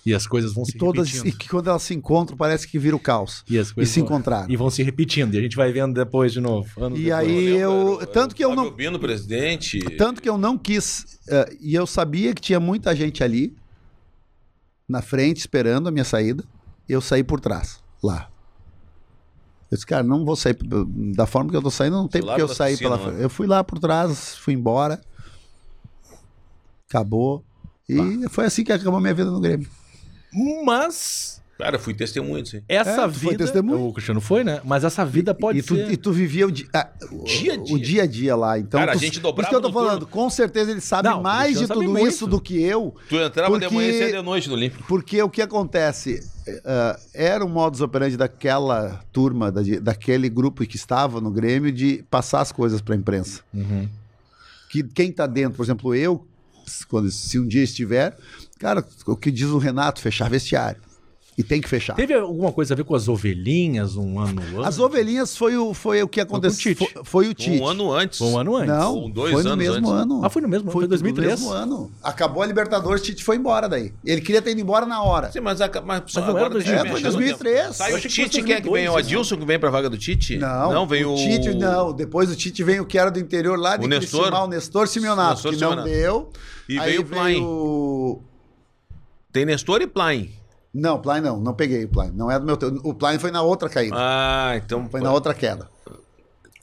E 0.05 0.13
as 0.13 0.25
coisas 0.25 0.53
vão 0.53 0.63
E 0.63 0.71
se 0.71 0.77
todas 0.77 1.07
repetindo. 1.09 1.33
e 1.33 1.37
que 1.37 1.49
quando 1.49 1.67
elas 1.69 1.81
se 1.81 1.93
encontram 1.93 2.37
parece 2.37 2.65
que 2.67 2.79
vira 2.79 2.95
o 2.95 2.99
caos. 2.99 3.43
E, 3.49 3.57
as 3.59 3.69
E 3.69 3.73
coisas 3.73 3.93
se 3.93 3.99
vão- 3.99 4.07
encontraram. 4.07 4.49
E 4.49 4.55
vão 4.55 4.69
se 4.69 4.81
repetindo. 4.81 5.33
E 5.33 5.39
a 5.39 5.41
gente 5.41 5.57
vai 5.57 5.73
vendo 5.73 5.93
depois 5.93 6.31
de 6.31 6.39
novo. 6.39 6.69
E 6.77 6.79
depois. 6.79 7.11
aí 7.11 7.27
lembro, 7.27 7.59
eu, 7.59 7.71
era 7.99 8.03
o- 8.03 8.05
tanto 8.07 8.33
que 8.35 8.45
eu 8.45 8.55
não 8.55 8.71
Bino, 8.71 8.97
presidente. 8.97 9.79
Tanto 9.97 10.21
que 10.21 10.29
eu 10.29 10.37
não 10.37 10.57
quis. 10.57 11.19
eh, 11.27 11.57
e 11.59 11.75
eu 11.75 11.85
sabia 11.85 12.33
que 12.33 12.41
tinha 12.41 12.59
muita 12.61 12.95
gente 12.95 13.23
ali, 13.25 13.53
na 14.87 15.01
frente, 15.01 15.39
esperando 15.39 15.89
a 15.89 15.91
minha 15.91 16.05
saída. 16.05 16.45
E 16.87 16.93
eu 16.93 17.01
saí 17.01 17.23
por 17.25 17.41
trás, 17.41 17.79
lá. 18.01 18.29
Eu 19.75 19.77
disse, 19.77 19.85
cara, 19.85 20.03
não 20.03 20.23
vou 20.23 20.37
sair 20.37 20.57
da 21.13 21.25
forma 21.25 21.51
que 21.51 21.57
eu 21.57 21.61
tô 21.61 21.69
saindo, 21.69 21.97
não 21.97 22.07
tem 22.07 22.21
porque 22.21 22.41
eu 22.41 22.47
sair 22.47 22.77
pela 22.77 22.95
né? 22.95 23.03
frente. 23.03 23.21
Eu 23.21 23.29
fui 23.29 23.45
lá 23.45 23.61
por 23.61 23.77
trás, 23.77 24.37
fui 24.37 24.53
embora. 24.53 25.01
Acabou. 26.89 27.43
E 27.89 28.27
foi 28.29 28.45
assim 28.45 28.63
que 28.63 28.71
acabou 28.71 28.97
a 28.97 29.01
minha 29.01 29.13
vida 29.13 29.29
no 29.29 29.41
Grêmio. 29.41 29.69
Mas 30.63 31.41
Cara, 31.57 31.79
fui 31.79 31.93
testemunha 31.93 32.43
disso 32.43 32.57
aí. 32.57 32.63
Essa 32.67 32.89
É, 33.03 33.07
tu 33.07 33.13
foi 33.13 33.31
vida. 33.31 33.45
testemunha. 33.45 33.79
O 33.79 33.93
Cristiano 33.93 34.19
foi, 34.19 34.43
né? 34.43 34.59
Mas 34.65 34.83
essa 34.83 35.05
vida 35.05 35.33
pode 35.33 35.59
e, 35.59 35.63
tu, 35.63 35.73
ser. 35.75 35.89
e 35.89 35.95
tu 35.95 36.11
vivia 36.11 36.45
o, 36.47 36.51
di- 36.51 36.67
ah, 36.73 36.89
o- 37.09 37.23
Dia 37.23 37.53
a 37.53 37.57
dia. 37.57 37.75
o 37.75 37.79
dia 37.79 38.03
a 38.03 38.05
dia 38.05 38.35
lá. 38.35 38.59
Então, 38.59 38.77
Cara, 38.77 38.91
a 38.91 38.95
tu- 38.95 38.99
gente 38.99 39.21
por 39.21 39.29
dobrava 39.29 39.41
isso 39.43 39.49
que 39.61 39.65
eu 39.65 39.71
tô 39.71 39.73
falando, 39.73 39.99
turno. 39.99 40.07
com 40.07 40.29
certeza 40.29 40.71
ele 40.71 40.81
sabe 40.81 41.07
Não, 41.07 41.21
mais 41.21 41.57
de 41.57 41.65
tudo 41.65 41.97
isso 42.05 42.27
do 42.27 42.41
que 42.41 42.61
eu. 42.61 42.93
Tu 43.07 43.15
entrava 43.15 43.53
de 43.57 43.65
Porque- 43.67 43.73
manhã 43.75 43.89
e 44.09 44.11
de 44.11 44.21
noite 44.21 44.49
no 44.49 44.55
Olímpico. 44.55 44.83
Porque 44.85 45.21
o 45.23 45.29
que 45.29 45.41
acontece? 45.41 46.19
eh, 46.47 46.99
era 47.13 47.43
o 47.43 47.49
modus 47.49 47.79
operandi 47.81 48.17
daquela 48.17 49.01
turma, 49.13 49.49
da- 49.51 49.63
de- 49.63 49.79
daquele 49.79 50.27
grupo 50.29 50.63
que 50.67 50.75
estava 50.75 51.19
no 51.21 51.31
Grêmio, 51.31 51.71
de 51.71 52.03
passar 52.11 52.41
as 52.41 52.51
coisas 52.51 52.81
para 52.81 52.93
a 52.95 52.97
imprensa. 52.97 53.39
Uhum. 53.53 53.87
Que 54.69 54.83
quem 54.83 55.09
está 55.09 55.25
dentro, 55.25 55.55
por 55.55 55.63
exemplo, 55.63 55.95
eu, 55.95 56.27
quando, 56.89 57.09
se 57.09 57.39
um 57.39 57.47
dia 57.47 57.63
estiver, 57.63 58.15
cara, 58.59 58.85
o 59.07 59.15
que 59.15 59.31
diz 59.31 59.47
o 59.47 59.57
Renato, 59.57 60.01
fechar 60.01 60.29
vestiário. 60.29 60.81
E 61.37 61.43
tem 61.43 61.59
que 61.59 61.67
fechar. 61.67 61.95
Teve 61.95 62.13
alguma 62.13 62.49
coisa 62.53 62.73
a 62.73 62.77
ver 62.77 62.85
com 62.85 62.95
as 62.95 63.09
ovelhinhas 63.09 63.97
um 63.97 64.17
ano 64.19 64.41
antes? 64.41 64.67
As 64.67 64.79
ovelhinhas 64.79 65.35
foi 65.35 65.57
o, 65.57 65.73
foi 65.73 66.01
o 66.01 66.07
que 66.07 66.21
aconteceu. 66.21 66.73
Tite. 66.73 66.93
Foi, 66.93 67.03
foi 67.03 67.27
o 67.27 67.33
Tite. 67.33 67.59
Um 67.61 67.67
ano 67.67 67.91
antes. 67.91 68.17
Foi 68.19 68.27
um 68.29 68.37
ano 68.39 68.55
antes. 68.55 68.69
Não, 68.73 69.09
dois 69.09 69.33
foi 69.33 69.43
no 69.43 69.49
anos 69.49 69.65
mesmo 69.67 69.75
antes. 69.89 69.91
ano. 69.91 70.21
Ah, 70.23 70.29
foi 70.29 70.41
no 70.41 70.47
mesmo 70.47 70.63
ano, 70.63 70.71
foi 70.71 70.81
Foi 70.83 70.87
2003. 70.87 71.27
no 71.41 71.45
mesmo 71.47 71.51
ano. 71.53 71.91
Acabou 72.01 72.41
a 72.41 72.45
Libertadores, 72.45 73.01
Tite 73.01 73.21
foi 73.21 73.35
embora 73.35 73.67
daí. 73.67 73.91
Ele 74.05 74.21
queria 74.21 74.41
ter 74.41 74.51
ido 74.51 74.61
embora 74.61 74.85
na 74.85 75.03
hora. 75.03 75.29
Sim, 75.29 75.41
mas, 75.41 75.59
a, 75.59 75.67
mas, 75.85 76.03
Mas 76.05 76.13
não 76.15 76.23
era 76.23 76.31
agora 76.31 76.53
deixa 76.53 76.69
eu 76.71 76.83
2003. 76.85 76.85
ver, 76.85 76.87
É, 76.87 76.89
foi 76.89 76.99
achando 76.99 77.11
2003. 77.11 77.61
tempo. 77.63 77.73
Sai 77.73 77.91
Eu 77.91 77.97
o 77.97 77.99
Tite, 77.99 78.43
quem 78.43 78.53
é 78.53 78.61
que 78.61 78.69
vem? 78.71 78.87
O 78.87 78.91
2002, 78.93 79.05
Adilson 79.05 79.37
que 79.37 79.45
vem 79.45 79.59
pra 79.59 79.69
vaga 79.69 79.89
do 79.89 79.97
Tite? 79.97 80.37
Não, 80.37 80.71
Não, 80.73 80.87
vem 80.87 81.03
o... 81.03 81.15
Tite, 81.15 81.53
não. 81.53 81.91
Depois 81.91 82.29
do 82.29 82.35
Tite 82.37 82.63
vem 82.63 82.79
o 82.79 82.85
que 82.85 82.97
era 82.97 83.11
do 83.11 83.19
interior 83.19 83.59
lá 83.59 83.75
de 83.75 83.83
O 83.83 83.89
Nestor? 83.89 84.21
Criciúma, 84.21 84.43
o 84.45 84.47
Nestor 84.47 84.87
Simeonato, 84.87 85.49
que 85.49 85.57
não 85.57 85.83
deu. 85.83 86.29
E 86.69 86.79
veio 86.79 87.01
o 87.01 87.05
Plain. 87.05 87.41
o- 87.43 88.21
Tem 89.33 89.43
Nestor 89.45 89.81
e 89.81 89.87
Plain. 89.87 90.29
Não, 90.77 90.99
Plain 90.99 91.21
não, 91.21 91.39
não 91.39 91.53
peguei 91.53 91.85
o 91.85 91.87
Plain. 91.87 92.11
Não 92.11 92.29
é 92.29 92.37
do 92.37 92.45
meu. 92.45 92.57
O 92.83 92.93
Plain 92.93 93.17
foi 93.17 93.31
na 93.31 93.41
outra 93.41 93.69
caída. 93.69 93.95
Ah, 93.97 94.53
então... 94.57 94.89
Foi 94.89 94.99
na 94.99 95.11
outra 95.13 95.33
queda. 95.33 95.69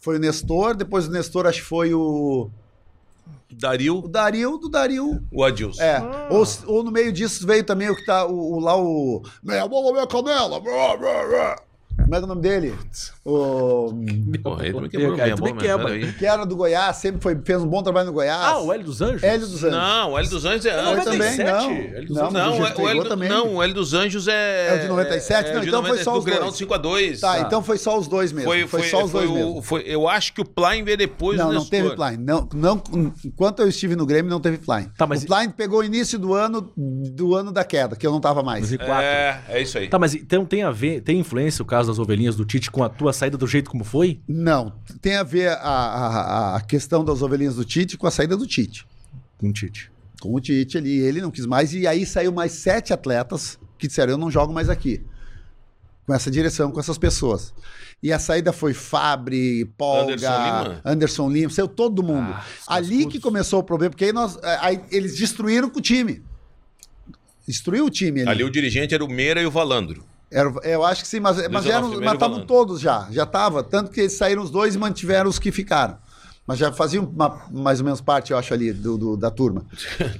Foi 0.03 0.17
o 0.17 0.19
Nestor, 0.19 0.75
depois 0.75 1.07
do 1.07 1.13
Nestor 1.13 1.47
acho 1.47 1.61
que 1.61 1.67
foi 1.67 1.95
o. 1.95 2.51
O 3.51 3.55
Dario, 3.55 4.03
Dario, 4.09 4.59
do 4.59 4.69
Dario. 4.69 5.23
o 5.33 5.43
Adilson. 5.43 5.81
É. 5.83 6.03
Ou, 6.29 6.45
ou 6.67 6.83
no 6.83 6.91
meio 6.91 7.11
disso 7.11 7.47
veio 7.47 7.65
também 7.65 7.89
o 7.89 7.97
que 7.97 8.05
tá. 8.05 8.27
O, 8.27 8.57
o 8.57 8.61
lá 8.61 8.77
o. 8.77 9.23
Minha 9.43 9.67
bola, 9.67 9.93
minha 9.93 10.07
canela. 10.07 10.61
Como 10.61 12.15
é 12.15 12.19
que 12.19 12.23
é 12.23 12.25
o 12.25 12.27
nome 12.27 12.43
dele? 12.43 12.77
O. 13.25 13.93
Porra, 14.43 14.65
aí 14.65 14.73
tu 14.73 14.81
me 14.81 14.89
quebrou 14.89 15.17
tu 15.37 15.45
me 15.45 15.53
quebra. 15.55 16.13
Que 16.13 16.27
era 16.27 16.45
do 16.45 16.57
Goiás, 16.57 16.97
sempre 16.97 17.21
foi, 17.23 17.39
fez 17.45 17.63
um 17.63 17.69
bom 17.69 17.81
trabalho 17.81 18.07
no 18.07 18.13
Goiás. 18.13 18.43
Ah, 18.45 18.59
o 18.59 18.73
Hélio 18.73 18.85
dos 18.85 19.01
Anjos? 19.01 19.23
Hélio 19.23 19.47
dos 19.47 19.63
Anjos. 19.63 19.71
Não, 19.79 20.11
o 20.13 20.19
Hélio 20.19 20.31
dos 20.31 20.45
Anjos 20.45 20.67
é 20.67 20.73
Foi 20.73 20.93
antes. 20.93 21.05
também, 21.05 21.19
97? 21.39 21.53
não. 21.53 21.71
Hélio 21.71 22.07
dos 22.09 22.17
Não, 22.17 22.31
Não, 22.33 22.53
o 22.53 22.83
o 22.83 22.89
Hélio, 22.89 23.05
também. 23.05 23.29
não, 23.29 23.55
o 23.55 23.63
Hélio 23.63 23.75
dos 23.77 23.95
Anjos 23.95 24.27
é... 24.27 24.69
É 24.71 24.75
o 24.77 24.81
de 24.81 24.89
97? 24.89 25.53
Não, 25.53 25.61
de 25.61 25.69
então 25.69 25.85
foi 25.85 25.99
só 25.99 26.13
do 26.15 26.19
os 26.19 26.25
dois. 26.25 26.39
do 26.59 26.67
5x2. 26.67 27.21
Tá, 27.21 27.41
então 27.41 27.63
foi 27.63 27.79
só 27.79 27.97
os 27.97 28.09
dois 28.09 28.33
mesmo. 28.33 28.51
Foi, 28.51 28.67
Foi, 28.67 28.83
só 28.89 29.05
os 29.05 29.11
foi 29.13 29.21
dois 29.27 29.31
o- 29.31 29.35
mesmo. 29.35 29.63
foi- 29.63 29.83
eu 29.87 30.09
acho 30.09 30.33
que 30.33 30.41
o 30.41 30.45
Plain 30.45 30.83
veio 30.83 30.97
depois 30.99 31.39
Não, 31.39 31.53
não 31.53 31.65
teve 31.65 31.95
Plain. 31.95 32.17
Não, 32.17 32.49
não, 32.53 32.83
enquanto 33.25 33.61
eu 33.61 33.69
estive 33.69 33.95
no 33.95 34.05
Grêmio, 34.05 34.31
não 34.31 34.41
teve 34.41 34.59
Plain. 34.59 34.89
Tá, 34.99 35.07
mas- 35.07 35.23
O 35.23 35.27
Plain 35.27 35.49
pegou 35.51 35.79
o 35.79 35.85
início 35.85 36.19
do 36.19 36.35
ano 36.35 36.73
do 36.77 37.37
ano 37.37 37.53
da 37.53 37.63
queda, 37.63 37.95
que 37.95 38.05
eu 38.05 38.11
não 38.11 38.21
tava 38.21 38.43
mais. 38.43 38.61
2004. 38.69 39.05
É, 39.05 39.41
é 39.49 39.63
isso 39.63 39.79
aí. 39.79 39.89
Tá, 39.89 39.97
mas 39.99 40.13
então 40.15 40.45
tem 40.45 40.65
a 40.65 40.73
ver, 40.73 41.03
tem 41.03 41.21
influência 41.21 41.63
o 41.63 41.67
caso 41.67 41.89
das 41.89 42.01
ovelhinhas 42.01 42.35
do 42.35 42.45
Tite 42.45 42.69
com 42.71 42.83
a 42.83 42.89
tua 42.89 43.12
saída 43.13 43.37
do 43.37 43.47
jeito 43.47 43.71
como 43.71 43.85
foi? 43.85 44.21
Não, 44.27 44.73
tem 45.01 45.17
a 45.17 45.23
ver 45.23 45.49
a, 45.49 45.57
a, 45.59 46.57
a 46.57 46.61
questão 46.61 47.05
das 47.05 47.23
ovelhinhas 47.23 47.57
do 47.57 47.65
Tite 47.65 47.97
com 47.97 48.07
a 48.07 48.11
saída 48.11 48.37
do 48.37 48.47
Tite. 48.47 48.87
Com 49.39 49.49
o 49.49 49.53
Tite. 49.53 49.91
Com 50.21 50.35
o 50.35 50.41
Tite 50.41 50.79
ali, 50.79 50.99
ele 50.99 51.21
não 51.21 51.31
quis 51.31 51.47
mais. 51.47 51.75
E 51.75 51.87
aí 51.87 52.07
saiu 52.07 52.33
mais 52.33 52.53
sete 52.53 52.93
atletas 52.93 53.59
que 53.79 53.89
disseram: 53.89 54.13
Eu 54.13 54.19
não 54.19 54.31
jogo 54.31 54.53
mais 54.53 54.69
aqui. 54.69 55.03
Com 56.07 56.15
essa 56.15 56.31
direção, 56.31 56.71
com 56.71 56.81
essas 56.81 56.99
pessoas. 56.99 57.55
E 58.03 58.13
a 58.13 58.19
saída 58.19 58.53
foi 58.53 58.75
Fabre, 58.75 59.65
Polga, 59.79 60.15
Anderson 60.15 60.81
Anderson 60.85 61.23
Lima? 61.29 61.39
Lima, 61.39 61.51
saiu 61.51 61.69
todo 61.69 62.03
mundo. 62.03 62.33
Ah, 62.33 62.45
ali 62.67 63.07
que 63.07 63.21
começou 63.21 63.61
o 63.61 63.63
problema, 63.63 63.91
porque 63.91 64.07
aí, 64.07 64.13
nós, 64.13 64.37
aí 64.43 64.81
eles 64.91 65.17
destruíram 65.17 65.71
com 65.71 65.79
o 65.79 65.83
time. 65.83 66.21
Destruiu 67.47 67.87
o 67.87 67.91
time 67.91 68.23
ali. 68.23 68.31
Ali 68.31 68.45
o 68.45 68.51
dirigente 68.51 68.95
era 68.95 69.05
o 69.05 69.09
Meira 69.09 69.41
e 69.41 69.47
o 69.47 69.51
Valandro. 69.51 70.05
Era- 70.33 70.53
eu 70.65 70.85
acho 70.85 71.03
que 71.03 71.09
sim, 71.09 71.21
mas, 71.21 71.37
mas, 71.49 71.65
estavam 72.15 72.47
todos 72.47 72.81
já. 72.81 73.07
Já 73.11 73.25
estava. 73.25 73.63
Tanto 73.63 73.91
que 73.91 74.01
eles 74.01 74.13
saíram 74.15 74.43
os 74.43 74.51
dois 74.51 74.75
e 74.75 74.79
mantiveram 74.79 75.29
os 75.29 75.39
que 75.39 75.53
ficaram. 75.53 75.97
Mas 76.47 76.59
já 76.59 76.73
faziam 76.73 77.05
uma- 77.05 77.43
mais 77.53 77.79
ou 77.79 77.85
menos 77.85 78.01
parte, 78.01 78.33
eu 78.33 78.39
acho, 78.39 78.53
ali 78.53 78.73
do, 78.73 78.99
do- 78.99 79.17
da 79.17 79.31
turma. 79.31 79.65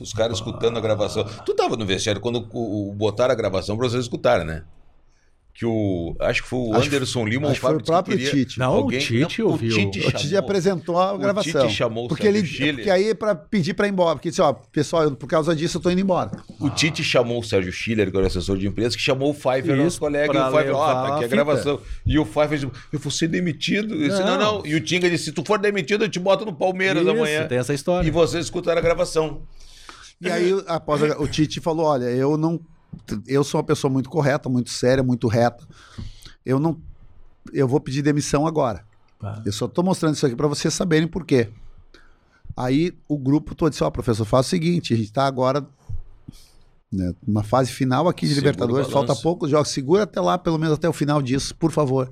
Os 0.00 0.12
caras 0.12 0.36
escutando 0.38 0.76
a 0.78 0.80
gravação. 0.80 1.24
Tu 1.44 1.52
tava 1.54 1.76
no 1.76 1.84
vestiário 1.84 2.20
quando 2.20 2.46
o, 2.52 2.90
o- 2.90 2.94
botaram 2.94 3.32
a 3.32 3.34
gravação 3.34 3.76
pra 3.76 3.88
vocês 3.88 4.04
escutarem, 4.04 4.46
né? 4.46 4.62
Que 5.52 5.66
o. 5.66 6.16
Acho 6.20 6.42
que 6.42 6.48
foi 6.48 6.58
o 6.58 6.74
Acho 6.74 6.88
que- 6.88 6.96
Anderson 6.96 7.26
Lima 7.26 7.46
ou 7.46 7.50
acho 7.50 7.60
que 7.60 7.66
foi 7.66 7.76
o 7.76 7.82
próprio 7.84 8.16
queria 8.16 8.30
Tite. 8.30 8.58
Não, 8.58 8.72
alguém- 8.72 8.98
o 8.98 9.02
Tite 9.02 9.40
não, 9.42 9.48
ouviu. 9.50 9.68
O 9.68 9.78
Tite 9.78 9.98
O 9.98 10.02
chamou. 10.04 10.20
Tite 10.20 10.36
apresentou 10.36 10.98
a 10.98 11.12
O 11.12 11.18
gravação. 11.18 11.62
Tite 11.66 11.74
chamou 11.74 12.04
o 12.06 12.08
porque 12.08 12.22
Sérgio 12.22 12.38
ele, 12.40 12.46
Schiller. 12.48 12.74
porque 12.76 12.90
aí 12.90 13.14
para 13.14 13.34
pedir 13.34 13.74
para 13.74 13.86
ir 13.86 13.90
embora, 13.90 14.14
porque 14.16 14.30
disse, 14.30 14.40
ó, 14.40 14.52
pessoal, 14.52 15.02
eu- 15.02 15.16
por 15.16 15.26
causa 15.26 15.54
disso 15.54 15.76
eu 15.76 15.82
tô 15.82 15.90
indo 15.90 16.00
embora. 16.00 16.30
O 16.58 16.70
Tite 16.70 17.02
chamou 17.04 17.40
o 17.40 17.42
Sérgio 17.42 17.72
Schiller, 17.72 18.10
que 18.10 18.16
era 18.16 18.24
o 18.24 18.26
assessor 18.26 18.56
de 18.56 18.66
imprensa, 18.66 18.96
que 18.96 19.02
chamou 19.02 19.30
o 19.30 19.34
Pfeiffer, 19.34 19.74
Isso, 19.74 19.82
nosso 19.84 20.00
colega, 20.00 20.32
e 20.32 20.36
o 20.38 20.50
Pfeiffer, 20.50 20.74
ó, 20.76 20.86
tá 20.94 21.02
aqui 21.02 21.12
a 21.12 21.16
fita. 21.24 21.28
gravação. 21.28 21.80
E 22.06 22.18
o 22.18 22.24
Pfeiffer 22.24 22.58
disse, 22.58 22.72
eu 22.92 22.98
vou 22.98 23.10
ser 23.12 23.28
demitido. 23.28 23.94
Eu 23.94 24.08
disse, 24.08 24.20
não, 24.22 24.38
Não. 24.38 24.58
não. 24.58 24.66
E 24.66 24.74
o 24.76 24.80
Tinga 24.80 25.10
disse, 25.10 25.24
se 25.24 25.32
tu 25.32 25.42
for 25.44 25.58
demitido, 25.58 26.04
eu 26.04 26.08
te 26.08 26.18
boto 26.18 26.46
no 26.46 26.54
Palmeiras 26.54 27.02
Isso, 27.02 27.10
amanhã. 27.10 27.46
tem 27.46 27.58
essa 27.58 27.74
história. 27.74 28.06
E 28.06 28.10
vocês 28.10 28.44
escutaram 28.46 28.78
a 28.78 28.82
gravação. 28.82 29.42
E 30.22 30.30
aí, 30.30 30.52
após 30.66 31.02
a- 31.02 31.18
o 31.18 31.26
Tite 31.26 31.60
falou: 31.60 31.86
olha, 31.86 32.04
eu 32.04 32.36
não. 32.36 32.60
Eu 33.26 33.42
sou 33.44 33.58
uma 33.58 33.66
pessoa 33.66 33.92
muito 33.92 34.08
correta, 34.08 34.48
muito 34.48 34.70
séria, 34.70 35.02
muito 35.02 35.28
reta. 35.28 35.66
Eu 36.44 36.58
não. 36.58 36.80
Eu 37.52 37.66
vou 37.66 37.80
pedir 37.80 38.02
demissão 38.02 38.46
agora. 38.46 38.84
Ah. 39.22 39.42
Eu 39.44 39.52
só 39.52 39.68
tô 39.68 39.82
mostrando 39.82 40.14
isso 40.14 40.26
aqui 40.26 40.36
para 40.36 40.48
vocês 40.48 40.72
saberem 40.72 41.08
por 41.08 41.24
quê. 41.24 41.48
Aí 42.56 42.92
o 43.08 43.18
grupo 43.18 43.54
todo 43.54 43.70
disse: 43.70 43.84
ó, 43.84 43.90
professor, 43.90 44.24
faz 44.24 44.46
o 44.46 44.48
seguinte, 44.50 44.94
a 44.94 44.96
gente 44.96 45.12
tá 45.12 45.26
agora. 45.26 45.66
Né, 46.92 47.14
numa 47.24 47.44
fase 47.44 47.70
final 47.70 48.08
aqui 48.08 48.26
de 48.26 48.34
Segura 48.34 48.50
Libertadores, 48.50 48.90
falta 48.90 49.14
poucos 49.14 49.48
jogos. 49.48 49.68
Segura 49.68 50.02
até 50.02 50.20
lá, 50.20 50.36
pelo 50.36 50.58
menos 50.58 50.74
até 50.74 50.88
o 50.88 50.92
final 50.92 51.22
disso, 51.22 51.54
por 51.54 51.70
favor. 51.70 52.10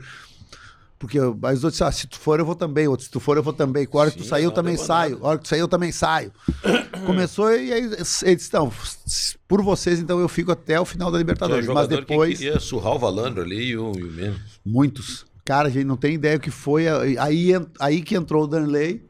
Porque 0.98 1.18
aí 1.18 1.54
os 1.54 1.62
outros 1.62 1.80
ah, 1.80 1.92
se 1.92 2.08
tu 2.08 2.18
for, 2.18 2.40
eu 2.40 2.44
vou 2.44 2.56
também. 2.56 2.88
Outros, 2.88 3.06
se 3.06 3.12
tu 3.12 3.20
for, 3.20 3.36
eu 3.36 3.42
vou 3.42 3.52
também. 3.52 3.86
Com 3.86 3.98
a 3.98 4.02
hora 4.02 4.10
que 4.10 4.18
tu 4.18 4.24
sair, 4.24 4.44
eu 4.44 4.50
também 4.50 4.76
saio. 4.76 5.14
nada. 5.14 5.24
A 5.24 5.28
hora 5.28 5.38
que 5.38 5.44
tu 5.44 5.48
sair, 5.48 5.60
eu 5.60 5.68
também 5.68 5.92
saio. 5.92 6.32
Começou 7.06 7.54
e 7.54 7.72
aí 7.72 7.90
eles 8.22 8.50
não, 8.52 8.72
por 9.46 9.62
vocês, 9.62 10.00
então 10.00 10.18
eu 10.18 10.28
fico 10.28 10.50
até 10.50 10.80
o 10.80 10.84
final 10.84 11.10
da 11.10 11.18
Libertadores. 11.18 11.66
Mas 11.68 11.86
depois, 11.86 12.38
que 12.38 12.44
queria 12.44 12.58
surrar 12.58 12.94
o 12.94 12.98
Valandro 12.98 13.42
ali 13.42 13.68
e 13.68 13.76
o, 13.76 13.92
e 13.96 14.02
o 14.02 14.10
Menos. 14.10 14.60
muitos. 14.64 15.24
Cara, 15.44 15.68
a 15.68 15.70
gente 15.70 15.86
não 15.86 15.96
tem 15.96 16.14
ideia 16.14 16.36
o 16.36 16.40
que 16.40 16.50
foi. 16.50 16.86
Aí, 17.18 17.50
aí 17.78 18.02
que 18.02 18.14
entrou 18.16 18.44
o 18.44 18.46
Danley 18.46 19.02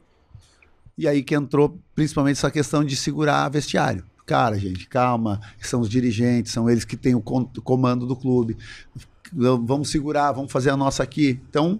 e 0.97 1.07
aí 1.07 1.23
que 1.23 1.33
entrou 1.33 1.77
principalmente 1.95 2.37
essa 2.37 2.51
questão 2.51 2.83
de 2.83 2.95
segurar 2.95 3.49
vestiário. 3.49 4.03
Cara, 4.25 4.59
gente, 4.59 4.87
calma, 4.87 5.41
são 5.59 5.81
os 5.81 5.89
dirigentes, 5.89 6.51
são 6.51 6.69
eles 6.69 6.85
que 6.85 6.95
têm 6.95 7.15
o 7.15 7.21
comando 7.21 8.05
do 8.05 8.15
clube. 8.15 8.55
Vamos 9.33 9.89
segurar, 9.89 10.31
vamos 10.31 10.51
fazer 10.51 10.69
a 10.69 10.77
nossa 10.77 11.03
aqui. 11.03 11.39
Então, 11.49 11.79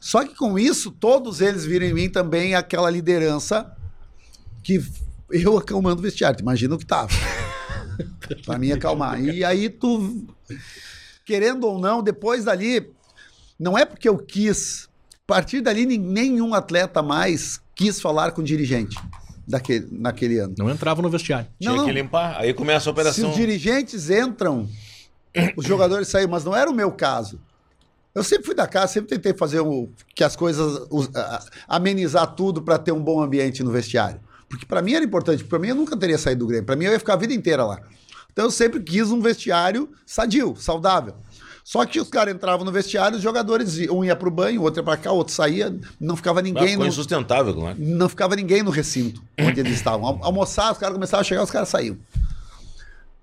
só 0.00 0.24
que 0.24 0.34
com 0.34 0.58
isso, 0.58 0.90
todos 0.90 1.40
eles 1.40 1.64
viram 1.64 1.86
em 1.86 1.94
mim 1.94 2.08
também 2.08 2.54
aquela 2.54 2.90
liderança 2.90 3.70
que 4.62 4.80
eu 5.30 5.56
acalmando 5.56 6.00
o 6.00 6.02
vestiário. 6.02 6.40
Imagina 6.40 6.74
o 6.74 6.78
que 6.78 6.86
tava. 6.86 7.10
pra 8.44 8.58
mim 8.58 8.72
acalmar. 8.72 9.20
E 9.20 9.44
aí 9.44 9.68
tu, 9.68 10.26
querendo 11.24 11.64
ou 11.66 11.78
não, 11.78 12.02
depois 12.02 12.44
dali, 12.44 12.90
não 13.58 13.76
é 13.76 13.84
porque 13.84 14.08
eu 14.08 14.18
quis. 14.18 14.88
A 15.14 15.26
partir 15.26 15.60
dali, 15.60 15.86
nenhum 15.86 16.54
atleta 16.54 17.02
mais 17.02 17.60
quis 17.74 18.00
falar 18.00 18.30
com 18.32 18.40
o 18.42 18.44
dirigente 18.44 18.96
daquele, 19.46 19.88
naquele 19.90 20.38
ano. 20.38 20.54
Não 20.56 20.70
entrava 20.70 21.02
no 21.02 21.10
vestiário. 21.10 21.48
Tinha 21.60 21.72
Não, 21.72 21.80
que 21.84 21.92
não. 21.92 21.94
limpar. 21.94 22.36
Aí 22.38 22.54
começa 22.54 22.78
a 22.78 22.82
Se 22.82 22.88
operação. 22.90 23.30
os 23.30 23.36
dirigentes 23.36 24.08
entram, 24.08 24.68
os 25.56 25.64
jogadores 25.66 26.08
saem, 26.08 26.26
mas 26.26 26.44
não 26.44 26.54
era 26.54 26.70
o 26.70 26.74
meu 26.74 26.90
caso. 26.92 27.40
Eu 28.14 28.24
sempre 28.24 28.46
fui 28.46 28.54
da 28.54 28.66
casa, 28.66 28.94
sempre 28.94 29.10
tentei 29.10 29.34
fazer 29.34 29.60
o, 29.60 29.88
que 30.14 30.24
as 30.24 30.34
coisas, 30.34 30.86
a- 31.14 31.44
amenizar 31.68 32.26
tudo 32.34 32.62
para 32.62 32.78
ter 32.78 32.92
um 32.92 33.02
bom 33.02 33.20
ambiente 33.22 33.62
no 33.62 33.70
vestiário. 33.70 34.20
Porque 34.48 34.64
para 34.64 34.80
mim 34.80 34.94
era 34.94 35.04
importante, 35.04 35.44
para 35.44 35.58
mim 35.58 35.68
eu 35.68 35.74
nunca 35.74 35.96
teria 35.96 36.16
saído 36.16 36.40
do 36.40 36.46
Grêmio, 36.46 36.64
para 36.64 36.76
mim 36.76 36.84
eu 36.86 36.92
ia 36.92 36.98
ficar 36.98 37.14
a 37.14 37.16
vida 37.16 37.34
inteira 37.34 37.64
lá. 37.64 37.80
Então 38.32 38.44
eu 38.46 38.50
sempre 38.50 38.80
quis 38.80 39.10
um 39.10 39.20
vestiário 39.20 39.90
sadio, 40.06 40.54
saudável. 40.56 41.14
Só 41.64 41.84
que 41.84 41.98
os 42.00 42.08
caras 42.08 42.32
entravam 42.32 42.64
no 42.64 42.70
vestiário, 42.70 43.16
os 43.16 43.22
jogadores, 43.22 43.76
um 43.90 44.04
ia 44.04 44.14
pro 44.14 44.30
banho, 44.30 44.60
o 44.60 44.64
outro 44.64 44.80
ia 44.80 44.84
pra 44.84 44.96
cá, 44.96 45.10
o 45.10 45.16
outro 45.16 45.34
saía, 45.34 45.76
não 46.00 46.14
ficava 46.14 46.40
ninguém 46.40 46.68
ficou 46.68 46.84
no, 46.84 46.88
insustentável, 46.88 47.52
claro. 47.52 47.76
não 47.76 48.08
ficava 48.08 48.36
ninguém 48.36 48.62
no 48.62 48.70
recinto 48.70 49.20
onde 49.38 49.58
eles 49.60 49.72
estavam. 49.74 50.06
Al- 50.06 50.20
Almoçar, 50.22 50.70
os 50.72 50.78
caras 50.78 50.94
começavam 50.94 51.22
a 51.22 51.24
chegar, 51.24 51.42
os 51.42 51.50
caras 51.50 51.68
saíam. 51.68 51.98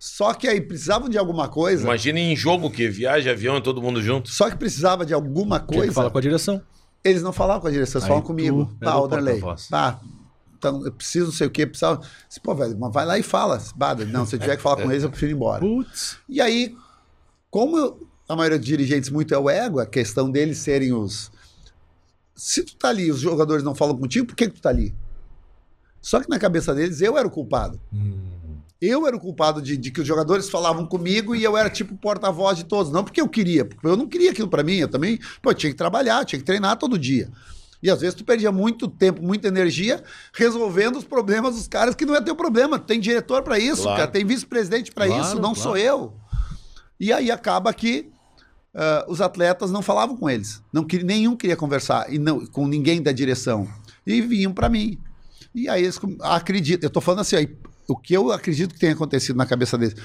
Só 0.06 0.34
que 0.34 0.50
aí 0.50 0.60
precisavam 0.60 1.08
de 1.08 1.18
alguma 1.18 1.48
coisa. 1.48 1.82
Imagina 1.84 2.20
em 2.20 2.36
jogo 2.36 2.70
que 2.70 2.90
viaja 2.90 3.32
avião 3.32 3.56
e 3.56 3.62
todo 3.64 3.82
mundo 3.82 4.02
junto. 4.02 4.30
Só 4.30 4.50
que 4.50 4.58
precisava 4.58 5.06
de 5.06 5.14
alguma 5.14 5.60
Tinha 5.60 5.68
que 5.70 5.76
coisa. 5.78 5.94
falar 5.94 6.10
com 6.10 6.18
a 6.18 6.22
direção. 6.22 6.62
Eles 7.02 7.24
não 7.24 7.32
falavam 7.32 7.62
com 7.62 7.68
a 7.70 7.72
direção, 7.72 8.00
eles 8.00 8.08
falavam 8.10 8.28
comigo. 8.28 8.70
era 8.82 8.92
Tá, 8.92 8.98
porta-voz. 8.98 9.68
Tá. 9.70 10.02
Então, 10.58 10.86
eu 10.86 10.92
preciso 10.92 11.28
não 11.28 11.32
sei 11.34 11.48
o 11.48 11.50
quê, 11.50 11.66
precisava. 11.66 12.02
Disse, 12.28 12.42
Pô, 12.42 12.54
velho, 12.54 12.78
mas 12.78 12.92
vai 12.92 13.06
lá 13.06 13.18
e 13.18 13.24
fala. 13.24 13.62
Bah, 13.78 13.96
não, 13.96 14.26
se 14.26 14.36
eu 14.36 14.40
tiver 14.42 14.58
que 14.58 14.62
falar 14.62 14.76
com 14.84 14.92
eles, 14.92 15.04
eu 15.04 15.10
prefiro 15.10 15.32
ir 15.32 15.36
embora. 15.36 15.62
Putz. 15.62 16.18
E 16.28 16.42
aí 16.42 16.76
como 17.50 17.78
eu- 17.78 18.06
a 18.28 18.36
maioria 18.36 18.58
dos 18.60 18.68
dirigentes 18.68 19.10
muito 19.10 19.34
é 19.34 19.38
o 19.38 19.50
ego, 19.50 19.80
a 19.80 19.86
questão 19.86 20.30
deles 20.30 20.58
serem 20.58 20.92
os. 20.92 21.32
Se 22.36 22.62
tu 22.62 22.76
tá 22.76 22.90
ali, 22.90 23.10
os 23.10 23.22
jogadores 23.22 23.64
não 23.64 23.74
falam 23.74 23.96
contigo, 23.98 24.28
por 24.28 24.36
que, 24.36 24.50
que 24.50 24.56
tu 24.56 24.62
tá 24.62 24.68
ali? 24.68 24.94
Só 26.02 26.20
que 26.20 26.30
na 26.30 26.38
cabeça 26.38 26.76
deles 26.76 27.00
eu 27.00 27.18
era 27.18 27.26
o 27.26 27.32
culpado. 27.32 27.80
Eu 28.86 29.08
era 29.08 29.16
o 29.16 29.20
culpado 29.20 29.62
de, 29.62 29.78
de 29.78 29.92
que 29.92 30.02
os 30.02 30.08
jogadores 30.08 30.50
falavam 30.50 30.86
comigo 30.86 31.34
e 31.34 31.42
eu 31.44 31.56
era 31.56 31.70
tipo 31.70 31.96
porta-voz 31.96 32.58
de 32.58 32.66
todos. 32.66 32.92
Não 32.92 33.04
porque 33.04 33.22
eu 33.22 33.30
queria, 33.30 33.64
porque 33.64 33.88
eu 33.88 33.96
não 33.96 34.08
queria 34.08 34.32
aquilo 34.32 34.48
pra 34.50 34.62
mim. 34.64 34.76
Eu 34.76 34.88
também, 34.90 35.18
pô, 35.42 35.52
eu 35.52 35.54
tinha 35.56 35.72
que 35.72 35.78
trabalhar, 35.78 36.26
tinha 36.26 36.38
que 36.40 36.46
treinar 36.46 36.78
todo 36.78 36.98
dia. 37.00 37.30
E 37.82 37.90
às 37.90 38.02
vezes 38.02 38.16
tu 38.16 38.24
perdia 38.26 38.52
muito 38.52 38.88
tempo, 38.88 39.22
muita 39.22 39.48
energia 39.48 40.04
resolvendo 40.34 40.98
os 40.98 41.04
problemas 41.06 41.56
dos 41.56 41.68
caras 41.68 41.96
que 41.96 42.06
não 42.06 42.16
é 42.16 42.22
teu 42.22 42.36
problema. 42.36 42.78
Tem 42.80 43.00
diretor 43.00 43.42
pra 43.44 43.58
isso, 43.60 43.84
Claro. 43.84 44.00
cara, 44.00 44.12
tem 44.12 44.26
vice-presidente 44.26 44.92
pra 44.92 45.08
Claro, 45.08 45.22
isso, 45.22 45.36
não 45.36 45.54
claro. 45.54 45.56
sou 45.60 45.78
eu. 45.78 46.14
E 47.00 47.12
aí 47.14 47.30
acaba 47.32 47.74
que 47.74 48.10
ah, 48.76 49.06
os 49.08 49.22
atletas 49.22 49.70
não 49.72 49.82
falavam 49.82 50.18
com 50.18 50.30
eles. 50.30 50.62
Não, 50.74 50.84
queria- 50.84 51.06
nenhum 51.06 51.36
queria 51.36 51.56
conversar 51.56 52.12
e 52.12 52.18
não, 52.18 52.46
com 52.48 52.68
ninguém 52.68 53.02
da 53.02 53.12
direção. 53.12 53.68
E 54.06 54.20
vinham 54.22 54.52
pra 54.54 54.68
mim. 54.68 54.98
E 55.54 55.70
aí 55.70 55.84
eles 55.84 56.00
acreditam. 56.22 56.88
Eu 56.88 56.92
tô 56.92 57.00
falando 57.00 57.20
assim, 57.22 57.36
aí, 57.36 57.56
o 57.88 57.96
que 57.96 58.14
eu 58.16 58.32
acredito 58.32 58.74
que 58.74 58.80
tenha 58.80 58.94
acontecido 58.94 59.36
na 59.36 59.46
cabeça 59.46 59.78
deles. 59.78 59.96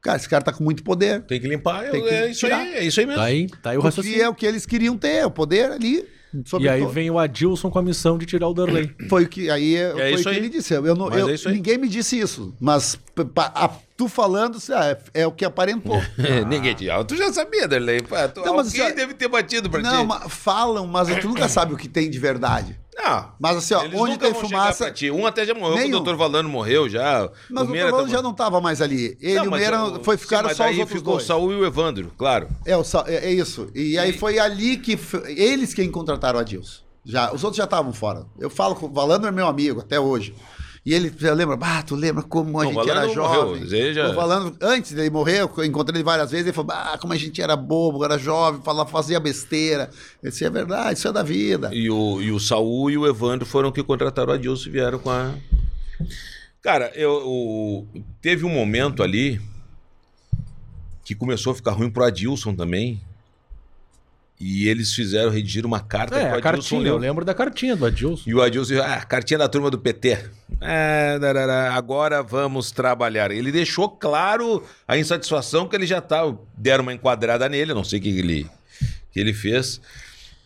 Cara, 0.00 0.16
esse 0.16 0.28
cara 0.28 0.42
tá 0.42 0.52
com 0.52 0.64
muito 0.64 0.82
poder. 0.82 1.22
Tem 1.22 1.40
que 1.40 1.46
limpar, 1.46 1.88
Tem 1.90 2.02
que 2.02 2.08
é 2.08 2.30
isso 2.30 2.40
tirar. 2.40 2.58
aí, 2.58 2.74
é 2.74 2.84
isso 2.84 2.98
aí 2.98 3.06
mesmo. 3.06 3.20
Tá 3.20 3.26
aí, 3.26 3.46
tá 3.62 3.70
aí 3.70 3.76
o 3.78 3.80
Porque 3.82 3.96
raciocínio. 3.96 4.22
é 4.24 4.28
o 4.28 4.34
que 4.34 4.44
eles 4.46 4.66
queriam 4.66 4.96
ter, 4.98 5.24
o 5.24 5.30
poder 5.30 5.70
ali. 5.70 6.04
sobre 6.46 6.66
E 6.66 6.68
aí 6.70 6.80
todo. 6.80 6.90
vem 6.90 7.08
o 7.10 7.18
Adilson 7.20 7.70
com 7.70 7.78
a 7.78 7.82
missão 7.82 8.18
de 8.18 8.26
tirar 8.26 8.48
o 8.48 8.54
Darley. 8.54 8.90
Foi 9.08 9.24
o 9.24 9.28
que 9.28 9.48
aí 9.50 9.76
é, 9.76 9.92
foi 9.92 10.10
isso 10.12 10.20
o 10.20 10.22
que 10.24 10.28
aí. 10.30 10.36
ele 10.38 10.48
disse. 10.48 10.74
Eu 10.74 10.94
não, 10.96 11.08
eu- 11.12 11.28
é 11.28 11.34
isso 11.34 11.46
aí. 11.48 11.54
ninguém 11.54 11.78
me 11.78 11.88
disse 11.88 12.18
isso, 12.18 12.52
mas 12.58 12.98
a- 13.36 13.68
tu 13.96 14.08
falando 14.08 14.58
ah, 14.74 14.86
é, 15.14 15.20
é 15.22 15.26
o 15.26 15.30
que 15.30 15.44
aparentou. 15.44 16.00
Ninguém 16.48 16.74
te 16.74 16.86
Tu 17.06 17.16
já 17.16 17.32
sabia, 17.32 17.68
Darley. 17.68 18.00
Tu- 18.00 18.40
Não, 18.44 18.56
mas 18.56 18.66
alguém 18.68 18.80
isso 18.80 18.82
é- 18.82 18.92
deve 18.94 19.14
ter 19.14 19.28
batido 19.28 19.70
pra 19.70 19.80
não, 19.82 20.00
ti. 20.00 20.06
mas 20.08 20.32
falam, 20.32 20.86
mas 20.86 21.06
tu 21.20 21.28
nunca 21.28 21.48
sabe 21.48 21.74
o 21.74 21.76
que 21.76 21.88
tem 21.88 22.10
de 22.10 22.18
verdade. 22.18 22.76
Não. 23.04 23.32
Mas 23.40 23.56
assim, 23.56 23.74
ó, 23.74 23.82
Eles 23.84 23.98
onde 24.00 24.12
nunca 24.12 24.26
tem 24.26 24.34
fumaça. 24.34 24.94
Um 25.12 25.26
até 25.26 25.44
já 25.44 25.54
morreu, 25.54 25.76
Nenhum. 25.76 25.88
o 25.88 25.92
doutor 26.02 26.16
Valano 26.16 26.48
morreu 26.48 26.88
já. 26.88 27.28
Mas 27.50 27.64
o 27.64 27.70
Meira 27.70 27.90
Cavalo 27.90 28.06
tá- 28.08 28.12
já 28.12 28.22
não 28.22 28.30
estava 28.30 28.60
mais 28.60 28.80
ali. 28.80 29.16
Ele 29.20 29.34
Não, 29.36 29.44
e 29.44 29.48
o 29.48 29.50
Meira 29.50 29.84
o- 29.84 30.04
foi 30.04 30.16
mas 30.16 30.56
só 30.56 30.64
os 30.64 30.70
aí 30.70 30.78
outros 30.78 30.98
ficou 30.98 31.14
dois. 31.14 31.24
o 31.24 31.26
Saul 31.26 31.52
e 31.52 31.56
o 31.56 31.64
Evandro, 31.66 32.12
claro. 32.16 32.48
É, 32.64 32.76
o 32.76 32.84
Sa- 32.84 33.04
é, 33.08 33.26
é 33.28 33.32
isso. 33.32 33.68
E 33.74 33.98
aí 33.98 34.12
foi 34.12 34.38
ali 34.38 34.76
que 34.76 34.92
f- 34.92 35.22
eles 35.26 35.74
quem 35.74 35.90
contrataram 35.90 36.38
o 36.38 36.40
Adilson. 36.42 36.80
Já, 37.04 37.32
os 37.32 37.42
outros 37.42 37.56
já 37.56 37.64
estavam 37.64 37.92
fora. 37.92 38.24
Eu 38.38 38.48
falo 38.48 38.76
com 38.76 38.86
o 38.86 38.92
Valano 38.92 39.26
é 39.26 39.32
meu 39.32 39.48
amigo 39.48 39.80
até 39.80 39.98
hoje. 39.98 40.32
E 40.84 40.92
ele 40.92 41.14
já 41.16 41.32
lembra, 41.32 41.56
bah, 41.56 41.80
tu 41.82 41.94
lembra 41.94 42.24
como 42.24 42.58
a 42.60 42.64
Não, 42.64 42.72
gente 42.72 42.90
era 42.90 43.06
jovem? 43.08 43.60
morreu, 43.62 43.66
ele 43.78 43.94
já- 43.94 44.10
O 44.10 44.14
Valano, 44.14 44.56
antes 44.60 44.92
dele 44.92 45.10
morrer, 45.10 45.40
eu 45.42 45.64
encontrei 45.64 45.98
ele 45.98 46.04
várias 46.04 46.30
vezes, 46.32 46.46
ele 46.46 46.52
falou, 46.52 46.72
ah, 46.72 46.98
como 47.00 47.12
a 47.12 47.16
gente 47.16 47.40
era 47.40 47.54
bobo, 47.54 48.04
era 48.04 48.18
jovem, 48.18 48.60
falava, 48.62 48.90
fazia 48.90 49.20
besteira. 49.20 49.90
Eu 50.20 50.30
disse, 50.30 50.44
é 50.44 50.50
verdade, 50.50 50.98
isso 50.98 51.06
é 51.06 51.12
da 51.12 51.22
vida. 51.22 51.70
E 51.72 51.88
o, 51.88 52.20
e 52.20 52.32
o 52.32 52.40
Saul 52.40 52.90
e 52.90 52.98
o 52.98 53.06
Evandro 53.06 53.46
foram 53.46 53.70
que 53.70 53.80
contrataram 53.82 54.32
o 54.32 54.34
Adilson 54.34 54.68
e 54.70 54.72
vieram 54.72 54.98
com 54.98 55.10
a. 55.10 55.32
Cara, 56.60 56.90
eu, 56.96 57.12
o- 57.28 57.86
teve 58.20 58.44
um 58.44 58.48
momento 58.50 59.04
ali 59.04 59.40
que 61.04 61.14
começou 61.14 61.52
a 61.52 61.54
ficar 61.54 61.72
ruim 61.72 61.90
pro 61.90 62.04
Adilson 62.04 62.56
também. 62.56 63.00
E 64.44 64.68
eles 64.68 64.92
fizeram 64.92 65.30
redigir 65.30 65.64
uma 65.64 65.78
carta 65.78 66.16
É, 66.18 66.28
pro 66.30 66.38
a 66.38 66.42
cartinha, 66.42 66.80
eu 66.80 66.84
leu. 66.94 66.96
lembro 66.98 67.24
da 67.24 67.32
cartinha 67.32 67.76
do 67.76 67.86
Adilson. 67.86 68.24
E 68.28 68.34
o 68.34 68.42
Adilson, 68.42 68.74
ah, 68.82 69.00
cartinha 69.04 69.38
da 69.38 69.48
turma 69.48 69.70
do 69.70 69.78
PT. 69.78 70.18
É, 70.60 71.16
darará, 71.20 71.72
agora 71.74 72.22
vamos 72.24 72.72
trabalhar. 72.72 73.30
Ele 73.30 73.52
deixou 73.52 73.88
claro 73.88 74.64
a 74.88 74.98
insatisfação 74.98 75.68
que 75.68 75.76
ele 75.76 75.86
já 75.86 76.00
tá. 76.00 76.22
Deram 76.56 76.82
uma 76.82 76.92
enquadrada 76.92 77.48
nele, 77.48 77.72
não 77.72 77.84
sei 77.84 78.00
o 78.00 78.02
que 78.02 78.08
ele, 78.08 78.50
que 79.12 79.20
ele 79.20 79.32
fez. 79.32 79.80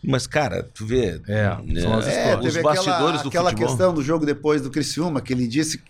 Mas, 0.03 0.27
cara, 0.27 0.61
tu 0.75 0.85
vê. 0.85 1.19
É, 1.27 1.49
são 1.81 1.97
as 1.97 2.05
né, 2.05 2.13
É, 2.13 2.17
histórias. 2.19 2.45
os 2.45 2.53
teve 2.53 2.61
bastidores 2.63 2.99
aquela, 2.99 3.23
do 3.23 3.27
aquela 3.29 3.49
futebol. 3.49 3.67
questão 3.67 3.93
do 3.95 4.03
jogo 4.03 4.25
depois 4.27 4.61
do 4.61 4.69
Criciúma, 4.69 5.21
que 5.21 5.33
ele 5.33 5.47
disse 5.47 5.81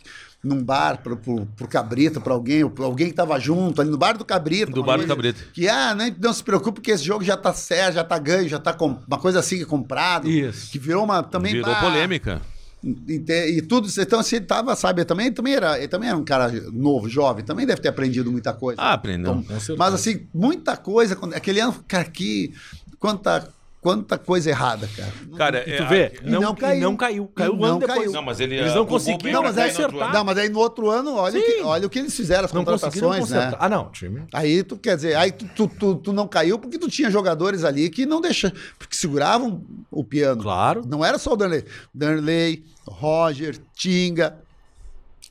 num 0.44 0.64
bar 0.64 1.02
pro, 1.02 1.18
pro, 1.18 1.46
pro 1.46 1.68
Cabrita, 1.68 2.20
pra 2.20 2.34
alguém, 2.34 2.64
ou 2.64 2.70
pra 2.70 2.86
alguém 2.86 3.08
que 3.08 3.14
tava 3.14 3.40
junto, 3.40 3.82
ali 3.82 3.90
no 3.90 3.98
bar 3.98 4.18
do 4.18 4.24
Cabrita. 4.24 4.72
Do 4.72 4.84
bar 4.84 4.98
do 4.98 5.08
Cabrita. 5.08 5.40
Que, 5.54 5.68
ah, 5.68 5.96
não, 5.96 6.16
não 6.20 6.34
se 6.34 6.44
preocupe, 6.44 6.80
porque 6.80 6.92
esse 6.92 7.04
jogo 7.04 7.24
já 7.24 7.36
tá 7.36 7.54
certo, 7.54 7.96
já 7.96 8.04
tá 8.04 8.18
ganho, 8.18 8.48
já 8.48 8.60
tá 8.60 8.74
com, 8.74 8.98
uma 9.08 9.20
coisa 9.20 9.40
assim, 9.40 9.64
comprado. 9.66 10.30
Isso. 10.30 10.72
Que 10.72 10.80
virou 10.80 11.04
uma 11.04 11.24
também. 11.24 11.54
Virou 11.54 11.74
bah, 11.74 11.82
polêmica. 11.82 12.42
E, 12.84 13.58
e 13.58 13.62
tudo. 13.62 13.88
Então, 13.98 14.20
assim, 14.20 14.38
ele 14.38 14.46
tava, 14.46 14.76
sabe, 14.76 15.04
também, 15.04 15.32
também 15.32 15.56
era, 15.56 15.78
ele 15.78 15.88
também 15.88 16.10
era 16.10 16.18
um 16.18 16.24
cara 16.24 16.52
novo, 16.72 17.10
jovem, 17.10 17.44
também 17.44 17.66
deve 17.66 17.82
ter 17.82 17.90
aprendido 17.90 18.32
muita 18.32 18.54
coisa. 18.54 18.80
Ah, 18.80 18.94
aprendeu. 18.94 19.44
Então, 19.44 19.76
mas 19.78 19.94
assim, 19.94 20.28
muita 20.34 20.78
coisa. 20.78 21.18
Aquele 21.36 21.60
ano, 21.60 21.76
cara, 21.88 22.06
que. 22.06 22.54
Quanta, 23.00 23.48
quanta 23.88 24.18
coisa 24.18 24.50
errada, 24.50 24.90
cara. 24.98 25.14
Cara, 25.38 25.64
E 25.70 25.72
é, 25.72 25.78
tu 25.78 25.86
vê, 25.88 26.12
e 26.22 26.30
não, 26.30 26.42
não 26.42 26.52
e 26.52 26.56
caiu. 26.58 26.82
não 26.82 26.96
caiu. 26.98 27.28
Caiu 27.34 27.54
um 27.54 27.64
ano 27.64 27.80
depois. 27.80 28.00
caiu. 28.00 28.12
Não, 28.12 28.22
mas 28.22 28.40
ele 28.42 28.56
Eles 28.58 28.76
não 28.76 28.86
conseguiram 28.86 29.32
Não, 29.32 29.44
mas, 29.44 29.58
é, 29.58 29.68
no 29.72 29.80
outro 29.84 30.02
ano. 30.02 30.14
não, 30.14 30.24
mas 30.26 30.38
aí 30.38 30.50
no 30.50 30.60
outro 30.60 30.90
ano, 30.90 31.16
olha, 31.16 31.40
o 31.40 31.44
que, 31.44 31.62
olha 31.62 31.88
o 31.88 31.90
que 31.90 32.00
eles 32.00 32.14
fizeram, 32.14 32.44
as 32.44 32.52
Não 32.52 32.66
contratações, 32.66 33.30
né? 33.30 33.54
Ah, 33.58 33.70
não, 33.70 33.90
time. 33.92 34.24
Aí 34.34 34.62
tu 34.62 34.76
quer 34.76 34.98
dizer, 34.98 35.16
aí 35.16 35.32
tu, 35.32 35.48
tu, 35.56 35.68
tu, 35.70 35.96
tu 35.96 36.12
não 36.12 36.28
caiu 36.28 36.60
porque 36.60 36.78
tu 36.78 36.90
tinha 36.90 37.10
jogadores 37.10 37.64
ali 37.64 37.90
que 37.90 38.06
não 38.06 38.20
deixam, 38.20 38.52
porque 38.78 38.96
seguravam 38.98 39.64
o 39.90 40.04
piano. 40.04 40.44
Claro. 40.44 40.84
Não 40.86 41.06
era 41.06 41.18
só 41.18 41.32
o 41.32 41.38
Danley. 41.38 41.64
Danley, 41.94 42.66
Roger, 42.86 43.58
Tinga. 43.74 44.38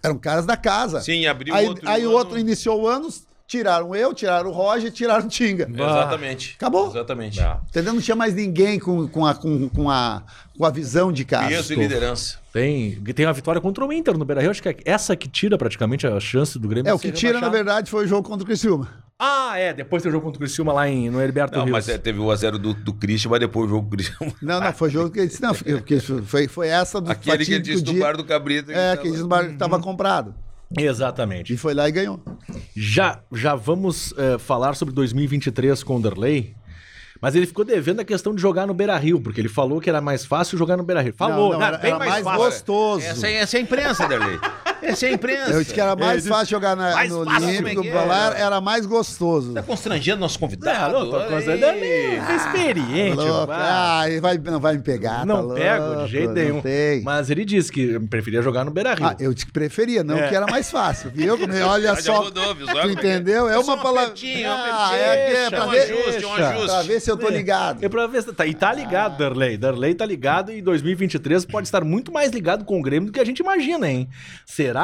Eram 0.03 0.17
caras 0.19 0.47
da 0.47 0.57
casa. 0.57 1.01
Sim, 1.01 1.27
abriu 1.27 1.55
aí, 1.55 1.67
outro 1.69 1.89
aí 1.89 2.07
o 2.07 2.13
outro 2.13 2.39
iniciou 2.39 2.83
o 2.83 2.89
ano, 2.89 3.09
tiraram 3.47 3.95
eu, 3.95 4.13
tiraram 4.13 4.51
o 4.51 4.53
Roger, 4.53 4.91
tiraram 4.91 5.27
o 5.27 5.29
Tinga. 5.29 5.69
Exatamente. 5.73 6.55
Acabou. 6.57 6.89
Exatamente. 6.89 7.41
Entendeu? 7.69 7.95
Não 7.95 8.01
tinha 8.01 8.17
mais 8.17 8.35
ninguém 8.35 8.79
com, 8.79 9.07
com, 9.09 9.25
a, 9.25 9.35
com, 9.35 9.69
com, 9.69 9.91
a, 9.91 10.23
com 10.57 10.65
a 10.65 10.71
visão 10.71 11.13
de 11.13 11.25
casa. 11.25 11.49
Peso 11.49 11.73
e 11.73 11.77
liderança. 11.77 12.39
Tem, 12.53 12.95
tem 13.15 13.27
uma 13.27 13.33
vitória 13.33 13.61
contra 13.61 13.85
o 13.85 13.93
Inter 13.93 14.17
no 14.17 14.25
Beira-Rio. 14.25 14.51
Acho 14.51 14.63
que 14.63 14.69
é 14.71 14.77
essa 14.85 15.15
que 15.15 15.29
tira 15.29 15.57
praticamente 15.57 16.07
a 16.07 16.19
chance 16.19 16.59
do 16.59 16.67
Grêmio 16.69 16.91
É, 16.91 16.95
o 16.95 16.99
que 16.99 17.13
tira, 17.13 17.41
na 17.41 17.49
verdade, 17.49 17.91
foi 17.91 18.05
o 18.05 18.09
jogo 18.09 18.29
contra 18.29 18.43
o 18.43 18.47
Criciúma. 18.47 18.89
Ah, 19.19 19.59
é. 19.59 19.73
Depois 19.73 20.03
tem 20.03 20.11
o 20.11 20.13
jogo 20.13 20.25
contra 20.25 20.39
o 20.39 20.41
Criciúma 20.41 20.73
lá 20.73 20.89
em, 20.89 21.09
no 21.09 21.21
Heriberto 21.21 21.57
Não, 21.57 21.65
Rios. 21.65 21.73
mas 21.73 21.89
é, 21.89 21.97
teve 21.97 22.19
o 22.19 22.31
a 22.31 22.37
0 22.37 22.59
do, 22.59 22.75
do 22.75 22.93
Christian, 22.93 23.31
mas 23.31 23.41
depois 23.41 23.67
o 23.67 23.69
jogo 23.69 23.89
do 23.89 23.97
Christian. 23.97 24.17
Não, 24.43 24.61
não, 24.61 24.73
foi 24.73 24.91
jogo 24.91 25.11
que 25.11 25.21
ele 25.21 25.29
disse, 25.29 25.41
não, 25.41 25.55
porque 25.55 26.01
foi, 26.01 26.49
foi 26.49 26.69
essa 26.69 27.01
do 27.01 27.11
Aquele 27.11 27.45
que 27.45 27.53
ele 27.53 27.63
disse 27.63 27.83
do 27.83 27.95
bar 27.95 28.17
do 28.17 28.25
Cabrito. 28.25 28.71
É, 28.71 28.97
que 28.97 29.09
disse 29.11 29.23
no 29.23 29.29
bar 29.29 29.47
que 29.47 29.53
estava 29.53 29.79
comprado. 29.81 30.35
Exatamente. 30.77 31.53
E 31.53 31.57
foi 31.57 31.75
lá 31.75 31.89
e 31.89 31.93
ganhou. 31.93 32.21
Já, 32.75 33.21
já 33.33 33.55
vamos 33.55 34.13
eh, 34.17 34.39
falar 34.39 34.75
sobre 34.75 34.95
2023 34.95 35.83
com 35.83 35.97
o 35.97 36.03
Derlei. 36.03 36.55
Mas 37.21 37.35
ele 37.35 37.47
ficou 37.47 37.65
devendo 37.65 38.01
a 38.01 38.05
questão 38.05 38.35
de 38.35 38.43
jogar 38.43 38.67
no 38.67 38.75
Beira 38.75 38.97
Rio, 38.97 39.21
porque 39.21 39.41
ele 39.41 39.49
falou 39.49 39.81
que 39.81 39.89
era 39.89 40.01
mais 40.01 40.25
fácil 40.27 40.59
jogar 40.59 40.77
no 40.77 40.83
Beira 40.83 41.01
Rio. 41.01 41.15
Falou, 41.17 41.53
Não, 41.53 41.53
não, 41.55 41.59
né? 41.61 41.67
era, 41.69 41.79
bem 41.79 41.91
era 41.91 41.99
mais, 41.99 42.11
mais, 42.11 42.25
fácil. 42.25 42.45
gostoso. 42.45 43.07
Essa, 43.07 43.27
é- 43.29 43.35
essa 43.35 43.57
é 43.57 43.61
a 43.61 43.63
imprensa, 43.63 44.07
Darley. 44.07 44.39
Essa 44.87 45.07
é 45.07 45.09
a 45.11 45.13
imprensa. 45.13 45.51
Eu 45.53 45.61
disse 45.63 45.75
que 45.75 45.81
era 45.81 45.97
mais 45.97 46.27
fácil 46.27 46.47
jogar 46.49 46.77
na, 46.77 46.93
Mais 46.95 47.11
no 47.11 47.25
fácil, 47.25 47.45
é 47.49 47.53
Olímpico, 47.53 47.83
que 47.83 47.89
é? 47.89 47.93
pra 47.93 48.05
lá 48.05 48.39
era 48.39 48.61
mais 48.61 48.87
gostoso. 48.87 49.53
Tá 49.53 49.63
constrangendo 49.63 50.21
nosso 50.21 50.39
convidado. 50.39 50.93
não, 50.95 51.11
tô 51.11 51.17
aí. 51.17 51.49
ele 51.51 51.65
é 51.65 52.37
experiente. 52.37 53.17
Louco. 53.17 53.47
vai. 53.47 53.59
Ah, 53.61 54.05
ele 54.11 54.21
vai, 54.21 54.39
não 54.39 54.61
vai 54.61 54.75
me 54.75 54.83
pegar, 54.83 55.27
não 55.27 55.49
tá 55.49 55.55
pego 55.55 55.85
louco, 55.87 56.05
de 56.05 56.11
jeito 56.11 56.33
nenhum. 56.33 56.61
tem. 56.61 57.03
Mas 57.03 57.31
ele 57.31 57.45
disse 57.45 57.71
que 57.73 57.99
preferia 58.01 58.43
jogar 58.43 58.65
no 58.65 58.71
Beira 58.71 58.95
Rio. 58.95 59.07
Ah, 59.07 59.17
eu 59.19 59.33
disse 59.35 59.47
que 59.47 59.53
preferia, 59.53 60.03
não 60.05 60.17
É. 60.19 60.29
que 60.29 60.35
era 60.35 60.47
mais 60.47 60.71
fácil, 60.71 61.11
viu? 61.13 61.37
Como- 61.39 61.53
Olha 61.67 61.95
só, 62.01 62.23
mudou, 62.25 62.55
tu 62.55 62.71
é 62.79 62.83
é? 62.87 62.87
entendeu? 62.93 63.49
É 63.49 63.55
É 63.55 63.59
uma 63.59 63.75
um 63.75 63.79
palavra... 63.83 64.13
um 64.13 64.47
Ah, 64.47 64.91
é, 64.95 65.45
é 65.47 65.51
pra 65.51 65.67
Um 65.67 65.71
ver, 65.71 65.81
ajuste, 65.83 66.25
um 66.25 66.35
Deixa. 66.35 66.49
ajuste. 66.49 66.67
pra 66.69 66.83
ver 66.83 67.01
se 67.01 67.11
eu 67.11 67.17
tô 67.17 67.29
ligado. 67.29 67.85
E, 67.85 67.89
pra 67.89 68.07
ver 68.07 68.23
se 68.23 68.33
tá, 68.33 68.47
e 68.47 68.55
tá 68.55 68.73
ligado, 68.73 69.19
Darley. 69.19 69.57
Darley 69.57 69.95
tá 69.95 70.05
ligado 70.07 70.53
e 70.53 70.61
2023 70.63 71.45
pode 71.45 71.67
estar 71.67 71.83
muito 71.85 72.13
mais 72.13 72.31
ligado 72.31 72.65
com 72.65 72.79
o 72.79 72.83
Grêmio 72.83 73.07
do 73.07 73.13
que 73.13 73.21
a 73.21 73.25
gente 73.25 73.41
imagina, 73.41 73.89
hein? 73.91 74.09
Será? 74.45 74.76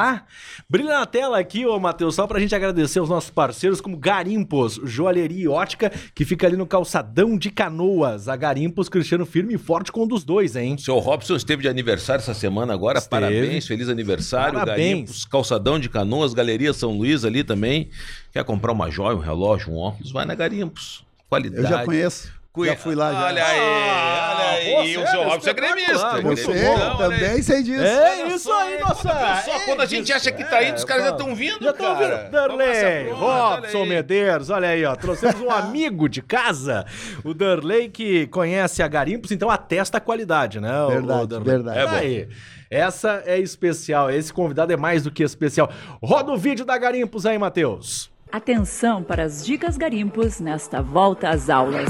Brilha 0.69 0.99
na 0.99 1.05
tela 1.05 1.39
aqui, 1.39 1.65
ô 1.65 1.79
Matheus, 1.79 2.15
só 2.15 2.25
pra 2.25 2.39
gente 2.39 2.55
agradecer 2.55 2.99
aos 2.99 3.09
nossos 3.09 3.29
parceiros 3.29 3.79
como 3.79 3.97
Garimpos, 3.97 4.79
Joalheria 4.83 5.43
e 5.43 5.47
Ótica, 5.47 5.91
que 6.13 6.25
fica 6.25 6.47
ali 6.47 6.57
no 6.57 6.65
calçadão 6.65 7.37
de 7.37 7.49
Canoas. 7.49 8.27
A 8.27 8.35
Garimpos, 8.35 8.89
Cristiano 8.89 9.25
firme 9.25 9.55
e 9.55 9.57
forte 9.57 9.91
com 9.91 10.03
um 10.03 10.07
dos 10.07 10.23
dois, 10.23 10.55
hein? 10.55 10.75
O 10.75 10.79
seu 10.79 10.97
Robson 10.99 11.35
esteve 11.35 11.61
de 11.61 11.67
aniversário 11.67 12.21
essa 12.21 12.33
semana 12.33 12.73
agora. 12.73 12.99
Esteve. 12.99 13.21
Parabéns, 13.21 13.67
feliz 13.67 13.89
aniversário. 13.89 14.59
Parabéns. 14.59 14.89
Garimpos, 14.89 15.25
Calçadão 15.25 15.79
de 15.79 15.89
Canoas, 15.89 16.33
Galeria 16.33 16.73
São 16.73 16.91
Luís 16.97 17.23
ali 17.25 17.43
também. 17.43 17.89
Quer 18.31 18.43
comprar 18.43 18.71
uma 18.71 18.89
joia, 18.89 19.15
um 19.15 19.19
relógio, 19.19 19.71
um 19.71 19.77
óculos? 19.77 20.11
Vai 20.11 20.25
na 20.25 20.35
Garimpos. 20.35 21.05
Qualidade. 21.29 21.63
Eu 21.63 21.69
já 21.69 21.85
conheço. 21.85 22.42
Cui- 22.53 22.67
Já 22.67 22.75
fui 22.75 22.93
lá 22.93 23.11
já. 23.11 23.25
Olha 23.25 23.43
aí, 23.45 23.59
Ah, 23.59 24.35
olha 24.35 24.49
aí. 24.49 24.65
você 24.75 24.91
E 24.91 24.97
o 24.97 25.01
é 25.01 25.07
seu 25.07 25.23
Robson 25.23 25.49
é 25.49 25.53
gremista. 25.55 25.97
sei, 26.11 26.21
Gremista, 26.21 26.51
olha 26.51 26.91
aí. 26.91 26.97
também 26.99 27.41
sei 27.41 27.63
disso. 27.63 27.83
É 27.83 28.27
isso 28.27 28.51
aí, 28.53 28.79
nossa! 28.79 29.41
Só 29.43 29.59
quando 29.65 29.81
a 29.81 29.85
gente 29.87 30.13
acha 30.13 30.31
que 30.31 30.43
tá 30.43 30.63
indo, 30.63 30.75
os 30.75 30.85
caras 30.85 31.05
já 31.05 31.09
estão 31.13 31.33
vindo, 31.35 31.63
Já 31.63 31.71
estão 31.71 31.97
vindo. 31.97 32.29
Darley, 32.29 33.09
Robson. 33.09 33.85
Medeiros, 33.85 34.51
olha 34.51 34.69
aí, 34.69 34.85
ó. 34.85 34.95
Trouxemos 34.95 35.41
um 35.41 35.49
amigo 35.51 36.07
de 36.07 36.21
casa, 36.21 36.85
o 37.23 37.33
Darley, 37.33 37.89
que 37.89 38.27
conhece 38.27 38.83
a 38.83 38.87
Garimpos, 38.87 39.31
então 39.31 39.49
atesta 39.49 39.97
a 39.97 40.01
qualidade, 40.01 40.59
né? 40.59 40.79
o- 40.83 40.89
Verdade, 40.89 41.39
verdade. 41.39 41.79
É 41.79 41.83
Tá 41.85 41.89
bom. 41.91 41.97
aí. 41.97 42.27
Essa 42.69 43.23
é 43.25 43.39
especial, 43.39 44.11
esse 44.11 44.31
convidado 44.31 44.71
é 44.71 44.77
mais 44.77 45.01
do 45.03 45.09
que 45.11 45.23
especial. 45.23 45.71
Roda 46.03 46.31
o 46.31 46.37
vídeo 46.37 46.63
da 46.65 46.77
Garimpos 46.77 47.25
aí, 47.25 47.37
Matheus. 47.37 48.12
Atenção 48.33 49.03
para 49.03 49.25
as 49.25 49.45
dicas 49.45 49.77
garimpos 49.77 50.39
nesta 50.39 50.81
volta 50.81 51.29
às 51.29 51.51
aulas. 51.51 51.87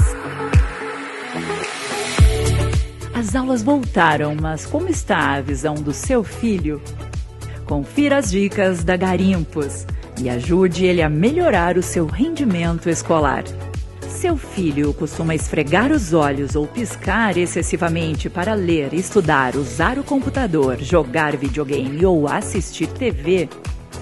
As 3.14 3.34
aulas 3.34 3.62
voltaram, 3.62 4.36
mas 4.38 4.66
como 4.66 4.90
está 4.90 5.36
a 5.36 5.40
visão 5.40 5.72
do 5.72 5.94
seu 5.94 6.22
filho? 6.22 6.82
Confira 7.64 8.18
as 8.18 8.30
dicas 8.30 8.84
da 8.84 8.94
Garimpos 8.94 9.86
e 10.20 10.28
ajude 10.28 10.84
ele 10.84 11.00
a 11.00 11.08
melhorar 11.08 11.78
o 11.78 11.82
seu 11.82 12.04
rendimento 12.04 12.90
escolar. 12.90 13.44
Seu 14.06 14.36
filho 14.36 14.92
costuma 14.92 15.34
esfregar 15.34 15.90
os 15.90 16.12
olhos 16.12 16.54
ou 16.54 16.66
piscar 16.66 17.38
excessivamente 17.38 18.28
para 18.28 18.52
ler, 18.52 18.92
estudar, 18.92 19.56
usar 19.56 19.98
o 19.98 20.04
computador, 20.04 20.76
jogar 20.78 21.38
videogame 21.38 22.04
ou 22.04 22.28
assistir 22.28 22.88
TV? 22.88 23.48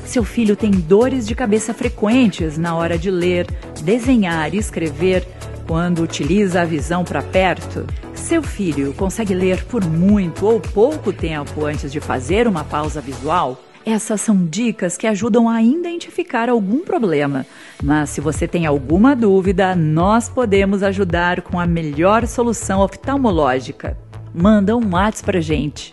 Seu 0.05 0.25
filho 0.25 0.57
tem 0.57 0.71
dores 0.71 1.27
de 1.27 1.35
cabeça 1.35 1.73
frequentes 1.73 2.59
na 2.59 2.75
hora 2.75 2.99
de 2.99 3.11
ler, 3.11 3.47
desenhar 3.83 4.55
e 4.55 4.59
escrever 4.59 5.27
quando 5.67 6.03
utiliza 6.03 6.63
a 6.63 6.65
visão 6.65 7.05
para 7.05 7.23
perto? 7.23 7.87
Seu 8.15 8.43
filho 8.43 8.93
consegue 8.95 9.35
ler 9.35 9.65
por 9.65 9.85
muito 9.85 10.47
ou 10.47 10.61
pouco 10.61 11.13
tempo 11.13 11.65
antes 11.65 11.91
de 11.91 12.01
fazer 12.01 12.47
uma 12.47 12.65
pausa 12.65 13.01
visual? 13.01 13.59
Essas 13.85 14.21
são 14.21 14.45
dicas 14.45 14.97
que 14.97 15.07
ajudam 15.07 15.49
a 15.49 15.61
identificar 15.61 16.49
algum 16.49 16.85
problema. 16.85 17.45
Mas 17.83 18.11
se 18.11 18.21
você 18.21 18.47
tem 18.47 18.65
alguma 18.65 19.17
dúvida, 19.17 19.75
nós 19.75 20.29
podemos 20.29 20.83
ajudar 20.83 21.43
com 21.43 21.59
a 21.59 21.67
melhor 21.67 22.27
solução 22.27 22.81
oftalmológica. 22.81 23.97
Manda 24.33 24.77
um 24.77 24.93
WhatsApp 24.93 25.25
pra 25.25 25.41
gente. 25.41 25.93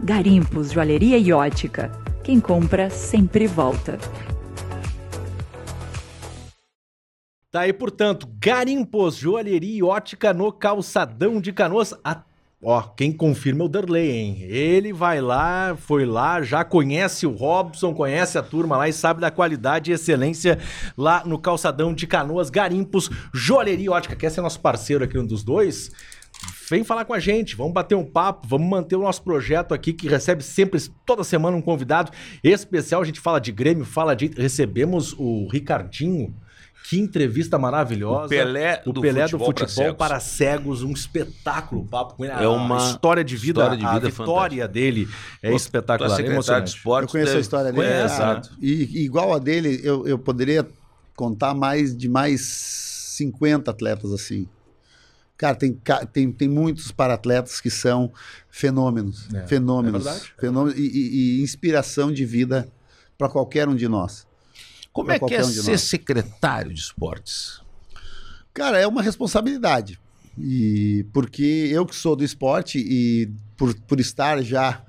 Garimpos 0.00 0.70
Joalheria 0.70 1.16
e 1.16 1.32
Ótica. 1.32 1.90
Quem 2.28 2.40
compra 2.40 2.90
sempre 2.90 3.46
volta. 3.46 3.98
Tá 7.50 7.60
aí, 7.60 7.72
portanto, 7.72 8.28
Garimpos, 8.38 9.16
joalheria 9.16 9.78
e 9.78 9.82
ótica 9.82 10.34
no 10.34 10.52
calçadão 10.52 11.40
de 11.40 11.54
canoas. 11.54 11.94
A... 12.04 12.20
Ó, 12.62 12.82
quem 12.82 13.12
confirma 13.12 13.62
é 13.62 13.64
o 13.64 13.68
Derley, 13.68 14.10
hein? 14.10 14.42
Ele 14.42 14.92
vai 14.92 15.22
lá, 15.22 15.74
foi 15.78 16.04
lá, 16.04 16.42
já 16.42 16.62
conhece 16.64 17.26
o 17.26 17.30
Robson, 17.30 17.94
conhece 17.94 18.36
a 18.36 18.42
turma 18.42 18.76
lá 18.76 18.86
e 18.86 18.92
sabe 18.92 19.22
da 19.22 19.30
qualidade 19.30 19.90
e 19.90 19.94
excelência 19.94 20.58
lá 20.98 21.22
no 21.24 21.38
calçadão 21.38 21.94
de 21.94 22.06
canoas, 22.06 22.50
Garimpos, 22.50 23.08
joalheria 23.32 23.86
e 23.86 23.88
ótica. 23.88 24.14
Quer 24.14 24.30
ser 24.30 24.42
nosso 24.42 24.60
parceiro 24.60 25.02
aqui, 25.02 25.18
um 25.18 25.24
dos 25.24 25.42
dois? 25.42 25.90
Vem 26.70 26.84
falar 26.84 27.04
com 27.04 27.14
a 27.14 27.18
gente, 27.18 27.56
vamos 27.56 27.72
bater 27.72 27.94
um 27.94 28.04
papo, 28.04 28.46
vamos 28.46 28.68
manter 28.68 28.96
o 28.96 29.02
nosso 29.02 29.22
projeto 29.22 29.72
aqui 29.72 29.92
que 29.92 30.08
recebe 30.08 30.42
sempre, 30.42 30.80
toda 31.06 31.24
semana, 31.24 31.56
um 31.56 31.62
convidado 31.62 32.10
especial. 32.42 33.00
A 33.00 33.04
gente 33.04 33.20
fala 33.20 33.40
de 33.40 33.52
Grêmio, 33.52 33.84
fala 33.84 34.14
de. 34.14 34.28
Recebemos 34.36 35.14
o 35.18 35.48
Ricardinho. 35.50 36.34
Que 36.88 36.98
entrevista 36.98 37.58
maravilhosa. 37.58 38.26
O 38.26 38.28
Pelé 38.28 38.82
o 38.86 38.92
do 38.92 39.02
Pelé 39.02 39.22
futebol 39.24 39.48
do 39.48 39.54
para 39.54 39.66
futebol 39.66 39.84
cegos. 39.84 39.98
para 39.98 40.20
cegos, 40.20 40.82
um 40.82 40.92
espetáculo. 40.92 41.82
O 41.82 41.84
papo 41.84 42.14
com 42.14 42.24
ele. 42.24 42.32
É 42.32 42.48
uma 42.48 42.76
a 42.76 42.90
história 42.90 43.22
de 43.22 43.36
vida, 43.36 43.60
história 43.60 43.76
de 43.76 43.84
a 43.84 43.92
vida 43.94 44.08
vitória 44.08 44.68
dele 44.68 45.06
é 45.42 45.50
Pô, 45.50 45.56
espetacular, 45.56 46.08
é 46.08 46.12
é 46.12 46.16
secretário 46.16 46.64
de 46.64 46.70
esporte. 46.70 47.02
Eu 47.08 47.08
conheço 47.10 47.30
a 47.30 47.34
deve- 47.34 47.42
história 47.42 47.72
dele. 47.72 47.86
Conhece, 47.86 48.16
cara. 48.16 48.34
né? 48.36 48.42
E, 48.62 48.72
e 49.00 49.04
igual 49.04 49.34
a 49.34 49.38
dele, 49.38 49.80
eu, 49.84 50.06
eu 50.06 50.18
poderia 50.18 50.66
contar 51.14 51.52
mais 51.52 51.94
de 51.94 52.08
mais 52.08 52.40
50 53.16 53.70
atletas 53.70 54.10
assim. 54.12 54.48
Cara, 55.38 55.54
tem, 55.54 55.80
tem, 56.12 56.32
tem 56.32 56.48
muitos 56.48 56.90
para-atletas 56.92 57.60
que 57.60 57.70
são 57.70 58.12
fenômenos. 58.50 59.32
É, 59.32 59.46
fenômenos. 59.46 60.04
é 60.06 60.20
fenômenos 60.36 60.76
e, 60.78 60.82
e- 60.82 61.38
e 61.38 61.42
inspiração 61.42 62.12
de 62.12 62.24
vida 62.26 62.68
para 63.16 63.28
qualquer 63.28 63.68
um 63.68 63.74
de 63.76 63.86
nós. 63.88 64.26
Como 64.92 65.06
Pra 65.06 65.14
é 65.14 65.18
que 65.18 65.24
é 65.24 65.28
qualquer 65.28 65.44
um 65.44 65.48
de 65.50 65.62
ser 65.62 65.70
nós. 65.70 65.80
secretário 65.82 66.74
de 66.74 66.80
esportes? 66.80 67.60
Cara, 68.52 68.78
é 68.80 68.86
uma 68.86 69.00
responsabilidade. 69.00 70.00
E 70.36 71.06
porque 71.12 71.68
eu 71.72 71.86
que 71.86 71.94
sou 71.94 72.16
do 72.16 72.24
esporte 72.24 72.78
e 72.78 73.30
por, 73.56 73.72
por 73.82 74.00
estar 74.00 74.42
já 74.42 74.82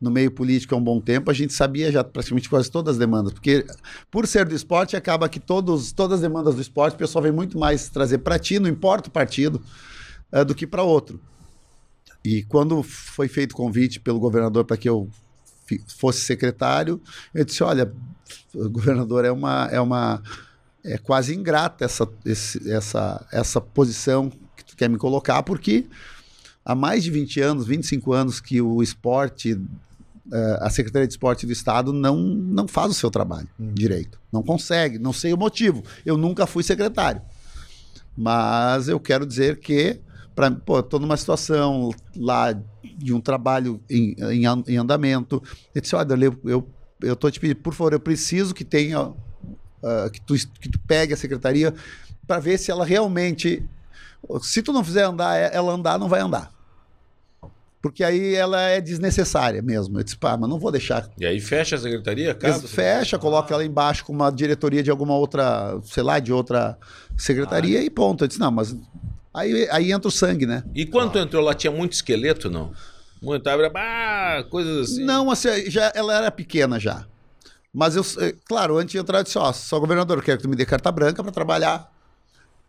no 0.00 0.10
meio 0.10 0.30
político 0.30 0.74
há 0.74 0.78
um 0.78 0.82
bom 0.82 1.00
tempo, 1.00 1.30
a 1.30 1.34
gente 1.34 1.52
sabia 1.52 1.92
já 1.92 2.02
praticamente 2.02 2.48
quase 2.48 2.70
todas 2.70 2.94
as 2.94 2.98
demandas. 2.98 3.32
Porque 3.32 3.66
por 4.10 4.26
ser 4.26 4.46
do 4.46 4.54
esporte, 4.54 4.96
acaba 4.96 5.28
que 5.28 5.38
todos, 5.38 5.92
todas 5.92 6.16
as 6.16 6.20
demandas 6.22 6.54
do 6.54 6.60
esporte, 6.62 6.94
o 6.94 6.98
pessoal 6.98 7.22
vem 7.22 7.32
muito 7.32 7.58
mais 7.58 7.88
trazer 7.88 8.18
para 8.18 8.38
ti, 8.38 8.58
não 8.58 8.68
importa 8.68 9.08
o 9.08 9.12
partido, 9.12 9.60
eh, 10.32 10.44
do 10.44 10.54
que 10.54 10.66
para 10.66 10.82
outro. 10.82 11.20
E 12.24 12.42
quando 12.44 12.82
foi 12.82 13.28
feito 13.28 13.52
o 13.52 13.56
convite 13.56 14.00
pelo 14.00 14.18
governador 14.18 14.64
para 14.64 14.76
que 14.76 14.88
eu 14.88 15.08
fosse 15.98 16.20
secretário, 16.20 17.00
eu 17.34 17.44
disse: 17.44 17.62
olha, 17.62 17.92
governador, 18.54 19.24
é 19.24 19.30
uma. 19.30 19.68
É 19.70 19.80
uma 19.80 20.22
é 20.82 20.96
quase 20.96 21.34
ingrata 21.34 21.84
essa, 21.84 22.08
esse- 22.24 22.70
essa, 22.72 23.26
essa 23.30 23.60
posição 23.60 24.30
que 24.56 24.64
tu 24.64 24.74
quer 24.74 24.88
me 24.88 24.96
colocar, 24.96 25.42
porque 25.42 25.86
há 26.64 26.74
mais 26.74 27.04
de 27.04 27.10
20 27.10 27.38
anos, 27.38 27.66
25 27.66 28.14
anos 28.14 28.40
que 28.40 28.62
o 28.62 28.82
esporte, 28.82 29.60
a 30.60 30.70
Secretaria 30.70 31.06
de 31.06 31.12
Esporte 31.12 31.46
do 31.46 31.52
Estado 31.52 31.92
não, 31.92 32.16
não 32.16 32.68
faz 32.68 32.90
o 32.90 32.94
seu 32.94 33.10
trabalho 33.10 33.48
direito. 33.58 34.20
Não 34.32 34.42
consegue, 34.42 34.98
não 34.98 35.12
sei 35.12 35.32
o 35.32 35.38
motivo. 35.38 35.82
Eu 36.04 36.16
nunca 36.16 36.46
fui 36.46 36.62
secretário. 36.62 37.20
Mas 38.16 38.88
eu 38.88 39.00
quero 39.00 39.26
dizer 39.26 39.58
que, 39.58 40.00
pra, 40.34 40.50
pô, 40.50 40.80
estou 40.80 41.00
numa 41.00 41.16
situação 41.16 41.90
lá 42.16 42.52
de 42.52 43.12
um 43.12 43.20
trabalho 43.20 43.80
em, 43.88 44.14
em, 44.18 44.44
em 44.68 44.76
andamento. 44.76 45.42
Eu 45.74 45.80
disse, 45.80 45.96
olha, 45.96 46.14
eu, 46.14 46.38
eu, 46.44 46.68
eu 47.02 47.16
tô 47.16 47.30
te 47.30 47.40
pedindo, 47.40 47.60
por 47.60 47.74
favor, 47.74 47.92
eu 47.92 48.00
preciso 48.00 48.54
que 48.54 48.64
tenha 48.64 49.12
ah, 49.82 50.10
que, 50.12 50.20
tu, 50.20 50.34
que 50.60 50.68
tu 50.68 50.78
pegue 50.86 51.14
a 51.14 51.16
secretaria 51.16 51.74
para 52.26 52.38
ver 52.38 52.58
se 52.58 52.70
ela 52.70 52.84
realmente. 52.84 53.66
Se 54.42 54.62
tu 54.62 54.72
não 54.72 54.84
fizer 54.84 55.04
andar, 55.04 55.34
ela 55.36 55.72
andar, 55.72 55.98
não 55.98 56.08
vai 56.08 56.20
andar. 56.20 56.52
Porque 57.82 58.04
aí 58.04 58.34
ela 58.34 58.60
é 58.60 58.80
desnecessária 58.80 59.62
mesmo. 59.62 59.98
Eu 59.98 60.04
disse, 60.04 60.16
pá, 60.16 60.36
mas 60.36 60.50
não 60.50 60.58
vou 60.58 60.70
deixar. 60.70 61.08
E 61.18 61.24
aí 61.24 61.40
fecha 61.40 61.76
a 61.76 61.78
secretaria? 61.78 62.36
Eles 62.42 62.70
fecha, 62.70 63.18
coloca 63.18 63.54
ela 63.54 63.64
embaixo 63.64 64.04
com 64.04 64.12
uma 64.12 64.30
diretoria 64.30 64.82
de 64.82 64.90
alguma 64.90 65.16
outra, 65.16 65.80
sei 65.84 66.02
lá, 66.02 66.18
de 66.18 66.32
outra 66.32 66.76
secretaria 67.16 67.82
e 67.82 67.88
ponto. 67.88 68.24
Eu 68.24 68.28
disse, 68.28 68.38
não, 68.38 68.50
mas 68.50 68.76
aí, 69.32 69.66
aí 69.70 69.92
entra 69.92 70.08
o 70.08 70.10
sangue, 70.10 70.44
né? 70.44 70.62
E 70.74 70.84
quando 70.84 71.12
tu 71.12 71.18
entrou 71.18 71.42
lá, 71.42 71.54
tinha 71.54 71.70
muito 71.70 71.94
esqueleto, 71.94 72.50
não? 72.50 72.72
Muito, 73.22 73.46
ah, 73.48 74.44
coisas 74.50 74.90
assim. 74.90 75.04
Não, 75.04 75.30
assim, 75.30 75.70
já, 75.70 75.90
ela 75.94 76.14
era 76.14 76.30
pequena 76.30 76.78
já. 76.78 77.06
Mas 77.72 77.96
eu, 77.96 78.04
eh, 78.18 78.34
claro, 78.46 78.78
antes 78.78 78.92
de 78.92 78.98
entrar, 78.98 79.18
eu 79.18 79.24
disse, 79.24 79.38
ó, 79.38 79.52
só 79.52 79.78
governador, 79.78 80.18
eu 80.18 80.22
quero 80.22 80.38
que 80.38 80.42
tu 80.42 80.48
me 80.48 80.56
dê 80.56 80.66
carta 80.66 80.90
branca 80.90 81.22
para 81.22 81.32
trabalhar. 81.32 81.90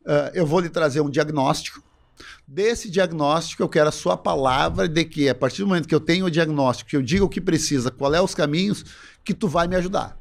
Eh, 0.06 0.32
eu 0.36 0.46
vou 0.46 0.60
lhe 0.60 0.70
trazer 0.70 1.02
um 1.02 1.10
diagnóstico. 1.10 1.82
Desse 2.48 2.90
diagnóstico, 2.90 3.64
eu 3.64 3.70
quero 3.70 3.90
a 3.90 3.92
sua 3.92 4.16
palavra 4.18 4.88
de 4.88 5.06
que, 5.06 5.30
a 5.30 5.36
partir 5.36 5.62
do 5.62 5.68
momento 5.68 5.88
que 5.88 5.96
eu 5.96 6.00
tenho 6.00 6.26
o 6.26 6.32
diagnóstico, 6.32 6.90
que 6.90 6.98
eu 6.98 7.02
diga 7.02 7.24
o 7.24 7.30
que 7.30 7.42
precisa, 7.42 7.90
qual 7.90 8.14
é 8.14 8.22
os 8.22 8.36
caminhos, 8.36 8.84
que 9.24 9.34
tu 9.34 9.48
vai 9.48 9.68
me 9.68 9.76
ajudar. 9.76 10.18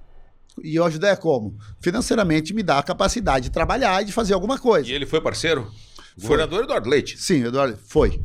E 0.62 0.76
eu 0.76 0.84
ajudar 0.84 1.08
é 1.08 1.16
como? 1.16 1.56
Financeiramente 1.80 2.52
me 2.52 2.62
dá 2.62 2.78
a 2.78 2.82
capacidade 2.82 3.44
de 3.44 3.50
trabalhar 3.50 4.02
e 4.02 4.06
de 4.06 4.12
fazer 4.12 4.34
alguma 4.34 4.58
coisa. 4.58 4.88
E 4.88 4.92
ele 4.92 5.06
foi 5.06 5.20
parceiro? 5.20 5.70
O 6.16 6.22
governador 6.22 6.64
Eduardo 6.64 6.88
Leite. 6.88 7.18
Sim, 7.18 7.44
Eduardo, 7.44 7.78
foi. 7.86 8.22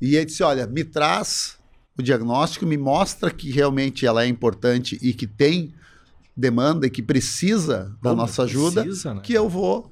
E 0.00 0.16
ele 0.16 0.24
disse: 0.24 0.42
olha, 0.42 0.66
me 0.66 0.84
traz 0.84 1.56
o 1.96 2.02
diagnóstico, 2.02 2.66
me 2.66 2.76
mostra 2.76 3.30
que 3.30 3.50
realmente 3.50 4.06
ela 4.06 4.24
é 4.24 4.26
importante 4.26 4.98
e 5.02 5.12
que 5.12 5.26
tem 5.26 5.74
demanda 6.36 6.86
e 6.86 6.90
que 6.90 7.02
precisa 7.02 7.96
da 8.00 8.10
Pô, 8.10 8.16
nossa 8.16 8.44
ajuda, 8.44 8.82
precisa, 8.82 9.14
né? 9.14 9.20
que 9.22 9.32
eu 9.32 9.48
vou. 9.48 9.90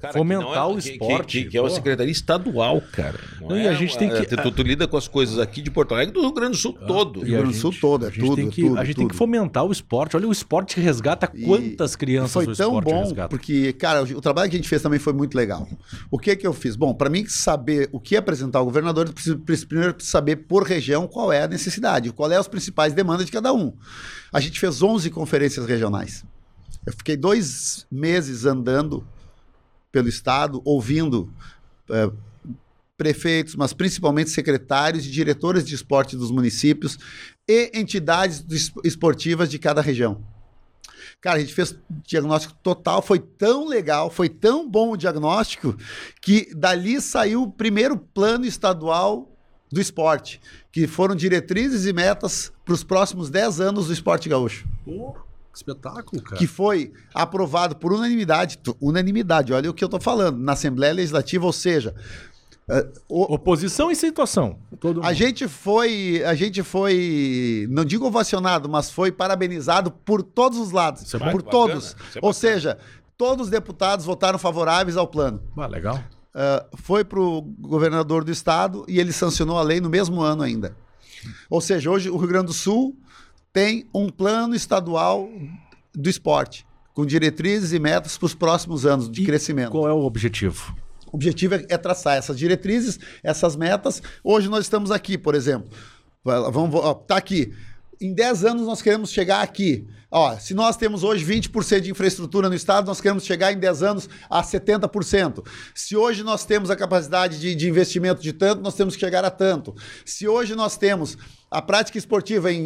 Cara, 0.00 0.12
Fomentar 0.12 0.46
que 0.46 0.54
não 0.54 0.70
é- 0.70 0.74
o 0.74 0.78
esporte, 0.78 1.38
Que, 1.38 1.44
que, 1.44 1.50
que 1.50 1.58
é 1.58 1.60
uma 1.60 1.70
secretaria 1.70 2.12
estadual, 2.12 2.80
cara. 2.92 3.18
Não 3.40 3.48
Não, 3.48 3.58
e 3.58 3.66
é 3.66 3.68
a 3.68 3.74
gente 3.74 3.98
tem 3.98 4.08
que- 4.08 4.24
Tu, 4.36 4.50
tu 4.52 4.62
lida 4.62 4.86
com 4.86 4.96
as 4.96 5.08
coisas 5.08 5.38
aqui 5.38 5.60
de 5.60 5.70
Porto 5.70 5.92
Alegre 5.94 6.14
do 6.14 6.20
Rio 6.20 6.32
Grande 6.32 6.52
do 6.52 6.56
Sul 6.56 6.72
todo. 6.86 7.20
E 7.20 7.30
Rio 7.30 7.38
Grande 7.38 7.54
do 7.54 7.58
Sul 7.60 7.74
todo, 7.80 8.04
é 8.04 8.08
a 8.08 8.10
gente 8.10 8.20
tudo, 8.20 8.36
tem 8.36 8.48
que, 8.50 8.62
tudo, 8.62 8.78
A 8.78 8.84
gente 8.84 8.96
tem 8.96 9.06
que 9.06 9.12
tudo. 9.12 9.18
fomentar 9.18 9.64
o 9.64 9.72
esporte. 9.72 10.16
Olha, 10.16 10.28
o 10.28 10.32
esporte 10.32 10.76
que 10.76 10.80
resgata 10.80 11.28
E 11.34 11.42
quantas 11.44 11.96
crianças 11.96 12.32
foi 12.32 12.46
o 12.46 12.54
tão 12.56 12.80
bom, 12.80 13.02
resgata. 13.02 13.28
porque, 13.28 13.72
cara, 13.72 14.02
o, 14.04 14.06
o 14.18 14.20
trabalho 14.20 14.48
que 14.48 14.56
a 14.56 14.58
gente 14.58 14.68
fez 14.68 14.80
também 14.80 14.98
foi 15.00 15.12
muito 15.12 15.34
legal. 15.36 15.68
O 16.10 16.18
que 16.18 16.36
que 16.36 16.46
eu 16.46 16.52
fiz? 16.52 16.76
Bom, 16.76 16.94
para 16.94 17.10
mim 17.10 17.26
saber 17.26 17.88
o 17.92 17.98
que 17.98 18.16
apresentar 18.16 18.60
ao 18.60 18.64
governador, 18.64 19.06
eu 19.08 19.12
preciso, 19.12 19.38
preciso 19.38 19.66
primeiro 19.68 19.94
saber 19.98 20.36
por 20.36 20.62
região 20.62 21.06
qual 21.08 21.32
é 21.32 21.42
a 21.42 21.48
necessidade, 21.48 22.12
qual 22.12 22.30
é 22.30 22.36
as 22.36 22.46
principais 22.46 22.92
demandas 22.94 23.26
de 23.26 23.32
cada 23.32 23.52
um. 23.52 23.72
A 24.32 24.38
gente 24.40 24.60
fez 24.60 24.80
11 24.80 25.10
conferências 25.10 25.66
regionais. 25.66 26.24
Eu 26.86 26.92
fiquei 26.92 27.16
dois 27.16 27.86
meses 27.90 28.44
andando 28.46 29.04
pelo 29.90 30.08
estado, 30.08 30.60
ouvindo 30.64 31.32
eh, 31.90 32.10
prefeitos, 32.96 33.54
mas 33.54 33.72
principalmente 33.72 34.30
secretários 34.30 35.06
e 35.06 35.10
diretores 35.10 35.64
de 35.64 35.74
esporte 35.74 36.16
dos 36.16 36.30
municípios 36.30 36.98
e 37.46 37.70
entidades 37.72 38.44
esportivas 38.84 39.48
de 39.48 39.58
cada 39.58 39.80
região. 39.80 40.22
Cara, 41.20 41.38
a 41.38 41.40
gente 41.40 41.54
fez 41.54 41.76
diagnóstico 42.06 42.54
total, 42.62 43.02
foi 43.02 43.18
tão 43.18 43.66
legal, 43.66 44.10
foi 44.10 44.28
tão 44.28 44.68
bom 44.68 44.92
o 44.92 44.96
diagnóstico, 44.96 45.76
que 46.20 46.52
dali 46.54 47.00
saiu 47.00 47.42
o 47.42 47.50
primeiro 47.50 47.96
plano 47.96 48.44
estadual 48.44 49.32
do 49.70 49.80
esporte, 49.80 50.40
que 50.72 50.86
foram 50.86 51.14
diretrizes 51.14 51.86
e 51.86 51.92
metas 51.92 52.52
para 52.64 52.74
os 52.74 52.84
próximos 52.84 53.30
10 53.30 53.60
anos 53.60 53.86
do 53.86 53.92
esporte 53.92 54.28
gaúcho. 54.28 54.66
Espetáculo, 55.58 56.22
cara. 56.22 56.36
que 56.36 56.46
foi 56.46 56.92
aprovado 57.14 57.76
por 57.76 57.92
unanimidade, 57.92 58.58
unanimidade, 58.80 59.52
olha 59.52 59.70
o 59.70 59.74
que 59.74 59.84
eu 59.84 59.86
estou 59.86 60.00
falando, 60.00 60.38
na 60.38 60.52
Assembleia 60.52 60.92
Legislativa, 60.94 61.44
ou 61.46 61.52
seja, 61.52 61.94
eh, 62.68 62.86
o- 63.08 63.34
Oposição 63.34 63.90
e 63.90 63.96
situação. 63.96 64.58
Todo 64.80 65.00
a 65.00 65.04
mundo. 65.04 65.14
gente 65.14 65.48
foi, 65.48 66.22
a 66.24 66.34
gente 66.34 66.62
foi, 66.62 67.66
não 67.70 67.84
digo 67.84 68.06
ovacionado, 68.06 68.68
mas 68.68 68.90
foi 68.90 69.10
parabenizado 69.12 69.90
por 69.90 70.22
todos 70.22 70.58
os 70.58 70.70
lados, 70.70 71.02
Isso 71.02 71.16
é 71.16 71.18
por 71.18 71.42
bacana, 71.42 71.50
todos. 71.50 71.84
isso 72.08 72.18
é 72.18 72.20
Ou 72.22 72.32
seja, 72.32 72.78
todos 73.16 73.46
os 73.46 73.50
deputados 73.50 74.04
votaram 74.06 74.38
favoráveis 74.38 74.96
ao 74.96 75.06
plano. 75.06 75.42
Ah, 75.56 75.66
legal. 75.66 75.98
Ah, 76.34 76.64
foi 76.76 77.04
para 77.04 77.18
o 77.20 77.40
governador 77.42 78.22
do 78.22 78.30
estado 78.30 78.84
e 78.86 79.00
ele 79.00 79.12
sancionou 79.12 79.58
a 79.58 79.62
lei 79.62 79.80
no 79.80 79.88
mesmo 79.88 80.20
ano 80.20 80.42
ainda. 80.42 80.76
Ou 81.50 81.60
seja, 81.60 81.90
hoje 81.90 82.08
o 82.10 82.16
Rio 82.16 82.28
Grande 82.28 82.46
do 82.46 82.52
Sul 82.52 82.96
tem 83.58 83.88
um 83.92 84.08
plano 84.08 84.54
estadual 84.54 85.28
do 85.92 86.08
esporte, 86.08 86.64
com 86.94 87.04
diretrizes 87.04 87.72
e 87.72 87.80
metas 87.80 88.16
para 88.16 88.26
os 88.26 88.34
próximos 88.34 88.86
anos 88.86 89.10
de 89.10 89.20
E 89.20 89.26
crescimento. 89.26 89.72
Qual 89.72 89.88
é 89.88 89.92
o 89.92 90.04
objetivo? 90.04 90.76
O 91.10 91.16
objetivo 91.16 91.56
é, 91.56 91.66
é 91.68 91.76
traçar 91.76 92.16
essas 92.16 92.38
diretrizes, 92.38 93.00
essas 93.20 93.56
metas. 93.56 94.00
Hoje 94.22 94.48
nós 94.48 94.60
estamos 94.60 94.92
aqui, 94.92 95.18
por 95.18 95.34
exemplo. 95.34 95.76
Vamos, 96.22 96.72
ó, 96.76 96.94
tá 96.94 97.16
aqui. 97.16 97.52
Em 98.00 98.14
10 98.14 98.44
anos 98.44 98.62
nós 98.64 98.80
queremos 98.80 99.10
chegar 99.10 99.42
aqui. 99.42 99.88
Ó, 100.08 100.36
se 100.38 100.54
nós 100.54 100.76
temos 100.76 101.02
hoje 101.02 101.24
20% 101.24 101.80
de 101.80 101.90
infraestrutura 101.90 102.48
no 102.48 102.54
estado, 102.54 102.86
nós 102.86 103.00
queremos 103.00 103.24
chegar 103.24 103.52
em 103.52 103.58
10 103.58 103.82
anos 103.82 104.08
a 104.30 104.40
70%. 104.40 105.44
Se 105.74 105.96
hoje 105.96 106.22
nós 106.22 106.44
temos 106.44 106.70
a 106.70 106.76
capacidade 106.76 107.40
de, 107.40 107.56
de 107.56 107.68
investimento 107.68 108.22
de 108.22 108.32
tanto, 108.32 108.62
nós 108.62 108.74
temos 108.74 108.94
que 108.94 109.00
chegar 109.00 109.24
a 109.24 109.30
tanto. 109.30 109.74
Se 110.04 110.28
hoje 110.28 110.54
nós 110.54 110.76
temos 110.76 111.18
a 111.50 111.62
prática 111.62 111.96
esportiva 111.98 112.52
em, 112.52 112.60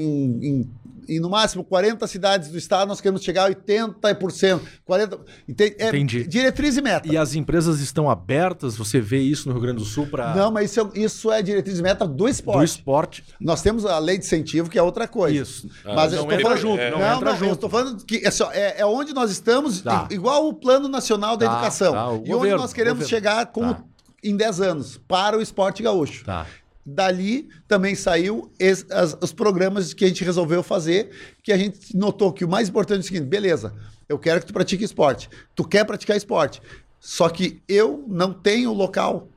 em- 0.44 0.70
em, 1.08 1.18
no 1.20 1.28
máximo 1.28 1.64
40 1.64 2.06
cidades 2.06 2.48
do 2.48 2.56
estado, 2.56 2.86
nós 2.88 3.00
queremos 3.00 3.22
chegar 3.24 3.46
a 3.46 3.54
80%. 3.54 4.60
40, 4.84 5.18
ente- 5.48 5.76
é 5.78 5.88
Entendi. 5.88 6.24
Diretriz 6.28 6.76
e 6.76 6.80
meta. 6.82 7.08
E 7.12 7.16
as 7.16 7.34
empresas 7.34 7.80
estão 7.80 8.08
abertas? 8.08 8.76
Você 8.76 9.00
vê 9.00 9.18
isso 9.18 9.48
no 9.48 9.54
Rio 9.54 9.62
Grande 9.62 9.78
do 9.78 9.84
Sul 9.84 10.06
para 10.06 10.34
Não, 10.34 10.52
mas 10.52 10.70
isso 10.70 10.80
é, 10.94 11.00
isso 11.00 11.32
é 11.32 11.42
diretriz 11.42 11.78
e 11.78 11.82
meta 11.82 12.06
do 12.06 12.28
esporte. 12.28 12.58
do 12.58 12.64
esporte? 12.64 13.24
Nós 13.40 13.60
temos 13.62 13.84
a 13.84 13.98
lei 13.98 14.16
de 14.16 14.24
incentivo, 14.24 14.70
que 14.70 14.78
é 14.78 14.82
outra 14.82 15.08
coisa. 15.08 15.36
Isso. 15.42 15.68
Mas 15.84 16.12
não 16.12 16.18
eu 16.18 16.22
estou 16.22 16.32
entra 16.32 16.42
falando, 16.42 16.58
junto, 16.60 16.82
não, 16.82 16.90
não 16.92 16.98
não, 17.00 17.16
entra 17.16 17.30
eu 17.30 17.36
junto. 17.36 17.52
estou 17.54 17.70
falando 17.70 18.04
que 18.04 18.22
é, 18.24 18.30
só- 18.30 18.52
é- 18.52 18.80
é 18.80 18.86
onde 18.86 19.12
nós 19.12 19.30
estamos, 19.32 19.80
Tá. 19.82 20.06
igual 20.10 20.46
o 20.48 20.54
Plano 20.54 20.86
Nacional 20.88 21.36
da 21.36 21.46
Tá, 21.46 21.52
Educação. 21.54 21.92
tá, 21.92 22.06
e 22.06 22.06
onde 22.14 22.30
governo, 22.30 22.58
nós 22.58 22.72
queremos 22.72 23.00
governo. 23.02 23.10
chegar 23.10 23.46
com, 23.46 23.74
Tá. 23.74 23.82
em 24.22 24.36
10 24.36 24.60
anos 24.60 25.00
para 25.08 25.36
o 25.36 25.42
esporte 25.42 25.82
gaúcho. 25.82 26.24
Tá. 26.24 26.46
Dali 26.84 27.48
também 27.68 27.94
saiu 27.94 28.50
es- 28.58 28.84
as- 28.90 29.16
os 29.20 29.32
programas 29.32 29.94
que 29.94 30.04
a 30.04 30.08
gente 30.08 30.24
resolveu 30.24 30.62
fazer, 30.62 31.10
que 31.42 31.52
a 31.52 31.56
gente 31.56 31.96
notou 31.96 32.32
que 32.32 32.44
o 32.44 32.48
mais 32.48 32.68
importante 32.68 32.98
é 32.98 33.00
o 33.00 33.04
seguinte: 33.06 33.24
beleza, 33.26 33.72
eu 34.08 34.18
quero 34.18 34.40
que 34.40 34.46
tu 34.46 34.52
pratique 34.52 34.82
esporte. 34.84 35.28
Tu 35.54 35.64
quer 35.64 35.84
praticar 35.84 36.16
esporte. 36.16 36.60
Só 36.98 37.28
que 37.28 37.62
eu 37.68 38.04
não 38.08 38.32
tenho 38.32 38.72
local. 38.72 39.28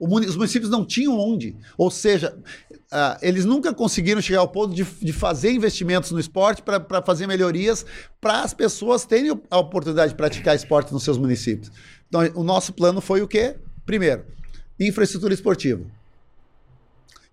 Muni- 0.00 0.26
os 0.26 0.36
municípios 0.36 0.70
não 0.70 0.84
tinham 0.84 1.16
onde. 1.18 1.54
Ou 1.78 1.90
seja, 1.90 2.36
ah, 2.90 3.16
eles 3.22 3.44
nunca 3.44 3.72
conseguiram 3.72 4.20
chegar 4.20 4.40
ao 4.40 4.48
ponto 4.48 4.74
de, 4.74 4.82
de 4.82 5.12
fazer 5.12 5.52
investimentos 5.52 6.10
no 6.10 6.18
esporte 6.18 6.60
para 6.62 7.00
fazer 7.02 7.26
melhorias 7.26 7.86
para 8.20 8.42
as 8.42 8.52
pessoas 8.52 9.04
terem 9.04 9.30
a 9.50 9.58
oportunidade 9.58 10.10
de 10.12 10.16
praticar 10.16 10.56
esporte 10.56 10.92
nos 10.92 11.04
seus 11.04 11.16
municípios. 11.16 11.70
Então, 12.08 12.20
o 12.34 12.42
nosso 12.42 12.72
plano 12.72 13.00
foi 13.00 13.22
o 13.22 13.28
quê? 13.28 13.54
Primeiro, 13.86 14.24
infraestrutura 14.80 15.32
esportiva. 15.32 15.84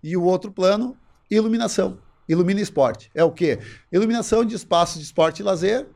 E 0.02 0.16
o 0.16 0.22
outro 0.24 0.50
plano, 0.50 0.96
iluminação. 1.30 1.98
Ilumina 2.28 2.60
esporte. 2.60 3.10
É 3.14 3.24
o 3.24 3.30
quê? 3.32 3.58
Iluminação 3.92 4.44
de 4.44 4.54
espaços 4.54 4.98
de 4.98 5.04
esporte 5.04 5.40
e 5.40 5.42
lazer 5.42 5.86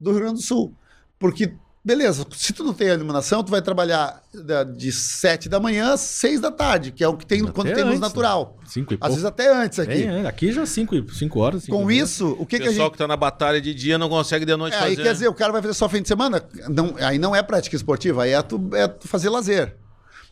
do 0.00 0.10
Rio 0.10 0.20
Grande 0.20 0.36
do 0.36 0.42
Sul. 0.42 0.74
Porque, 1.18 1.52
beleza, 1.84 2.26
se 2.32 2.54
tu 2.54 2.64
não 2.64 2.72
tem 2.72 2.88
a 2.90 2.94
iluminação, 2.94 3.44
tu 3.44 3.50
vai 3.50 3.60
trabalhar 3.60 4.22
da- 4.32 4.64
de 4.64 4.90
7 4.90 5.48
da 5.50 5.60
manhã 5.60 5.92
às 5.92 6.00
6 6.00 6.40
da 6.40 6.50
tarde, 6.50 6.90
que 6.90 7.04
é 7.04 7.08
o 7.08 7.16
que 7.18 7.26
tem 7.26 7.42
Até 7.42 7.52
quando 7.52 7.66
tem 7.66 7.74
luz 7.84 7.86
antes, 7.88 8.00
né? 8.00 8.06
natural. 8.06 8.58
Cinco 8.66 8.94
e 8.94 8.96
Às 8.96 8.98
pouco. 9.00 9.12
vezes 9.12 9.24
até 9.26 9.54
antes 9.54 9.78
aqui. 9.78 10.02
É, 10.04 10.22
é, 10.22 10.26
aqui 10.26 10.50
já 10.52 10.64
5 10.64 10.94
cinco, 10.96 11.12
cinco 11.14 11.40
horas. 11.40 11.64
cinco 11.64 11.76
Com 11.76 11.84
meia. 11.84 12.02
isso, 12.02 12.30
o 12.30 12.36
que, 12.36 12.42
O 12.42 12.46
que 12.46 12.56
a 12.56 12.58
pessoal 12.60 12.86
gente. 12.86 12.92
que 12.92 12.98
tá 12.98 13.06
na 13.06 13.16
batalha 13.16 13.60
de 13.60 13.74
dia 13.74 13.98
não 13.98 14.08
consegue 14.08 14.46
de 14.46 14.56
noite 14.56 14.74
É, 14.74 14.78
fazer. 14.78 14.90
aí 14.90 14.96
quer 14.96 15.12
dizer, 15.12 15.28
o 15.28 15.34
cara 15.34 15.52
vai 15.52 15.60
fazer 15.60 15.74
só 15.74 15.86
fim 15.88 16.00
de 16.00 16.08
semana? 16.08 16.42
Não, 16.70 16.94
aí 16.98 17.18
não 17.18 17.36
é 17.36 17.42
prática 17.42 17.76
esportiva, 17.76 18.22
aí 18.24 18.30
é 18.30 18.40
tu, 18.42 18.70
é 18.72 18.88
tu 18.88 19.06
fazer 19.06 19.28
lazer. 19.28 19.76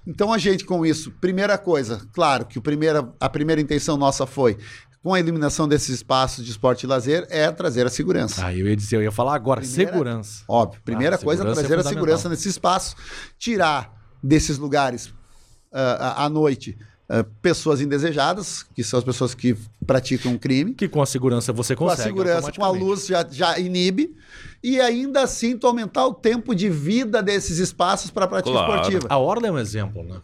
Então 0.07 0.33
a 0.33 0.39
gente 0.39 0.65
com 0.65 0.85
isso, 0.85 1.11
primeira 1.21 1.57
coisa, 1.59 2.01
claro 2.13 2.47
que 2.47 2.59
o 2.59 2.63
primeira, 2.63 3.13
a 3.21 3.29
primeira 3.29 3.61
intenção 3.61 3.97
nossa 3.97 4.27
foi, 4.27 4.57
com 5.03 5.15
a 5.15 5.21
eliminação 5.21 5.67
desses 5.69 5.89
espaços 5.91 6.45
de 6.45 6.51
esporte 6.51 6.85
e 6.85 6.87
lazer, 6.87 7.27
é 7.31 7.51
trazer 7.51 7.87
a 7.87 7.91
segurança. 7.91 8.45
Ah, 8.47 8.55
eu 8.55 8.67
ia 8.69 8.77
dizer, 8.77 8.97
eu 8.97 9.03
ia 9.03 9.13
falar 9.13 9.35
agora, 9.35 9.61
Primeira- 9.61 9.93
segurança. 9.93 10.43
Óbvio. 10.49 10.81
Primeira 10.85 11.17
Ah, 11.17 11.19
coisa 11.19 11.43
é 11.43 11.47
é 11.47 11.53
trazer 11.53 11.65
a 11.67 11.69
fundamental. 11.79 11.93
segurança 11.93 12.29
nesse 12.29 12.49
espaço, 12.49 12.97
tirar 13.39 13.95
desses 14.23 14.59
lugares 14.59 15.13
à 15.73 16.25
à 16.25 16.29
noite 16.29 16.77
ah, 17.12 17.24
pessoas 17.43 17.81
indesejadas, 17.81 18.62
que 18.73 18.85
são 18.85 18.97
as 18.99 19.05
pessoas 19.05 19.35
que 19.35 19.57
praticam 19.85 20.31
um 20.32 20.39
crime. 20.39 20.73
Que 20.74 20.87
com 20.89 21.03
a 21.03 21.07
segurança 21.07 21.53
você 21.53 21.74
Com 21.74 21.87
a 21.87 21.91
consegue. 21.91 22.09
segurança, 22.09 22.53
com 22.53 22.65
a 22.65 22.70
luz 22.70 23.07
já, 23.07 23.27
já 23.28 23.59
inibe. 23.59 24.15
E 24.62 24.81
ainda 24.81 25.23
assim, 25.23 25.57
tu 25.59 25.66
aumentar 25.66 26.07
o 26.07 26.15
tempo 26.15 26.55
de 26.55 26.69
vida 26.70 27.20
desses 27.20 27.59
espaços 27.59 28.11
para 28.12 28.27
a 28.27 28.28
prática 28.28 28.53
Claro. 28.53 28.74
esportiva. 28.74 29.07
A 29.11 29.19
Orla 29.19 29.49
é 29.49 29.51
um 29.51 29.59
exemplo, 29.59 30.05
né? 30.05 30.20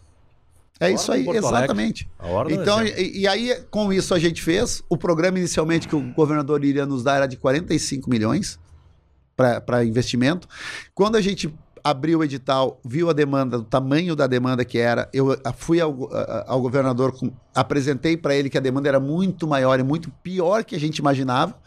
É 0.79 0.91
isso 0.91 1.11
aí, 1.11 1.27
exatamente. 1.27 2.07
A 2.19 2.27
Orla 2.27 2.51
é 2.53 2.57
um 2.57 2.61
Então, 2.61 2.81
exemplo. 2.81 3.01
e, 3.01 3.19
e 3.21 3.27
aí, 3.27 3.63
com 3.69 3.91
isso, 3.91 4.13
a 4.13 4.19
gente 4.19 4.41
fez. 4.41 4.81
O 4.87 4.95
programa 4.95 5.39
inicialmente 5.39 5.87
que 5.87 5.95
o 5.95 6.13
governador 6.13 6.63
iria 6.63 6.85
nos 6.85 7.03
dar 7.03 7.15
era 7.17 7.27
de 7.27 7.35
45 7.35 8.09
milhões 8.09 8.57
para 9.35 9.83
investimento. 9.83 10.47
Quando 10.93 11.15
a 11.15 11.21
gente 11.21 11.53
abriu 11.89 12.19
o 12.19 12.23
edital, 12.23 12.79
viu 12.83 13.09
a 13.09 13.13
demanda, 13.13 13.57
o 13.59 13.63
tamanho 13.63 14.15
da 14.15 14.27
demanda 14.27 14.65
que 14.65 14.77
era, 14.77 15.09
eu 15.13 15.37
ah, 15.43 15.53
fui 15.53 15.79
ao, 15.79 16.09
ah, 16.13 16.45
ao 16.47 16.61
governador, 16.61 17.11
com- 17.11 17.31
apresentei 17.55 18.17
para 18.17 18.35
ele 18.35 18.49
que 18.49 18.57
a 18.57 18.61
demanda 18.61 18.87
era 18.89 18.99
muito 18.99 19.47
maior 19.47 19.79
e 19.79 19.83
muito 19.83 20.09
pior 20.23 20.63
que 20.63 20.75
a 20.75 20.79
gente 20.79 20.97
imaginava. 20.97 21.57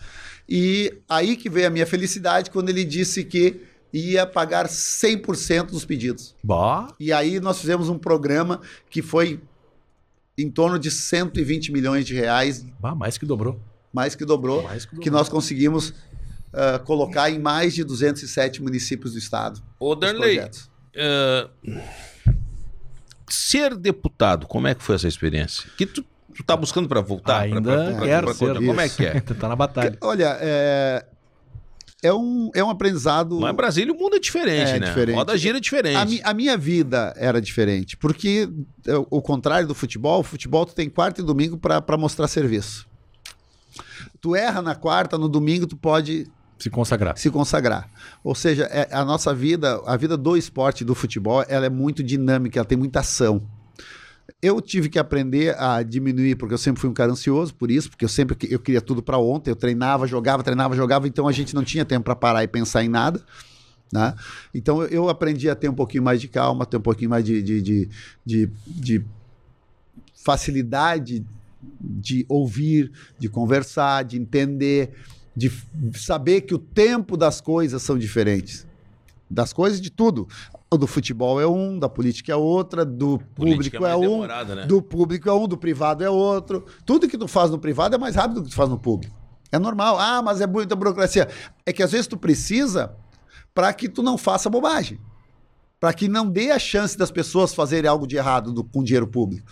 E 0.48 0.92
aí 1.08 1.36
que 1.36 1.48
veio 1.48 1.66
a 1.68 1.70
minha 1.70 1.86
felicidade 1.86 2.50
quando 2.50 2.68
ele 2.70 2.84
disse 2.84 3.24
que 3.24 3.62
ia 3.92 4.26
pagar 4.26 4.66
100% 4.68 5.70
dos 5.70 5.84
pedidos. 5.84 6.34
Bah, 6.44 6.88
E 7.00 7.12
aí 7.12 7.40
nós 7.40 7.58
fizemos 7.60 7.88
um 7.88 7.98
programa 7.98 8.60
que 8.88 9.02
foi 9.02 9.40
em 10.38 10.50
torno 10.50 10.78
de 10.78 10.90
120 10.90 11.72
milhões 11.72 12.04
de 12.04 12.14
reais, 12.14 12.64
bah, 12.80 12.94
mais 12.94 13.18
que 13.18 13.26
dobrou. 13.26 13.58
mais 13.92 14.14
que 14.14 14.24
dobrou, 14.24 14.62
Mais 14.62 14.84
que 14.84 14.90
dobrou. 14.92 15.02
que 15.02 15.10
nós 15.10 15.28
conseguimos 15.28 15.92
ah, 16.52 16.78
colocar 16.78 17.30
em 17.30 17.38
mais 17.38 17.74
de 17.74 17.84
207 17.84 18.62
municípios 18.62 19.12
do 19.12 19.18
estado. 19.18 19.62
Ô, 19.78 19.94
Darley, 19.94 20.38
é, 20.94 21.48
ser 23.28 23.76
deputado, 23.76 24.46
como 24.46 24.66
é 24.66 24.74
que 24.74 24.82
foi 24.82 24.96
essa 24.96 25.08
experiência? 25.08 25.68
Que 25.76 25.86
tu, 25.86 26.04
tu 26.34 26.42
tá 26.44 26.56
buscando 26.56 26.88
para 26.88 27.00
voltar? 27.00 27.40
Ainda 27.42 27.60
Pra- 27.62 27.84
pra- 27.84 28.22
pra- 28.22 28.34
ser. 28.34 28.44
pra- 28.52 28.54
Como 28.66 28.80
é 28.80 28.88
que 28.88 29.06
é? 29.06 29.20
tá 29.20 29.48
na 29.48 29.56
batalha. 29.56 29.96
Olha, 30.00 30.36
é, 30.40 31.06
é, 32.02 32.12
um, 32.12 32.50
é 32.54 32.64
um 32.64 32.70
aprendizado. 32.70 33.46
Em 33.48 33.54
Brasília 33.54 33.92
o 33.92 33.96
mundo 33.96 34.16
é 34.16 34.18
diferente, 34.18 34.70
É 34.72 34.78
né? 34.80 34.86
diferente. 34.88 35.14
Roda 35.16 35.36
gira 35.38 35.58
é 35.58 35.60
diferente. 35.60 35.96
A, 35.96 36.04
mi- 36.04 36.20
a 36.24 36.34
minha 36.34 36.56
vida 36.56 37.14
era 37.16 37.40
diferente, 37.40 37.96
porque 37.96 38.48
é, 38.86 38.94
o 38.96 39.22
contrário 39.22 39.68
do 39.68 39.74
futebol, 39.74 40.20
o 40.20 40.24
futebol 40.24 40.66
tu 40.66 40.74
tem 40.74 40.88
quarta 40.90 41.20
e 41.20 41.24
domingo 41.24 41.56
para 41.56 41.96
mostrar 41.96 42.26
serviço. 42.26 42.88
Tu 44.20 44.34
erra 44.34 44.60
na 44.60 44.74
quarta, 44.74 45.16
no 45.16 45.28
domingo 45.28 45.66
tu 45.66 45.76
pode 45.76 46.26
Se 46.60 46.68
consagrar. 46.70 47.16
se 47.16 47.30
consagrar. 47.30 47.88
Ou 48.22 48.34
seja, 48.34 48.64
é- 48.70 48.88
a 48.92 49.04
nossa 49.04 49.34
vida, 49.34 49.80
a 49.86 49.96
vida 49.96 50.16
do 50.16 50.36
esporte, 50.36 50.84
do 50.84 50.94
futebol, 50.94 51.44
ela 51.48 51.66
é 51.66 51.70
muito 51.70 52.02
dinâmica, 52.02 52.58
ela 52.60 52.66
tem 52.66 52.76
muita 52.78 53.00
ação. 53.00 53.42
Eu 54.42 54.60
tive 54.60 54.88
que 54.88 54.98
aprender 54.98 55.58
a 55.58 55.82
diminuir, 55.82 56.36
porque 56.36 56.54
eu 56.54 56.58
sempre 56.58 56.80
fui 56.80 56.88
um 56.88 56.94
cara 56.94 57.10
ansioso 57.10 57.52
por 57.54 57.70
isso, 57.70 57.90
porque 57.90 58.04
eu 58.04 58.08
sempre 58.08 58.36
eu 58.48 58.58
queria 58.60 58.80
tudo 58.80 59.02
para 59.02 59.18
ontem, 59.18 59.50
eu 59.50 59.56
treinava, 59.56 60.06
jogava, 60.06 60.42
treinava, 60.42 60.76
jogava, 60.76 61.08
então 61.08 61.26
a 61.26 61.32
gente 61.32 61.54
não 61.54 61.64
tinha 61.64 61.84
tempo 61.84 62.04
para 62.04 62.14
parar 62.14 62.44
e 62.44 62.48
pensar 62.48 62.84
em 62.84 62.88
nada. 62.88 63.20
Né? 63.92 64.14
Então 64.54 64.84
eu 64.84 65.08
aprendi 65.08 65.50
a 65.50 65.54
ter 65.56 65.68
um 65.68 65.74
pouquinho 65.74 66.02
mais 66.04 66.20
de 66.20 66.28
calma, 66.28 66.64
ter 66.64 66.76
um 66.76 66.80
pouquinho 66.80 67.10
mais 67.10 67.24
de, 67.24 67.42
de, 67.42 67.60
de, 67.60 67.88
de- 68.24 68.50
de 68.66 69.04
facilidade 70.14 71.24
de 71.80 72.24
ouvir, 72.28 72.90
de 73.18 73.28
conversar, 73.28 74.04
de 74.04 74.16
entender, 74.18 74.90
de 75.48 75.98
saber 75.98 76.42
que 76.42 76.54
o 76.54 76.58
tempo 76.58 77.16
das 77.16 77.40
coisas 77.40 77.82
são 77.82 77.96
diferentes. 77.98 78.66
Das 79.30 79.52
coisas 79.52 79.80
de 79.80 79.90
tudo. 79.90 80.28
O 80.72 80.76
do 80.76 80.86
futebol 80.86 81.40
é 81.40 81.46
um, 81.46 81.78
da 81.78 81.88
política 81.88 82.32
é 82.32 82.36
outra, 82.36 82.84
do 82.84 83.18
público 83.34 83.76
é, 83.76 83.80
mais 83.80 83.94
um, 84.00 84.26
né? 84.54 84.66
do 84.66 84.82
público 84.82 85.28
é 85.28 85.32
um, 85.32 85.48
do 85.48 85.56
privado 85.56 86.04
é 86.04 86.10
outro. 86.10 86.64
Tudo 86.84 87.08
que 87.08 87.16
tu 87.18 87.26
faz 87.26 87.50
no 87.50 87.58
privado 87.58 87.94
é 87.94 87.98
mais 87.98 88.14
rápido 88.14 88.36
do 88.40 88.44
que 88.44 88.50
tu 88.50 88.54
faz 88.56 88.68
no 88.68 88.78
público. 88.78 89.16
É 89.50 89.58
normal. 89.58 89.98
Ah, 89.98 90.22
mas 90.22 90.40
é 90.40 90.46
muita 90.46 90.76
burocracia. 90.76 91.28
É 91.66 91.72
que 91.72 91.82
às 91.82 91.90
vezes 91.90 92.06
tu 92.06 92.16
precisa 92.16 92.94
para 93.54 93.72
que 93.72 93.88
tu 93.88 94.02
não 94.02 94.16
faça 94.18 94.48
bobagem. 94.50 95.00
Para 95.80 95.92
que 95.94 96.08
não 96.08 96.28
dê 96.30 96.50
a 96.50 96.58
chance 96.58 96.96
das 96.96 97.10
pessoas 97.10 97.54
fazerem 97.54 97.88
algo 97.90 98.06
de 98.06 98.16
errado 98.16 98.52
do- 98.52 98.62
com 98.62 98.82
dinheiro 98.84 99.06
público. 99.08 99.50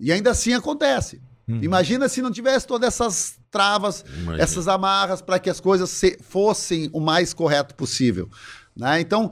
E 0.00 0.12
ainda 0.12 0.32
assim 0.32 0.52
acontece. 0.52 1.22
Imagina 1.48 2.08
se 2.08 2.20
não 2.20 2.30
tivesse 2.30 2.66
todas 2.66 2.88
essas 2.88 3.38
travas, 3.50 4.04
Imagina. 4.18 4.42
essas 4.42 4.68
amarras 4.68 5.22
para 5.22 5.38
que 5.38 5.48
as 5.48 5.58
coisas 5.60 5.88
se- 5.88 6.18
fossem 6.22 6.90
o 6.92 7.00
mais 7.00 7.32
correto 7.32 7.74
possível. 7.74 8.28
né? 8.76 9.00
Então, 9.00 9.30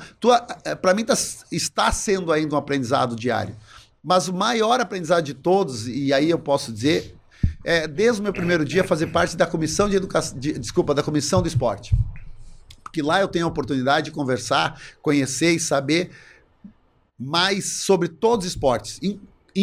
para 0.82 0.92
mim 0.94 1.04
tá- 1.04 1.14
está 1.52 1.92
sendo 1.92 2.32
ainda 2.32 2.54
um 2.54 2.58
aprendizado 2.58 3.14
diário. 3.14 3.54
Mas 4.02 4.26
o 4.28 4.32
maior 4.32 4.80
aprendizado 4.80 5.22
de 5.24 5.34
todos, 5.34 5.86
e 5.86 6.12
aí 6.12 6.30
eu 6.30 6.38
posso 6.38 6.72
dizer, 6.72 7.14
é 7.64 7.86
desde 7.86 8.20
o 8.20 8.24
meu 8.24 8.32
primeiro 8.32 8.64
dia 8.64 8.82
fazer 8.82 9.08
parte 9.08 9.36
da 9.36 9.46
comissão 9.46 9.88
de 9.88 9.94
educação, 9.96 10.38
desculpa, 10.38 10.94
da 10.94 11.02
comissão 11.02 11.42
do 11.42 11.48
esporte. 11.48 11.94
Porque 12.82 13.02
lá 13.02 13.20
eu 13.20 13.28
tenho 13.28 13.44
a 13.44 13.48
oportunidade 13.48 14.06
de 14.06 14.10
conversar, 14.10 14.80
conhecer 15.02 15.52
e 15.52 15.60
saber 15.60 16.10
mais 17.18 17.82
sobre 17.82 18.08
todos 18.08 18.46
os 18.46 18.52
esportes, 18.52 18.98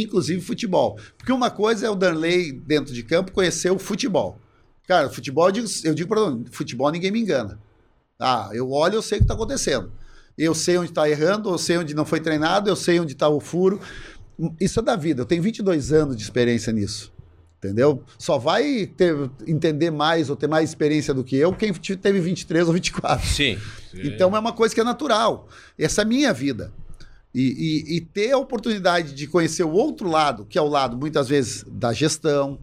inclusive 0.02 0.42
futebol. 0.42 0.98
Porque 1.18 1.32
uma 1.32 1.50
coisa 1.52 1.88
é 1.88 1.90
o 1.90 1.96
Darley 1.96 2.52
dentro 2.52 2.94
de 2.94 3.04
campo 3.04 3.32
conhecer 3.32 3.72
o 3.72 3.80
futebol. 3.80 4.40
Cara, 4.88 5.10
futebol, 5.10 5.46
eu 5.48 5.52
digo, 5.52 5.68
eu 5.84 5.94
digo 5.94 6.10
para 6.10 6.38
futebol 6.52 6.90
ninguém 6.92 7.12
me 7.12 7.22
engana. 7.22 7.60
Ah, 8.20 8.50
eu 8.54 8.70
olho, 8.72 8.96
eu 8.96 9.02
sei 9.02 9.18
o 9.18 9.22
que 9.22 9.26
está 9.26 9.34
acontecendo. 9.34 9.92
Eu 10.38 10.54
sei 10.56 10.78
onde 10.78 10.90
está 10.90 11.10
errando, 11.10 11.50
eu 11.50 11.58
sei 11.58 11.78
onde 11.78 11.94
não 11.94 12.06
foi 12.06 12.20
treinado, 12.20 12.70
eu 12.70 12.76
sei 12.76 13.00
onde 13.00 13.14
está 13.14 13.30
o 13.30 13.40
furo. 13.40 13.80
Isso 14.60 14.80
é 14.80 14.84
da 14.84 14.96
vida. 14.96 15.22
Eu 15.22 15.26
tenho 15.26 15.42
22 15.44 15.92
anos 15.94 16.16
de 16.18 16.24
experiência 16.24 16.74
nisso. 16.74 17.12
Entendeu? 17.60 18.04
Só 18.18 18.38
vai 18.38 18.88
ter- 18.88 19.16
entender 19.48 19.90
mais 19.90 20.30
ou 20.30 20.36
ter 20.36 20.48
mais 20.48 20.70
experiência 20.70 21.14
do 21.14 21.24
que 21.24 21.38
eu 21.38 21.54
quem 21.54 21.72
teve 21.72 22.20
23 22.20 22.68
ou 22.68 22.74
24. 22.74 23.26
Sim. 23.26 23.58
Então 23.94 24.36
é 24.36 24.40
uma 24.40 24.52
coisa 24.52 24.76
que 24.76 24.82
é 24.82 24.84
natural. 24.84 25.48
Essa 25.78 26.02
é 26.02 26.04
a 26.04 26.06
minha 26.08 26.34
vida. 26.34 26.74
E, 27.34 27.42
e- 27.42 27.98
e 27.98 28.02
ter 28.02 28.32
a 28.32 28.38
oportunidade 28.38 29.14
de 29.14 29.26
conhecer 29.28 29.64
o 29.64 29.72
outro 29.72 30.08
lado, 30.10 30.46
que 30.46 30.58
é 30.58 30.62
o 30.62 30.68
lado, 30.68 30.96
muitas 30.98 31.28
vezes, 31.28 31.66
da 31.68 31.92
gestão, 31.92 32.60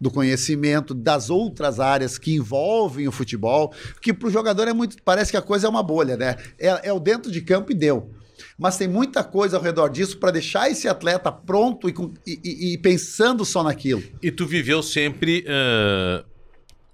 do 0.00 0.10
conhecimento, 0.10 0.92
das 0.92 1.30
outras 1.30 1.78
áreas 1.78 2.18
que 2.18 2.34
envolvem 2.34 3.06
o 3.06 3.12
futebol, 3.12 3.72
que 4.02 4.12
para 4.12 4.26
o 4.28 4.30
jogador 4.30 4.66
é 4.66 4.72
muito. 4.72 4.96
Parece 5.04 5.30
que 5.30 5.36
a 5.36 5.42
coisa 5.42 5.66
é 5.68 5.70
uma 5.70 5.82
bolha, 5.84 6.16
né? 6.16 6.36
É, 6.58 6.88
é 6.88 6.92
o 6.92 6.98
dentro 6.98 7.30
de 7.30 7.40
campo 7.42 7.70
e 7.70 7.74
deu. 7.74 8.10
Mas 8.58 8.76
tem 8.76 8.88
muita 8.88 9.22
coisa 9.22 9.56
ao 9.56 9.62
redor 9.62 9.88
disso 9.88 10.18
para 10.18 10.32
deixar 10.32 10.68
esse 10.68 10.88
atleta 10.88 11.30
pronto 11.30 11.88
e, 11.88 11.94
e- 12.26 12.72
e- 12.74 12.78
pensando 12.78 13.44
só 13.44 13.62
naquilo. 13.62 14.02
E 14.20 14.32
tu 14.32 14.46
viveu 14.46 14.82
sempre 14.82 15.44
ah, 15.48 16.24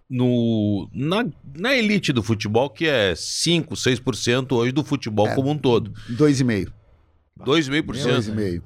no, 0.09 0.89
na, 0.93 1.27
na 1.57 1.75
elite 1.75 2.13
do 2.13 2.23
futebol, 2.23 2.69
que 2.69 2.87
é 2.87 3.15
5, 3.17 3.75
6% 3.75 4.53
hoje 4.53 4.73
do 4.73 4.85
futebol 4.85 5.27
É. 5.29 5.35
como 5.35 5.51
um 5.51 5.57
todo. 5.59 5.91
Dois 6.09 6.41
e 7.37 7.71
meio. 7.71 7.83
2,5%. 7.85 8.03
Dois 8.03 8.29
e 8.29 8.33
meio. 8.33 8.63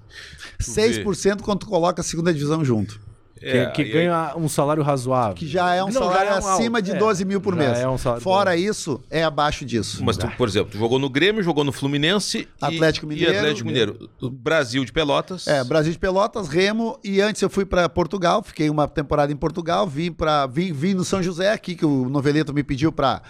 Tu 0.58 0.72
vê. 0.72 1.04
6% 1.04 1.42
quando 1.42 1.60
tu 1.60 1.66
coloca 1.66 2.00
a 2.00 2.04
segunda 2.04 2.32
divisão 2.32 2.64
junto. 2.64 3.08
É, 3.40 3.66
que, 3.66 3.72
que 3.76 3.82
aí- 3.82 3.92
ganha 3.92 4.32
um 4.36 4.48
salário 4.48 4.82
razoável. 4.82 5.36
Que 5.36 5.46
já 5.46 5.72
é 5.72 5.80
um 5.84 5.86
Não, 5.86 5.92
salário 6.02 6.28
é 6.32 6.34
um- 6.40 6.48
acima 6.54 6.82
de 6.82 6.90
é, 6.90 6.94
12 6.96 7.24
mil 7.24 7.40
por 7.40 7.54
mês. 7.54 7.78
é 7.78 7.88
um 7.88 7.96
Fora 7.96 8.56
isso, 8.56 9.00
é 9.08 9.22
abaixo 9.22 9.64
disso. 9.64 10.04
Mas 10.04 10.16
tu, 10.16 10.28
por 10.36 10.48
exemplo, 10.48 10.72
tu 10.72 10.76
jogou 10.76 10.98
no 10.98 11.08
Grêmio, 11.08 11.40
jogou 11.40 11.62
no 11.62 11.70
Fluminense 11.70 12.38
e- 12.38 12.48
Atlético 12.60 13.06
e, 13.06 13.10
Mineiro. 13.10 13.38
Atlético 13.38 13.66
Mineiro. 13.68 14.10
O 14.20 14.28
Brasil 14.28 14.84
de 14.84 14.90
Pelotas. 14.92 15.46
É, 15.46 15.62
Brasil 15.62 15.92
de 15.92 15.98
Pelotas, 16.00 16.48
Remo, 16.48 16.98
e 17.04 17.20
antes 17.20 17.40
eu 17.40 17.48
fui 17.48 17.64
para 17.64 17.88
Portugal, 17.88 18.42
fiquei 18.42 18.68
uma 18.68 18.88
temporada 18.88 19.32
em 19.32 19.36
Portugal, 19.36 19.86
vim 19.86 20.10
para 20.10 20.44
vim, 20.48 20.72
vim 20.72 20.94
no 20.94 21.04
São 21.04 21.22
José 21.22 21.52
aqui 21.52 21.76
que 21.76 21.86
o 21.86 22.08
Noveleto 22.08 22.52
me 22.52 22.64
pediu 22.64 22.90
para 22.90 23.22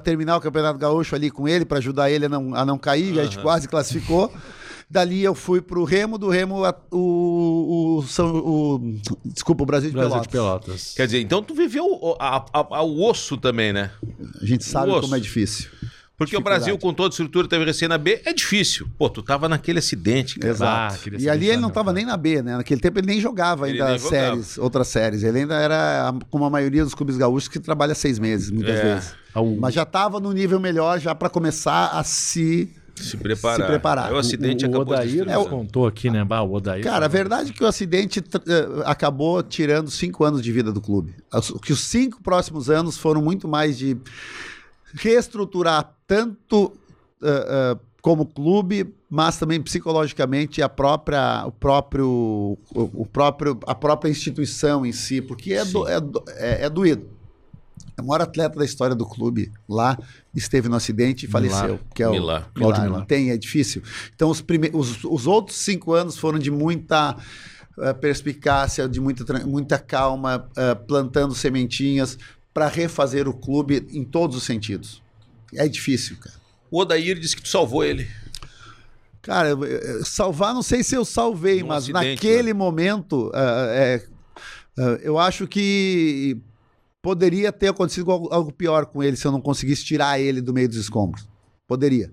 terminar 0.00 0.36
o 0.36 0.40
Campeonato 0.40 0.78
Gaúcho 0.78 1.16
ali 1.16 1.28
com 1.28 1.48
ele, 1.48 1.64
para 1.64 1.78
ajudar 1.78 2.08
ele 2.08 2.26
a 2.26 2.28
não, 2.28 2.54
a 2.54 2.64
não 2.64 2.78
cair, 2.78 3.18
a 3.18 3.24
gente 3.24 3.40
quase 3.40 3.66
classificou. 3.66 4.32
Dali 4.88 5.22
eu 5.24 5.34
fui 5.34 5.60
pro 5.60 5.82
Remo, 5.82 6.16
do 6.16 6.28
Remo 6.28 6.64
a- 6.64 6.74
o, 6.92 7.98
o, 7.98 8.02
São, 8.06 8.36
o 8.36 8.98
desculpa, 9.24 9.64
o 9.64 9.66
Brasil 9.66 9.90
de 9.90 9.96
Brasil 9.96 10.10
Pelotas. 10.10 10.26
de 10.28 10.32
Pelotas. 10.32 10.94
Quer 10.96 11.06
dizer, 11.06 11.20
então 11.20 11.42
tu 11.42 11.54
viveu 11.54 11.84
o, 11.86 12.16
a- 12.20 12.36
a- 12.52 12.66
a- 12.70 12.82
o 12.82 13.02
osso 13.08 13.36
também, 13.36 13.72
né? 13.72 13.90
A 14.40 14.46
gente 14.46 14.64
sabe 14.64 14.92
como 15.00 15.16
é 15.16 15.18
difícil. 15.18 15.70
Porque 16.16 16.34
o. 16.34 16.40
Brasil, 16.40 16.78
com 16.78 16.94
toda 16.94 17.08
a 17.08 17.10
estrutura, 17.10 17.46
teve 17.46 17.64
recém 17.66 17.88
na 17.88 17.98
B, 17.98 18.22
é 18.24 18.32
difícil. 18.32 18.88
Pô, 18.96 19.10
tu 19.10 19.22
tava 19.22 19.50
naquele 19.50 19.80
acidente, 19.80 20.38
cara. 20.38 20.50
Exato. 20.54 21.10
Ah, 21.14 21.16
e 21.18 21.28
ali 21.28 21.48
ele 21.48 21.60
não 21.60 21.68
cara. 21.68 21.92
nem 21.92 22.06
na 22.06 22.16
B, 22.16 22.40
né? 22.40 22.56
Naquele 22.56 22.80
tempo 22.80 22.98
ele 22.98 23.06
nem 23.08 23.20
jogava 23.20 23.68
Ele 23.68 23.78
ainda 23.82 23.90
nem 23.90 23.98
jogava. 23.98 24.24
séries, 24.30 24.56
outras 24.56 24.88
séries. 24.88 25.22
Ele 25.24 25.40
ainda 25.40 25.56
era 25.56 26.14
como 26.30 26.46
a 26.46 26.48
maioria 26.50 26.82
dos 26.84 26.94
clubes 26.94 27.18
gaúchos 27.18 27.48
que 27.48 27.60
trabalha 27.60 27.94
seis 27.94 28.18
meses, 28.18 28.50
muitas 28.50 28.76
É. 28.78 28.82
vezes. 28.94 29.14
Mas 29.60 29.74
já 29.74 29.82
estava 29.82 30.18
no 30.18 30.32
nível 30.32 30.58
melhor 30.58 30.98
já 30.98 31.14
para 31.14 31.28
começar 31.28 31.88
a 31.88 32.02
se. 32.02 32.72
Se 32.96 33.16
preparar. 33.16 33.60
Se 33.60 33.66
preparar. 33.66 34.06
Aí 34.08 34.12
o 34.14 34.18
acidente 34.18 34.64
o, 34.64 34.68
o 34.68 34.70
acabou 34.70 34.94
Odair 34.94 35.10
destruindo. 35.10 35.38
nos 35.38 35.48
contou 35.48 35.86
aqui, 35.86 36.10
né? 36.10 36.24
Bah, 36.24 36.40
o 36.42 36.52
Odair. 36.54 36.82
Cara, 36.82 37.04
a 37.04 37.08
verdade 37.08 37.50
é 37.50 37.52
que 37.52 37.62
o 37.62 37.66
acidente 37.66 38.20
tr- 38.20 38.38
eh, 38.48 38.82
acabou 38.86 39.42
tirando 39.42 39.90
cinco 39.90 40.24
anos 40.24 40.40
de 40.42 40.50
vida 40.50 40.72
do 40.72 40.80
clube. 40.80 41.14
Os- 41.32 41.50
Que 41.62 41.72
os 41.72 41.80
cinco 41.80 42.22
próximos 42.22 42.70
anos 42.70 42.96
foram 42.96 43.20
muito 43.22 43.46
mais 43.46 43.76
de 43.78 43.96
reestruturar 44.94 45.94
tanto 46.06 46.72
eh, 47.22 47.46
eh, 47.48 47.78
como 48.00 48.24
clube, 48.24 48.94
mas 49.10 49.36
também 49.36 49.60
psicologicamente 49.60 50.62
a 50.62 50.68
própria, 50.68 51.44
o 51.46 51.50
próprio, 51.52 52.06
o, 52.08 52.58
o 53.02 53.06
próprio, 53.06 53.58
a 53.66 53.74
própria 53.74 54.08
instituição 54.10 54.86
em 54.86 54.92
si, 54.92 55.20
porque 55.20 55.52
é, 55.54 55.64
do- 55.64 55.86
é, 55.88 55.94
é- 56.36 56.64
é 56.66 56.70
doído. 56.70 57.15
O 57.98 58.02
maior 58.06 58.22
atleta 58.22 58.58
da 58.58 58.64
história 58.64 58.94
do 58.94 59.06
clube 59.06 59.50
lá 59.68 59.98
esteve 60.34 60.68
no 60.68 60.76
acidente 60.76 61.24
e 61.26 61.28
faleceu. 61.28 61.80
Que 61.94 62.02
é 62.02 62.08
o 62.08 62.12
Millar. 62.12 62.50
Cláudio. 62.54 62.90
Não 62.90 63.04
tem, 63.04 63.30
é 63.30 63.36
difícil. 63.36 63.82
Então, 64.14 64.28
os, 64.30 64.40
prime... 64.42 64.70
os, 64.74 65.02
os 65.04 65.26
outros 65.26 65.56
cinco 65.58 65.92
anos 65.94 66.18
foram 66.18 66.38
de 66.38 66.50
muita 66.50 67.16
eh, 67.78 67.92
perspicácia, 67.94 68.86
de 68.88 69.00
muita, 69.00 69.46
muita 69.46 69.78
calma, 69.78 70.46
eh, 70.56 70.74
plantando 70.74 71.34
sementinhas 71.34 72.18
para 72.52 72.68
refazer 72.68 73.26
o 73.28 73.32
clube 73.32 73.86
em 73.90 74.04
todos 74.04 74.36
os 74.36 74.42
sentidos. 74.44 75.02
É 75.54 75.66
difícil, 75.66 76.16
cara. 76.18 76.36
O 76.70 76.80
Odair 76.80 77.18
disse 77.18 77.34
que 77.36 77.42
tu 77.42 77.48
salvou 77.48 77.82
ele. 77.84 78.06
Cara, 79.22 79.48
eu- 79.50 79.64
eu- 79.64 80.04
salvar, 80.04 80.52
não 80.54 80.62
sei 80.62 80.82
se 80.84 80.94
eu 80.94 81.04
salvei, 81.04 81.60
Num 81.60 81.68
mas 81.68 81.84
acidente, 81.84 82.10
naquele 82.14 82.52
momento, 82.52 83.30
ah, 83.34 83.66
é, 83.70 84.04
ah, 84.78 84.98
eu 85.02 85.18
acho 85.18 85.46
que 85.48 86.36
poderia 87.06 87.52
ter 87.52 87.68
acontecido 87.68 88.10
algo, 88.10 88.28
algo 88.32 88.52
pior 88.52 88.84
com 88.84 89.00
ele 89.00 89.16
se 89.16 89.24
eu 89.24 89.30
não 89.30 89.40
conseguisse 89.40 89.84
tirar 89.84 90.18
ele 90.18 90.40
do 90.40 90.52
meio 90.52 90.68
dos 90.68 90.76
escombros. 90.76 91.24
Poderia. 91.64 92.10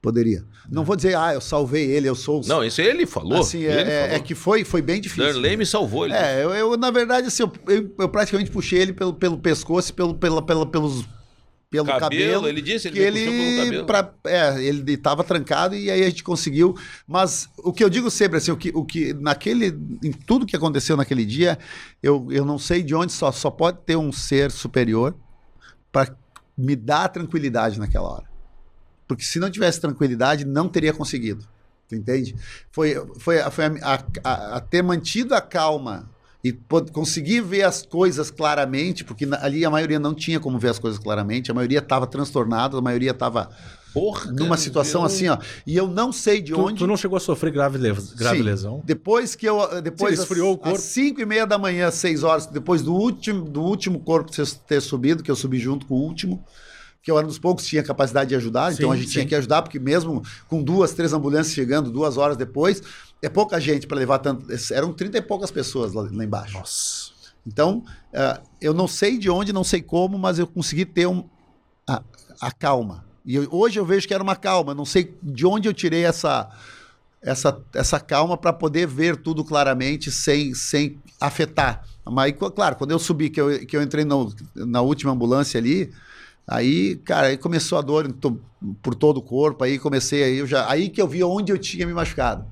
Poderia. 0.00 0.46
Não 0.70 0.82
vou 0.82 0.96
dizer, 0.96 1.14
ah, 1.14 1.34
eu 1.34 1.42
salvei 1.42 1.84
ele, 1.90 2.08
eu 2.08 2.14
sou. 2.14 2.40
Não, 2.46 2.64
isso 2.64 2.80
ele 2.80 3.04
falou. 3.04 3.38
assim, 3.40 3.58
ele 3.58 3.68
é, 3.68 3.80
é- 3.82 4.00
falou. 4.04 4.16
é 4.16 4.20
que 4.20 4.34
foi, 4.34 4.64
foi 4.64 4.80
bem 4.80 4.98
difícil. 4.98 5.24
Darley 5.30 5.58
me 5.58 5.66
salvou. 5.66 6.06
Ele 6.06 6.14
É, 6.14 6.42
eu, 6.42 6.54
eu, 6.54 6.74
na 6.78 6.90
verdade, 6.90 7.26
assim, 7.26 7.42
eu, 7.42 7.52
eu- 7.68 7.94
eu 7.98 8.08
praticamente 8.08 8.50
puxei 8.50 8.78
ele 8.80 8.94
pelo, 8.94 9.12
pelo 9.12 9.36
pescoço, 9.36 9.90
e 9.90 9.92
pelo, 9.92 10.14
pela, 10.14 10.40
pela, 10.40 10.64
pelos, 10.64 11.04
pelo 11.70 11.86
Cabelo, 11.86 12.00
cabelo. 12.10 12.48
ele 12.48 12.60
disse, 12.60 12.88
ele 12.88 12.96
que 12.96 13.00
ele, 13.02 13.64
cabelo. 13.64 13.86
pra, 13.86 14.12
é, 14.24 14.60
ele 14.64 14.92
estava 14.94 15.22
trancado 15.22 15.76
e 15.76 15.88
aí 15.88 16.02
a 16.02 16.08
gente 16.08 16.24
conseguiu. 16.24 16.76
Mas 17.06 17.48
o 17.58 17.72
que 17.72 17.84
eu 17.84 17.88
digo 17.88 18.10
sempre, 18.10 18.38
assim, 18.38 18.50
o 18.50 18.56
que, 18.56 18.72
o 18.74 18.84
que 18.84 19.14
naquele, 19.14 19.66
em 20.02 20.10
tudo 20.10 20.44
que 20.44 20.56
aconteceu 20.56 20.96
naquele 20.96 21.24
dia, 21.24 21.56
eu, 22.02 22.26
eu 22.32 22.44
não 22.44 22.58
sei 22.58 22.82
de 22.82 22.92
onde 22.94 23.12
só, 23.12 23.30
só 23.30 23.50
pode 23.50 23.78
ter 23.86 23.94
um 23.96 24.10
ser 24.10 24.50
superior 24.50 25.14
para 25.92 26.12
me 26.58 26.74
dar 26.74 27.08
tranquilidade 27.08 27.78
naquela 27.78 28.08
hora. 28.08 28.24
Porque 29.06 29.22
se 29.24 29.38
não 29.38 29.48
tivesse 29.50 29.80
tranquilidade, 29.80 30.44
não 30.44 30.68
teria 30.68 30.92
conseguido. 30.92 31.46
Tu 31.88 31.94
entende? 31.94 32.34
Foi, 32.72 32.94
foi, 33.18 33.38
foi 33.50 33.64
a, 33.66 33.70
a- 33.82 34.04
a- 34.24 34.56
a 34.56 34.60
ter 34.60 34.82
mantido 34.82 35.34
a 35.36 35.40
calma 35.40 36.10
e 36.42 36.52
conseguir 36.92 37.42
ver 37.42 37.62
as 37.64 37.84
coisas 37.84 38.30
claramente, 38.30 39.04
porque 39.04 39.28
ali 39.40 39.64
a 39.64 39.70
maioria 39.70 39.98
não 39.98 40.14
tinha 40.14 40.40
como 40.40 40.58
ver 40.58 40.68
as 40.70 40.78
coisas 40.78 40.98
claramente, 40.98 41.50
a 41.50 41.54
maioria 41.54 41.80
estava 41.80 42.06
transtornada, 42.06 42.78
a 42.78 42.80
maioria 42.80 43.10
estava 43.10 43.50
Porra, 43.92 44.30
numa 44.32 44.56
situação 44.56 45.00
eu- 45.02 45.06
assim, 45.06 45.28
ó. 45.28 45.36
E 45.66 45.76
eu 45.76 45.88
não 45.88 46.12
sei 46.12 46.40
de 46.40 46.52
Tu, 46.52 46.60
onde. 46.60 46.78
tu 46.78 46.86
não 46.86 46.96
chegou 46.96 47.16
a 47.16 47.20
sofrer 47.20 47.52
grave, 47.52 47.76
grave 48.16 48.38
Sim. 48.38 48.42
lesão? 48.44 48.82
Depois 48.84 49.34
que 49.34 49.44
eu. 49.46 49.82
Depois 49.82 50.14
Sim, 50.16 50.22
esfriou 50.22 50.52
o 50.52 50.56
corpo. 50.56 50.76
Às 50.78 50.82
5 50.84 51.20
e 51.20 51.26
meia 51.26 51.44
da 51.46 51.58
manhã, 51.58 51.90
6 51.90 52.22
horas, 52.22 52.46
depois 52.46 52.82
do 52.82 52.94
último, 52.94 53.44
do 53.44 53.60
último 53.62 53.98
corpo 54.00 54.30
ter- 54.30 54.46
ter 54.66 54.80
subido, 54.80 55.22
que 55.24 55.30
eu 55.30 55.34
subi 55.36 55.58
junto 55.58 55.86
com 55.86 55.94
o 55.94 56.02
último, 56.02 56.42
que 57.02 57.10
eu 57.10 57.16
era 57.18 57.26
um 57.26 57.28
dos 57.28 57.38
poucos 57.38 57.64
que 57.64 57.70
tinha 57.70 57.82
capacidade 57.82 58.28
de 58.28 58.36
ajudar, 58.36 58.72
então 58.72 58.90
Sim, 58.90 58.94
a 58.94 58.96
gente 58.96 59.06
sim. 59.08 59.12
tinha 59.14 59.26
que 59.26 59.34
ajudar, 59.34 59.62
porque 59.62 59.78
mesmo 59.80 60.22
com 60.48 60.62
duas, 60.62 60.92
três 60.92 61.12
ambulâncias 61.12 61.52
chegando 61.54 61.90
duas 61.90 62.16
horas 62.16 62.36
depois, 62.36 62.80
é 63.22 63.28
pouca 63.28 63.60
gente 63.60 63.86
para 63.86 63.98
levar 63.98 64.18
tanto. 64.18 64.46
Eram 64.72 64.92
30 64.92 65.18
e 65.18 65.22
poucas 65.22 65.50
pessoas 65.50 65.92
lá, 65.92 66.08
lá 66.10 66.24
embaixo. 66.24 66.54
Nossa. 66.58 67.10
Então, 67.46 67.84
eh, 68.12 68.40
eu 68.60 68.74
não 68.74 68.86
sei 68.86 69.18
de 69.18 69.30
onde, 69.30 69.52
não 69.52 69.64
sei 69.64 69.80
como, 69.82 70.18
mas 70.18 70.38
eu 70.38 70.46
consegui 70.46 70.84
ter 70.84 71.06
um, 71.06 71.24
a, 71.86 72.02
a 72.40 72.50
calma. 72.52 73.04
E 73.24 73.34
eu- 73.36 73.48
hoje 73.50 73.78
eu 73.78 73.84
vejo 73.84 74.06
que 74.06 74.14
era 74.14 74.22
uma 74.22 74.36
calma. 74.36 74.74
Não 74.74 74.84
sei 74.84 75.14
de 75.22 75.46
onde 75.46 75.68
eu 75.68 75.72
tirei 75.74 76.04
essa, 76.04 76.48
essa, 77.22 77.60
essa 77.74 77.98
calma 78.00 78.36
para 78.36 78.52
poder 78.52 78.86
ver 78.86 79.16
tudo 79.16 79.44
claramente 79.44 80.10
sem, 80.10 80.54
sem 80.54 80.98
afetar. 81.20 81.84
Mas, 82.04 82.34
claro, 82.54 82.76
quando 82.76 82.90
eu 82.92 82.98
subi, 82.98 83.30
que 83.30 83.40
eu, 83.40 83.66
que 83.66 83.76
eu 83.76 83.82
entrei 83.82 84.04
no- 84.04 84.34
na 84.54 84.80
última 84.80 85.12
ambulância 85.12 85.58
ali, 85.58 85.92
Aí, 86.50 86.96
cara, 86.96 87.28
aí 87.28 87.36
começou 87.36 87.78
a 87.78 87.80
dor 87.80 88.12
por 88.82 88.96
todo 88.96 89.18
o 89.18 89.22
corpo, 89.22 89.62
aí 89.62 89.78
comecei 89.78 90.24
aí, 90.24 90.38
eu 90.38 90.48
já, 90.48 90.68
aí 90.68 90.88
que 90.88 91.00
eu 91.00 91.06
vi 91.06 91.22
onde 91.22 91.52
eu 91.52 91.58
tinha 91.58 91.86
me 91.86 91.94
machucado. 91.94 92.44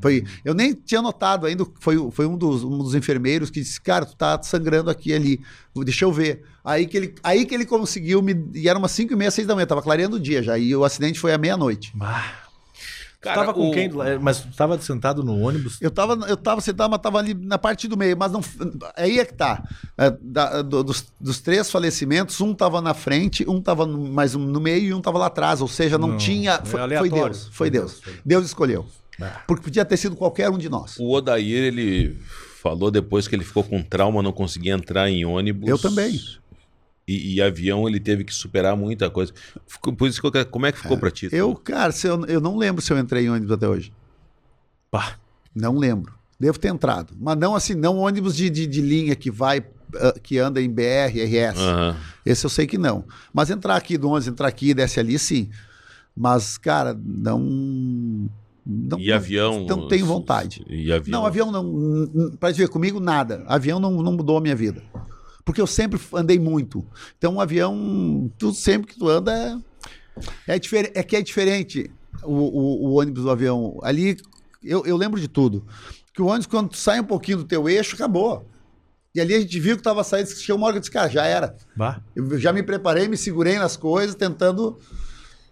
Foi, 0.00 0.24
eu 0.42 0.54
nem 0.54 0.72
tinha 0.72 1.02
notado 1.02 1.46
ainda, 1.46 1.66
foi, 1.78 2.10
foi 2.10 2.26
um, 2.26 2.38
dos, 2.38 2.64
um 2.64 2.78
dos 2.78 2.94
enfermeiros 2.94 3.50
que 3.50 3.60
disse, 3.60 3.78
cara, 3.78 4.06
tu 4.06 4.16
tá 4.16 4.42
sangrando 4.42 4.88
aqui 4.88 5.10
e 5.10 5.14
ali, 5.14 5.40
deixa 5.76 6.06
eu 6.06 6.12
ver. 6.12 6.42
Aí 6.64 6.86
que 6.86 6.96
ele, 6.96 7.14
aí 7.22 7.44
que 7.44 7.54
ele 7.54 7.66
conseguiu 7.66 8.22
me, 8.22 8.34
e 8.54 8.66
era 8.66 8.78
umas 8.78 8.92
5 8.92 9.12
e 9.12 9.16
meia, 9.16 9.30
6 9.30 9.46
da 9.46 9.54
manhã, 9.54 9.66
tava 9.66 9.82
clareando 9.82 10.16
o 10.16 10.20
dia 10.20 10.42
já, 10.42 10.56
e 10.56 10.74
o 10.74 10.82
acidente 10.82 11.20
foi 11.20 11.34
à 11.34 11.38
meia-noite. 11.38 11.92
Cara, 13.24 13.40
tava 13.40 13.54
com 13.54 13.70
o- 13.70 13.72
quem? 13.72 13.88
lá? 13.90 14.04
Mas 14.20 14.40
tu 14.40 14.48
tava 14.56 14.78
sentado 14.80 15.22
no 15.24 15.40
ônibus? 15.40 15.78
Eu 15.80 15.90
tava, 15.90 16.14
eu 16.28 16.36
tava 16.36 16.60
sentado, 16.60 16.90
mas 16.90 17.00
tava 17.00 17.18
ali 17.18 17.34
na 17.34 17.58
parte 17.58 17.88
do 17.88 17.96
meio, 17.96 18.16
mas 18.16 18.30
não. 18.32 18.40
Aí 18.96 19.18
é 19.18 19.24
que 19.24 19.34
tá. 19.34 19.62
É, 19.98 20.10
da- 20.20 20.62
do- 20.62 20.84
dos, 20.84 21.06
dos 21.20 21.40
três 21.40 21.70
falecimentos, 21.70 22.40
um 22.40 22.54
tava 22.54 22.80
na 22.80 22.94
frente, 22.94 23.44
um 23.48 23.60
tava 23.60 23.86
no, 23.86 23.98
mais 24.12 24.34
um 24.34 24.40
no 24.40 24.60
meio 24.60 24.84
e 24.84 24.94
um 24.94 25.00
tava 25.00 25.18
lá 25.18 25.26
atrás. 25.26 25.60
Ou 25.60 25.68
seja, 25.68 25.98
não, 25.98 26.08
Não, 26.08 26.16
tinha. 26.16 26.60
é 26.62 26.64
Foi, 26.66 26.80
foi. 26.80 27.10
Deus. 27.10 27.42
Foi 27.44 27.52
Foi 27.52 27.70
Deus. 27.70 27.84
Deus, 27.92 28.00
foi 28.04 28.12
Deus. 28.12 28.22
Deus 28.24 28.46
escolheu. 28.46 28.86
Ah. 29.20 29.42
Porque 29.46 29.62
podia 29.64 29.84
ter 29.84 29.96
sido 29.96 30.16
qualquer 30.16 30.50
um 30.50 30.58
de 30.58 30.68
nós. 30.68 30.96
O 30.98 31.10
Odair, 31.12 31.64
ele 31.64 32.18
falou 32.62 32.90
depois 32.90 33.28
que 33.28 33.34
ele 33.36 33.44
ficou 33.44 33.62
com 33.62 33.82
trauma, 33.82 34.22
não 34.22 34.32
conseguia 34.32 34.74
entrar 34.74 35.08
em 35.08 35.24
ônibus. 35.24 35.68
Eu 35.68 35.78
também. 35.78 36.20
E, 37.06 37.34
e 37.34 37.42
avião 37.42 37.86
ele 37.86 38.00
teve 38.00 38.24
que 38.24 38.34
superar 38.34 38.76
muita 38.76 39.10
coisa. 39.10 39.32
Ficou- 39.66 39.94
por 39.94 40.08
isso 40.08 40.20
que 40.20 40.26
eu 40.26 40.46
como 40.46 40.66
é 40.66 40.72
que 40.72 40.78
ficou 40.78 40.96
pra 40.96 41.10
ti? 41.10 41.28
Eu, 41.30 41.54
cara, 41.54 41.92
eu, 42.02 42.24
eu 42.26 42.40
não 42.40 42.56
lembro 42.56 42.80
se 42.80 42.92
eu 42.92 42.98
entrei 42.98 43.26
em 43.26 43.30
ônibus 43.30 43.52
até 43.52 43.68
hoje. 43.68 43.92
Pá. 44.90 45.16
Não 45.54 45.76
lembro. 45.76 46.14
Devo 46.40 46.58
ter 46.58 46.68
entrado. 46.68 47.14
Mas 47.18 47.36
não 47.36 47.54
assim, 47.54 47.74
não 47.74 47.98
ônibus 47.98 48.34
de, 48.34 48.48
de, 48.48 48.66
de 48.66 48.80
linha 48.80 49.14
que 49.14 49.30
vai, 49.30 49.64
ah, 49.96 50.14
que 50.22 50.38
anda 50.38 50.60
em 50.60 50.70
BR, 50.70 51.20
RS. 51.20 51.58
Aham. 51.58 51.96
Esse 52.24 52.46
eu 52.46 52.50
sei 52.50 52.66
que 52.66 52.78
não. 52.78 53.04
Mas 53.32 53.50
entrar 53.50 53.76
aqui 53.76 53.98
do 53.98 54.08
11, 54.08 54.30
entrar 54.30 54.48
aqui, 54.48 54.72
desce 54.72 54.98
ali, 54.98 55.18
sim. 55.18 55.50
Mas, 56.16 56.56
cara, 56.56 56.98
não. 57.04 57.40
não 58.64 58.98
E 58.98 59.12
avião? 59.12 59.66
Não 59.66 59.88
tenho 59.88 60.06
vontade. 60.06 60.64
E 60.68 60.90
avião? 60.92 61.20
Não, 61.20 61.26
avião 61.26 61.50
não. 61.52 62.36
Para 62.38 62.52
ver 62.52 62.68
comigo, 62.68 62.98
nada. 62.98 63.44
Avião 63.46 63.78
não, 63.78 64.02
não 64.02 64.12
mudou 64.12 64.38
a 64.38 64.40
minha 64.40 64.56
vida. 64.56 64.82
Porque 65.44 65.60
eu 65.60 65.66
sempre 65.66 66.00
andei 66.14 66.38
muito. 66.38 66.86
Então, 67.18 67.34
um 67.34 67.40
avião, 67.40 68.30
tu 68.38 68.52
sempre 68.52 68.92
que 68.92 68.98
tu 68.98 69.08
anda 69.08 69.62
é, 70.46 70.54
é, 70.54 70.58
difer- 70.58 70.90
é 70.94 71.02
que 71.02 71.16
é 71.16 71.22
diferente 71.22 71.90
o, 72.22 72.32
o- 72.32 72.86
o 72.88 72.94
ônibus 73.00 73.24
do 73.24 73.30
avião. 73.30 73.78
Ali, 73.82 74.16
eu, 74.62 74.84
eu 74.86 74.96
lembro 74.96 75.20
de 75.20 75.28
tudo. 75.28 75.66
Que 76.14 76.22
o 76.22 76.26
ônibus, 76.26 76.46
quando 76.46 76.70
tu 76.70 76.76
sai 76.78 77.00
um 77.00 77.04
pouquinho 77.04 77.38
do 77.38 77.44
teu 77.44 77.68
eixo, 77.68 77.94
acabou. 77.94 78.48
E 79.14 79.20
ali 79.20 79.34
a 79.34 79.40
gente 79.40 79.60
viu 79.60 79.76
que 79.76 79.80
estava 79.80 80.02
saindo, 80.02 80.28
chegou 80.28 80.56
uma 80.56 80.66
hora 80.66 80.72
que 80.74 80.78
eu 80.78 80.80
disse, 80.80 80.90
cara, 80.90 81.08
já 81.08 81.24
era. 81.24 81.54
Bah. 81.76 82.00
Eu 82.16 82.38
já 82.38 82.52
me 82.52 82.62
preparei, 82.62 83.06
me 83.06 83.16
segurei 83.16 83.58
nas 83.58 83.76
coisas, 83.76 84.14
tentando. 84.14 84.78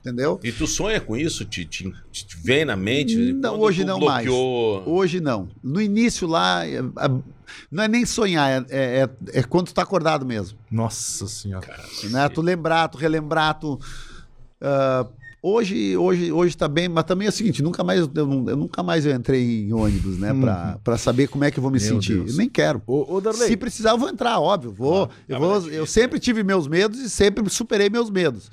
Entendeu? 0.05 0.41
E 0.43 0.51
tu 0.51 0.67
sonha 0.67 1.01
com 1.01 1.17
isso? 1.17 1.45
Te, 1.45 1.65
te, 1.65 1.89
te 2.11 2.27
vem 2.43 2.65
na 2.65 2.75
mente? 2.75 3.17
Não, 3.35 3.51
Quando 3.53 3.63
hoje 3.63 3.85
não 3.85 4.01
bloqueou... 4.01 4.83
Hoje 4.85 5.21
não. 5.21 5.49
No 5.63 5.81
início 5.81 6.27
lá, 6.27 6.67
é- 6.67 6.83
não 7.71 7.85
é 7.85 7.89
nem 7.89 8.05
sonhar, 8.05 8.67
é, 8.69 9.05
é, 9.05 9.09
é 9.33 9.43
quando 9.45 9.67
tu 9.69 9.75
tá 9.75 9.83
acordado 9.83 10.27
mesmo. 10.27 10.59
Nossa 10.69 11.29
senhora. 11.29 11.67
Né? 12.11 12.29
Tu 12.31 12.41
lembrar, 12.43 12.89
tu 12.89 12.99
relembrar, 12.99 13.61
tu. 13.61 13.79
ah, 14.61 15.07
hoje, 15.41 15.97
hoje, 15.97 16.33
hoje 16.33 16.57
tá 16.57 16.67
bem, 16.67 16.89
mas 16.89 17.05
também 17.05 17.27
é 17.27 17.29
o 17.29 17.33
seguinte, 17.33 17.63
nunca 17.63 17.85
mais, 17.85 18.01
eu, 18.01 18.11
eu 18.15 18.57
nunca 18.57 18.83
mais 18.83 19.07
eu 19.07 19.15
entrei 19.15 19.67
em 19.69 19.73
ônibus, 19.73 20.19
né? 20.19 20.33
Pra, 20.35 20.79
pra 20.83 20.99
saber 20.99 21.29
como 21.29 21.45
é 21.45 21.51
que 21.51 21.59
eu 21.59 21.63
vou 21.63 21.71
me 21.71 21.79
Meu 21.79 21.89
sentir. 21.89 22.17
Deus. 22.17 22.33
Eu 22.33 22.37
nem 22.39 22.49
quero. 22.49 22.83
Ô, 22.87 23.15
ô 23.17 23.21
Darley, 23.21 23.47
Se 23.49 23.57
precisar, 23.57 23.91
eu 23.91 23.99
vou 23.99 24.09
entrar, 24.09 24.41
óbvio. 24.41 24.73
Vou, 24.73 25.09
eu, 25.29 25.37
Ah, 25.37 25.39
vou, 25.39 25.49
mas 25.51 25.59
é 25.59 25.61
difícil, 25.61 25.79
eu 25.81 25.87
sempre 25.87 26.19
tive 26.19 26.43
meus 26.43 26.67
medos 26.67 26.99
e 26.99 27.09
sempre 27.09 27.49
superei 27.51 27.89
meus 27.89 28.11
medos. 28.11 28.51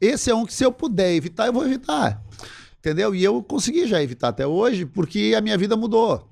Esse 0.00 0.30
é 0.30 0.34
um 0.34 0.46
que, 0.46 0.52
se 0.52 0.64
eu 0.64 0.72
puder 0.72 1.14
evitar, 1.14 1.46
eu 1.46 1.52
vou 1.52 1.64
evitar. 1.64 2.22
Entendeu? 2.78 3.14
E 3.14 3.22
eu 3.22 3.42
consegui 3.42 3.86
já 3.86 4.02
evitar 4.02 4.28
até 4.28 4.46
hoje, 4.46 4.86
porque 4.86 5.34
a 5.36 5.40
minha 5.40 5.58
vida 5.58 5.76
mudou. 5.76 6.28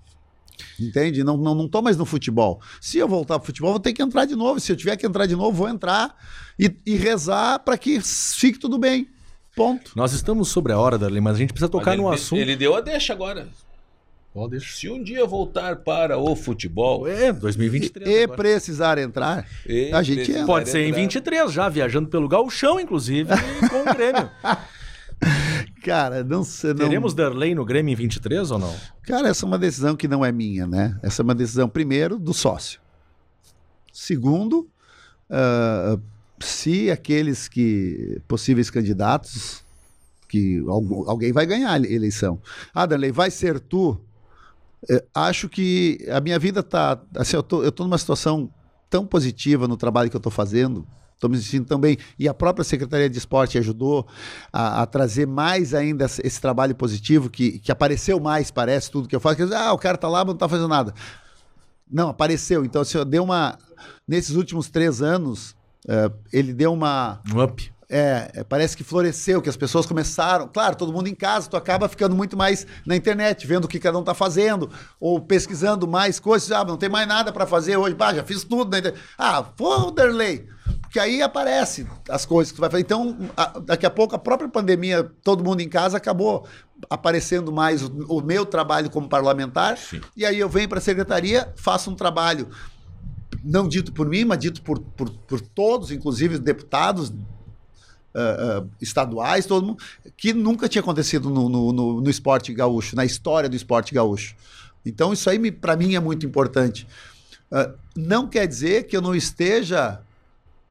Entende? 0.79 1.25
Não, 1.25 1.37
não, 1.37 1.55
não 1.55 1.69
tô 1.69 1.83
mais 1.83 1.97
no 1.97 2.05
futebol. 2.05 2.61
Se 2.81 2.99
eu 2.99 3.09
voltar 3.09 3.39
pro 3.39 3.47
futebol, 3.47 3.73
vou 3.73 3.81
ter 3.81 3.93
que 3.93 4.03
entrar 4.03 4.25
de 4.25 4.37
novo. 4.37 4.61
Se 4.61 4.73
eu 4.73 4.77
tiver 4.77 4.97
que 4.97 5.07
entrar 5.07 5.27
de 5.27 5.35
novo, 5.35 5.53
vou 5.57 5.69
entrar 5.69 6.17
e, 6.59 6.75
e 6.87 6.97
rezar 6.97 7.59
para 7.59 7.77
que 7.77 8.01
fique 8.01 8.59
tudo 8.59 8.79
bem. 8.79 9.09
Ponto. 9.55 9.93
nós 9.97 10.13
estamos 10.13 10.49
sobre 10.49 10.75
a 10.75 10.79
hora, 10.79 10.99
Darley, 10.99 11.19
mas 11.19 11.37
a 11.37 11.39
gente 11.39 11.49
precisa 11.51 11.71
Mas 11.73 11.81
tocar 11.81 11.95
ele, 11.95 12.03
no 12.03 12.11
assunto. 12.11 12.39
Ele 12.39 12.55
deu 12.55 12.75
a 12.75 12.83
deixa 12.83 13.15
agora. 13.15 13.49
Se 14.61 14.89
um 14.89 15.03
dia 15.03 15.25
voltar 15.27 15.77
para 15.77 16.19
o 16.19 16.37
futebol... 16.37 17.07
É, 17.07 17.33
2023. 17.33 18.09
E 18.09 18.23
agora. 18.25 18.37
precisar 18.37 18.99
entrar, 18.99 19.47
ele 19.65 19.93
a 19.93 20.03
gente 20.03 20.31
entra. 20.31 20.47
Pode 20.47 20.69
ser 20.69 20.81
em 20.81 20.89
entrar. 20.89 21.01
23 21.01 21.53
já, 21.53 21.69
viajando 21.69 22.09
pelo 22.09 22.29
Gauchão, 22.29 22.79
inclusive, 22.79 23.31
com 23.71 23.83
o 23.91 23.95
Grêmio. 23.95 24.31
cara, 25.83 26.23
não 26.23 26.45
sei. 26.45 26.71
Não... 26.71 26.77
Teremos 26.81 27.15
Darley 27.15 27.55
no 27.55 27.65
Grêmio 27.65 27.93
em 27.93 27.97
23 27.97 28.51
ou 28.51 28.59
não? 28.59 28.75
Cara, 29.03 29.29
essa 29.29 29.45
é 29.45 29.47
uma 29.47 29.59
decisão 29.59 29.97
que 29.97 30.09
não 30.09 30.25
é 30.25 30.31
minha, 30.33 30.67
né? 30.67 30.99
Essa 31.03 31.23
é 31.23 31.25
uma 31.25 31.35
decisão, 31.35 31.69
primeiro, 31.69 32.19
do 32.19 32.35
sócio. 32.35 32.81
Segundo, 33.93 34.69
ah, 35.31 35.99
se 36.41 36.91
aqueles 36.91 37.49
que 37.49 38.21
possíveis 38.29 38.69
candidatos, 38.69 39.65
que 40.29 40.59
algu- 40.69 41.09
alguém 41.09 41.33
vai 41.33 41.47
ganhar 41.47 41.73
a 41.73 41.79
eleição. 41.79 42.41
Ah, 42.75 42.85
Danley, 42.85 43.11
vai 43.13 43.31
ser 43.31 43.59
tu? 43.59 43.99
Eh, 44.89 45.05
acho 45.15 45.49
que 45.49 45.99
a 46.11 46.21
minha 46.21 46.39
vida 46.39 46.63
tá. 46.63 47.01
Assim, 47.17 47.37
eu 47.37 47.43
tô, 47.43 47.63
eu 47.63 47.73
tô 47.73 47.85
numa 47.85 47.99
situação 47.99 48.51
tão 48.89 49.07
positiva 49.07 49.67
no 49.67 49.77
trabalho 49.77 50.11
que 50.11 50.17
eu 50.17 50.21
tô 50.21 50.31
fazendo. 50.31 50.87
Estou 51.15 51.31
me 51.31 51.39
sentindo 51.39 51.67
também. 51.67 51.97
E 52.19 52.29
a 52.29 52.35
própria 52.35 52.63
Secretaria 52.63 53.09
de 53.09 53.17
Esporte 53.17 53.57
ajudou 53.57 54.07
a, 54.53 54.83
a 54.83 54.87
trazer 54.87 55.27
mais 55.27 55.73
ainda 55.73 56.05
esse, 56.05 56.41
trabalho 56.41 56.75
positivo, 56.75 57.31
que, 57.31 57.59
que 57.59 57.73
apareceu 57.73 58.21
mais, 58.21 58.51
parece, 58.51 58.91
tudo 58.91 59.09
que 59.09 59.17
eu 59.17 59.21
faço. 59.21 59.37
Que, 59.37 59.55
ah, 59.55 59.73
o 59.73 59.79
cara 59.79 59.97
tá 59.97 60.09
lá, 60.09 60.19
mas 60.19 60.35
não 60.35 60.39
tá 60.39 60.49
fazendo 60.49 60.69
nada. 60.69 60.93
Não, 61.91 62.11
apareceu. 62.11 62.65
Então, 62.65 62.83
assim, 62.83 63.03
deu 63.07 63.25
uma. 63.25 63.59
Nesses 64.07 64.37
últimos 64.37 64.69
três 64.69 65.01
anos, 65.01 65.57
eh, 65.89 66.11
ele 66.33 66.53
deu 66.53 66.73
uma. 66.73 67.21
Um 67.33 67.43
up. 67.43 67.73
É, 67.89 68.31
é, 68.35 68.45
parece 68.45 68.77
que 68.77 68.83
floresceu, 68.83 69.41
que 69.41 69.49
as 69.49 69.57
pessoas 69.57 69.87
começaram. 69.87 70.49
Claro, 70.49 70.75
todo 70.75 70.93
mundo 70.93 71.07
em 71.07 71.15
casa, 71.15 71.49
tu 71.49 71.57
acaba 71.57 71.89
ficando 71.89 72.17
muito 72.17 72.37
mais 72.37 72.67
na 72.85 72.97
internet, 72.97 73.47
vendo 73.47 73.67
o 73.67 73.69
que 73.69 73.79
cada 73.79 73.97
um 73.97 74.03
tá 74.03 74.13
fazendo, 74.13 74.69
ou 74.99 75.21
pesquisando 75.21 75.87
mais 75.87 76.19
coisas. 76.19 76.51
Ah, 76.51 76.65
não 76.65 76.77
tem 76.77 76.89
mais 76.89 77.07
nada 77.07 77.33
para 77.33 77.47
fazer 77.47 77.77
hoje. 77.77 77.95
Bah, 77.95 78.13
já 78.13 78.25
fiz 78.25 78.43
tudo 78.43 78.71
na 78.73 78.79
internet. 78.79 79.01
Ah, 79.17 79.43
pô, 79.43 79.91
Derley. 79.93 80.49
Porque 80.83 80.99
aí 80.99 81.23
aparece 81.23 81.87
as 82.09 82.27
coisas 82.27 82.51
que 82.51 82.57
tu 82.57 82.61
vai 82.61 82.69
fazer. 82.71 82.83
Então, 82.83 83.17
a- 83.37 83.59
daqui 83.61 83.87
a 83.87 83.91
pouco, 83.91 84.17
a 84.17 84.19
própria 84.19 84.49
pandemia, 84.49 85.05
todo 85.23 85.45
mundo 85.45 85.61
em 85.61 85.69
casa, 85.69 85.97
acabou 85.97 86.45
aparecendo 86.91 87.53
mais 87.53 87.83
o, 87.85 87.89
o 88.09 88.21
meu 88.21 88.45
trabalho 88.45 88.91
como 88.91 89.09
parlamentar. 89.09 89.79
E 90.17 90.27
aí 90.27 90.41
eu 90.41 90.49
venho 90.49 90.69
para 90.69 90.79
a 90.79 90.83
secretaria, 90.83 91.53
faço 91.57 91.89
um 91.91 91.95
trabalho 91.95 92.49
não 93.45 93.69
dito 93.69 93.93
por 93.93 94.09
mim, 94.09 94.25
mas 94.25 94.39
dito 94.41 94.61
por, 94.63 94.81
por, 94.81 95.09
por 95.09 95.41
todos, 95.41 95.93
inclusive 95.93 96.37
deputados 96.39 97.13
ah, 98.17 98.65
estaduais, 98.81 99.47
todo 99.47 99.67
mundo, 99.67 99.83
que 100.17 100.33
nunca 100.33 100.69
tinha 100.69 100.81
acontecido 100.83 101.29
no, 101.31 101.49
no, 101.49 101.73
no- 101.73 102.01
no 102.01 102.11
esporte 102.11 102.53
gaúcho, 102.53 102.97
na 102.97 103.05
história 103.05 103.49
do 103.49 103.57
esporte 103.57 103.95
gaúcho. 103.95 104.35
Então, 104.85 105.13
isso 105.13 105.29
aí, 105.29 105.51
para 105.51 105.77
mim, 105.77 105.95
é 105.95 106.01
muito 106.01 106.25
importante. 106.25 106.87
Ah, 107.53 107.73
não 107.97 108.29
quer 108.29 108.47
dizer 108.47 108.85
que 108.85 108.97
eu 108.97 109.03
não 109.03 109.15
esteja 109.15 110.01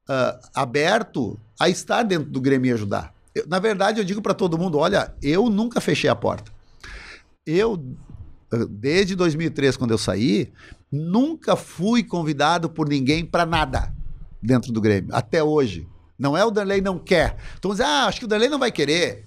ah, 0.09 0.39
aberto 0.53 1.39
a 1.59 1.69
estar 1.69 2.03
dentro 2.03 2.29
do 2.31 2.41
Grêmio 2.41 2.69
e 2.69 2.73
ajudar. 2.73 3.13
Eu- 3.33 3.45
na 3.47 3.59
verdade, 3.59 3.99
eu 3.99 4.05
digo 4.05 4.21
para 4.21 4.33
todo 4.33 4.57
mundo: 4.57 4.77
olha, 4.77 5.13
eu 5.21 5.49
nunca 5.49 5.79
fechei 5.81 6.09
a 6.09 6.15
porta. 6.15 6.51
Eu, 7.45 7.83
desde 8.69 9.15
2003, 9.15 9.77
quando 9.77 9.91
eu 9.91 9.97
saí, 9.97 10.51
nunca 10.91 11.55
fui 11.55 12.03
convidado 12.03 12.69
por 12.69 12.87
ninguém 12.89 13.25
para 13.25 13.45
nada 13.45 13.93
dentro 14.41 14.71
do 14.71 14.79
Grêmio, 14.81 15.13
até 15.13 15.43
hoje. 15.43 15.87
Não 16.17 16.37
é 16.37 16.45
o 16.45 16.51
Danley 16.51 16.81
não 16.81 16.97
quer. 16.97 17.37
Então, 17.57 17.71
diz, 17.71 17.81
ah, 17.81 18.05
acho 18.05 18.19
que 18.19 18.25
o 18.25 18.27
Danley 18.27 18.49
não 18.49 18.59
vai 18.59 18.71
querer. 18.71 19.25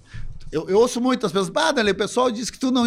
Eu, 0.51 0.69
eu 0.69 0.79
ouço 0.79 1.01
muitas 1.01 1.31
pessoas, 1.31 1.53
ah, 1.55 1.73
Danley, 1.73 1.93
o 1.93 1.97
pessoal 1.97 2.31
disse 2.31 2.51
que 2.51 2.59
tu 2.59 2.71
não. 2.71 2.85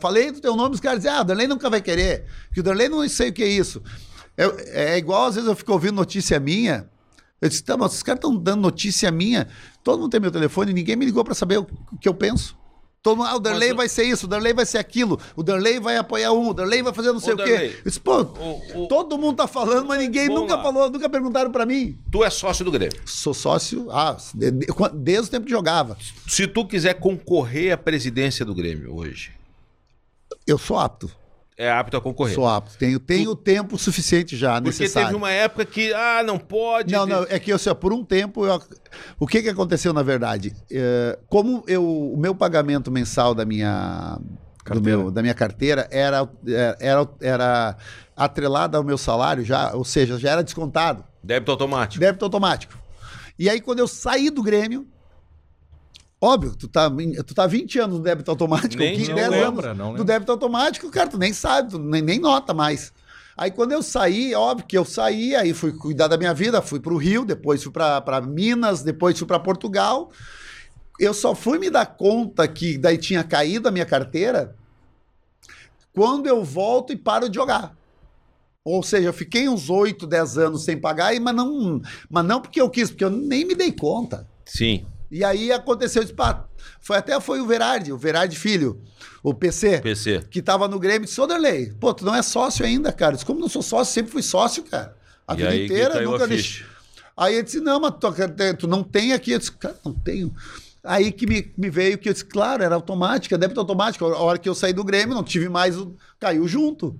Falei 0.00 0.30
do 0.30 0.40
teu 0.40 0.54
nome, 0.54 0.74
os 0.74 0.80
caras 0.80 1.00
dizem, 1.00 1.12
ah, 1.12 1.22
o 1.22 1.24
Danley 1.24 1.46
nunca 1.46 1.70
vai 1.70 1.80
querer. 1.80 2.26
Que 2.52 2.60
o 2.60 2.62
Danley 2.62 2.88
não 2.88 3.08
sei 3.08 3.30
o 3.30 3.32
que 3.32 3.42
é 3.42 3.48
isso. 3.48 3.82
É, 4.36 4.94
é 4.94 4.98
igual, 4.98 5.26
às 5.26 5.34
vezes, 5.34 5.48
eu 5.48 5.56
fico 5.56 5.72
ouvindo 5.72 5.94
notícia 5.94 6.38
minha. 6.38 6.88
Eu 7.40 7.48
disse, 7.48 7.62
tá, 7.62 7.76
mas 7.76 7.94
os 7.94 8.02
caras 8.02 8.18
estão 8.18 8.36
dando 8.36 8.60
notícia 8.60 9.10
minha. 9.10 9.48
Todo 9.82 10.00
mundo 10.00 10.10
tem 10.10 10.20
meu 10.20 10.30
telefone, 10.30 10.72
ninguém 10.72 10.96
me 10.96 11.06
ligou 11.06 11.24
para 11.24 11.34
saber 11.34 11.58
o 11.58 11.66
que 12.00 12.08
eu 12.08 12.14
penso. 12.14 12.57
Todo 13.02 13.16
mundo, 13.16 13.26
ah, 13.28 13.36
o 13.36 13.40
o- 13.72 13.76
vai 13.76 13.88
ser 13.88 14.02
isso, 14.04 14.26
o 14.26 14.28
Danley 14.28 14.52
vai 14.52 14.66
ser 14.66 14.78
aquilo, 14.78 15.18
o 15.36 15.42
Danley 15.42 15.78
vai 15.78 15.96
apoiar 15.96 16.32
um, 16.32 16.48
o 16.48 16.54
Danley 16.54 16.82
vai 16.82 16.92
fazer 16.92 17.12
não 17.12 17.20
sei 17.20 17.32
o 17.34 17.36
Darley, 17.36 17.70
quê. 17.70 17.80
Disse, 17.84 18.00
pô, 18.00 18.22
o- 18.22 18.84
o- 18.84 18.88
todo 18.88 19.16
mundo 19.16 19.36
tá 19.36 19.46
falando, 19.46 19.86
mas 19.86 19.98
ninguém 20.00 20.26
Vamos 20.26 20.42
nunca 20.42 20.56
lá. 20.56 20.62
falou, 20.62 20.90
nunca 20.90 21.08
perguntaram 21.08 21.50
para 21.50 21.64
mim. 21.64 21.96
Tu 22.10 22.24
é 22.24 22.28
sócio 22.30 22.64
do 22.64 22.70
Grêmio. 22.72 23.00
Sou 23.06 23.32
sócio, 23.32 23.86
ah, 23.90 24.16
de- 24.34 24.50
de- 24.50 24.66
desde 24.94 25.28
o 25.28 25.30
tempo 25.30 25.46
que 25.46 25.52
jogava. 25.52 25.96
Se 26.26 26.46
tu 26.48 26.66
quiser 26.66 26.94
concorrer 26.94 27.72
à 27.72 27.76
presidência 27.76 28.44
do 28.44 28.54
Grêmio 28.54 28.94
hoje, 28.94 29.30
Eu 30.46 30.58
sou 30.58 30.78
apto. 30.78 31.10
É 31.58 31.68
apto 31.70 31.96
a 31.96 32.00
concorrer. 32.00 32.34
Sou 32.36 32.46
apto. 32.48 32.78
Tenho, 32.78 33.00
tenho 33.00 33.34
tempo 33.34 33.76
suficiente 33.76 34.36
já 34.36 34.54
Porque 34.54 34.68
necessário. 34.68 35.08
teve 35.08 35.18
uma 35.18 35.30
época 35.32 35.64
que, 35.64 35.92
ah, 35.92 36.22
não 36.24 36.38
pode. 36.38 36.92
Não, 36.94 37.04
não, 37.04 37.24
é 37.28 37.38
que 37.40 37.50
assim, 37.50 37.74
por 37.74 37.92
um 37.92 38.04
tempo, 38.04 38.46
eu- 38.46 38.62
o 39.18 39.26
que, 39.26 39.42
que 39.42 39.48
aconteceu 39.48 39.92
na 39.92 40.02
verdade? 40.04 40.54
É, 40.70 41.18
como 41.26 41.64
eu, 41.66 41.84
o 41.84 42.16
meu 42.16 42.32
pagamento 42.34 42.90
mensal 42.92 43.34
da 43.34 43.44
minha, 43.44 44.18
do 44.70 44.80
meu, 44.80 45.10
da 45.10 45.20
minha 45.20 45.34
carteira 45.34 45.88
era, 45.90 46.28
era, 46.78 47.08
era 47.20 47.76
atrelado 48.16 48.76
ao 48.76 48.84
meu 48.84 48.96
salário, 48.96 49.44
já, 49.44 49.72
ou 49.74 49.84
seja, 49.84 50.16
já 50.18 50.30
era 50.30 50.42
descontado, 50.44 51.02
Débito 51.22 51.50
automático. 51.50 52.00
débito 52.00 52.24
automático. 52.24 52.78
E 53.38 53.48
aí, 53.50 53.60
quando 53.60 53.80
eu 53.80 53.88
saí 53.88 54.30
do 54.30 54.42
Grêmio, 54.42 54.86
óbvio, 56.20 56.54
tu 56.56 56.66
tá, 56.68 56.90
tu 57.26 57.34
tá 57.34 57.46
20 57.46 57.78
anos 57.78 57.96
no 57.98 58.02
débito 58.02 58.30
automático, 58.30 58.76
Nem- 58.82 58.96
15, 58.96 59.08
não 59.10 59.14
10 59.16 59.30
lembra, 59.30 59.70
anos 59.70 59.78
do 59.78 59.84
lembra. 59.90 60.04
débito 60.04 60.32
automático, 60.32 60.90
cara, 60.90 61.08
tu 61.10 61.18
nem 61.18 61.32
sabe, 61.32 61.70
tu 61.70 61.78
nem, 61.78 62.02
nem 62.02 62.18
nota 62.18 62.52
mais. 62.52 62.92
Aí 63.36 63.50
quando 63.52 63.70
eu 63.72 63.82
saí, 63.82 64.34
óbvio 64.34 64.66
que 64.66 64.76
eu 64.76 64.84
saí, 64.84 65.36
aí 65.36 65.54
fui 65.54 65.72
cuidar 65.72 66.08
da 66.08 66.16
minha 66.18 66.34
vida, 66.34 66.60
fui 66.60 66.80
para 66.80 66.92
o 66.92 66.96
Rio, 66.96 67.24
depois 67.24 67.62
fui 67.62 67.70
para 67.72 68.20
Minas, 68.20 68.82
depois 68.82 69.16
fui 69.16 69.26
para 69.28 69.38
Portugal. 69.38 70.10
Eu 70.98 71.14
só 71.14 71.36
fui 71.36 71.58
me 71.60 71.70
dar 71.70 71.86
conta 71.86 72.48
que 72.48 72.76
daí 72.76 72.98
tinha 72.98 73.22
caído 73.22 73.68
a 73.68 73.70
minha 73.70 73.86
carteira 73.86 74.56
quando 75.94 76.26
eu 76.26 76.42
volto 76.44 76.92
e 76.92 76.96
paro 76.96 77.28
de 77.28 77.36
jogar. 77.36 77.76
Ou 78.64 78.82
seja, 78.82 79.08
eu 79.08 79.12
fiquei 79.12 79.48
uns 79.48 79.70
8, 79.70 80.06
10 80.06 80.36
anos 80.38 80.64
sem 80.64 80.76
pagar, 80.76 81.18
mas 81.20 81.34
não, 81.34 81.80
mas 82.10 82.24
não 82.24 82.40
porque 82.40 82.60
eu 82.60 82.68
quis, 82.68 82.90
porque 82.90 83.04
eu 83.04 83.10
nem 83.10 83.44
me 83.44 83.54
dei 83.54 83.70
conta. 83.72 84.28
Sim. 84.44 84.84
E 85.10 85.24
aí 85.24 85.50
aconteceu 85.50 86.02
isso, 86.02 86.14
foi 86.80 86.96
até 86.96 87.18
foi 87.20 87.40
o 87.40 87.46
Verardi, 87.46 87.92
o 87.92 87.98
Verardi 87.98 88.36
filho, 88.36 88.80
o 89.22 89.32
PC, 89.32 89.80
PC. 89.80 90.24
que 90.30 90.42
tava 90.42 90.68
no 90.68 90.78
Grêmio, 90.78 91.06
disse, 91.06 91.20
ô 91.20 91.26
Derlei, 91.26 91.72
pô, 91.80 91.92
tu 91.94 92.04
não 92.04 92.14
é 92.14 92.22
sócio 92.22 92.64
ainda, 92.64 92.92
cara. 92.92 93.12
Eu 93.12 93.14
Disse, 93.14 93.26
como 93.26 93.40
não 93.40 93.48
sou 93.48 93.62
sócio, 93.62 93.92
sempre 93.92 94.12
fui 94.12 94.22
sócio, 94.22 94.62
cara. 94.64 94.96
A 95.26 95.34
e 95.34 95.36
vida 95.36 95.48
aí 95.48 95.64
inteira, 95.64 96.00
nunca 96.02 96.26
deixei. 96.26 96.64
Aí 97.16 97.34
ele 97.34 97.42
disse, 97.42 97.60
não, 97.60 97.80
mas 97.80 97.94
tu, 97.98 98.08
tu 98.58 98.68
não 98.68 98.84
tem 98.84 99.12
aqui. 99.12 99.32
Eu 99.32 99.38
disse, 99.38 99.52
cara, 99.52 99.76
não 99.84 99.92
tenho. 99.92 100.32
Aí 100.84 101.10
que 101.10 101.26
me, 101.26 101.52
me 101.56 101.68
veio 101.68 101.98
que 101.98 102.08
eu 102.08 102.12
disse, 102.12 102.24
claro, 102.24 102.62
era 102.62 102.74
automática, 102.74 103.36
débito 103.36 103.60
automático. 103.60 104.04
A 104.04 104.18
hora 104.18 104.38
que 104.38 104.48
eu 104.48 104.54
saí 104.54 104.72
do 104.72 104.84
Grêmio, 104.84 105.14
não 105.14 105.24
tive 105.24 105.48
mais, 105.48 105.74
caiu 106.20 106.46
junto. 106.46 106.98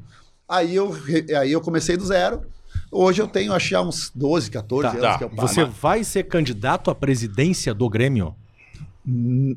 Aí 0.49 0.75
eu, 0.75 0.95
aí 1.39 1.53
eu 1.53 1.61
comecei 1.61 1.97
do 1.97 2.05
zero. 2.05 2.43
Hoje 2.91 3.21
eu 3.23 3.27
tenho, 3.29 3.53
acho 3.53 3.69
que 3.69 3.75
há 3.75 3.83
uns 3.83 4.11
12, 4.15 4.51
14 4.51 4.83
Tá, 4.83 4.89
anos 4.91 5.03
tá. 5.03 5.19
que 5.19 5.25
eu 5.25 5.31
pago. 5.31 5.49
Você 5.49 5.65
vai 5.65 6.03
ser 6.05 6.25
candidato 6.25 6.91
à 6.91 6.95
presidência 6.95 7.75
do 7.75 7.89
Grêmio? 7.89 8.35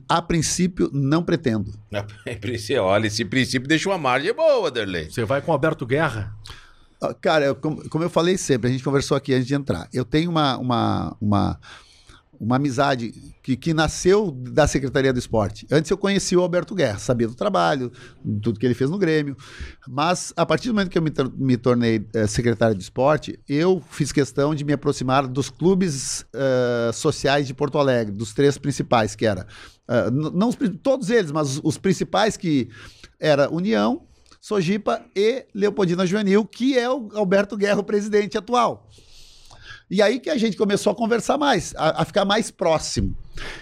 A 0.08 0.22
princípio, 0.22 0.90
não 0.94 1.22
pretendo. 1.24 1.74
Olha, 2.82 3.08
esse 3.08 3.26
princípio 3.26 3.68
deixa 3.68 3.90
uma 3.90 3.98
margem 3.98 4.34
boa, 4.34 4.72
Derlei. 4.72 5.10
Você 5.10 5.26
vai 5.26 5.42
com 5.42 5.52
o 5.52 5.54
Alberto 5.54 5.86
Guerra? 5.86 6.34
Ah, 7.02 7.14
Cara, 7.14 7.46
eu- 7.46 7.56
como, 7.56 7.88
como 7.90 8.04
eu 8.04 8.10
falei 8.10 8.38
sempre, 8.38 8.70
a 8.70 8.72
gente 8.72 8.84
conversou 8.84 9.18
aqui 9.18 9.34
antes 9.34 9.48
de 9.48 9.54
entrar. 9.56 9.90
Eu 9.92 10.06
tenho 10.06 10.30
uma, 10.30 10.58
uma, 10.58 11.18
uma, 11.20 11.60
uma 12.44 12.56
amizade 12.56 13.14
que, 13.44 13.56
que 13.56 13.72
nasceu 13.72 14.32
da 14.32 14.66
Secretaria 14.66 15.14
do 15.14 15.20
Esporte. 15.20 15.68
Antes 15.72 15.92
eu 15.92 15.98
conheci 15.98 16.36
o 16.36 16.42
Alberto 16.42 16.74
Guerra, 16.74 16.98
sabia 16.98 17.28
do 17.28 17.36
trabalho, 17.36 17.92
tudo 18.42 18.60
que 18.60 18.66
ele 18.66 18.74
fez 18.74 18.90
no 18.90 18.98
Grêmio. 18.98 19.38
Mas 19.88 20.34
a 20.36 20.44
partir 20.44 20.68
do 20.70 20.74
momento 20.74 20.90
que 20.90 20.98
eu 20.98 21.04
me, 21.04 21.12
me 21.38 21.56
tornei 21.56 22.04
eh, 22.16 22.26
secretário 22.26 22.76
de 22.76 22.82
esporte, 22.82 23.40
eu 23.48 23.80
fiz 23.92 24.12
questão 24.12 24.56
de 24.56 24.66
me 24.66 24.74
aproximar 24.74 25.28
dos 25.28 25.52
clubes 25.52 26.26
eh, 26.34 26.90
sociais 26.94 27.46
de 27.46 27.54
Porto 27.54 27.78
Alegre, 27.78 28.12
dos 28.12 28.34
três 28.34 28.58
principais, 28.58 29.16
que 29.16 29.26
era. 29.28 29.46
n- 30.12 30.32
não 30.34 30.50
os 30.50 30.58
todos 30.82 31.12
eles, 31.12 31.32
mas 31.32 31.62
os 31.64 31.78
principais 31.78 32.36
que 32.38 32.70
era 33.20 33.54
União, 33.54 34.02
Sojipa 34.40 35.00
e 35.16 35.46
Leopoldina 35.54 36.08
Juvenil, 36.08 36.44
que 36.44 36.76
é 36.76 36.90
o 36.90 37.08
Alberto 37.14 37.56
Guerra, 37.56 37.82
o 37.82 37.84
presidente 37.84 38.36
atual. 38.36 38.90
E 39.92 40.02
aí 40.02 40.20
que 40.22 40.30
a 40.30 40.38
gente 40.38 40.56
começou 40.56 40.92
a 40.94 40.96
conversar 40.96 41.38
mais, 41.38 41.74
a, 41.78 42.02
a 42.02 42.06
ficar 42.06 42.24
mais 42.24 42.50
próximo. 42.50 43.14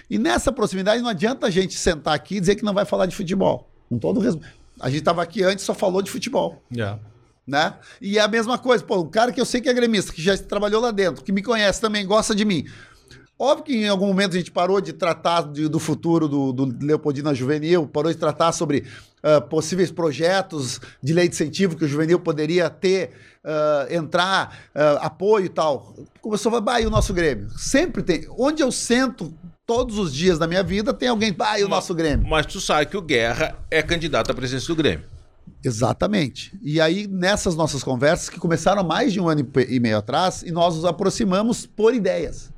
E 0.08 0.16
nessa 0.16 0.52
proximidade 0.52 1.02
não 1.02 1.08
adianta 1.10 1.48
a 1.48 1.50
gente 1.50 1.76
sentar 1.76 2.14
aqui 2.14 2.36
e 2.36 2.40
dizer 2.40 2.54
que 2.54 2.64
não 2.64 2.72
vai 2.72 2.84
falar 2.84 3.06
de 3.06 3.16
futebol. 3.16 3.68
Com 3.88 3.98
todo 3.98 4.20
respeito. 4.20 4.54
A 4.78 4.88
gente 4.88 5.00
estava 5.00 5.22
aqui 5.22 5.42
antes 5.42 5.64
e 5.64 5.66
só 5.66 5.74
falou 5.74 6.00
de 6.00 6.10
futebol. 6.10 6.62
Né? 7.46 7.74
E 8.00 8.16
é 8.16 8.20
a 8.20 8.28
mesma 8.28 8.56
coisa, 8.58 8.84
pô, 8.84 9.00
um 9.00 9.10
cara 9.10 9.32
que 9.32 9.40
eu 9.40 9.44
sei 9.44 9.60
que 9.60 9.68
é 9.68 9.74
gremista, 9.74 10.12
que 10.12 10.22
já 10.22 10.38
trabalhou 10.38 10.80
lá 10.80 10.92
dentro, 10.92 11.24
que 11.24 11.32
me 11.32 11.42
conhece 11.42 11.80
também, 11.80 12.06
gosta 12.06 12.32
de 12.32 12.44
mim. 12.44 12.64
Óbvio 13.36 13.64
que 13.64 13.74
em 13.74 13.88
algum 13.88 14.06
momento 14.06 14.34
a 14.36 14.38
gente 14.38 14.52
parou 14.52 14.80
de 14.80 14.92
tratar 14.92 15.50
de- 15.50 15.66
do 15.66 15.80
futuro 15.80 16.28
do, 16.28 16.52
do 16.52 16.76
Leopoldina 16.86 17.34
Juvenil, 17.34 17.88
parou 17.88 18.12
de 18.12 18.18
tratar 18.18 18.52
sobre 18.52 18.84
ah, 19.22 19.40
possíveis 19.40 19.90
projetos 19.90 20.80
de 21.02 21.12
lei 21.12 21.28
de 21.28 21.34
incentivo 21.34 21.76
que 21.76 21.84
o 21.84 21.88
Juvenil 21.88 22.20
poderia 22.20 22.70
ter, 22.70 23.10
ah, 23.44 23.86
entrar, 23.90 24.58
ah, 24.74 24.98
apoio 25.02 25.46
e 25.46 25.48
tal. 25.48 25.94
Começou 26.20 26.50
a 26.50 26.52
falar, 26.52 26.64
bah, 26.64 26.80
e 26.80 26.86
o 26.86 26.90
nosso 26.90 27.12
Grêmio? 27.12 27.48
Sempre 27.56 28.02
tem. 28.02 28.26
Onde 28.38 28.62
eu 28.62 28.72
sento 28.72 29.32
todos 29.66 29.98
os 29.98 30.12
dias 30.12 30.38
da 30.38 30.46
minha 30.46 30.62
vida, 30.62 30.92
tem 30.92 31.08
alguém, 31.08 31.32
bah, 31.32 31.58
e 31.58 31.64
o 31.64 31.68
nosso 31.68 31.94
Grêmio? 31.94 32.26
Mas 32.28 32.46
tu 32.46 32.60
sabe 32.60 32.86
que 32.86 32.96
o 32.96 33.02
Guerra 33.02 33.56
é 33.70 33.82
candidato 33.82 34.30
à 34.30 34.34
presidência 34.34 34.68
do 34.68 34.76
Grêmio. 34.76 35.04
Exatamente. 35.62 36.58
E 36.62 36.80
aí, 36.80 37.06
nessas 37.06 37.54
nossas 37.54 37.84
conversas, 37.84 38.28
que 38.28 38.40
começaram 38.40 38.82
mais 38.82 39.12
de 39.12 39.20
um 39.20 39.28
ano 39.28 39.40
e 39.40 39.76
e 39.76 39.80
meio 39.80 39.98
atrás, 39.98 40.42
e 40.42 40.50
nós 40.50 40.74
nos 40.76 40.84
aproximamos 40.84 41.66
por 41.66 41.94
ideias. 41.94 42.50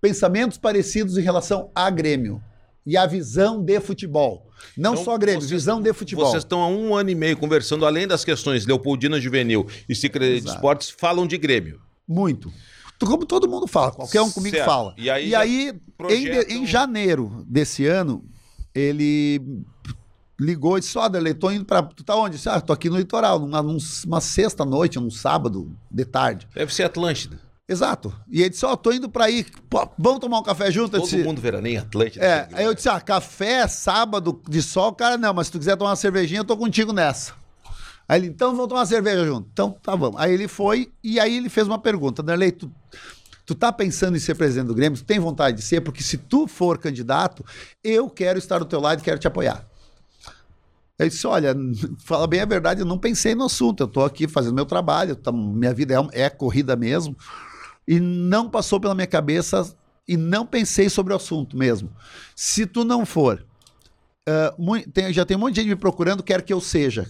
Pensamentos 0.00 0.58
parecidos 0.58 1.16
em 1.16 1.22
relação 1.22 1.70
a 1.74 1.88
Grêmio. 1.88 2.42
E 2.84 2.96
a 2.96 3.06
visão 3.06 3.62
de 3.62 3.78
futebol. 3.80 4.48
Não 4.76 4.92
Então, 4.94 5.04
só 5.04 5.16
Grêmio, 5.18 5.40
vocês- 5.40 5.50
visão 5.50 5.80
de 5.80 5.92
futebol. 5.92 6.26
Vocês 6.26 6.42
estão 6.42 6.60
há 6.62 6.66
um 6.68 6.94
ano 6.94 7.10
e 7.10 7.14
meio 7.14 7.36
conversando, 7.36 7.86
além 7.86 8.06
das 8.06 8.24
questões 8.24 8.66
Leopoldina 8.66 9.20
Juvenil 9.20 9.66
e 9.88 9.94
Secretaria 9.94 10.40
de. 10.40 10.48
Esportes, 10.48 10.90
falam 10.90 11.26
de 11.26 11.36
Grêmio. 11.38 11.80
Muito. 12.08 12.52
Como 13.00 13.26
todo 13.26 13.48
mundo 13.48 13.66
fala, 13.66 13.90
qualquer 13.90 14.20
um 14.22 14.30
comigo 14.30 14.54
Certo. 14.56 14.68
fala. 14.68 14.94
E 14.96 15.10
aí 15.10 15.32
em, 15.68 15.72
de- 15.72 15.80
projetam- 15.96 16.56
em 16.56 16.64
janeiro 16.66 17.44
desse 17.48 17.84
ano, 17.86 18.24
ele 18.74 19.40
ligou 20.38 20.76
e 20.78 20.80
disse: 20.80 20.96
Ó, 20.98 21.08
Derlei, 21.08 21.34
tô 21.34 21.50
indo 21.50 21.64
pra. 21.64 21.82
Tu 21.82 22.04
tá 22.04 22.14
onde? 22.16 22.34
Eu 22.34 22.36
disse, 22.36 22.48
ah, 22.48 22.60
tô 22.60 22.72
aqui 22.72 22.88
no 22.88 22.96
litoral, 22.96 23.38
numa, 23.40 23.60
numa 23.62 24.20
sexta-noite, 24.20 24.98
num 25.00 25.10
sábado 25.10 25.76
de 25.90 26.04
tarde. 26.04 26.46
Deve 26.54 26.72
ser 26.72 26.84
Atlântida. 26.84 27.40
Exato. 27.72 28.14
E 28.30 28.40
ele 28.40 28.50
disse: 28.50 28.64
Ó, 28.66 28.76
tô 28.76 28.92
indo 28.92 29.08
pra 29.08 29.24
aí, 29.24 29.44
pô, 29.70 29.88
vamos 29.98 30.20
tomar 30.20 30.38
um 30.38 30.42
café 30.42 30.70
junto? 30.70 30.94
Eu 30.96 31.00
Todo 31.00 31.10
disse, 31.10 31.22
mundo 31.24 31.40
veraneia 31.40 31.80
Atlântida. 31.80 32.24
É, 32.24 32.48
aí 32.52 32.64
eu 32.64 32.74
disse: 32.74 32.88
Ah, 32.88 33.00
café, 33.00 33.66
sábado 33.66 34.40
de 34.48 34.62
sol, 34.62 34.92
cara, 34.92 35.16
não, 35.16 35.32
mas 35.32 35.46
se 35.46 35.52
tu 35.52 35.58
quiser 35.58 35.76
tomar 35.76 35.90
uma 35.90 35.96
cervejinha, 35.96 36.40
eu 36.40 36.44
tô 36.44 36.56
contigo 36.56 36.92
nessa. 36.92 37.32
Aí 38.06 38.20
ele, 38.20 38.26
então 38.26 38.50
vamos 38.52 38.68
tomar 38.68 38.80
uma 38.80 38.86
cerveja 38.86 39.24
junto. 39.24 39.48
Então, 39.50 39.74
tá, 39.82 39.96
vamos. 39.96 40.20
Aí 40.20 40.32
ele 40.34 40.46
foi 40.46 40.92
e 41.02 41.18
aí 41.18 41.36
ele 41.36 41.48
fez 41.48 41.66
uma 41.66 41.78
pergunta: 41.78 42.22
Darley, 42.22 42.52
tu, 42.52 42.70
tu 43.46 43.54
tá 43.54 43.72
pensando 43.72 44.16
em 44.16 44.20
ser 44.20 44.34
presidente 44.34 44.66
do 44.66 44.74
Grêmio? 44.74 44.98
Tu 44.98 45.04
tem 45.04 45.18
vontade 45.18 45.56
de 45.56 45.62
ser? 45.62 45.80
Porque 45.80 46.02
se 46.02 46.18
tu 46.18 46.46
for 46.46 46.76
candidato, 46.78 47.42
eu 47.82 48.10
quero 48.10 48.38
estar 48.38 48.58
do 48.58 48.66
teu 48.66 48.80
lado 48.80 49.00
e 49.00 49.02
quero 49.02 49.18
te 49.18 49.26
apoiar. 49.26 49.66
Ele 50.98 51.08
disse: 51.08 51.26
Olha, 51.26 51.56
fala 52.04 52.26
bem 52.26 52.40
a 52.40 52.44
verdade, 52.44 52.80
eu 52.80 52.86
não 52.86 52.98
pensei 52.98 53.34
no 53.34 53.44
assunto. 53.44 53.82
Eu 53.82 53.86
estou 53.86 54.04
aqui 54.04 54.28
fazendo 54.28 54.54
meu 54.54 54.66
trabalho, 54.66 55.16
tá- 55.16 55.32
minha 55.32 55.72
vida 55.72 55.94
é, 56.12 56.24
é 56.24 56.28
corrida 56.28 56.76
mesmo. 56.76 57.16
E 57.86 57.98
não 58.00 58.48
passou 58.48 58.80
pela 58.80 58.94
minha 58.94 59.06
cabeça 59.06 59.74
e 60.06 60.16
não 60.16 60.46
pensei 60.46 60.88
sobre 60.88 61.12
o 61.12 61.16
assunto 61.16 61.56
mesmo. 61.56 61.90
Se 62.34 62.66
tu 62.66 62.84
não 62.84 63.04
for, 63.04 63.44
mui- 64.58 64.82
tem- 64.86 65.12
já 65.12 65.24
tem 65.24 65.36
um 65.36 65.40
monte 65.40 65.54
de 65.54 65.60
gente 65.62 65.70
me 65.70 65.76
procurando, 65.76 66.22
quer 66.22 66.42
que 66.42 66.52
eu 66.52 66.60
seja. 66.60 67.06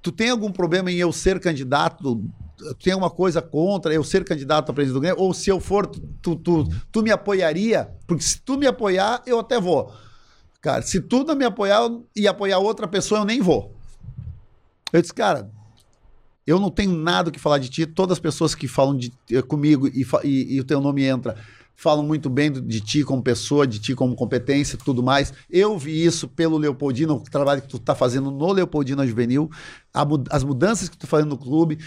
Tu 0.00 0.12
tem 0.12 0.30
algum 0.30 0.50
problema 0.50 0.90
em 0.90 0.96
eu 0.96 1.12
ser 1.12 1.40
candidato? 1.40 2.22
Tu 2.56 2.74
tem 2.84 2.92
alguma 2.92 3.10
coisa 3.10 3.40
contra 3.42 3.92
eu 3.92 4.02
ser 4.02 4.24
candidato 4.24 4.70
a 4.70 4.74
presidente 4.74 4.94
do 4.94 5.00
Grêmio? 5.00 5.20
Ou 5.22 5.32
se 5.34 5.50
eu 5.50 5.60
for, 5.60 5.86
tu, 5.86 6.00
tu, 6.22 6.36
tu, 6.36 6.68
tu 6.90 7.02
me 7.02 7.10
apoiaria? 7.10 7.90
Porque 8.06 8.22
se 8.22 8.40
tu 8.40 8.56
me 8.56 8.66
apoiar, 8.66 9.22
eu 9.26 9.38
até 9.40 9.60
vou. 9.60 9.92
Cara, 10.60 10.82
se 10.82 11.00
tu 11.00 11.22
não 11.24 11.36
me 11.36 11.44
apoiar 11.44 11.88
e 12.16 12.26
apoiar 12.26 12.58
outra 12.58 12.88
pessoa, 12.88 13.20
eu 13.20 13.24
nem 13.24 13.40
vou. 13.40 13.74
Eu 14.92 15.00
disse, 15.00 15.12
cara, 15.14 15.50
eu 16.48 16.58
não 16.58 16.70
tenho 16.70 16.92
nada 16.96 17.30
que 17.30 17.38
falar 17.38 17.58
de 17.58 17.68
ti. 17.68 17.84
Todas 17.86 18.12
as 18.14 18.18
pessoas 18.20 18.54
que 18.54 18.66
falam 18.66 18.96
de, 18.96 19.12
eh, 19.30 19.42
comigo 19.42 19.86
e, 19.88 20.06
e- 20.24 20.54
e 20.56 20.60
o 20.60 20.64
teu 20.64 20.80
nome 20.80 21.04
entra, 21.04 21.36
falam 21.76 22.02
muito 22.02 22.28
bem 22.30 22.50
de 22.50 22.80
ti 22.80 23.04
como 23.04 23.22
pessoa, 23.22 23.66
de 23.66 23.78
ti 23.78 23.94
como 23.94 24.14
competência 24.16 24.76
e 24.76 24.78
tudo 24.78 25.02
mais. 25.02 25.32
Eu 25.50 25.78
vi 25.78 26.04
isso 26.04 26.26
pelo 26.26 26.56
Leopoldina, 26.58 27.12
o 27.12 27.20
trabalho 27.20 27.62
que 27.62 27.68
tu 27.68 27.78
tá 27.78 27.94
fazendo 27.94 28.30
no 28.30 28.52
Leopoldina 28.52 29.06
Juvenil, 29.06 29.50
as 30.30 30.42
mudanças 30.42 30.88
que 30.88 30.96
tu 30.96 31.00
tá 31.02 31.06
fazendo 31.06 31.28
no 31.30 31.38
clube. 31.38 31.78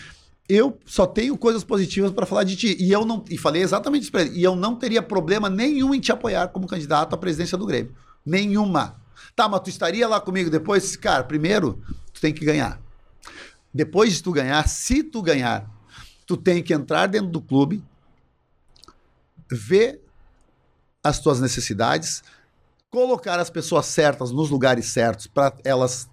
Eu 0.48 0.78
só 0.86 1.06
tenho 1.08 1.38
coisas 1.38 1.64
positivas 1.64 2.12
para 2.12 2.26
falar 2.26 2.44
de 2.44 2.56
ti. 2.56 2.76
E 2.80 2.92
eu 2.92 3.06
não. 3.06 3.24
E 3.30 3.38
falei 3.38 3.62
exatamente 3.62 4.04
isso 4.04 4.12
pra 4.12 4.22
ele. 4.22 4.38
E 4.38 4.44
eu 4.44 4.56
não 4.56 4.76
teria 4.76 5.02
problema 5.02 5.50
nenhum 5.50 5.94
em 5.94 6.00
te 6.00 6.12
apoiar 6.12 6.50
como 6.50 6.68
candidato 6.68 7.14
à 7.14 7.18
presidência 7.18 7.58
do 7.58 7.66
Grêmio. 7.66 7.94
Nenhuma. 8.26 8.96
Tá, 9.36 9.48
mas 9.48 9.62
tu 9.62 9.70
estaria 9.70 10.08
lá 10.08 10.20
comigo 10.20 10.50
depois? 10.50 10.96
Cara, 10.98 11.24
primeiro, 11.24 11.80
tu 12.14 12.20
tem 12.20 12.34
que 12.34 12.44
ganhar. 12.44 12.82
Depois 13.74 14.14
de 14.14 14.24
tu 14.24 14.32
ganhar, 14.32 14.68
se 14.68 15.04
tu 15.04 15.22
ganhar, 15.22 15.70
tu 16.26 16.36
tem 16.36 16.62
que 16.62 16.74
entrar 16.74 17.08
dentro 17.08 17.30
do 17.30 17.42
clube, 17.42 17.84
ver 19.50 20.02
as 21.04 21.20
tuas 21.20 21.40
necessidades, 21.40 22.24
colocar 22.90 23.40
as 23.40 23.50
pessoas 23.50 23.86
certas 23.86 24.32
nos 24.32 24.50
lugares 24.50 24.88
certos 24.88 25.28
para 25.28 25.54
elas 25.64 26.10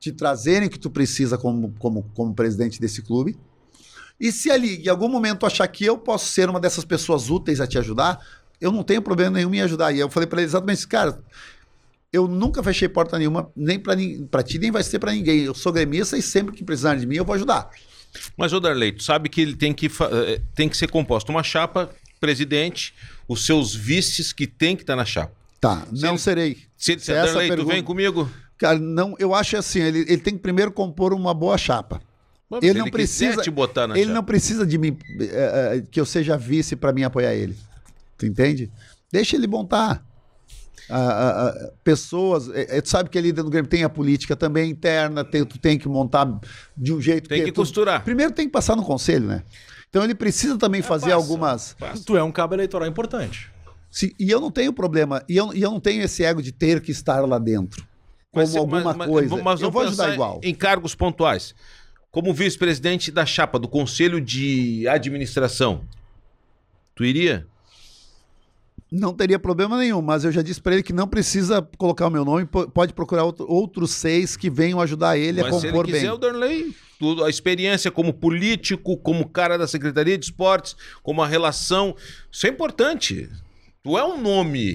te 0.00 0.10
trazerem 0.10 0.68
o 0.68 0.70
que 0.70 0.78
tu 0.78 0.90
precisa 0.90 1.38
como, 1.38 1.72
como, 1.78 2.02
como 2.14 2.34
presidente 2.34 2.80
desse 2.80 3.02
clube. 3.02 3.38
E 4.18 4.32
se 4.32 4.50
ali, 4.50 4.82
em 4.82 4.88
algum 4.88 5.08
momento, 5.08 5.46
achar 5.46 5.66
que 5.68 5.84
eu 5.84 5.98
posso 5.98 6.26
ser 6.26 6.48
uma 6.48 6.58
dessas 6.58 6.84
pessoas 6.84 7.30
úteis 7.30 7.60
a 7.60 7.66
te 7.66 7.78
ajudar, 7.78 8.20
eu 8.60 8.72
não 8.72 8.82
tenho 8.82 9.02
problema 9.02 9.36
nenhum 9.36 9.54
em 9.54 9.60
ajudar. 9.60 9.92
E 9.92 9.98
eu 9.98 10.10
falei 10.10 10.26
para 10.26 10.40
ele 10.40 10.48
exatamente 10.48 10.78
isso, 10.78 10.88
cara. 10.88 11.22
Eu 12.12 12.28
nunca 12.28 12.62
fechei 12.62 12.88
porta 12.88 13.18
nenhuma, 13.18 13.50
nem 13.56 13.78
para 13.78 14.42
ti, 14.42 14.58
nem 14.58 14.70
vai 14.70 14.82
ser 14.82 14.98
para 14.98 15.12
ninguém. 15.12 15.40
Eu 15.40 15.54
sou 15.54 15.72
gremista 15.72 16.16
e 16.16 16.22
sempre 16.22 16.54
que 16.54 16.62
precisarem 16.62 17.00
de 17.00 17.06
mim, 17.06 17.16
eu 17.16 17.24
vou 17.24 17.34
ajudar. 17.34 17.70
Mas, 18.36 18.52
ô 18.52 18.60
Darley, 18.60 18.92
tu 18.92 19.02
sabe 19.02 19.30
que 19.30 19.40
ele 19.40 19.56
tem 19.56 19.72
que, 19.72 19.86
eh, 19.86 20.40
tem 20.54 20.68
que 20.68 20.76
ser 20.76 20.90
composto 20.90 21.32
uma 21.32 21.42
chapa, 21.42 21.90
presidente, 22.20 22.92
os 23.26 23.46
seus 23.46 23.74
vices 23.74 24.32
que 24.32 24.46
tem 24.46 24.76
que 24.76 24.82
estar 24.82 24.94
na 24.94 25.06
chapa. 25.06 25.32
Tá, 25.58 25.86
não 25.90 26.10
ele- 26.10 26.18
serei. 26.18 26.54
Se 26.76 26.92
ele 26.92 27.00
Se 27.00 27.06
disser, 27.06 27.16
essa 27.16 27.32
Darley, 27.38 27.56
tu 27.56 27.64
vem 27.66 27.82
comigo? 27.82 28.30
Cara, 28.58 28.78
não, 28.78 29.14
eu 29.18 29.34
acho 29.34 29.56
assim, 29.56 29.80
ele, 29.80 30.00
ele 30.00 30.18
tem 30.18 30.34
que 30.34 30.40
primeiro 30.40 30.70
compor 30.70 31.14
uma 31.14 31.32
boa 31.32 31.56
chapa. 31.56 32.02
Mas 32.50 32.62
Ele 32.62 32.72
se 32.74 32.78
não 32.80 32.90
precisa- 32.90 33.42
te 33.42 33.50
botar 33.50 33.86
na 33.88 33.94
ele 33.94 34.04
chapa. 34.04 34.14
não 34.14 34.22
precisa 34.22 34.66
de 34.66 34.76
mim, 34.76 34.98
eh, 35.18 35.76
eh, 35.78 35.84
que 35.90 35.98
eu 35.98 36.04
seja 36.04 36.36
vice 36.36 36.76
para 36.76 36.92
mim 36.92 37.02
apoiar 37.04 37.32
ele. 37.34 37.56
Tu 38.18 38.26
entende? 38.26 38.70
Deixa 39.10 39.34
ele 39.36 39.46
montar. 39.46 40.04
Ah, 40.94 41.48
ah, 41.48 41.70
pessoas, 41.82 42.48
eh, 42.50 42.66
eh, 42.78 42.80
tu 42.80 42.88
sabe 42.88 43.08
que 43.08 43.16
ali 43.18 43.28
dentro 43.32 43.44
do 43.44 43.50
Grêmio 43.50 43.68
tem 43.70 43.82
a 43.84 43.88
política 43.88 44.36
também 44.36 44.70
interna, 44.70 45.24
tem- 45.24 45.44
tu 45.44 45.58
tem 45.58 45.78
que 45.78 45.88
montar 45.88 46.26
de 46.76 46.92
um 46.92 47.00
jeito 47.00 47.28
Tem 47.28 47.44
que 47.44 47.52
tu- 47.52 47.56
costurar. 47.62 48.04
Primeiro 48.04 48.32
tem 48.32 48.46
que 48.46 48.52
passar 48.52 48.76
no 48.76 48.82
conselho, 48.84 49.26
né? 49.26 49.42
Então 49.88 50.04
ele 50.04 50.14
precisa 50.14 50.56
também 50.58 50.82
fazer 50.82 51.06
passa. 51.10 51.16
algumas. 51.16 51.76
Tu 52.06 52.16
é 52.16 52.22
um 52.22 52.30
cabo 52.32 52.54
eleitoral 52.54 52.86
importante. 52.88 53.50
Se- 53.90 54.14
e 54.18 54.30
eu 54.30 54.40
não 54.40 54.50
tenho 54.50 54.72
problema, 54.72 55.22
e 55.28 55.36
eu, 55.36 55.52
e 55.54 55.62
eu 55.62 55.70
não 55.70 55.80
tenho 55.80 56.02
esse 56.02 56.24
ego 56.24 56.42
de 56.42 56.50
ter 56.52 56.80
que 56.80 56.90
estar 56.90 57.20
lá 57.26 57.38
dentro. 57.38 57.82
Como 58.30 58.46
Mas- 58.46 58.56
alguma 58.56 58.80
mas- 58.82 58.96
mas- 58.96 59.08
coisa. 59.08 59.36
mas 59.42 59.60
eu 59.60 59.70
vamos 59.70 59.72
vou 59.72 59.82
ajudar 59.82 60.14
igual. 60.14 60.40
Em 60.42 60.54
cargos 60.54 60.94
pontuais. 60.94 61.54
Como 62.10 62.32
vice-presidente 62.32 63.10
da 63.10 63.24
chapa 63.26 63.58
do 63.58 63.68
Conselho 63.68 64.20
de 64.20 64.86
Administração. 64.88 65.82
Tu 66.94 67.04
iria? 67.04 67.46
Não 68.94 69.14
teria 69.14 69.38
problema 69.38 69.78
nenhum, 69.78 70.02
mas 70.02 70.22
eu 70.22 70.30
já 70.30 70.42
disse 70.42 70.60
para 70.60 70.74
ele 70.74 70.82
que 70.82 70.92
não 70.92 71.08
precisa 71.08 71.66
colocar 71.78 72.06
o 72.06 72.10
meu 72.10 72.26
nome, 72.26 72.44
po- 72.44 72.68
pode 72.70 72.92
procurar 72.92 73.24
outro- 73.24 73.46
outros 73.50 73.90
seis 73.92 74.36
que 74.36 74.50
venham 74.50 74.78
ajudar 74.82 75.16
ele 75.16 75.40
a 75.40 75.44
Mas 75.44 75.54
se 75.56 75.66
ele 75.66 75.72
compor 75.72 75.86
quiser, 75.86 76.00
bem. 76.02 76.10
o 76.10 76.18
Darley, 76.18 76.76
tudo, 76.98 77.24
a 77.24 77.30
experiência 77.30 77.90
como 77.90 78.12
político, 78.12 78.98
como 78.98 79.26
cara 79.26 79.56
da 79.56 79.66
Secretaria 79.66 80.18
de 80.18 80.26
Esportes, 80.26 80.76
como 81.02 81.22
a 81.22 81.26
relação. 81.26 81.96
Isso 82.30 82.46
é 82.46 82.50
importante. 82.50 83.30
Tu 83.82 83.96
é 83.96 84.04
um 84.04 84.20
nome. 84.20 84.74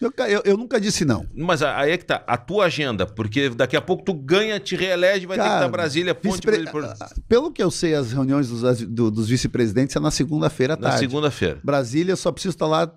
Eu, 0.00 0.12
eu- 0.26 0.42
eu 0.46 0.56
nunca 0.56 0.80
disse 0.80 1.04
não. 1.04 1.26
Mas 1.32 1.62
aí 1.62 1.92
é 1.92 1.98
que 1.98 2.04
tá, 2.06 2.24
a 2.26 2.36
tua 2.38 2.64
agenda, 2.64 3.06
porque 3.06 3.50
daqui 3.50 3.76
a 3.76 3.80
pouco 3.82 4.02
tu 4.02 4.12
ganha, 4.14 4.58
te 4.58 4.74
reelege, 4.74 5.26
vai 5.26 5.36
ter 5.36 5.42
que 5.44 5.48
Cara, 5.48 5.60
estar 5.60 5.68
Brasília, 5.70 6.12
ponte 6.14 6.40
pra 6.42 6.56
vice-pre- 6.56 6.56
ele 6.56 6.70
por... 6.70 7.22
Pelo 7.28 7.52
que 7.52 7.62
eu 7.62 7.70
sei, 7.70 7.94
as 7.94 8.10
reuniões 8.12 8.48
dos, 8.48 8.80
do- 8.80 9.10
dos 9.12 9.28
vice-presidentes 9.28 9.94
é 9.94 10.00
na 10.00 10.10
segunda-feira 10.10 10.72
à 10.72 10.76
na 10.76 10.88
tarde. 10.88 11.00
segunda-feira. 11.06 11.60
Brasília 11.62 12.16
só 12.16 12.32
precisa 12.32 12.54
estar 12.54 12.66
lá. 12.66 12.90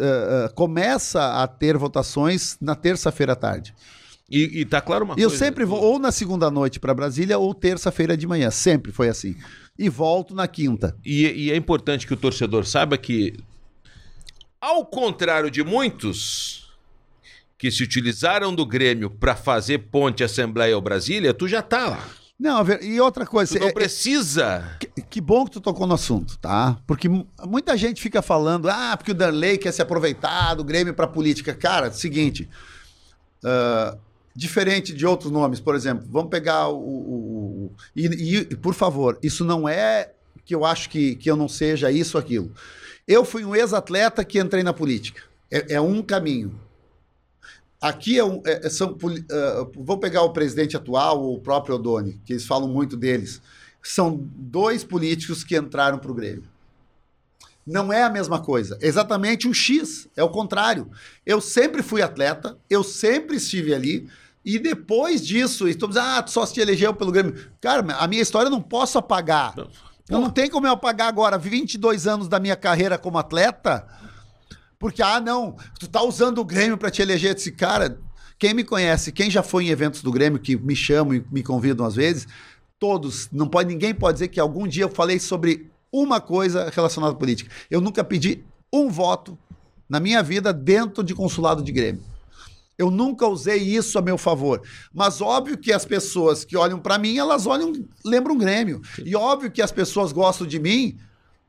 Eh, 0.00 0.46
eh, 0.46 0.48
começa 0.54 1.42
a 1.42 1.46
ter 1.46 1.76
votações 1.76 2.56
na 2.60 2.74
terça-feira 2.74 3.34
à 3.34 3.36
tarde. 3.36 3.74
E, 4.30 4.60
e 4.60 4.64
tá 4.64 4.80
claro 4.80 5.04
uma 5.04 5.14
eu 5.14 5.28
coisa. 5.28 5.36
sempre 5.36 5.64
vou 5.64 5.82
ou 5.82 5.98
na 5.98 6.12
segunda 6.12 6.50
noite 6.50 6.78
para 6.78 6.94
Brasília 6.94 7.36
ou 7.36 7.52
terça-feira 7.52 8.16
de 8.16 8.26
manhã. 8.26 8.50
Sempre 8.50 8.92
foi 8.92 9.08
assim. 9.08 9.36
E 9.78 9.88
volto 9.88 10.34
na 10.34 10.46
quinta. 10.46 10.96
E, 11.04 11.26
e 11.26 11.50
é 11.50 11.56
importante 11.56 12.06
que 12.06 12.14
o 12.14 12.16
torcedor 12.16 12.64
saiba 12.64 12.96
que, 12.96 13.34
ao 14.60 14.86
contrário 14.86 15.50
de 15.50 15.64
muitos 15.64 16.70
que 17.58 17.70
se 17.70 17.82
utilizaram 17.82 18.54
do 18.54 18.64
Grêmio 18.64 19.10
para 19.10 19.34
fazer 19.36 19.78
ponte 19.90 20.24
Assembleia 20.24 20.76
ou 20.76 20.80
Brasília, 20.80 21.34
tu 21.34 21.46
já 21.46 21.60
tá 21.60 21.88
lá. 21.88 22.19
Não, 22.40 22.64
e 22.80 22.98
outra 22.98 23.26
coisa, 23.26 23.52
Tu 23.54 23.60
não 23.60 23.68
é- 23.68 23.72
precisa. 23.72 24.76
Que, 24.80 24.86
que 25.02 25.20
bom 25.20 25.44
que 25.44 25.50
tu 25.50 25.60
tocou 25.60 25.86
no 25.86 25.92
assunto, 25.92 26.38
tá? 26.38 26.78
Porque 26.86 27.06
mu- 27.06 27.26
muita 27.46 27.76
gente 27.76 28.00
fica 28.00 28.22
falando, 28.22 28.70
ah, 28.70 28.96
porque 28.96 29.10
o 29.10 29.14
Darley 29.14 29.58
quer 29.58 29.72
se 29.72 29.82
aproveitar 29.82 30.54
do 30.54 30.64
Grêmio 30.64 30.94
para 30.94 31.06
política. 31.06 31.52
Cara, 31.52 31.92
seguinte, 31.92 32.48
ah, 33.44 33.94
diferente 34.34 34.94
de 34.94 35.04
outros 35.06 35.30
nomes, 35.30 35.60
por 35.60 35.74
exemplo, 35.74 36.06
vamos 36.10 36.30
pegar 36.30 36.68
o. 36.68 36.78
o- 36.78 37.64
o- 37.66 37.72
e, 37.94 38.06
e, 38.06 38.44
por 38.56 38.72
favor, 38.72 39.18
isso 39.22 39.44
não 39.44 39.68
é 39.68 40.10
que 40.44 40.54
eu 40.54 40.64
acho 40.64 40.88
que, 40.88 41.16
que 41.16 41.30
eu 41.30 41.36
não 41.36 41.46
seja 41.48 41.90
isso 41.92 42.16
ou 42.16 42.22
aquilo. 42.22 42.50
Eu 43.06 43.22
fui 43.24 43.44
um 43.44 43.54
ex-atleta 43.54 44.24
que 44.24 44.38
entrei 44.40 44.62
na 44.62 44.72
política. 44.72 45.22
É, 45.50 45.74
é 45.74 45.80
um 45.80 46.00
caminho. 46.00 46.58
Aqui 47.80 48.18
é 48.18 48.24
um, 48.24 48.42
é- 48.44 48.68
são, 48.68 48.94
poli- 48.94 49.24
ah, 49.30 49.66
vou 49.74 49.98
pegar 49.98 50.22
o 50.22 50.32
presidente 50.32 50.76
atual, 50.76 51.24
o 51.32 51.38
próprio 51.40 51.76
Odoni, 51.76 52.20
que 52.24 52.32
eles 52.34 52.44
falam 52.46 52.68
muito 52.68 52.96
deles. 52.96 53.40
São 53.82 54.20
dois 54.36 54.84
políticos 54.84 55.42
que 55.42 55.56
entraram 55.56 55.98
para 55.98 56.10
o 56.10 56.14
Grêmio. 56.14 56.44
Não 57.66 57.92
é 57.92 58.02
a 58.02 58.10
mesma 58.10 58.40
coisa. 58.40 58.78
Exatamente 58.80 59.46
o 59.48 59.54
X. 59.54 60.08
É 60.16 60.22
o 60.22 60.28
contrário. 60.28 60.90
Eu 61.24 61.40
sempre 61.40 61.82
fui 61.82 62.02
atleta, 62.02 62.58
eu 62.68 62.82
sempre 62.82 63.36
estive 63.36 63.72
ali. 63.74 64.08
E 64.44 64.58
depois 64.58 65.24
disso, 65.24 65.68
e 65.68 65.74
tu 65.74 65.86
diz, 65.86 65.96
ah, 65.98 66.22
tu 66.22 66.30
só 66.30 66.44
se 66.46 66.58
elegeu 66.60 66.92
pelo 66.94 67.12
Grêmio. 67.12 67.34
Cara, 67.60 67.84
a 67.94 68.06
minha 68.06 68.22
história 68.22 68.46
eu 68.48 68.50
não 68.50 68.62
posso 68.62 68.98
apagar. 68.98 69.54
Eu 70.08 70.18
não 70.20 70.30
tem 70.30 70.50
como 70.50 70.66
eu 70.66 70.72
apagar 70.72 71.08
agora 71.08 71.38
22 71.38 72.06
anos 72.06 72.26
da 72.28 72.40
minha 72.40 72.56
carreira 72.56 72.98
como 72.98 73.18
atleta, 73.18 73.86
porque, 74.80 75.02
ah, 75.02 75.20
não, 75.20 75.54
tu 75.78 75.86
tá 75.86 76.02
usando 76.02 76.38
o 76.38 76.44
Grêmio 76.44 76.78
para 76.78 76.90
te 76.90 77.02
eleger. 77.02 77.32
Eu 77.32 77.34
disse, 77.34 77.52
cara, 77.52 78.00
quem 78.38 78.54
me 78.54 78.64
conhece, 78.64 79.12
quem 79.12 79.30
já 79.30 79.42
foi 79.42 79.66
em 79.66 79.68
eventos 79.68 80.02
do 80.02 80.10
Grêmio, 80.10 80.40
que 80.40 80.56
me 80.56 80.74
chamam 80.74 81.14
e 81.14 81.24
me 81.30 81.42
convidam 81.42 81.84
às 81.84 81.94
vezes, 81.94 82.26
todos, 82.78 83.28
não 83.30 83.46
pode, 83.46 83.68
ninguém 83.68 83.94
pode 83.94 84.14
dizer 84.14 84.28
que 84.28 84.40
algum 84.40 84.66
dia 84.66 84.84
eu 84.84 84.88
falei 84.88 85.20
sobre 85.20 85.70
uma 85.92 86.18
coisa 86.18 86.70
relacionada 86.70 87.12
à 87.12 87.16
política. 87.16 87.50
Eu 87.70 87.82
nunca 87.82 88.02
pedi 88.02 88.42
um 88.72 88.88
voto 88.88 89.38
na 89.86 90.00
minha 90.00 90.22
vida 90.22 90.50
dentro 90.50 91.04
de 91.04 91.14
consulado 91.14 91.62
de 91.62 91.72
Grêmio. 91.72 92.02
Eu 92.78 92.90
nunca 92.90 93.26
usei 93.26 93.58
isso 93.58 93.98
a 93.98 94.02
meu 94.02 94.16
favor. 94.16 94.62
Mas 94.94 95.20
óbvio 95.20 95.58
que 95.58 95.74
as 95.74 95.84
pessoas 95.84 96.42
que 96.42 96.56
olham 96.56 96.78
para 96.78 96.96
mim, 96.96 97.18
elas 97.18 97.44
olham, 97.44 97.70
lembram 98.02 98.38
Grêmio. 98.38 98.80
E 99.04 99.14
óbvio 99.14 99.50
que 99.50 99.60
as 99.60 99.70
pessoas 99.70 100.10
gostam 100.10 100.46
de 100.46 100.58
mim 100.58 100.98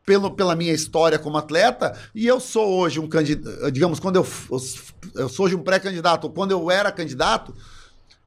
pelo, 0.05 0.31
pela 0.31 0.55
minha 0.55 0.73
história 0.73 1.19
como 1.19 1.37
atleta, 1.37 1.97
e 2.13 2.25
eu 2.25 2.39
sou 2.39 2.67
hoje 2.67 2.99
um 2.99 3.07
candidato, 3.07 3.71
digamos, 3.71 3.99
quando 3.99 4.15
eu, 4.15 4.27
eu 5.15 5.29
sou 5.29 5.45
hoje 5.45 5.55
um 5.55 5.63
pré-candidato, 5.63 6.25
ou 6.25 6.33
quando 6.33 6.51
eu 6.51 6.71
era 6.71 6.91
candidato, 6.91 7.53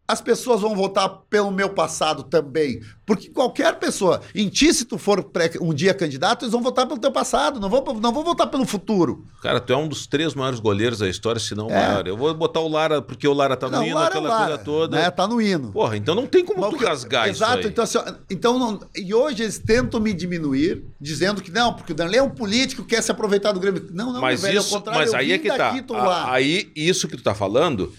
as 0.07 0.21
pessoas 0.21 0.61
vão 0.61 0.75
votar 0.77 1.09
pelo 1.31 1.51
meu 1.51 1.71
passado 1.71 2.23
também. 2.25 2.81
Porque 3.07 3.31
qualquer 3.31 3.79
pessoa, 3.79 4.21
em 4.35 4.49
ti, 4.49 4.73
se 4.73 4.85
tu 4.85 4.99
for 4.99 5.31
um 5.61 5.73
dia 5.73 5.95
candidato, 5.95 6.45
eles 6.45 6.53
vão 6.53 6.63
votar 6.63 6.87
pelo 6.87 6.99
teu 7.01 7.11
passado, 7.11 7.59
não 7.59 7.69
vão, 7.71 7.83
não 8.01 8.13
vão 8.13 8.23
votar 8.23 8.47
pelo 8.49 8.67
futuro. 8.67 9.25
Cara, 9.43 9.61
tu 9.61 9.73
é 9.73 9.77
um 9.77 9.89
dos 9.89 10.07
três 10.07 10.35
maiores 10.35 10.61
goleiros 10.61 10.99
da 10.99 11.09
história, 11.09 11.41
se 11.41 11.55
não 11.55 11.69
o 11.69 11.71
É. 11.71 11.89
maior. 11.89 12.07
Eu 12.07 12.17
vou 12.17 12.33
botar 12.35 12.61
o 12.61 12.69
Lara, 12.69 13.01
porque 13.01 13.27
o 13.27 13.33
Lara 13.33 13.57
tá 13.57 13.67
no 13.67 13.77
não, 13.79 13.85
hino, 13.85 13.95
Lara 13.95 14.07
é 14.07 14.09
aquela 14.09 14.29
Lara, 14.29 14.45
coisa 14.49 14.59
toda. 14.63 14.97
Né? 14.99 15.11
Tá 15.11 15.27
no 15.27 15.41
hino. 15.41 15.73
Porra, 15.73 15.97
então 15.97 16.15
não 16.15 16.27
tem 16.27 16.45
como 16.45 16.61
Mas 16.61 16.71
tu 16.71 16.77
o 16.77 16.87
rasgar 16.87 17.29
Exato, 17.29 17.59
isso 17.61 17.67
aí. 17.67 17.73
então 17.73 17.85
assim, 17.85 17.99
então 18.31 18.59
não- 18.59 18.81
e 18.95 19.15
hoje 19.15 19.43
eles 19.43 19.59
tentam 19.59 20.01
me 20.01 20.13
diminuir, 20.13 20.85
dizendo 21.01 21.41
que 21.43 21.51
não, 21.51 21.73
porque 21.75 21.93
o 21.93 21.95
Danley 21.95 22.19
é 22.19 22.23
um 22.23 22.31
político 22.31 22.83
que 22.83 22.95
quer 22.95 23.03
se 23.03 23.11
aproveitar 23.11 23.53
do 23.53 23.61
Grêmio. 23.61 23.87
Não, 23.93 24.13
não, 24.13 24.21
mas 24.21 24.43
velho, 24.43 24.59
isso, 24.61 24.75
ao 24.75 24.81
contrário, 24.81 25.01
mas 25.01 25.15
aí 25.15 25.33
é 25.33 25.39
que 25.39 25.49
tá. 25.49 25.71
daqui, 25.73 25.85
A-. 25.95 26.33
Aí, 26.33 26.71
isso 26.77 27.09
que 27.09 27.17
tu 27.17 27.23
tá 27.23 27.35
falando 27.35 27.93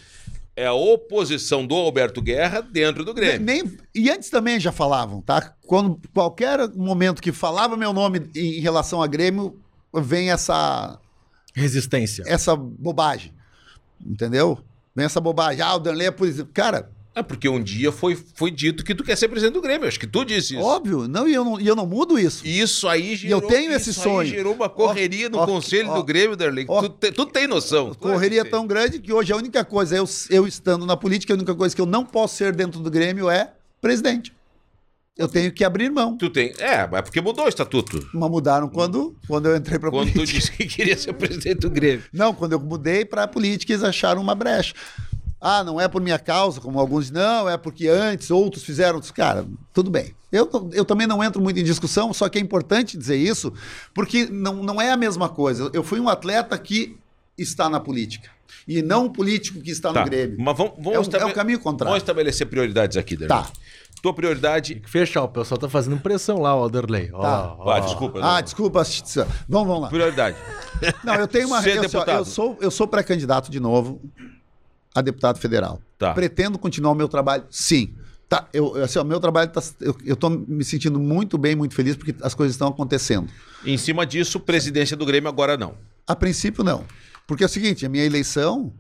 é 0.56 0.66
a 0.66 0.74
oposição 0.74 1.66
do 1.66 1.76
Alberto 1.76 2.22
Guerra 2.22 2.62
dentro 2.62 3.04
do 3.04 3.14
Grêmio. 3.14 3.46
Nem, 3.46 3.78
e 3.94 4.10
antes 4.10 4.30
também 4.30 4.60
já 4.60 4.72
falavam, 4.72 5.22
tá? 5.22 5.54
Quando 5.66 6.00
qualquer 6.14 6.70
momento 6.74 7.22
que 7.22 7.32
falava 7.32 7.76
meu 7.76 7.92
nome 7.92 8.30
em 8.36 8.60
relação 8.62 9.02
a 9.02 9.08
Grêmio, 9.08 9.60
vem 9.94 10.32
essa 10.32 11.00
Resistência. 11.54 12.24
essa 12.28 12.56
bobagem. 12.56 13.34
Entendeu? 14.06 14.60
Vem 14.96 15.06
essa 15.06 15.20
bobagem. 15.20 15.62
Ah, 15.62 15.76
o 15.76 15.80
Danley 15.80 16.08
é 16.08 16.12
político. 16.12 16.50
Cara, 16.54 16.90
É 17.18 17.24
porque 17.24 17.48
um 17.48 17.64
dia 17.64 17.94
foi, 17.94 18.18
foi 18.36 18.52
dito 18.52 18.84
que 18.84 18.94
tu 18.94 19.02
quer 19.02 19.16
ser 19.16 19.30
presidente 19.30 19.54
do 19.54 19.62
Grêmio. 19.62 19.88
Acho 19.88 19.98
que 19.98 20.06
tu 20.06 20.26
disse 20.26 20.54
isso. 20.56 20.62
óbvio, 20.64 21.08
não, 21.08 21.26
e 21.28 21.34
eu 21.34 21.46
não, 21.46 21.60
e 21.62 21.66
eu 21.66 21.74
não 21.76 21.86
mudo 21.86 22.20
isso. 22.20 22.46
E 22.46 22.60
Isso 22.60 22.88
aí 22.90 23.16
gerou, 23.16 23.42
tenho 23.44 23.72
isso 23.72 23.90
esse 23.90 24.00
aí 24.02 24.04
sonho. 24.04 24.30
gerou 24.30 24.54
uma 24.54 24.68
correria 24.68 25.30
no 25.30 25.38
Ó, 25.38 25.46
conselho 25.46 25.90
ó, 25.92 25.96
do 25.96 26.04
Grêmio, 26.04 26.36
Darley. 26.36 26.66
ó, 26.68 26.82
tu, 26.82 26.90
te- 26.90 27.12
tu 27.14 27.26
tem 27.26 27.48
noção. 27.48 27.94
Correria 27.94 28.44
tão 28.44 28.68
grande 28.68 29.00
que 29.00 29.14
hoje 29.14 29.32
a 29.32 29.38
única 29.38 29.64
coisa, 29.64 29.96
eu, 29.96 30.06
eu 30.30 30.46
estando 30.46 30.86
na 30.86 30.98
política, 30.98 31.34
a 31.34 31.38
única 31.38 31.56
coisa 31.56 31.74
que 31.74 31.82
eu 31.82 31.86
não 31.86 32.06
posso 32.06 32.36
ser 32.36 32.54
dentro 32.54 32.82
do 32.82 32.92
Grêmio 32.92 33.30
é 33.30 33.54
presidente. 33.80 34.34
Eu 35.18 35.30
tenho 35.30 35.50
que 35.50 35.64
abrir 35.64 35.90
mão. 35.90 36.18
Tu 36.18 36.30
tem. 36.30 36.54
É, 36.60 36.86
mas 36.86 37.00
porque 37.04 37.22
mudou 37.22 37.46
o 37.46 37.48
estatuto. 37.48 38.06
Mas 38.14 38.30
mudaram 38.30 38.68
quando, 38.68 39.16
quando 39.26 39.46
eu 39.46 39.56
entrei 39.56 39.80
para 39.80 39.90
Quando 39.90 40.10
tu 40.10 40.14
política. 40.16 40.38
disse 40.40 40.52
que 40.52 40.66
queria 40.66 40.98
ser 40.98 41.14
presidente 41.14 41.60
do 41.60 41.70
Grêmio. 41.70 42.04
Não, 42.12 42.34
quando 42.34 42.52
eu 42.52 42.60
mudei 42.60 43.06
para 43.06 43.26
política, 43.26 43.72
eles 43.72 43.82
acharam 43.86 44.22
uma 44.22 44.36
brecha. 44.36 44.74
Ah, 45.40 45.64
não 45.64 45.80
é 45.80 45.88
por 45.88 46.02
minha 46.02 46.18
causa, 46.18 46.60
como 46.60 46.80
alguns 46.80 47.12
não, 47.12 47.48
é 47.48 47.56
porque 47.58 47.88
antes 47.88 48.32
outros 48.32 48.64
fizeram. 48.64 49.00
Cara, 49.14 49.46
tudo 49.74 49.92
bem. 49.92 50.16
Eu, 50.32 50.50
eu 50.74 50.84
também 50.84 51.06
não 51.06 51.24
entro 51.24 51.42
muito 51.42 51.60
em 51.60 51.64
discussão, 51.64 52.12
só 52.14 52.28
que 52.28 52.38
é 52.38 52.42
importante 52.42 52.98
dizer 52.98 53.18
isso, 53.18 53.54
porque 53.94 54.26
não, 54.26 54.56
não 54.56 54.82
é 54.82 54.92
a 54.92 54.98
mesma 54.98 55.30
coisa. 55.30 55.70
Eu 55.74 55.84
fui 55.84 56.00
um 56.00 56.10
atleta 56.10 56.58
que 56.58 56.98
está 57.38 57.70
na 57.70 57.80
política. 57.80 58.30
E 58.68 58.82
não 58.82 59.06
um 59.06 59.10
político 59.10 59.62
que 59.62 59.70
está 59.70 59.94
Tá. 59.94 60.00
no 60.02 60.06
Grêmio. 60.10 60.38
Mas 60.40 60.58
vamos, 60.58 60.74
vamos 60.78 60.94
É 60.94 61.00
um- 61.00 61.02
estabele- 61.04 61.30
é 61.30 61.32
um 61.32 61.36
caminho 61.36 61.60
contrário. 61.60 61.92
Vamos 61.92 62.02
estabelecer 62.02 62.48
prioridades 62.48 62.98
aqui, 62.98 63.16
Derlei. 63.16 63.38
Tá. 63.38 63.48
Tua 64.02 64.14
prioridade. 64.14 64.74
Tem 64.74 64.82
que 64.84 64.90
fechar, 64.90 65.24
o 65.24 65.28
pessoal 65.28 65.58
tá 65.60 65.70
fazendo 65.70 65.98
pressão 66.00 66.40
lá, 66.40 66.56
o 66.56 66.68
Derlei. 66.70 67.12
Ó, 67.14 67.22
Tá. 67.22 67.56
ó. 67.60 67.70
Ah, 67.72 67.80
desculpa. 67.80 68.20
Ah, 68.24 68.36
não. 68.36 68.42
desculpa. 68.42 68.84
Vamos, 69.48 69.68
vamos 69.68 69.82
lá. 69.84 69.88
Prioridade. 69.90 70.38
Não, 71.04 71.14
eu 71.16 71.28
tenho 71.28 71.48
uma. 71.48 71.62
Ser 71.62 71.72
eu, 71.78 71.84
sou, 71.84 71.84
deputado. 72.02 72.18
eu 72.18 72.26
sou, 72.26 72.58
eu 72.62 72.72
sou 72.72 72.88
pré-candidato 72.88 73.52
de 73.52 73.60
novo 73.60 74.02
a 74.96 75.02
deputado 75.02 75.38
federal. 75.38 75.82
Tá. 76.00 76.14
Pretendo 76.14 76.58
continuar 76.58 76.92
o 76.92 76.96
meu 76.96 77.10
trabalho? 77.10 77.44
Sim. 77.50 77.94
Tá, 78.28 78.48
eu, 78.54 78.82
assim, 78.82 78.98
ó, 78.98 79.04
meu 79.04 79.20
trabalho 79.20 79.52
tá, 79.52 79.62
eu, 79.80 79.96
eu 80.04 80.16
tô 80.16 80.30
me 80.30 80.64
sentindo 80.64 81.00
muito 81.00 81.38
bem, 81.38 81.56
muito 81.56 81.76
feliz 81.76 81.96
porque 81.96 82.16
as 82.22 82.34
coisas 82.34 82.56
estão 82.56 82.70
acontecendo. 82.70 83.30
Em 83.64 83.78
cima 83.78 84.06
disso, 84.06 84.40
presidência 84.40 84.98
do 84.98 85.06
Grêmio 85.06 85.30
agora 85.30 85.56
não. 85.58 85.76
A 86.08 86.16
princípio 86.16 86.64
não, 86.64 86.84
porque 87.28 87.44
é 87.44 87.46
o 87.46 87.50
seguinte, 87.50 87.86
a 87.86 87.90
minha 87.90 88.04
eleição, 88.04 88.74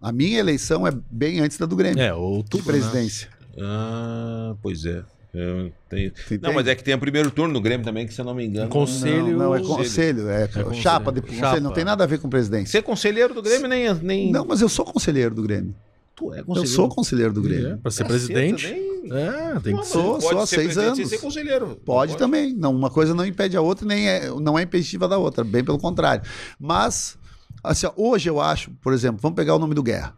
a 0.00 0.12
minha 0.12 0.38
eleição 0.38 0.86
é 0.86 0.92
bem 1.10 1.40
antes 1.40 1.58
da 1.58 1.66
do 1.66 1.74
Grêmio. 1.74 2.00
É, 2.00 2.14
outubro, 2.14 2.72
de 2.72 2.78
presidência. 2.78 3.28
Ah, 3.58 4.54
pois 4.62 4.84
é. 4.84 5.02
Eu 5.32 5.70
tenho- 5.88 6.12
Não, 6.42 6.52
mas 6.52 6.66
é 6.66 6.74
que 6.74 6.82
tem 6.82 6.92
o 6.94 6.98
primeiro 6.98 7.30
turno 7.30 7.54
no 7.54 7.60
Grêmio 7.60 7.84
também, 7.84 8.04
que 8.06 8.12
se 8.12 8.20
eu 8.20 8.24
não 8.24 8.34
me 8.34 8.44
engano. 8.46 8.68
Conselho- 8.68 9.28
Não, 9.28 9.38
não, 9.38 9.54
é 9.54 9.58
Conselho. 9.60 9.76
conselho, 9.76 10.28
é, 10.28 10.48
conselho. 10.48 10.74
chapa 10.74 11.12
de 11.12 11.20
conselho, 11.22 11.40
não 11.42 11.62
Chapa. 11.62 11.74
tem 11.74 11.84
nada 11.84 12.02
a 12.02 12.06
ver 12.06 12.18
com 12.18 12.28
presidência. 12.28 12.66
Ser 12.72 12.82
conselheiro 12.82 13.32
do 13.32 13.40
Grêmio 13.40 13.68
nem. 13.68 13.94
nem... 13.94 14.32
Não, 14.32 14.44
mas 14.44 14.60
eu 14.60 14.68
sou 14.68 14.84
conselheiro 14.84 15.34
do 15.34 15.42
Grêmio. 15.42 15.74
tu 16.16 16.34
é 16.34 16.40
Eu 16.46 16.66
sou 16.66 16.88
conselheiro 16.88 17.32
do 17.32 17.40
Grêmio. 17.40 17.68
É, 17.68 17.76
pra 17.76 17.90
ser 17.90 18.02
Caceta, 18.04 18.08
presidente. 18.08 18.66
nem- 18.68 18.90
É, 19.12 19.58
tem 19.60 19.74
que 19.76 19.86
ser. 19.86 19.92
Sou, 19.92 20.12
Pode 20.18 20.24
sou 20.24 20.38
há 20.40 20.46
ser 20.46 20.56
seis 20.56 20.66
presidente 20.74 20.98
anos. 20.98 21.08
ser 21.10 21.18
conselheiro. 21.18 21.80
Pode 21.84 22.16
também. 22.18 22.52
Não, 22.52 22.70
uma 22.74 22.90
coisa 22.90 23.14
não 23.14 23.24
impede 23.24 23.56
a 23.56 23.60
outra, 23.62 23.86
nem 23.86 24.06
é, 24.08 24.28
não 24.28 24.58
é 24.58 24.62
impeditiva 24.62 25.08
da 25.08 25.16
outra, 25.16 25.42
bem 25.44 25.64
pelo 25.64 25.78
contrário. 25.78 26.22
Mas, 26.58 27.16
assim, 27.64 27.86
ó, 27.86 27.92
hoje 27.96 28.28
eu 28.28 28.38
acho, 28.40 28.70
por 28.82 28.92
exemplo, 28.92 29.18
vamos 29.22 29.36
pegar 29.36 29.54
o 29.54 29.58
nome 29.58 29.74
do 29.74 29.82
Guerra. 29.82 30.12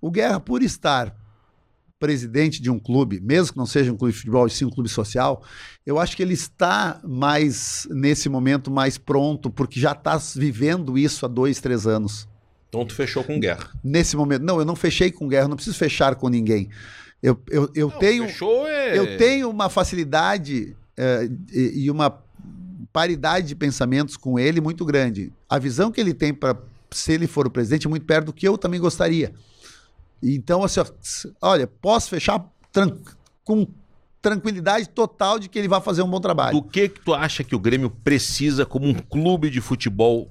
O 0.00 0.10
Guerra, 0.10 0.38
por 0.38 0.62
estar 0.62 1.16
presidente 2.04 2.60
de 2.60 2.70
um 2.70 2.78
clube, 2.78 3.18
mesmo 3.18 3.52
que 3.52 3.58
não 3.58 3.64
seja 3.64 3.90
um 3.90 3.96
clube 3.96 4.12
de 4.12 4.18
futebol, 4.18 4.46
e 4.46 4.50
sim 4.50 4.66
um 4.66 4.70
clube 4.70 4.90
social, 4.90 5.42
eu 5.86 5.98
acho 5.98 6.14
que 6.14 6.22
ele 6.22 6.34
está 6.34 7.00
mais, 7.02 7.88
nesse 7.90 8.28
momento, 8.28 8.70
mais 8.70 8.98
pronto, 8.98 9.48
porque 9.50 9.80
já 9.80 9.92
está 9.92 10.20
vivendo 10.36 10.98
isso 10.98 11.24
há 11.24 11.28
dois, 11.28 11.60
três 11.60 11.86
anos 11.86 12.28
Então 12.68 12.84
tu 12.84 12.94
fechou 12.94 13.24
com 13.24 13.40
guerra. 13.40 13.70
nesse 13.82 14.16
momento. 14.16 14.42
Não, 14.42 14.58
eu 14.58 14.66
não 14.66 14.76
fechei 14.76 15.10
com 15.10 15.26
guerra, 15.26 15.48
não 15.48 15.56
preciso 15.56 15.78
fechar 15.78 16.14
com 16.14 16.28
ninguém. 16.28 16.68
Eu, 17.22 17.40
eu, 17.50 17.70
eu 17.74 17.88
Não, 17.88 17.98
tenho. 17.98 18.26
Fechou 18.26 18.66
é. 18.68 18.98
Eu 18.98 19.16
tenho 19.16 19.48
uma 19.48 19.70
facilidade 19.70 20.76
e, 21.50 21.84
e 21.84 21.90
uma 21.90 22.22
paridade 22.92 23.48
de 23.48 23.54
pensamentos 23.54 24.14
com 24.14 24.38
ele 24.38 24.60
muito 24.60 24.84
grande. 24.84 25.32
A 25.48 25.58
visão 25.58 25.90
que 25.90 26.00
ele 26.00 26.12
tem 26.12 26.34
para 26.34 26.54
se 26.90 27.12
ele 27.12 27.26
for 27.26 27.46
o 27.46 27.50
presidente 27.50 27.86
é 27.86 27.90
muito 27.90 28.04
perto 28.04 28.26
do 28.26 28.32
que 28.32 28.46
eu 28.46 28.58
também 28.58 28.78
gostaria. 28.78 29.32
Então, 30.32 30.62
assim, 30.64 30.80
ó, 30.80 30.86
olha, 31.42 31.66
posso 31.66 32.08
fechar 32.08 32.44
tran- 32.72 32.96
com 33.44 33.66
tranquilidade 34.22 34.88
total 34.88 35.38
de 35.38 35.48
que 35.48 35.58
ele 35.58 35.68
vai 35.68 35.80
fazer 35.80 36.02
um 36.02 36.08
bom 36.08 36.20
trabalho. 36.20 36.60
Do 36.60 36.66
que 36.66 36.88
que 36.88 37.00
tu 37.00 37.12
acha 37.12 37.44
que 37.44 37.54
o 37.54 37.58
Grêmio 37.58 37.90
precisa 37.90 38.64
como 38.64 38.86
um 38.88 38.94
clube 38.94 39.50
de 39.50 39.60
futebol? 39.60 40.28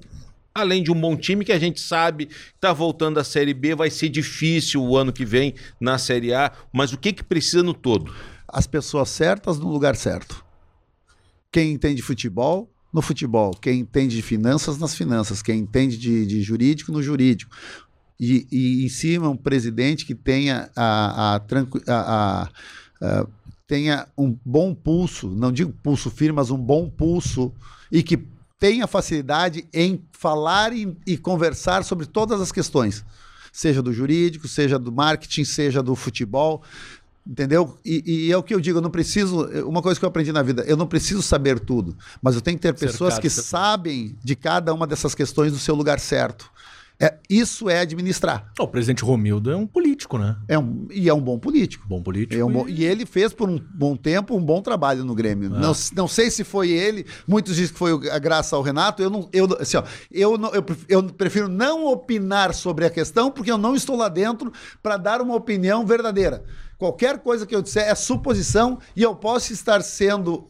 Além 0.52 0.82
de 0.82 0.90
um 0.90 1.00
bom 1.00 1.16
time 1.16 1.44
que 1.44 1.52
a 1.52 1.58
gente 1.58 1.80
sabe 1.80 2.28
tá 2.60 2.72
voltando 2.72 3.18
à 3.18 3.24
Série 3.24 3.54
B, 3.54 3.74
vai 3.74 3.90
ser 3.90 4.08
difícil 4.08 4.82
o 4.82 4.96
ano 4.96 5.12
que 5.12 5.24
vem 5.24 5.54
na 5.80 5.96
Série 5.98 6.32
A, 6.34 6.50
mas 6.72 6.92
o 6.92 6.98
que 6.98 7.12
que 7.12 7.22
precisa 7.24 7.62
no 7.62 7.74
todo? 7.74 8.12
As 8.48 8.66
pessoas 8.66 9.08
certas 9.08 9.58
no 9.58 9.68
lugar 9.68 9.96
certo. 9.96 10.44
Quem 11.50 11.72
entende 11.72 12.02
futebol, 12.02 12.70
no 12.92 13.02
futebol. 13.02 13.52
Quem 13.60 13.80
entende 13.80 14.14
de 14.16 14.22
finanças, 14.22 14.78
nas 14.78 14.94
finanças. 14.94 15.42
Quem 15.42 15.58
entende 15.60 15.96
de, 15.96 16.26
de 16.26 16.42
jurídico, 16.42 16.92
no 16.92 17.02
jurídico. 17.02 17.54
E, 18.18 18.46
e 18.50 18.84
em 18.84 18.88
cima 18.88 19.28
um 19.28 19.36
presidente 19.36 20.06
que 20.06 20.14
tenha 20.14 20.70
a, 20.76 21.36
a, 21.36 22.48
a- 23.00 23.26
tenha 23.66 24.06
um 24.16 24.36
bom 24.44 24.74
pulso, 24.74 25.28
não 25.30 25.50
digo 25.50 25.72
pulso 25.82 26.10
firme, 26.10 26.36
mas 26.36 26.50
um 26.50 26.58
bom 26.58 26.88
pulso 26.88 27.52
e 27.90 28.02
que 28.02 28.18
tenha 28.58 28.86
facilidade 28.86 29.66
em 29.72 30.02
falar 30.12 30.72
e, 30.72 30.96
e 31.06 31.16
conversar 31.16 31.82
sobre 31.84 32.06
todas 32.06 32.40
as 32.40 32.52
questões, 32.52 33.04
seja 33.52 33.82
do 33.82 33.92
jurídico, 33.92 34.46
seja 34.48 34.78
do 34.78 34.92
marketing, 34.92 35.44
seja 35.44 35.82
do 35.82 35.94
futebol, 35.96 36.62
entendeu? 37.26 37.78
E, 37.84 38.26
e 38.26 38.32
é 38.32 38.36
o 38.36 38.42
que 38.42 38.54
eu 38.54 38.60
digo, 38.60 38.78
eu 38.78 38.82
não 38.82 38.90
preciso, 38.90 39.46
uma 39.66 39.82
coisa 39.82 39.98
que 39.98 40.04
eu 40.04 40.08
aprendi 40.08 40.32
na 40.32 40.42
vida, 40.42 40.62
eu 40.66 40.76
não 40.76 40.86
preciso 40.86 41.22
saber 41.22 41.58
tudo, 41.58 41.96
mas 42.22 42.34
eu 42.34 42.40
tenho 42.40 42.56
que 42.58 42.62
ter 42.62 42.74
pessoas 42.74 43.14
Cercado 43.14 43.22
que 43.22 43.30
sabem 43.30 44.16
de 44.22 44.36
cada 44.36 44.72
uma 44.74 44.86
dessas 44.86 45.14
questões 45.14 45.52
do 45.52 45.58
seu 45.58 45.74
lugar 45.74 45.98
certo. 45.98 46.50
É, 47.00 47.16
isso 47.28 47.68
é 47.68 47.80
administrar. 47.80 48.52
O 48.58 48.68
presidente 48.68 49.02
Romildo 49.02 49.50
é 49.50 49.56
um 49.56 49.66
político, 49.66 50.16
né? 50.16 50.36
É 50.46 50.56
um, 50.56 50.86
e 50.92 51.08
é 51.08 51.12
um 51.14 51.20
bom 51.20 51.38
político. 51.38 51.84
Bom 51.88 52.00
político. 52.00 52.40
É 52.40 52.44
um 52.44 52.50
bom- 52.52 52.68
e 52.68 52.84
ele 52.84 53.04
fez 53.04 53.32
por 53.32 53.48
um 53.50 53.58
bom 53.74 53.96
tempo 53.96 54.36
um 54.36 54.40
bom 54.42 54.62
trabalho 54.62 55.04
no 55.04 55.12
Grêmio. 55.14 55.54
É. 55.56 55.58
Não, 55.58 55.72
não 55.96 56.06
sei 56.08 56.30
se 56.30 56.44
foi 56.44 56.70
ele, 56.70 57.04
muitos 57.26 57.56
dizem 57.56 57.72
que 57.72 57.78
foi 57.78 57.92
o- 57.92 58.12
a 58.12 58.18
graça 58.20 58.54
ao 58.54 58.62
Renato. 58.62 59.02
Eu 59.02 59.10
não, 59.10 59.28
eu, 59.32 59.48
assim, 59.60 59.76
ó, 59.76 59.82
eu, 60.10 60.38
não- 60.38 60.54
eu, 60.54 60.64
eu 60.88 61.02
prefiro 61.02 61.48
não 61.48 61.84
opinar 61.86 62.54
sobre 62.54 62.86
a 62.86 62.90
questão, 62.90 63.28
porque 63.30 63.50
eu 63.50 63.58
não 63.58 63.74
estou 63.74 63.96
lá 63.96 64.08
dentro 64.08 64.52
para 64.80 64.96
dar 64.96 65.20
uma 65.20 65.34
opinião 65.34 65.84
verdadeira. 65.84 66.44
Qualquer 66.78 67.18
coisa 67.18 67.44
que 67.44 67.54
eu 67.54 67.62
disser 67.62 67.88
é 67.88 67.94
suposição 67.94 68.78
e 68.94 69.02
eu 69.02 69.14
posso 69.16 69.52
estar 69.52 69.82
sendo 69.82 70.46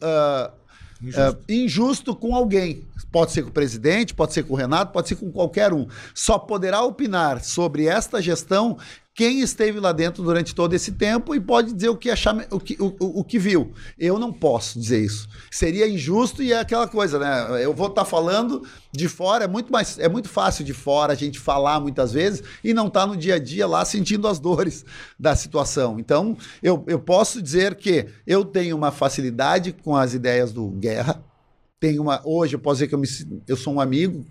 ah, 1.15 1.29
ah, 1.29 1.37
injusto 1.49 2.15
com 2.15 2.35
alguém. 2.35 2.83
Pode 3.11 3.31
ser 3.31 3.43
com 3.43 3.49
o 3.49 3.53
presidente, 3.53 4.13
pode 4.13 4.33
ser 4.33 4.43
com 4.43 4.53
o 4.53 4.57
Renato, 4.57 4.91
pode 4.91 5.07
ser 5.07 5.15
com 5.15 5.31
qualquer 5.31 5.73
um. 5.73 5.87
Só 6.13 6.37
poderá 6.37 6.81
opinar 6.81 7.43
sobre 7.43 7.85
esta 7.85 8.21
gestão 8.21 8.77
quem 9.15 9.39
esteve 9.39 9.79
lá 9.79 9.93
dentro 9.93 10.21
durante 10.21 10.53
todo 10.53 10.73
esse 10.73 10.91
tempo 10.91 11.33
e 11.33 11.39
pode 11.39 11.71
dizer 11.73 11.87
o 11.87 11.95
que 11.95 12.09
achar, 12.09 12.35
o 12.51 12.59
que, 12.59 12.75
o, 12.81 12.93
o- 12.99 13.23
que 13.23 13.39
viu. 13.39 13.71
Eu 13.97 14.19
não 14.19 14.33
posso 14.33 14.77
dizer 14.77 15.01
isso. 15.05 15.29
Seria 15.49 15.87
injusto 15.87 16.43
e 16.43 16.51
é 16.51 16.59
aquela 16.59 16.85
coisa, 16.85 17.17
né? 17.17 17.63
Eu 17.63 17.73
vou 17.73 17.87
estar 17.87 18.03
falando 18.03 18.61
de 18.91 19.07
fora, 19.07 19.45
é 19.45 19.47
muito 19.47 19.71
mais, 19.71 19.97
é 19.99 20.09
muito 20.09 20.27
fácil 20.27 20.65
de 20.65 20.73
fora 20.73 21.13
a 21.13 21.15
gente 21.15 21.39
falar 21.39 21.79
muitas 21.79 22.11
vezes 22.11 22.43
e 22.61 22.73
não 22.73 22.87
estar 22.87 23.07
no 23.07 23.15
dia 23.15 23.35
a 23.35 23.39
dia 23.39 23.65
lá 23.65 23.85
sentindo 23.85 24.27
as 24.27 24.37
dores 24.37 24.83
da 25.17 25.33
situação. 25.33 25.97
Então, 25.97 26.37
eu, 26.61 26.83
eu 26.85 26.99
posso 26.99 27.41
dizer 27.41 27.75
que 27.75 28.07
eu 28.27 28.43
tenho 28.43 28.75
uma 28.75 28.91
facilidade 28.91 29.71
com 29.71 29.95
as 29.95 30.13
ideias 30.13 30.51
do 30.51 30.67
Guerra. 30.71 31.23
Tenho 31.79 32.01
uma, 32.01 32.21
hoje 32.25 32.55
eu 32.55 32.59
posso 32.59 32.75
dizer 32.79 32.89
que 32.89 32.95
eu, 32.95 32.99
me, 32.99 33.07
eu 33.47 33.55
sou 33.55 33.73
um 33.73 33.79
amigo 33.79 34.25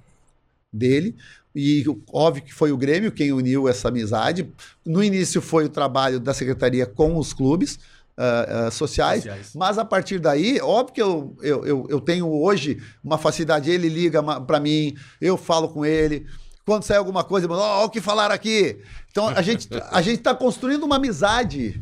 dele. 0.72 1.16
E 1.54 1.84
óbvio 2.12 2.42
que 2.42 2.52
foi 2.52 2.72
o 2.72 2.76
Grêmio 2.76 3.12
quem 3.12 3.32
uniu 3.32 3.68
essa 3.68 3.88
amizade. 3.88 4.50
No 4.84 5.04
início 5.04 5.40
foi 5.40 5.66
o 5.66 5.68
trabalho 5.68 6.18
da 6.18 6.34
secretaria 6.34 6.84
com 6.84 7.16
os 7.16 7.32
clubes 7.32 7.78
ah, 8.16 8.66
ah, 8.66 8.70
sociais, 8.70 9.22
Sociais. 9.22 9.50
mas 9.54 9.76
a 9.78 9.84
partir 9.84 10.18
daí, 10.18 10.60
óbvio 10.60 10.94
que 10.94 11.02
eu, 11.02 11.36
eu, 11.42 11.64
eu, 11.64 11.86
eu 11.88 12.00
tenho 12.00 12.28
hoje 12.28 12.80
uma 13.02 13.18
facilidade. 13.18 13.70
Ele 13.70 13.88
liga 13.88 14.22
para 14.40 14.58
mim, 14.58 14.96
eu 15.20 15.36
falo 15.36 15.68
com 15.68 15.84
ele. 15.84 16.26
Quando 16.64 16.82
sai 16.82 16.96
alguma 16.96 17.22
coisa, 17.22 17.46
ele 17.46 17.54
fala, 17.54 17.80
ó, 17.80 17.84
o 17.84 17.90
que 17.90 18.00
falaram 18.00 18.34
aqui. 18.34 18.80
Então 19.10 19.28
a 19.28 19.42
gente 19.42 19.68
a 19.90 20.00
gente 20.00 20.18
está 20.18 20.34
construindo 20.34 20.84
uma 20.84 20.96
amizade 20.96 21.80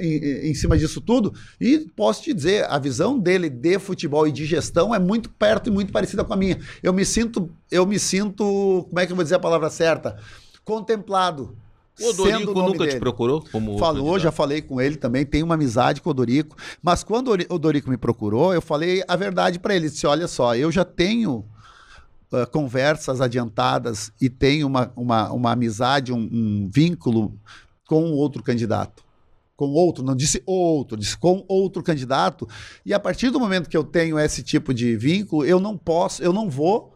em, 0.00 0.50
em 0.50 0.54
cima 0.54 0.76
disso 0.76 1.00
tudo. 1.00 1.32
E 1.60 1.86
posso 1.96 2.22
te 2.22 2.32
dizer, 2.34 2.64
a 2.68 2.78
visão 2.78 3.18
dele 3.18 3.48
de 3.48 3.78
futebol 3.78 4.26
e 4.26 4.32
de 4.32 4.44
gestão 4.44 4.94
é 4.94 4.98
muito 4.98 5.30
perto 5.30 5.68
e 5.68 5.72
muito 5.72 5.92
parecida 5.92 6.24
com 6.24 6.32
a 6.32 6.36
minha. 6.36 6.58
Eu 6.82 6.92
me 6.92 7.04
sinto, 7.04 7.50
eu 7.70 7.86
me 7.86 7.98
sinto, 7.98 8.86
como 8.88 9.00
é 9.00 9.06
que 9.06 9.12
eu 9.12 9.16
vou 9.16 9.22
dizer 9.22 9.36
a 9.36 9.40
palavra 9.40 9.70
certa? 9.70 10.16
Contemplado. 10.64 11.56
O 11.98 12.02
sendo 12.12 12.22
Odorico 12.22 12.52
nome 12.54 12.72
nunca 12.72 12.84
te 12.84 12.88
dele. 12.88 13.00
procurou 13.00 13.42
como 13.50 13.78
Falou, 13.78 14.18
já 14.18 14.30
falei 14.30 14.60
com 14.60 14.78
ele 14.78 14.96
também, 14.96 15.24
tem 15.24 15.42
uma 15.42 15.54
amizade 15.54 16.02
com 16.02 16.10
o 16.10 16.12
Odorico. 16.12 16.54
Mas 16.82 17.02
quando 17.02 17.28
o 17.28 17.30
Ori- 17.30 17.46
o 17.48 17.54
Odorico 17.54 17.88
me 17.88 17.96
procurou, 17.96 18.52
eu 18.52 18.60
falei 18.60 19.02
a 19.08 19.16
verdade 19.16 19.58
para 19.58 19.74
ele. 19.74 19.88
Disse: 19.88 20.06
olha 20.06 20.28
só, 20.28 20.54
eu 20.54 20.70
já 20.70 20.84
tenho 20.84 21.42
ah, 22.30 22.44
conversas 22.44 23.22
adiantadas 23.22 24.12
e 24.20 24.28
tenho 24.28 24.66
uma, 24.66 24.92
uma, 24.94 25.32
uma 25.32 25.52
amizade, 25.52 26.12
um, 26.12 26.18
um 26.30 26.68
vínculo 26.70 27.32
com 27.86 28.10
outro 28.10 28.42
candidato. 28.42 29.02
Com 29.56 29.68
outro, 29.70 30.04
não 30.04 30.14
disse 30.14 30.42
outro, 30.44 30.98
disse 30.98 31.16
com 31.16 31.44
outro 31.48 31.82
candidato. 31.82 32.46
E 32.84 32.92
a 32.92 33.00
partir 33.00 33.30
do 33.30 33.40
momento 33.40 33.70
que 33.70 33.76
eu 33.76 33.82
tenho 33.82 34.18
esse 34.18 34.42
tipo 34.42 34.74
de 34.74 34.96
vínculo, 34.96 35.44
eu 35.46 35.58
não 35.58 35.78
posso, 35.78 36.22
eu 36.22 36.32
não 36.32 36.50
vou 36.50 36.92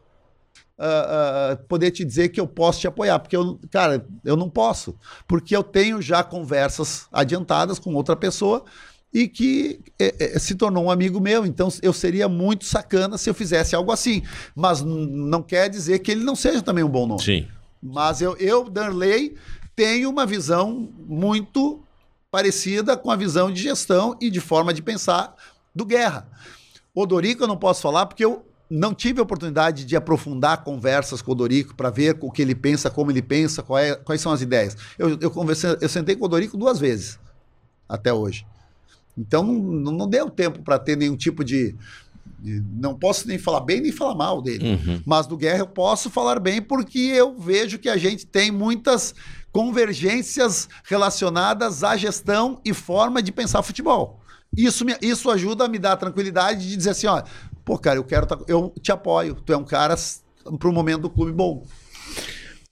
ah, 0.82 1.53
ah, 1.53 1.57
poder 1.69 1.91
te 1.91 2.03
dizer 2.05 2.31
que 2.31 2.41
eu 2.41 2.47
posso 2.47 2.81
te 2.81 2.87
apoiar, 2.87 3.19
porque 3.19 3.37
eu, 3.37 3.61
cara, 3.70 4.07
eu 4.24 4.35
não 4.35 4.49
posso, 4.49 4.97
porque 5.28 5.55
eu 5.55 5.62
tenho 5.62 6.01
já 6.01 6.24
conversas 6.24 7.07
adiantadas 7.12 7.78
com 7.78 7.95
outra 7.95 8.16
pessoa 8.16 8.65
e 9.12 9.28
que 9.28 9.81
é, 9.99 10.15
é, 10.19 10.39
se 10.39 10.55
tornou 10.55 10.85
um 10.85 10.91
amigo 10.91 11.20
meu, 11.20 11.45
então 11.45 11.69
eu 11.82 11.93
seria 11.93 12.31
muito 12.31 12.65
sacana 12.65 13.19
se 13.19 13.28
eu 13.28 13.35
fizesse 13.35 13.74
algo 13.74 13.93
assim, 13.93 14.23
mas 14.55 14.81
não 14.81 15.43
quer 15.43 15.69
dizer 15.69 15.99
que 15.99 16.12
ele 16.12 16.24
não 16.24 16.35
seja 16.35 16.62
também 16.62 16.82
um 16.82 16.89
bom 16.89 17.07
nome. 17.07 17.23
Sim. 17.23 17.47
Mas 17.82 18.23
eu, 18.23 18.35
eu, 18.39 18.69
Darley, 18.70 19.37
tenho 19.77 20.09
uma 20.09 20.24
visão 20.24 20.89
muito 21.07 21.82
parecida 22.31 22.97
com 22.97 23.11
a 23.11 23.16
visão 23.16 23.51
de 23.51 23.61
gestão 23.62 24.16
e 24.20 24.31
de 24.31 24.40
forma 24.40 24.73
de 24.73 24.82
pensar 24.82 25.35
do 25.74 25.85
Guerra. 25.85 26.28
Odorico 26.94 27.43
eu 27.44 27.48
não 27.48 27.57
posso 27.57 27.82
falar 27.82 28.07
porque 28.07 28.24
eu 28.24 28.44
não 28.69 28.94
tive 28.94 29.19
a 29.19 29.23
oportunidade 29.24 29.85
de 29.85 29.97
aprofundar 29.97 30.62
conversas 30.62 31.20
com 31.20 31.32
o 31.32 31.35
Dorico 31.35 31.74
para 31.74 31.90
ver 31.90 32.16
o 32.20 32.31
que 32.31 32.40
ele 32.40 32.55
pensa, 32.55 32.89
como 32.89 33.11
ele 33.11 33.20
pensa, 33.23 33.65
é- 33.81 33.97
quais 33.97 34.20
são 34.20 34.31
as 34.31 34.43
ideias. 34.43 34.77
Eu, 34.97 35.19
eu, 35.20 35.31
conversei, 35.31 35.77
eu 35.81 35.89
sentei 35.89 36.15
com 36.15 36.24
o 36.24 36.28
Dorico 36.28 36.57
duas 36.57 36.78
vezes 36.78 37.19
até 37.89 38.12
hoje. 38.12 38.47
Então 39.19 39.43
não, 39.43 39.90
não 39.93 40.09
deu 40.09 40.31
tempo 40.31 40.62
para 40.62 40.78
ter 40.78 40.97
nenhum 40.97 41.16
tipo 41.16 41.43
de, 41.43 41.74
de- 42.39 42.62
Não 42.77 42.94
posso 42.94 43.27
nem 43.27 43.39
falar 43.39 43.61
bem 43.61 43.81
nem 43.81 43.90
falar 43.90 44.15
mal 44.15 44.40
dele. 44.40 44.74
Uhum. 44.74 45.02
Mas 45.05 45.27
do 45.27 45.36
Guerra 45.36 45.59
eu 45.61 45.66
posso 45.66 46.09
falar 46.09 46.39
bem 46.39 46.62
porque 46.62 46.98
eu 46.98 47.36
vejo 47.36 47.77
que 47.77 47.89
a 47.89 47.97
gente 47.97 48.24
tem 48.24 48.52
muitas 48.52 49.16
convergências 49.52 50.68
relacionadas 50.85 51.82
à 51.85 51.97
gestão 51.97 52.60
e 52.64 52.72
forma 52.74 53.22
de 53.22 53.32
pensar 53.32 53.62
futebol. 53.62 54.20
Isso, 54.56 54.85
me- 54.85 54.97
isso 55.01 55.31
ajuda 55.31 55.64
a 55.64 55.68
me 55.68 55.78
dar 55.78 55.93
a 55.93 55.97
tranquilidade 55.97 56.68
de 56.68 56.77
dizer 56.77 56.90
assim, 56.90 57.06
ó, 57.06 57.22
pô, 57.64 57.78
cara, 57.78 57.98
eu 57.98 58.05
quero, 58.05 58.27
tá- 58.27 58.39
eu 58.48 58.72
te 58.81 58.90
apoio. 58.90 59.35
Tu 59.35 59.52
é 59.52 59.56
um 59.56 59.64
cara 59.64 59.94
para 60.59 60.68
o 60.68 60.72
momento 60.72 61.02
do 61.02 61.10
clube 61.10 61.32
bom. 61.32 61.64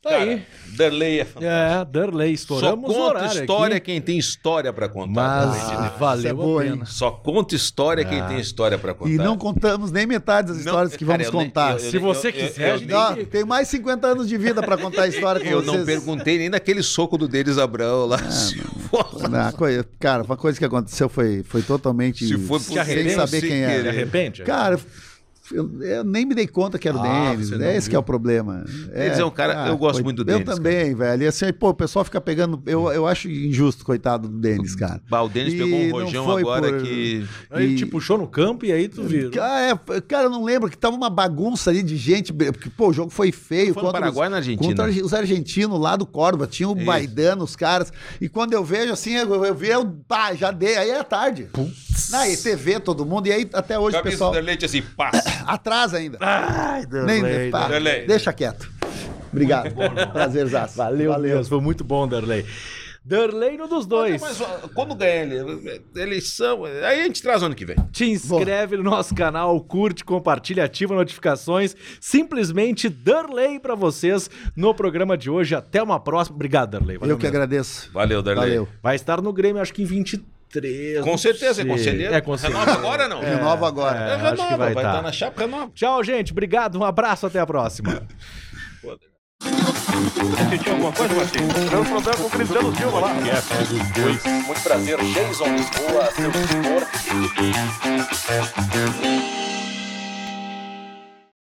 Tá 0.00 0.10
aí. 0.10 0.46
Derlei 0.76 1.18
é 1.20 1.24
fantástico. 1.24 1.44
É, 1.52 1.84
Derlei, 1.84 2.28
Só 2.36 2.54
estouramos 2.54 2.84
o 2.88 2.94
conta 2.94 3.00
horário 3.18 3.40
história 3.40 3.76
aqui. 3.78 3.86
quem 3.86 4.00
tem 4.00 4.16
história 4.16 4.72
pra 4.72 4.88
contar. 4.88 5.10
Mas 5.10 5.50
Derlei. 5.56 5.60
essa 5.60 5.86
é 5.96 5.98
valeu 5.98 6.36
boa, 6.36 6.64
hein? 6.66 6.80
Só 6.86 7.10
conta 7.10 7.56
história 7.56 8.04
quem 8.04 8.22
tem 8.28 8.38
história 8.38 8.78
pra 8.78 8.94
contar. 8.94 9.10
E 9.10 9.16
não 9.16 9.36
contamos 9.36 9.90
nem 9.90 10.06
metade 10.06 10.48
das 10.48 10.58
Não, 10.58 10.64
histórias 10.66 10.96
que 10.96 11.04
cara, 11.04 11.18
vamos 11.18 11.26
eu 11.34 11.38
nem- 11.40 11.48
contar. 11.48 11.72
eu- 11.72 11.78
Se 11.90 11.98
você 11.98 12.30
quiser, 12.30 12.76
eu- 12.80 12.86
Não, 12.86 13.24
tem 13.24 13.44
mais 13.44 13.66
50 13.66 14.06
anos 14.06 14.28
de 14.28 14.38
vida 14.38 14.62
para 14.62 14.76
contar 14.78 15.02
a 15.02 15.08
história 15.08 15.40
com 15.40 15.48
Eu 15.48 15.62
vocês. 15.64 15.76
não 15.78 15.84
perguntei 15.84 16.38
nem 16.38 16.48
naquele 16.48 16.82
soco 16.84 17.18
do 17.18 17.26
Denis 17.26 17.58
Abrão 17.58 18.06
lá. 18.06 18.18
Ah, 18.22 18.28
for- 18.88 19.28
Não, 19.28 19.52
coi- 19.52 19.82
cara, 19.98 20.22
uma 20.22 20.36
coisa 20.36 20.56
que 20.56 20.64
aconteceu 20.64 21.08
foi, 21.08 21.42
foi 21.42 21.60
totalmente 21.62 22.24
se 22.24 22.38
foi 22.38 22.60
sem 22.60 23.10
saber 23.10 23.40
quem 23.40 23.50
Se 23.50 23.62
era. 23.62 23.88
arrepende? 23.88 24.42
Cara, 24.44 24.78
eu, 25.52 25.82
eu 25.82 26.04
nem 26.04 26.24
me 26.26 26.34
dei 26.34 26.46
conta 26.46 26.78
que 26.78 26.88
era 26.88 26.96
o 26.96 27.00
Ah, 27.00 27.30
Denis. 27.30 27.52
É 27.52 27.76
esse 27.76 27.82
viu. 27.86 27.90
que 27.90 27.96
é 27.96 27.98
o 27.98 28.02
problema. 28.02 28.64
Denis 28.92 29.18
é 29.18 29.24
um 29.24 29.30
cara- 29.30 29.68
eu 29.68 29.76
gosto 29.78 30.02
muito 30.02 30.24
do 30.24 30.30
Eu 30.30 30.38
Denis, 30.38 30.54
também, 30.54 30.94
velho. 30.94 31.22
E 31.22 31.26
assim, 31.26 31.52
pô, 31.52 31.70
o 31.70 31.74
pessoal 31.74 32.04
fica 32.04 32.20
pegando. 32.20 32.62
Eu, 32.66 32.90
eu 32.92 33.06
acho 33.06 33.28
injusto, 33.30 33.84
coitado 33.84 34.28
do 34.28 34.38
Denis, 34.38 34.74
cara. 34.74 35.00
Bah, 35.08 35.22
o 35.22 35.28
Denis 35.28 35.54
E 35.54 35.58
pegou 35.58 35.78
um 35.78 35.90
rojão 35.90 36.36
agora 36.36 36.68
por- 36.72 36.82
que. 36.82 37.26
Aí 37.50 37.72
E- 37.72 37.76
te 37.76 37.86
puxou 37.86 38.18
no 38.18 38.26
campo 38.26 38.64
e 38.66 38.72
aí 38.72 38.88
tu 38.88 39.02
viu. 39.02 39.30
Cara, 39.30 39.80
é, 39.90 40.00
cara, 40.00 40.24
eu 40.24 40.30
não 40.30 40.44
lembro 40.44 40.68
que 40.70 40.76
tava 40.76 40.96
uma 40.96 41.10
bagunça 41.10 41.70
ali 41.70 41.82
de 41.82 41.96
gente, 41.96 42.32
porque, 42.32 42.70
pô, 42.70 42.88
o 42.88 42.92
jogo 42.92 43.10
foi 43.10 43.32
feio. 43.32 43.72
Foi 43.74 43.82
no 43.82 43.88
contra 43.88 44.00
Paraguai 44.00 44.28
os, 44.28 44.30
na 44.30 44.36
Argentina? 44.38 44.68
Contra 44.84 45.04
os 45.04 45.14
argentinos 45.14 45.80
lá 45.80 45.96
do 45.96 46.06
Córdoba, 46.06 46.46
tinha 46.46 46.68
o 46.68 46.76
Isso. 46.76 46.84
Maidana, 46.86 47.42
os 47.42 47.56
caras. 47.56 47.92
E 48.20 48.28
quando 48.28 48.52
eu 48.52 48.64
vejo 48.64 48.92
assim, 48.92 49.12
eu, 49.14 49.44
eu 49.44 49.54
vi, 49.54 49.68
eu, 49.68 49.86
pá, 50.06 50.34
já 50.34 50.50
dei, 50.50 50.76
aí 50.76 50.90
é 50.90 51.02
tarde. 51.02 51.48
Na 52.10 52.24
TV, 52.36 52.80
todo 52.80 53.04
mundo, 53.04 53.26
e 53.26 53.32
aí 53.32 53.48
até 53.52 53.78
hoje 53.78 53.96
o 53.96 53.98
Camisa 53.98 54.10
pessoal 54.12 54.30
do 54.30 54.34
Derlei 54.34 54.56
assim, 54.62 54.82
passa. 54.96 55.37
Atrás 55.54 55.94
ainda. 55.94 56.18
Ai, 56.20 56.84
Nem, 56.90 57.22
Derlei. 57.22 57.50
pá, 57.50 57.68
Derlei. 57.68 58.06
deixa 58.06 58.32
quieto. 58.32 58.70
Obrigado. 59.32 59.74
Prazerzaço. 60.12 60.76
Valeu, 60.76 61.18
mesmo. 61.18 61.44
Foi 61.44 61.60
muito 61.60 61.84
bom, 61.84 62.06
Derlei. 62.08 62.46
Derlei 63.04 63.56
no 63.56 63.66
dos 63.66 63.86
dois. 63.86 64.20
Mas 64.20 64.38
ó, 64.40 64.68
quando 64.74 64.94
ganhar 64.94 65.24
ele- 65.24 65.82
eleição, 65.96 66.64
aí 66.64 67.00
a 67.00 67.04
gente 67.04 67.22
traz 67.22 67.42
ano 67.42 67.54
que 67.54 67.64
vem. 67.64 67.76
Te 67.90 68.04
inscreve 68.04 68.76
no 68.76 68.82
nosso 68.82 69.14
canal, 69.14 69.58
curte, 69.62 70.04
compartilha, 70.04 70.64
ativa 70.64 70.94
notificações. 70.94 71.74
Simplesmente 72.00 72.88
Derlei 72.90 73.58
pra 73.58 73.74
vocês 73.74 74.30
no 74.54 74.74
programa 74.74 75.16
de 75.16 75.30
hoje. 75.30 75.54
Até 75.54 75.82
uma 75.82 75.98
próxima. 75.98 76.34
Obrigado, 76.36 76.72
Derlei. 76.72 76.98
Valeu 76.98 77.14
Eu 77.14 77.18
que 77.18 77.24
mesmo. 77.24 77.36
agradeço. 77.36 77.90
Valeu, 77.92 78.22
Derlei. 78.22 78.44
Valeu. 78.48 78.68
Vai 78.82 78.96
estar 78.96 79.22
no 79.22 79.32
Grêmio, 79.32 79.62
acho 79.62 79.72
que 79.72 79.82
em 79.82 79.86
23. 79.86 80.37
Com 81.02 81.10
não 81.10 81.18
certeza, 81.18 81.62
é 81.62 81.64
conselheiro. 81.64 82.14
É 82.14 82.20
conselheiro. 82.20 82.64
Renova 82.64 82.78
agora 82.78 83.08
não? 83.08 83.20
Renova 83.20 83.68
agora. 83.68 83.98
é. 83.98 84.16
renova, 84.16 84.32
acho 84.32 84.48
que 84.48 84.56
vai 84.56 84.74
vai 84.74 84.84
tá. 84.84 84.90
estar 84.90 85.02
na 85.02 85.12
chapa, 85.12 85.40
renova. 85.42 85.70
Tchau, 85.74 86.02
gente. 86.04 86.32
Obrigado. 86.32 86.78
Um 86.78 86.84
abraço. 86.84 87.26
Até 87.26 87.40
a 87.40 87.46
próxima. 87.46 88.02
Alguma 90.68 90.92
coisa, 90.92 91.14
Martins? 91.14 91.70
Meu 91.70 91.84
problema 91.84 92.16
com 92.16 92.22
o 92.24 92.30
Cristiano 92.30 92.76
Silva 92.76 93.00
lá. 93.00 93.14
Muito 93.14 94.62
prazer, 94.62 94.98
Jason 94.98 95.46
Lisboa, 95.46 96.10
seu. 96.12 96.30